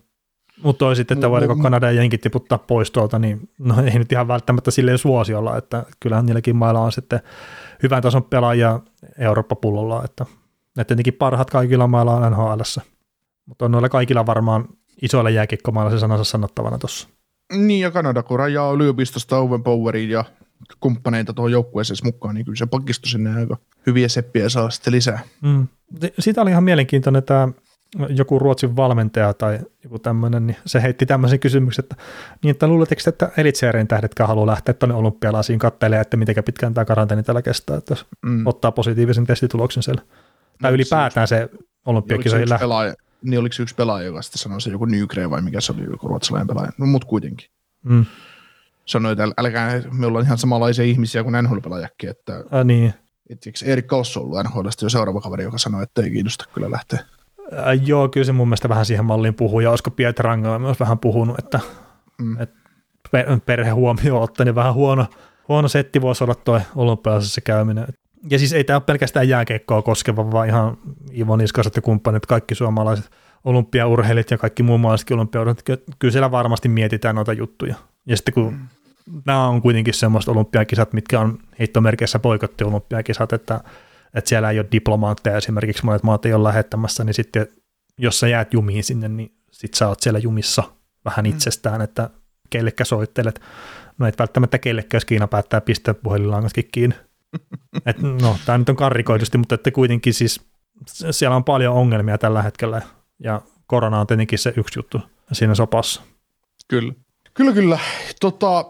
Mutta 0.62 0.78
toi 0.78 0.96
sitten, 0.96 1.18
että 1.18 1.30
voidaanko 1.30 1.62
Kanada 1.62 1.86
ja 1.86 1.92
Jenkit 1.92 2.20
tiputtaa 2.20 2.58
pois 2.58 2.90
tuolta, 2.90 3.18
niin 3.18 3.50
no 3.58 3.82
ei 3.82 3.98
nyt 3.98 4.12
ihan 4.12 4.28
välttämättä 4.28 4.70
silleen 4.70 4.98
suosiolla, 4.98 5.56
että 5.56 5.84
kyllähän 6.00 6.26
niilläkin 6.26 6.56
mailla 6.56 6.80
on 6.80 6.92
sitten 6.92 7.20
hyvän 7.82 8.02
tason 8.02 8.24
pelaajia 8.24 8.80
Eurooppa-pullolla, 9.18 10.04
että, 10.04 10.26
että 10.78 10.84
tietenkin 10.84 11.14
parhaat 11.14 11.50
kaikilla 11.50 11.86
mailla 11.86 12.14
on 12.14 12.32
nhl 12.32 12.60
mutta 13.46 13.64
on 13.64 13.70
noilla 13.70 13.88
kaikilla 13.88 14.26
varmaan 14.26 14.68
isoilla 15.02 15.30
jääkikkomailla 15.30 15.90
se 15.90 15.98
sanansa 15.98 16.24
sanottavana 16.24 16.78
tuossa. 16.78 17.08
Niin, 17.52 17.80
ja 17.80 17.90
Kanada, 17.90 18.22
kun 18.22 18.38
rajaa 18.38 18.72
yliopistosta 18.72 19.38
Owen 19.38 19.62
Poweriin 19.62 20.10
ja 20.10 20.24
kumppaneita 20.80 21.32
tuohon 21.32 21.52
joukkueeseen 21.52 21.98
mukaan, 22.04 22.34
niin 22.34 22.44
kyllä 22.44 22.56
se 22.56 22.66
pakisto 22.66 23.08
sinne 23.08 23.34
aika 23.34 23.56
hyviä 23.86 24.08
seppiä 24.08 24.48
saa 24.48 24.70
sitten 24.70 24.92
lisää. 24.92 25.20
Mm. 25.42 25.68
Siitä 26.18 26.42
oli 26.42 26.50
ihan 26.50 26.64
mielenkiintoinen 26.64 27.22
tämä 27.22 27.48
joku 28.08 28.38
Ruotsin 28.38 28.76
valmentaja 28.76 29.34
tai 29.34 29.58
joku 29.84 29.98
tämmöinen, 29.98 30.46
niin 30.46 30.56
se 30.66 30.82
heitti 30.82 31.06
tämmöisen 31.06 31.40
kysymyksen, 31.40 31.82
että, 31.82 31.96
niin, 32.42 32.50
että 32.50 32.68
luuletteko, 32.68 33.00
että 33.06 33.30
Elitseerin 33.36 33.88
tähdetkään 33.88 34.28
haluaa 34.28 34.46
lähteä 34.46 34.74
tuonne 34.74 34.94
olympialaisiin 34.94 35.58
katselemaan, 35.58 36.02
että 36.02 36.16
miten 36.16 36.44
pitkään 36.44 36.74
tämä 36.74 36.84
karanteeni 36.84 37.22
tällä 37.22 37.42
kestää, 37.42 37.76
että 37.76 37.92
jos 37.92 38.06
mm. 38.22 38.46
ottaa 38.46 38.72
positiivisen 38.72 39.26
testituloksen 39.26 39.82
siellä. 39.82 40.02
Tai 40.62 40.70
no, 40.70 40.74
ylipäätään 40.74 41.28
se 41.28 41.50
olympiakisojen 41.86 42.48
lähtö. 42.48 42.66
Niin 43.22 43.40
oliko 43.40 43.52
se 43.52 43.62
yksi 43.62 43.74
pelaaja, 43.74 44.06
joka 44.06 44.22
sitten 44.22 44.38
sanoi 44.38 44.60
se 44.60 44.70
joku 44.70 44.84
Nygre 44.84 45.30
vai 45.30 45.42
mikä 45.42 45.60
se 45.60 45.72
oli, 45.72 45.84
joku 45.90 46.08
ruotsalainen 46.08 46.46
pelaaja, 46.46 46.72
no 46.78 46.86
mut 46.86 47.04
kuitenkin. 47.04 47.48
Mm. 47.82 48.04
Sanoi, 48.84 49.12
että 49.12 49.28
älkää, 49.38 49.82
me 49.92 50.06
ollaan 50.06 50.24
ihan 50.24 50.38
samanlaisia 50.38 50.84
ihmisiä 50.84 51.22
kuin 51.22 51.34
NHL-pelaajakin, 51.44 52.10
että 52.10 52.44
Ä, 52.54 52.64
niin. 52.64 52.94
Et, 53.30 53.38
Erik 53.64 53.86
Kalsso 53.86 54.20
on 54.20 54.26
ollut 54.26 54.44
NHL 54.44 54.68
jo 54.82 54.88
seuraava 54.88 55.20
kaveri, 55.20 55.44
joka 55.44 55.58
sanoi, 55.58 55.82
että 55.82 56.02
ei 56.02 56.10
kiinnosta 56.10 56.44
kyllä 56.54 56.70
lähteä 56.70 57.04
Äh, 57.58 57.86
joo, 57.86 58.08
kyllä 58.08 58.24
se 58.24 58.32
mun 58.32 58.48
mielestä 58.48 58.68
vähän 58.68 58.86
siihen 58.86 59.04
malliin 59.04 59.34
puhuu, 59.34 59.60
ja 59.60 59.70
olisiko 59.70 59.90
Pietrangalla 59.90 60.58
myös 60.58 60.80
vähän 60.80 60.98
puhunut, 60.98 61.38
että, 61.38 61.60
mm. 62.18 62.40
että 62.40 62.60
perhe 63.46 63.70
huomioon 63.70 64.22
ottaen, 64.22 64.54
vähän 64.54 64.74
huono, 64.74 65.06
huono 65.48 65.68
setti 65.68 66.00
voisi 66.00 66.24
olla 66.24 66.34
tuo 66.34 66.60
olympialaisessa 66.76 67.40
käyminen. 67.40 67.86
Ja 68.30 68.38
siis 68.38 68.52
ei 68.52 68.64
tämä 68.64 68.76
ole 68.76 68.82
pelkästään 68.86 69.28
jääkeikkoa 69.28 69.82
koskeva, 69.82 70.32
vaan 70.32 70.48
ihan 70.48 70.76
Ivo 71.18 71.36
Niskaset 71.36 71.76
ja 71.76 71.82
kumppanit, 71.82 72.26
kaikki 72.26 72.54
suomalaiset 72.54 73.10
olympiaurheilijat 73.44 74.30
ja 74.30 74.38
kaikki 74.38 74.62
muun 74.62 74.80
muassa 74.80 75.14
olympiaurheilijat, 75.14 75.82
kyllä 75.98 76.12
siellä 76.12 76.30
varmasti 76.30 76.68
mietitään 76.68 77.14
noita 77.14 77.32
juttuja. 77.32 77.74
Ja 78.06 78.16
sitten 78.16 78.34
kun 78.34 78.52
mm. 78.52 79.22
nämä 79.26 79.48
on 79.48 79.62
kuitenkin 79.62 79.94
semmoista 79.94 80.30
olympiakisat, 80.30 80.92
mitkä 80.92 81.20
on 81.20 81.38
heittomerkeissä 81.58 82.18
poikotti 82.18 82.64
olympiakisat, 82.64 83.32
että 83.32 83.60
että 84.14 84.28
siellä 84.28 84.50
ei 84.50 84.58
ole 84.58 84.68
diplomaatteja 84.72 85.36
esimerkiksi, 85.36 85.84
monet 85.84 86.02
maat 86.02 86.26
ei 86.26 86.34
ole 86.34 86.48
lähettämässä, 86.48 87.04
niin 87.04 87.14
sitten 87.14 87.46
jos 87.98 88.20
sä 88.20 88.28
jäät 88.28 88.54
jumiin 88.54 88.84
sinne, 88.84 89.08
niin 89.08 89.34
sit 89.50 89.74
sä 89.74 89.88
oot 89.88 90.00
siellä 90.00 90.18
jumissa 90.18 90.62
vähän 91.04 91.24
mm. 91.24 91.30
itsestään, 91.30 91.80
että 91.80 92.10
kellekä 92.50 92.84
soittelet. 92.84 93.40
No 93.98 94.06
et 94.06 94.18
välttämättä 94.18 94.58
kellekään, 94.58 94.96
jos 94.96 95.04
Kiina 95.04 95.28
päättää 95.28 95.60
pistää 95.60 95.94
puhelinlangatkin 95.94 96.68
kiinni. 96.72 96.96
Et, 97.86 97.98
no, 98.22 98.36
tämä 98.46 98.58
nyt 98.58 98.68
on 98.68 98.76
karrikoidusti, 98.76 99.38
mutta 99.38 99.54
että 99.54 99.70
kuitenkin 99.70 100.14
siis 100.14 100.40
siellä 101.10 101.36
on 101.36 101.44
paljon 101.44 101.74
ongelmia 101.74 102.18
tällä 102.18 102.42
hetkellä 102.42 102.82
ja 103.24 103.42
korona 103.66 104.00
on 104.00 104.06
tietenkin 104.06 104.38
se 104.38 104.52
yksi 104.56 104.78
juttu 104.78 105.00
siinä 105.32 105.54
sopassa. 105.54 106.02
Kyllä. 106.68 106.92
Kyllä, 107.34 107.52
kyllä. 107.52 107.78
Tota, 108.20 108.64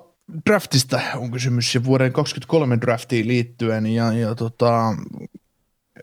draftista 0.46 1.00
on 1.16 1.30
kysymys 1.30 1.74
ja 1.74 1.84
vuoden 1.84 2.12
2023 2.12 2.80
draftiin 2.80 3.28
liittyen 3.28 3.86
ja, 3.86 4.12
ja 4.12 4.34
tota, 4.34 4.94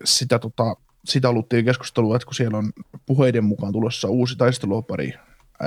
sitä, 0.04 0.38
tota, 0.38 0.76
sitä 1.04 1.28
haluttiin 1.28 1.64
keskustelua, 1.64 2.16
että 2.16 2.26
kun 2.26 2.34
siellä 2.34 2.58
on 2.58 2.72
puheiden 3.06 3.44
mukaan 3.44 3.72
tulossa 3.72 4.08
uusi 4.08 4.36
taistelupari 4.36 5.14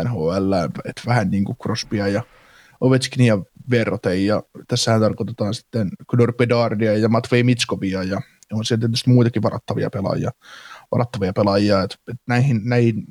NHL, 0.03 0.53
että 0.85 1.01
vähän 1.05 1.29
niin 1.29 1.45
kuin 1.45 1.57
Crosbya 1.57 2.07
ja 2.07 2.23
Ovechkinia 2.81 3.37
verrote 3.69 4.15
ja 4.15 4.43
tässähän 4.67 5.01
tarkoitetaan 5.01 5.53
sitten 5.53 5.89
Kudor 6.09 6.33
Pedardia 6.33 6.97
ja 6.97 7.09
Matvei 7.09 7.43
Mitskovia 7.43 8.03
ja 8.03 8.21
on 8.53 8.65
siellä 8.65 8.81
tietysti 8.81 9.09
muitakin 9.09 9.41
varattavia 9.41 9.89
pelaajia, 9.89 10.31
varattavia 10.91 11.33
pelaajia, 11.33 11.81
että, 11.83 11.95
että 12.07 12.23
näihin, 12.27 12.61
näihin 12.63 13.05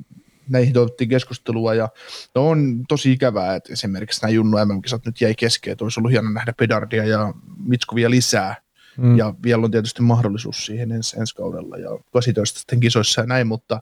näihin 0.49 0.73
toivottiin 0.73 1.09
keskustelua 1.09 1.73
ja 1.73 1.89
no 2.35 2.49
on 2.49 2.83
tosi 2.87 3.11
ikävää, 3.11 3.55
että 3.55 3.73
esimerkiksi 3.73 4.21
nämä 4.21 4.31
Junnu 4.31 4.57
MM-kisat 4.65 5.05
nyt 5.05 5.21
jäi 5.21 5.35
kesken, 5.35 5.71
että 5.71 5.85
olisi 5.85 5.99
ollut 5.99 6.11
hieno 6.11 6.29
nähdä 6.29 6.53
Pedardia 6.57 7.05
ja 7.05 7.33
Mitskovia 7.57 8.09
lisää 8.09 8.55
mm. 8.97 9.17
ja 9.17 9.33
vielä 9.43 9.63
on 9.63 9.71
tietysti 9.71 10.01
mahdollisuus 10.01 10.65
siihen 10.65 10.91
ens, 10.91 11.13
ensi 11.13 11.35
kaudella 11.35 11.77
ja 11.77 11.89
18 12.13 12.59
sitten 12.59 12.79
kisoissa 12.79 13.21
ja 13.21 13.27
näin, 13.27 13.47
mutta 13.47 13.81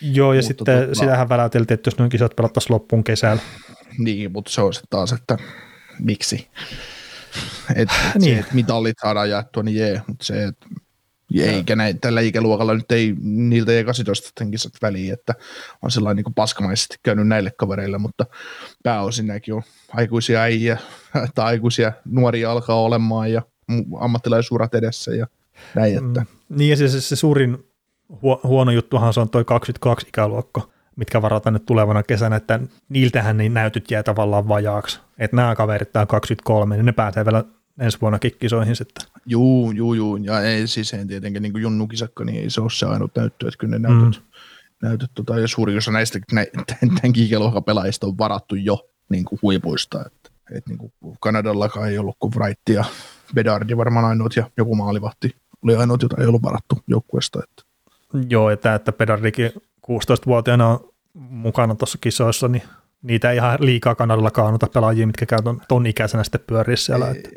Joo, 0.00 0.32
ja 0.32 0.38
mutta 0.38 0.48
sitten 0.48 0.78
tuota, 0.78 0.94
sitähän 0.94 1.28
väläteltiin, 1.28 1.74
että 1.74 1.88
jos 1.88 1.98
noin 1.98 2.10
kisat 2.10 2.36
pelattaisiin 2.36 2.74
loppuun 2.74 3.04
kesällä. 3.04 3.42
Niin, 3.98 4.32
mutta 4.32 4.50
se 4.50 4.60
on 4.60 4.74
sitten 4.74 4.90
taas, 4.90 5.12
että 5.12 5.38
miksi? 5.98 6.48
Et, 7.74 7.76
et 8.16 8.22
niin. 8.22 8.34
se, 8.34 8.40
että 8.40 8.54
mitallit 8.54 8.96
saadaan 9.02 9.30
jaettua, 9.30 9.62
niin 9.62 9.76
jee, 9.76 10.02
mutta 10.06 10.24
se, 10.24 10.44
että 10.44 10.66
eikä 11.34 11.76
näin, 11.76 12.00
tällä 12.00 12.20
ikäluokalla 12.20 12.74
nyt 12.74 12.92
ei 12.92 13.14
niiltä 13.20 13.72
ei 13.72 13.84
18 13.84 14.44
kisat 14.50 14.72
väliin, 14.82 15.12
että 15.12 15.34
on 15.82 15.90
sellainen 15.90 16.24
niin 16.24 16.34
paskamaisesti 16.34 16.96
käynyt 17.02 17.28
näille 17.28 17.50
kavereille, 17.50 17.98
mutta 17.98 18.26
pääosin 18.82 19.26
nämäkin 19.26 19.54
on 19.54 19.62
aikuisia 19.92 20.40
äijä 20.40 20.78
tai 21.34 21.46
aikuisia 21.46 21.92
nuoria 22.04 22.50
alkaa 22.50 22.80
olemaan 22.80 23.32
ja 23.32 23.42
ammattilaisuurat 24.00 24.74
edessä 24.74 25.14
ja 25.14 25.26
näin. 25.74 25.96
Että. 25.96 26.20
Mm. 26.20 26.56
Niin 26.56 26.70
ja 26.70 26.76
se, 26.76 27.00
se, 27.00 27.16
suurin 27.16 27.58
hu- 28.12 28.40
huono 28.44 28.70
juttuhan 28.70 29.14
se 29.14 29.20
on 29.20 29.30
toi 29.30 29.44
22 29.44 30.08
ikäluokka, 30.08 30.68
mitkä 30.96 31.22
varataan 31.22 31.52
nyt 31.52 31.66
tulevana 31.66 32.02
kesänä, 32.02 32.36
että 32.36 32.60
niiltähän 32.88 33.36
niin 33.36 33.54
näytyt 33.54 33.90
jää 33.90 34.02
tavallaan 34.02 34.48
vajaaksi. 34.48 35.00
Että 35.18 35.36
nämä 35.36 35.56
kaverit, 35.56 35.92
tämä 35.92 36.06
23, 36.06 36.76
niin 36.76 36.86
ne 36.86 36.92
pääsee 36.92 37.24
vielä 37.24 37.44
ensi 37.78 38.00
vuonna 38.00 38.18
kisoihin 38.18 38.76
sitten. 38.76 39.06
Juu, 39.26 39.70
juu, 39.70 39.94
juu. 39.94 40.16
Ja 40.16 40.42
ei 40.42 40.66
siis 40.66 40.94
ei 40.94 41.06
tietenkin 41.06 41.42
niin 41.42 41.52
kuin 41.52 41.62
Junnu 41.62 41.86
Kisakko, 41.86 42.24
niin 42.24 42.42
ei 42.42 42.50
se 42.50 42.60
ole 42.60 42.70
se 42.70 42.86
ainut 42.86 43.16
näyttö, 43.16 43.48
että 43.48 43.58
kyllä 43.58 43.78
ne 43.78 43.88
näytöt, 43.88 44.22
mm. 44.22 44.88
näytöt 44.88 45.10
tota, 45.14 45.38
ja 45.38 45.48
suuri 45.48 45.76
osa 45.76 45.90
näistä 45.90 46.18
nä, 46.32 46.46
tämän 46.76 47.64
pelaajista 47.66 48.06
on 48.06 48.18
varattu 48.18 48.54
jo 48.54 48.88
niin 49.08 49.24
kuin 49.24 49.38
huipuista. 49.42 50.04
Että, 50.06 50.30
et 50.54 50.66
niin 50.66 50.78
kuin 50.78 50.92
Kanadallakaan 51.20 51.88
ei 51.88 51.98
ollut 51.98 52.16
kuin 52.18 52.32
Wright 52.36 52.68
ja 52.68 52.84
Bedardi 53.34 53.76
varmaan 53.76 54.04
ainoat 54.04 54.36
ja 54.36 54.50
joku 54.56 54.74
maalivahti 54.74 55.36
oli 55.62 55.76
ainoat, 55.76 56.02
jota 56.02 56.16
ei 56.20 56.26
ollut 56.26 56.42
varattu 56.42 56.78
joukkueesta. 56.86 57.40
Että. 57.42 57.62
Joo, 58.28 58.50
että, 58.50 58.74
että 58.74 58.92
Bedardikin 58.92 59.50
16-vuotiaana 59.90 60.68
on 60.68 60.94
mukana 61.14 61.74
tuossa 61.74 61.98
kisoissa, 62.00 62.48
niin 62.48 62.62
niitä 63.02 63.30
ei 63.30 63.36
ihan 63.36 63.58
liikaa 63.60 63.94
Kanadalla 63.94 64.30
kaannuta 64.30 64.66
pelaajia, 64.74 65.06
mitkä 65.06 65.26
käy 65.26 65.42
ton, 65.42 65.60
ton 65.68 65.86
ikäisenä 65.86 66.24
sitten 66.24 66.40
pyöriä 66.46 66.76
siellä. 66.76 67.10
Että. 67.10 67.28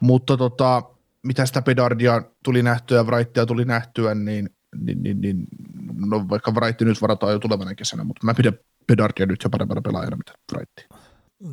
Mutta 0.00 0.36
tota, 0.36 0.82
mitä 1.22 1.46
sitä 1.46 1.62
Pedardia 1.62 2.22
tuli 2.44 2.62
nähtyä 2.62 2.98
ja 2.98 3.04
Wrightia 3.04 3.46
tuli 3.46 3.64
nähtyä, 3.64 4.14
niin, 4.14 4.50
niin, 4.80 5.02
niin, 5.02 5.20
niin 5.20 5.46
no 6.06 6.28
vaikka 6.28 6.50
Wright 6.50 6.80
nyt 6.80 7.02
varataan 7.02 7.32
jo 7.32 7.38
tulevana 7.38 7.74
kesänä, 7.74 8.04
mutta 8.04 8.26
mä 8.26 8.34
pidän 8.34 8.54
Pedardia 8.86 9.26
nyt 9.26 9.44
jo 9.44 9.50
parempana 9.50 9.80
pelaajana 9.80 10.16
mitä 10.16 10.32
Wrightia. 10.52 10.98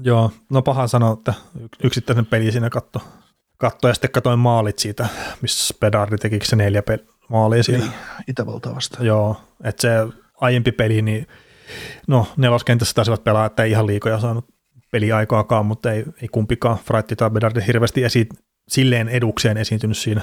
Joo, 0.02 0.32
no 0.50 0.62
paha 0.62 0.88
sanoa, 0.88 1.14
että 1.14 1.34
yksittäisen 1.84 2.26
peli 2.26 2.52
siinä 2.52 2.70
katto, 2.70 3.02
katto 3.62 3.88
ja 3.88 3.94
sitten 3.94 4.12
katsoin 4.12 4.40
maalit 4.40 4.80
siitä, 4.80 5.08
missä 5.42 5.74
Pedardi 5.80 6.18
teki 6.18 6.40
se 6.44 6.56
neljä 6.56 6.82
pel- 6.92 7.14
maalia 7.30 7.64
siinä. 7.64 7.80
Niin, 7.80 7.94
Itävaltaa 8.28 8.76
vastaan. 8.76 9.06
Joo, 9.06 9.42
että 9.64 9.82
se 9.82 9.90
aiempi 10.42 10.72
peli, 10.72 11.02
niin 11.02 11.28
no 12.08 12.28
neloskentässä 12.38 12.94
taisivat 12.94 13.24
pelaa, 13.24 13.46
että 13.46 13.64
ei 13.64 13.72
ihan 13.72 13.88
liikoja 13.88 14.20
saanut 14.20 14.46
peliaikoakaan, 14.92 15.66
mutta 15.66 15.92
ei, 15.92 16.06
ei 16.22 16.28
kumpikaan 16.28 16.78
Frightti 16.78 17.16
tai 17.16 17.30
Bedard 17.30 17.62
hirveästi 17.68 18.04
esi- 18.04 18.30
silleen 18.68 19.10
edukseen 19.10 19.58
esiintynyt 19.58 19.98
siinä 19.98 20.22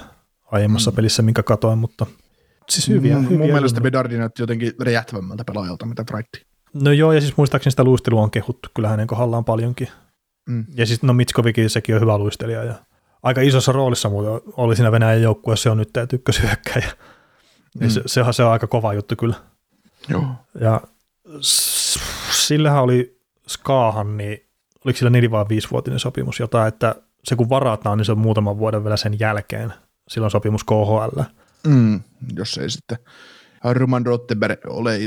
aiemmassa 0.52 0.90
mm. 0.90 0.94
pelissä, 0.94 1.22
minkä 1.22 1.42
katoin, 1.42 1.78
mutta 1.78 2.06
siis 2.70 2.88
hyviä. 2.88 3.14
Mun, 3.14 3.24
hyviä 3.24 3.38
mun 3.38 3.52
mielestä 3.52 3.80
Bedardi 3.80 4.18
näytti 4.18 4.42
jotenkin 4.42 4.72
räjähtävämmältä 4.82 5.44
pelaajalta, 5.44 5.86
mitä 5.86 6.04
Frightti. 6.10 6.46
No 6.74 6.92
joo, 6.92 7.12
ja 7.12 7.20
siis 7.20 7.36
muistaakseni 7.36 7.70
sitä 7.70 7.84
luistelua 7.84 8.22
on 8.22 8.30
kehuttu 8.30 8.68
kyllä 8.74 8.88
hänen 8.88 9.06
kohdallaan 9.06 9.44
paljonkin. 9.44 9.88
Mm. 10.48 10.66
Ja 10.74 10.86
siis 10.86 11.02
no 11.02 11.12
Mitskovikin 11.12 11.70
sekin 11.70 11.94
on 11.94 12.00
hyvä 12.00 12.18
luistelija 12.18 12.64
ja 12.64 12.74
aika 13.22 13.40
isossa 13.40 13.72
roolissa 13.72 14.08
muuten 14.08 14.52
oli 14.56 14.76
siinä 14.76 14.92
Venäjän 14.92 15.22
joukkueessa, 15.22 15.62
se 15.62 15.70
on 15.70 15.78
nyt 15.78 15.92
tämä 15.92 16.06
ykköshyökkäjä. 16.12 16.92
Mm. 17.80 17.88
Se, 17.88 18.02
se, 18.06 18.24
se, 18.32 18.42
on 18.42 18.52
aika 18.52 18.66
kova 18.66 18.94
juttu 18.94 19.14
kyllä. 19.18 19.36
Joo. 20.08 20.24
Ja 20.60 20.80
sillähän 22.30 22.82
oli 22.82 23.20
Skaahan, 23.48 24.16
niin 24.16 24.46
oliko 24.84 24.96
sillä 24.96 25.10
neljä 25.10 25.30
vai 25.30 25.44
viisivuotinen 25.48 25.98
sopimus 25.98 26.40
jotain, 26.40 26.68
että 26.68 26.94
se 27.24 27.36
kun 27.36 27.48
varataan, 27.48 27.98
niin 27.98 28.04
se 28.04 28.12
on 28.12 28.18
muutaman 28.18 28.58
vuoden 28.58 28.84
vielä 28.84 28.96
sen 28.96 29.20
jälkeen. 29.20 29.72
Silloin 30.08 30.30
sopimus 30.30 30.64
KHL. 30.64 31.20
Mm, 31.66 32.00
jos 32.36 32.58
ei 32.58 32.70
sitten 32.70 32.98
Roman 33.64 34.06
Rottenberg 34.06 34.60
ole, 34.66 34.98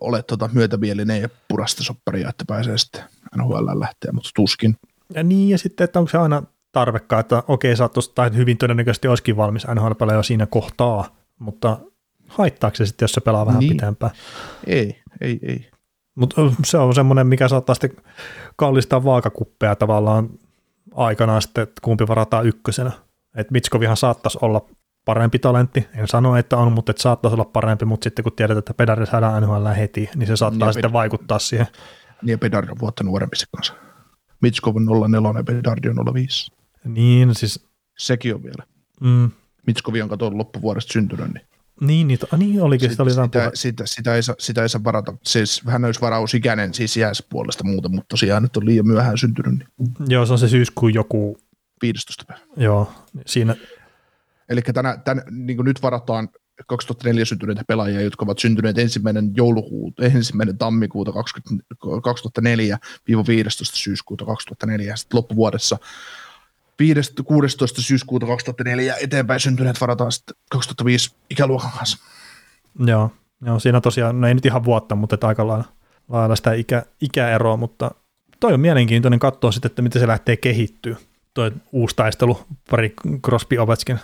ole 0.00 0.22
tota 0.22 0.50
myötämielinen 0.52 1.22
ja 1.22 1.28
purasta 1.48 1.84
sopparia, 1.84 2.28
että 2.28 2.44
pääsee 2.46 2.78
sitten 2.78 3.04
NHL 3.36 3.80
lähteä, 3.80 4.12
mutta 4.12 4.30
tuskin. 4.34 4.76
Ja 5.14 5.22
niin, 5.22 5.48
ja 5.48 5.58
sitten, 5.58 5.84
että 5.84 5.98
onko 5.98 6.10
se 6.10 6.18
aina 6.18 6.42
tarvekkaa, 6.72 7.20
että 7.20 7.42
okei, 7.48 7.74
oot 7.80 8.14
tai 8.14 8.30
hyvin 8.34 8.58
todennäköisesti 8.58 9.08
olisikin 9.08 9.36
valmis 9.36 9.66
nhl 9.74 10.10
jo 10.12 10.22
siinä 10.22 10.46
kohtaa, 10.46 11.16
mutta 11.38 11.78
haittaako 12.28 12.76
se 12.76 12.86
sitten, 12.86 13.04
jos 13.04 13.12
se 13.12 13.20
pelaa 13.20 13.46
vähän 13.46 13.60
niin. 13.60 13.72
pitempään? 13.72 14.12
Ei, 14.66 15.02
ei, 15.20 15.38
ei. 15.42 15.70
Mutta 16.14 16.42
se 16.64 16.78
on 16.78 16.94
semmoinen, 16.94 17.26
mikä 17.26 17.48
saattaa 17.48 17.74
sitten 17.74 18.04
kallistaa 18.56 19.04
vaakakuppeja 19.04 19.76
tavallaan 19.76 20.28
aikanaan 20.94 21.42
sitten, 21.42 21.62
että 21.62 21.80
kumpi 21.82 22.08
varataan 22.08 22.46
ykkösenä. 22.46 22.90
Että 23.36 23.52
Mitskovihan 23.52 23.96
saattaisi 23.96 24.38
olla 24.42 24.66
parempi 25.04 25.38
talentti, 25.38 25.88
en 25.94 26.08
sano, 26.08 26.36
että 26.36 26.56
on, 26.56 26.72
mutta 26.72 26.90
että 26.90 27.02
saattaisi 27.02 27.34
olla 27.34 27.44
parempi, 27.44 27.84
mutta 27.84 28.04
sitten 28.04 28.22
kun 28.22 28.32
tiedetään, 28.32 28.58
että 28.58 28.74
Pedari 28.74 29.06
saadaan 29.06 29.42
NHL 29.42 29.66
heti, 29.78 30.10
niin 30.16 30.26
se 30.26 30.36
saattaa 30.36 30.68
niin 30.68 30.74
sitten 30.74 30.90
Ped- 30.90 30.92
vaikuttaa 30.92 31.38
siihen. 31.38 31.66
Niin 32.22 32.30
ja 32.30 32.38
Pedari 32.38 32.70
on 32.70 32.80
vuotta 32.80 33.04
nuorempi 33.04 33.36
se 33.36 33.46
kanssa. 33.56 33.74
Mitskov 34.40 34.76
on 34.76 35.10
04 35.10 35.38
ja 35.38 35.44
Pedari 35.44 35.90
on 35.90 36.14
05. 36.14 36.52
Niin, 36.84 37.34
siis... 37.34 37.70
Sekin 37.98 38.34
on 38.34 38.42
vielä. 38.42 38.64
Mm. 39.00 39.30
Mitskovi 39.66 40.02
on 40.02 40.08
katsonut 40.08 40.34
loppuvuodesta 40.34 40.92
syntynyt, 40.92 41.34
niin 41.34 41.46
niin, 41.80 42.08
niin, 42.08 42.18
niin 42.38 42.62
olikin, 42.62 42.90
sitä, 42.90 43.02
oli 43.02 43.10
sitä, 43.10 43.28
sitä, 43.28 43.50
sitä, 43.54 43.86
sitä, 43.86 44.14
ei 44.14 44.22
saa, 44.22 44.34
sitä 44.38 44.62
ei 44.62 44.68
saa 44.68 44.84
varata. 44.84 45.14
Siis 45.22 45.62
hän 45.66 45.84
olisi 45.84 46.00
varausikäinen 46.00 46.74
siis 46.74 46.96
jääs 46.96 47.24
puolesta 47.30 47.64
muuten, 47.64 47.90
mutta 47.90 48.08
tosiaan 48.08 48.42
nyt 48.42 48.56
on 48.56 48.66
liian 48.66 48.86
myöhään 48.86 49.18
syntynyt. 49.18 49.54
Niin. 49.58 49.66
Joo, 50.08 50.26
se 50.26 50.32
on 50.32 50.38
se 50.38 50.48
syyskuun 50.48 50.94
joku... 50.94 51.38
15. 51.82 52.24
päivä. 52.28 52.42
Joo, 52.56 52.92
siinä... 53.26 53.56
Eli 54.48 54.62
tänä, 54.62 54.96
tänä, 55.04 55.22
niin 55.30 55.64
nyt 55.64 55.82
varataan 55.82 56.28
2004 56.66 57.24
syntyneitä 57.24 57.64
pelaajia, 57.68 58.00
jotka 58.00 58.24
ovat 58.24 58.38
syntyneet 58.38 58.78
ensimmäinen 58.78 59.32
joulukuuta, 59.34 60.04
ensimmäinen 60.04 60.58
tammikuuta 60.58 61.10
2004-15. 61.10 61.14
syyskuuta 63.60 64.24
2004. 64.24 64.96
Sitten 64.96 65.16
loppuvuodessa 65.16 65.78
16. 67.24 67.82
syyskuuta 67.82 68.26
2004 68.26 68.96
eteenpäin 69.00 69.40
syntyneet 69.40 69.80
varataan 69.80 70.12
sitten 70.12 70.36
2005 70.50 71.14
ikäluokan 71.30 71.70
kanssa. 71.78 71.98
Joo, 72.86 73.10
joo 73.46 73.58
siinä 73.58 73.80
tosiaan, 73.80 74.20
no 74.20 74.28
ei 74.28 74.34
nyt 74.34 74.46
ihan 74.46 74.64
vuotta, 74.64 74.94
mutta 74.94 75.14
että 75.14 75.28
aika 75.28 75.46
lailla, 75.46 75.64
lailla 76.08 76.36
sitä 76.36 76.52
ikä, 76.52 76.82
ikäeroa, 77.00 77.56
mutta 77.56 77.90
toi 78.40 78.52
on 78.52 78.60
mielenkiintoinen 78.60 79.18
katsoa 79.18 79.52
sitten, 79.52 79.70
että 79.70 79.82
miten 79.82 80.00
se 80.00 80.06
lähtee 80.06 80.36
kehittyä, 80.36 80.96
toi 81.34 81.52
uusi 81.72 81.96
taistelu, 81.96 82.40
pari 82.70 82.94
Crosby 83.24 83.58
Ovechkin. 83.58 83.98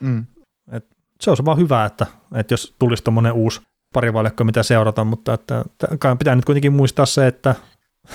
Mm. 0.00 0.26
Et 0.72 0.86
se 1.20 1.30
on 1.30 1.36
vaan 1.44 1.58
hyvä, 1.58 1.84
että, 1.84 2.06
että 2.34 2.52
jos 2.52 2.74
tulisi 2.78 3.04
tuommoinen 3.04 3.32
uusi 3.32 3.60
parivaljakko, 3.92 4.44
mitä 4.44 4.62
seurata, 4.62 5.04
mutta 5.04 5.34
että, 5.34 5.64
että 5.92 6.16
pitää 6.18 6.34
nyt 6.34 6.44
kuitenkin 6.44 6.72
muistaa 6.72 7.06
se, 7.06 7.26
että 7.26 7.54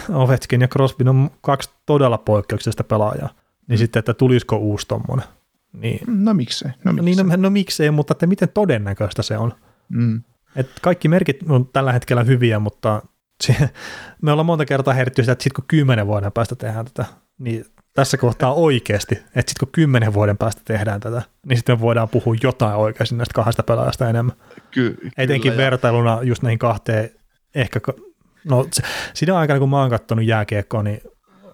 Ovechkin 0.10 0.62
ja 0.62 0.68
Crosby 0.68 1.10
on 1.10 1.32
kaksi 1.42 1.70
todella 1.86 2.18
poikkeuksellista 2.18 2.84
pelaajaa 2.84 3.41
niin 3.72 3.78
sitten, 3.78 4.00
että 4.00 4.14
tulisiko 4.14 4.58
uusi 4.58 4.88
tommonen. 4.88 5.26
Niin. 5.74 6.00
No 6.08 6.34
miksei. 6.34 6.72
No, 6.84 6.94
miksei. 6.94 7.16
Niin, 7.16 7.28
no, 7.28 7.36
no 7.38 7.50
miksei, 7.50 7.92
mutta 7.92 8.12
että 8.12 8.28
miten 8.28 8.50
todennäköistä 8.54 9.22
se 9.22 9.38
on. 9.38 9.54
Mm. 9.90 10.24
Et 10.56 10.70
kaikki 10.82 11.08
merkit 11.08 11.40
on 11.50 11.68
tällä 11.74 11.94
hetkellä 11.94 12.24
hyviä, 12.24 12.60
mutta 12.60 13.02
me 14.22 14.32
ollaan 14.32 14.46
monta 14.46 14.66
kertaa 14.66 14.94
heritty 14.94 15.22
sitä, 15.22 15.32
että 15.32 15.44
sitten 15.44 15.56
kun 15.56 15.68
kymmenen 15.68 16.08
vuoden 16.08 16.32
päästä 16.32 16.56
tehdään 16.56 16.86
tätä, 16.86 17.06
niin 17.40 17.66
tässä 17.94 18.18
kohtaa 18.18 18.54
oikeasti, 18.54 19.16
että 19.16 19.52
sitten 19.52 19.60
kun 19.60 19.72
kymmenen 19.72 20.14
vuoden 20.14 20.38
päästä 20.38 20.62
tehdään 20.66 21.00
tätä, 21.00 21.22
niin 21.46 21.58
sitten 21.58 21.76
me 21.76 21.82
voidaan 21.82 22.10
puhua 22.10 22.36
jotain 22.44 22.76
oikeasti 22.76 23.16
näistä 23.16 23.34
kahdesta 23.34 23.64
pelaajasta 23.64 24.10
enemmän. 24.10 24.36
Ky- 24.72 24.98
Etenkin 25.18 25.52
kyllä, 25.52 25.64
vertailuna 25.64 26.20
just 26.24 26.44
näihin 26.44 26.60
kahteen, 26.60 27.10
ehkä, 27.56 27.80
no 28.46 28.68
siinä 29.14 29.38
aikana 29.38 29.60
kun 29.60 29.70
mä 29.70 29.82
oon 29.82 29.90
katsonut 29.90 30.26
jääkiekkoa, 30.26 30.84
niin 30.84 31.02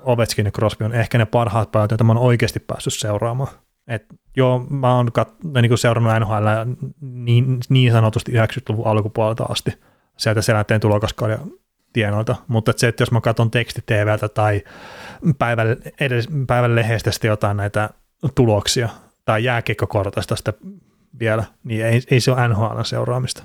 Ovechkin 0.07 0.45
ja 0.45 0.51
Crosby 0.51 0.85
on 0.85 0.93
ehkä 0.93 1.17
ne 1.17 1.25
parhaat 1.25 1.71
pelaajat, 1.71 1.91
joita 1.91 2.03
mä 2.03 2.13
oon 2.13 2.21
oikeasti 2.21 2.59
päässyt 2.59 2.93
seuraamaan. 2.93 3.49
Et 3.88 4.05
joo, 4.38 4.59
mä 4.69 4.95
oon 4.95 5.07
kat- 5.19 5.61
niin 5.61 5.69
kuin 5.69 5.77
seurannut 5.77 6.13
NHL 6.19 6.47
niin, 7.01 7.57
niin 7.69 7.91
sanotusti 7.91 8.31
90-luvun 8.31 8.88
alkupuolelta 8.88 9.43
asti 9.43 9.73
sieltä 10.17 10.41
selänteen 10.41 10.81
tulokaskauden 10.81 11.39
tienoilta, 11.93 12.35
mutta 12.47 12.71
et 12.71 12.77
se, 12.77 12.88
että 12.88 13.01
jos 13.01 13.11
mä 13.11 13.21
katson 13.21 13.51
teksti-TVltä 13.51 14.29
tai 14.29 14.63
päivän, 15.39 15.77
edes, 15.99 16.27
päivän 16.47 16.75
lehdestä 16.75 17.27
jotain 17.27 17.57
näitä 17.57 17.89
tuloksia 18.35 18.89
tai 19.25 19.43
jääkiekkokortasta 19.43 20.35
sitten 20.35 20.53
vielä, 21.19 21.43
niin 21.63 21.85
ei, 21.85 22.01
ei 22.11 22.19
se 22.19 22.31
ole 22.31 22.47
NHL 22.47 22.81
seuraamista. 22.84 23.43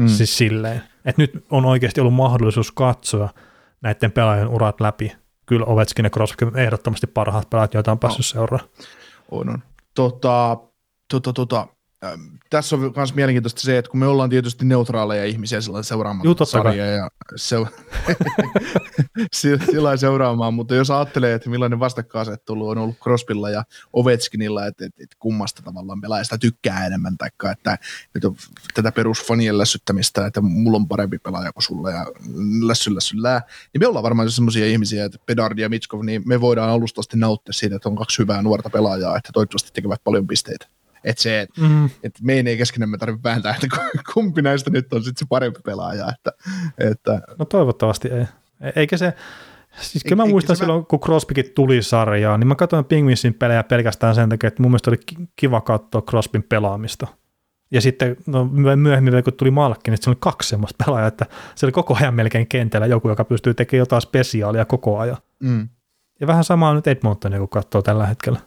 Mm. 0.00 0.08
Siis 0.08 0.38
silleen. 0.38 0.82
Että 1.04 1.22
nyt 1.22 1.44
on 1.50 1.64
oikeasti 1.64 2.00
ollut 2.00 2.14
mahdollisuus 2.14 2.72
katsoa 2.72 3.28
näiden 3.80 4.12
pelaajien 4.12 4.48
urat 4.48 4.80
läpi 4.80 5.12
kyllä 5.50 5.66
Ovechkin 5.66 6.04
ja 6.04 6.10
Crosby 6.10 6.50
ehdottomasti 6.56 7.06
parhaat 7.06 7.50
pelaajat, 7.50 7.74
joita 7.74 7.92
on 7.92 7.98
päässyt 7.98 8.26
no. 8.26 8.40
seuraamaan. 8.40 8.70
On, 9.30 9.48
on. 9.48 9.62
Tota, 9.94 10.56
tota, 11.10 11.32
tota, 11.32 11.66
tässä 12.50 12.76
on 12.76 12.92
myös 12.96 13.14
mielenkiintoista 13.14 13.60
se, 13.60 13.78
että 13.78 13.90
kun 13.90 14.00
me 14.00 14.06
ollaan 14.06 14.30
tietysti 14.30 14.64
neutraaleja 14.64 15.24
ihmisiä 15.24 15.60
sellainen 15.60 15.84
seuraamaan 15.84 16.36
sarjaa 16.44 16.86
ja 16.86 17.10
se, 17.36 17.56
sillä 19.72 19.96
seuraamaan, 19.96 20.54
mutta 20.54 20.74
jos 20.74 20.90
ajattelee, 20.90 21.34
että 21.34 21.50
millainen 21.50 21.80
vastakkainasettelu 21.80 22.68
on 22.68 22.78
ollut 22.78 22.98
Crosbylla 22.98 23.50
ja 23.50 23.64
Ovechkinilla, 23.92 24.66
että, 24.66 24.84
että, 24.84 25.02
että 25.02 25.16
kummasta 25.18 25.62
tavallaan 25.62 26.00
pelaajasta 26.00 26.38
tykkää 26.38 26.86
enemmän, 26.86 27.18
tai 27.18 27.28
että, 27.52 27.78
että 28.14 28.30
tätä 28.74 28.92
perusfanien 28.92 29.58
lässyttämistä, 29.58 30.26
että 30.26 30.40
mulla 30.40 30.76
on 30.76 30.88
parempi 30.88 31.18
pelaaja 31.18 31.52
kuin 31.52 31.62
sulla 31.62 31.90
ja 31.90 32.06
lässy 32.66 32.94
lässyllää, 32.94 33.42
niin 33.72 33.80
me 33.80 33.86
ollaan 33.86 34.02
varmaan 34.02 34.30
sellaisia 34.30 34.66
ihmisiä, 34.66 35.04
että 35.04 35.18
Pedard 35.26 35.58
ja 35.58 35.68
Mitskov, 35.68 36.04
niin 36.04 36.22
me 36.26 36.40
voidaan 36.40 36.70
alustasti 36.70 37.16
nauttia 37.16 37.52
siitä, 37.52 37.76
että 37.76 37.88
on 37.88 37.96
kaksi 37.96 38.18
hyvää 38.18 38.42
nuorta 38.42 38.70
pelaajaa, 38.70 39.16
että 39.16 39.30
toivottavasti 39.32 39.70
tekevät 39.72 40.04
paljon 40.04 40.26
pisteitä. 40.26 40.66
Että 41.04 41.22
se, 41.22 41.40
että 41.40 41.60
mm. 41.60 41.90
et 42.02 42.12
meidän 42.22 42.46
ei 42.46 42.56
keskenämme 42.56 42.98
tarvitse 42.98 43.28
vääntää, 43.28 43.54
että 43.54 43.78
kumpi 44.14 44.42
näistä 44.42 44.70
nyt 44.70 44.92
on 44.92 45.04
sitten 45.04 45.18
se 45.18 45.26
parempi 45.28 45.60
pelaaja. 45.64 46.08
Että, 46.08 46.32
että. 46.78 47.20
No 47.38 47.44
toivottavasti 47.44 48.08
ei. 48.08 48.26
E- 48.60 48.72
eikä 48.76 48.96
se, 48.96 49.14
siis 49.80 50.04
kyllä 50.04 50.16
mä 50.16 50.26
muistan 50.26 50.56
silloin, 50.56 50.80
mä... 50.80 50.86
kun 50.88 51.00
Crosbykin 51.00 51.52
tuli 51.54 51.82
sarjaan, 51.82 52.40
niin 52.40 52.48
mä 52.48 52.54
katsoin 52.54 52.84
Pingvinsin 52.84 53.34
pelejä 53.34 53.62
pelkästään 53.62 54.14
sen 54.14 54.28
takia, 54.28 54.48
että 54.48 54.62
mun 54.62 54.70
mielestä 54.70 54.90
oli 54.90 55.00
kiva 55.36 55.60
katsoa 55.60 56.02
Crosbyn 56.02 56.42
pelaamista. 56.42 57.06
Ja 57.70 57.80
sitten 57.80 58.16
no, 58.26 58.44
myöhemmin, 58.76 59.24
kun 59.24 59.32
tuli 59.32 59.50
Malkki, 59.50 59.90
niin 59.90 60.02
se 60.02 60.10
oli 60.10 60.16
kaksi 60.20 60.48
semmoista 60.48 60.84
pelaajaa, 60.84 61.08
että 61.08 61.26
se 61.54 61.66
oli 61.66 61.72
koko 61.72 61.96
ajan 62.00 62.14
melkein 62.14 62.46
kentällä 62.46 62.86
joku, 62.86 63.08
joka 63.08 63.24
pystyy 63.24 63.54
tekemään 63.54 63.78
jotain 63.78 64.02
spesiaalia 64.02 64.64
koko 64.64 64.98
ajan. 64.98 65.16
Mm. 65.42 65.68
Ja 66.20 66.26
vähän 66.26 66.44
samaa 66.44 66.74
nyt 66.74 66.86
Edmontonia, 66.86 67.38
kun 67.38 67.48
katsoo 67.48 67.82
tällä 67.82 68.06
hetkellä. 68.06 68.40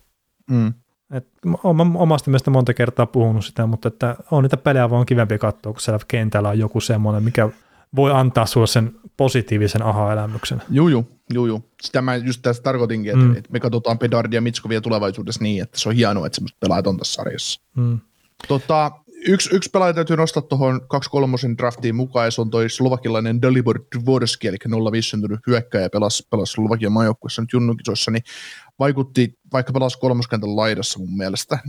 Mm. 0.51 0.73
Et 1.13 1.27
olen 1.63 1.95
omasta 1.95 2.29
mielestä 2.29 2.51
monta 2.51 2.73
kertaa 2.73 3.05
puhunut 3.05 3.45
sitä, 3.45 3.65
mutta 3.65 3.87
että 3.87 4.15
on 4.31 4.43
niitä 4.43 4.57
pelejä 4.57 4.89
vaan 4.89 5.05
kivempi 5.05 5.37
katsoa, 5.37 5.73
kun 5.73 5.81
siellä 5.81 5.99
kentällä 6.07 6.49
on 6.49 6.59
joku 6.59 6.79
semmoinen, 6.79 7.23
mikä 7.23 7.49
voi 7.95 8.11
antaa 8.11 8.45
sulle 8.45 8.67
sen 8.67 8.95
positiivisen 9.17 9.81
aha-elämyksen. 9.81 10.61
Juu, 10.69 10.87
juu, 10.87 11.05
juu, 11.33 11.45
juu. 11.45 11.69
Sitä 11.81 12.01
mä 12.01 12.15
just 12.15 12.41
tässä 12.41 12.63
tarkoitinkin, 12.63 13.11
että, 13.11 13.25
mm. 13.25 13.35
että 13.35 13.51
me 13.51 13.59
katsotaan 13.59 13.99
Pedardia 13.99 14.37
ja 14.37 14.41
Mitskovia 14.41 14.81
tulevaisuudessa 14.81 15.43
niin, 15.43 15.63
että 15.63 15.79
se 15.79 15.89
on 15.89 15.95
hienoa, 15.95 16.25
että 16.25 16.35
semmoista 16.35 16.57
pelaajat 16.59 16.87
on 16.87 16.97
tässä 16.97 17.13
sarjassa. 17.13 17.61
Mm. 17.75 17.99
Tota, 18.47 18.91
yksi, 19.27 19.55
yksi 19.55 19.69
pelaaja 19.69 19.93
täytyy 19.93 20.17
nostaa 20.17 20.43
tuohon 20.43 20.81
2-3 20.81 21.57
draftiin 21.57 21.95
mukaan, 21.95 22.27
ja 22.27 22.31
se 22.31 22.41
on 22.41 22.49
toi 22.49 22.69
slovakilainen 22.69 23.41
Dalibor 23.41 23.79
Dvorski, 23.95 24.47
eli 24.47 24.57
05 24.91 25.09
syntynyt 25.09 25.39
hyökkäjä, 25.47 25.89
pelasi, 25.89 26.27
pelasi 26.29 26.51
Slovakian 26.51 26.91
maajoukkuessa 26.91 27.41
nyt 27.41 27.53
junnukisoissa, 27.53 28.11
niin 28.11 28.23
vaikutti, 28.79 29.39
vaikka 29.53 29.73
pelasi 29.73 29.99
kolmoskentän 29.99 30.55
laidassa 30.55 30.99
mun 30.99 31.17
mielestä, 31.17 31.59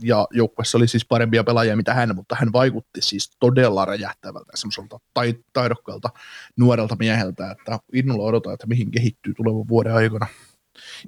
ja 0.00 0.28
joukkueessa 0.30 0.78
oli 0.78 0.88
siis 0.88 1.04
parempia 1.04 1.44
pelaajia 1.44 1.76
mitä 1.76 1.94
hän, 1.94 2.14
mutta 2.14 2.36
hän 2.38 2.52
vaikutti 2.52 3.02
siis 3.02 3.30
todella 3.40 3.84
räjähtävältä 3.84 4.52
semmoiselta 4.54 5.00
taidokkaalta 5.52 6.10
nuorelta 6.56 6.96
mieheltä, 6.98 7.50
että 7.50 7.78
innolla 7.92 8.24
odotan, 8.24 8.54
että 8.54 8.66
mihin 8.66 8.90
kehittyy 8.90 9.34
tulevan 9.34 9.68
vuoden 9.68 9.94
aikana. 9.94 10.26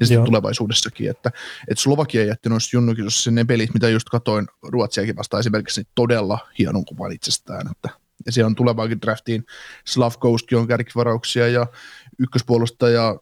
Ja 0.01 0.07
sitten 0.07 0.17
Joo. 0.17 0.25
tulevaisuudessakin, 0.25 1.11
että, 1.11 1.31
että 1.69 1.83
Slovakia 1.83 2.25
jätti 2.25 2.49
noissa 2.49 2.77
junnukisossa 2.77 3.31
ne 3.31 3.45
pelit, 3.45 3.75
mitä 3.75 3.89
just 3.89 4.09
katoin 4.09 4.47
Ruotsiakin 4.63 5.17
vastaan 5.17 5.41
esimerkiksi, 5.41 5.81
niin 5.81 5.93
todella 5.95 6.39
hienon 6.59 6.85
kuvan 6.85 7.13
itsestään, 7.13 7.71
että 7.71 8.05
ja 8.27 8.33
siellä 8.33 8.47
on 8.47 8.55
tulevaankin 8.55 9.01
draftiin. 9.01 9.45
Slavkowski 9.87 10.55
on 10.55 10.69
kärkivarauksia 10.69 11.49
ja 11.49 11.67
ykköspuolustaja 12.19 13.17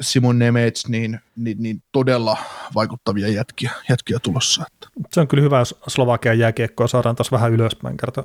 Simon 0.00 0.38
Nemets, 0.38 0.88
niin, 0.88 1.20
niin, 1.36 1.56
niin 1.60 1.82
todella 1.92 2.36
vaikuttavia 2.74 3.28
jätkiä, 3.28 3.70
jätkiä 3.88 4.18
tulossa. 4.18 4.64
Että. 4.72 4.88
Se 5.12 5.20
on 5.20 5.28
kyllä 5.28 5.42
hyvä, 5.42 5.58
jos 5.58 5.80
Slovakian 5.88 6.38
jääkiekkoa 6.38 6.86
saadaan 6.88 7.16
taas 7.16 7.32
vähän 7.32 7.52
ylöspäin 7.52 7.96
kerta. 7.96 8.24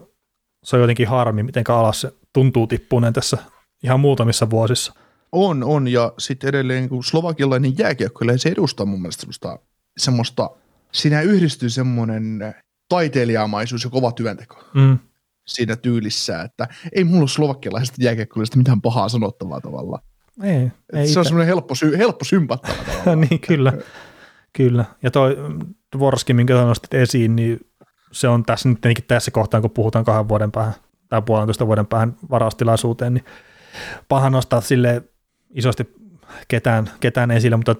Se 0.63 0.75
on 0.75 0.81
jotenkin 0.81 1.07
harmi, 1.07 1.43
miten 1.43 1.63
alas 1.69 2.01
se 2.01 2.13
tuntuu 2.33 2.67
tippuneen 2.67 3.13
tässä 3.13 3.37
ihan 3.83 3.99
muutamissa 3.99 4.49
vuosissa. 4.49 4.93
On, 5.31 5.63
on, 5.63 5.87
ja 5.87 6.13
sitten 6.17 6.47
edelleen 6.47 6.89
kun 6.89 7.03
slovakialainen 7.03 7.77
jääkiekko, 7.77 8.25
se 8.37 8.49
edustaa 8.49 8.85
mun 8.85 9.01
mielestä 9.01 9.21
semmoista, 9.21 9.59
semmoista 9.97 10.49
siinä 10.91 11.21
yhdistyy 11.21 11.69
semmoinen 11.69 12.55
taiteilijamaisuus 12.89 13.83
ja 13.83 13.89
kova 13.89 14.11
työnteko 14.11 14.63
Mm. 14.73 14.99
siinä 15.47 15.75
tyylissä, 15.75 16.41
että 16.41 16.67
ei 16.91 17.03
mulla 17.03 17.19
ole 17.19 17.27
slovakialaisesta 17.27 18.03
jääkiekkoilijasta 18.03 18.57
mitään 18.57 18.81
pahaa 18.81 19.09
sanottavaa 19.09 19.61
tavalla. 19.61 20.01
Ei, 20.43 20.71
ei 20.93 21.07
se 21.07 21.13
ite- 21.13 21.19
on 21.19 21.25
semmoinen 21.25 21.47
helppo, 21.47 21.75
sy- 21.75 21.97
helppo 21.97 22.25
sympattava 22.25 23.15
niin, 23.29 23.39
kyllä. 23.39 23.73
kyllä. 24.53 24.85
Ja 25.03 25.11
toi 25.11 25.37
Dvorskin, 25.97 26.35
minkä 26.35 26.53
sä 26.53 26.61
nostit 26.61 26.93
esiin, 26.93 27.35
niin 27.35 27.59
se 28.11 28.27
on 28.27 28.43
tässä 28.43 28.69
nyt 28.69 28.79
tässä 29.07 29.31
kohtaa, 29.31 29.61
kun 29.61 29.71
puhutaan 29.71 30.05
kahden 30.05 30.29
vuoden 30.29 30.51
päähän 30.51 30.73
tai 31.09 31.21
puolentoista 31.21 31.67
vuoden 31.67 31.87
päähän 31.87 32.15
varaustilaisuuteen, 32.29 33.13
niin 33.13 33.25
paha 34.09 34.29
nostaa 34.29 34.61
sille 34.61 35.03
isosti 35.49 35.95
ketään, 36.47 36.89
ketään 36.99 37.31
esille, 37.31 37.55
mutta 37.55 37.75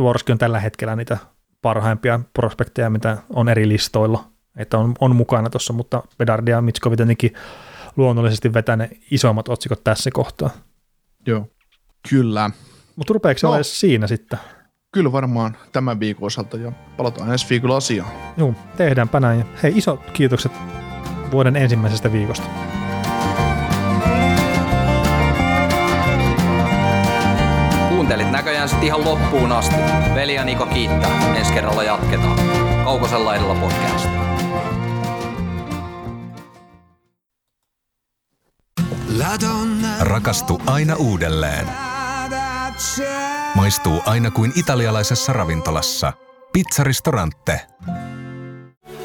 Dvorski 0.00 0.32
on 0.32 0.38
tällä 0.38 0.60
hetkellä 0.60 0.96
niitä 0.96 1.16
parhaimpia 1.62 2.20
prospekteja, 2.32 2.90
mitä 2.90 3.16
on 3.30 3.48
eri 3.48 3.68
listoilla, 3.68 4.24
että 4.56 4.78
on, 4.78 4.94
on 5.00 5.16
mukana 5.16 5.50
tuossa, 5.50 5.72
mutta 5.72 6.02
Bedardi 6.18 6.50
ja 6.50 6.62
Mitskovi 6.62 6.96
tietenkin 6.96 7.34
luonnollisesti 7.96 8.54
vetää 8.54 8.76
ne 8.76 8.90
isommat 9.10 9.48
otsikot 9.48 9.84
tässä 9.84 10.10
kohtaa. 10.12 10.50
Joo, 11.26 11.48
kyllä. 12.10 12.50
Mutta 12.96 13.14
rupeeko 13.14 13.38
se 13.38 13.46
No. 13.46 13.56
no. 13.56 13.62
siinä 13.62 14.06
sitten? 14.06 14.38
Kyllä 14.92 15.12
varmaan 15.12 15.56
tämän 15.72 16.00
viikon 16.00 16.26
osalta 16.26 16.56
ja 16.56 16.72
palataan 16.96 17.32
ensi 17.32 17.46
viikolla 17.50 17.76
asiaan. 17.76 18.10
Joo, 18.36 18.54
tehdäänpä 18.76 19.20
näin. 19.20 19.38
Ja 19.38 19.44
Hei, 19.62 19.72
isot 19.76 20.10
kiitokset 20.12 20.52
vuoden 21.30 21.56
ensimmäisestä 21.56 22.12
viikosta. 22.12 22.46
Kuuntelit 27.88 28.30
näköjään 28.30 28.68
sit 28.68 28.82
ihan 28.82 29.04
loppuun 29.04 29.52
asti. 29.52 29.76
Veli 30.14 30.34
ja 30.34 30.44
Niko 30.44 30.66
kiittää. 30.66 31.34
Ensi 31.36 31.52
kerralla 31.52 31.82
jatketaan. 31.82 32.38
Kaukosella 32.84 33.24
laidalla 33.24 33.54
podcast. 33.54 34.08
Rakastu 40.00 40.62
aina 40.66 40.96
uudelleen. 40.96 41.66
Maistuu 43.54 44.02
aina 44.06 44.30
kuin 44.30 44.52
italialaisessa 44.56 45.32
ravintolassa. 45.32 46.12
Pizzaristorante. 46.52 47.60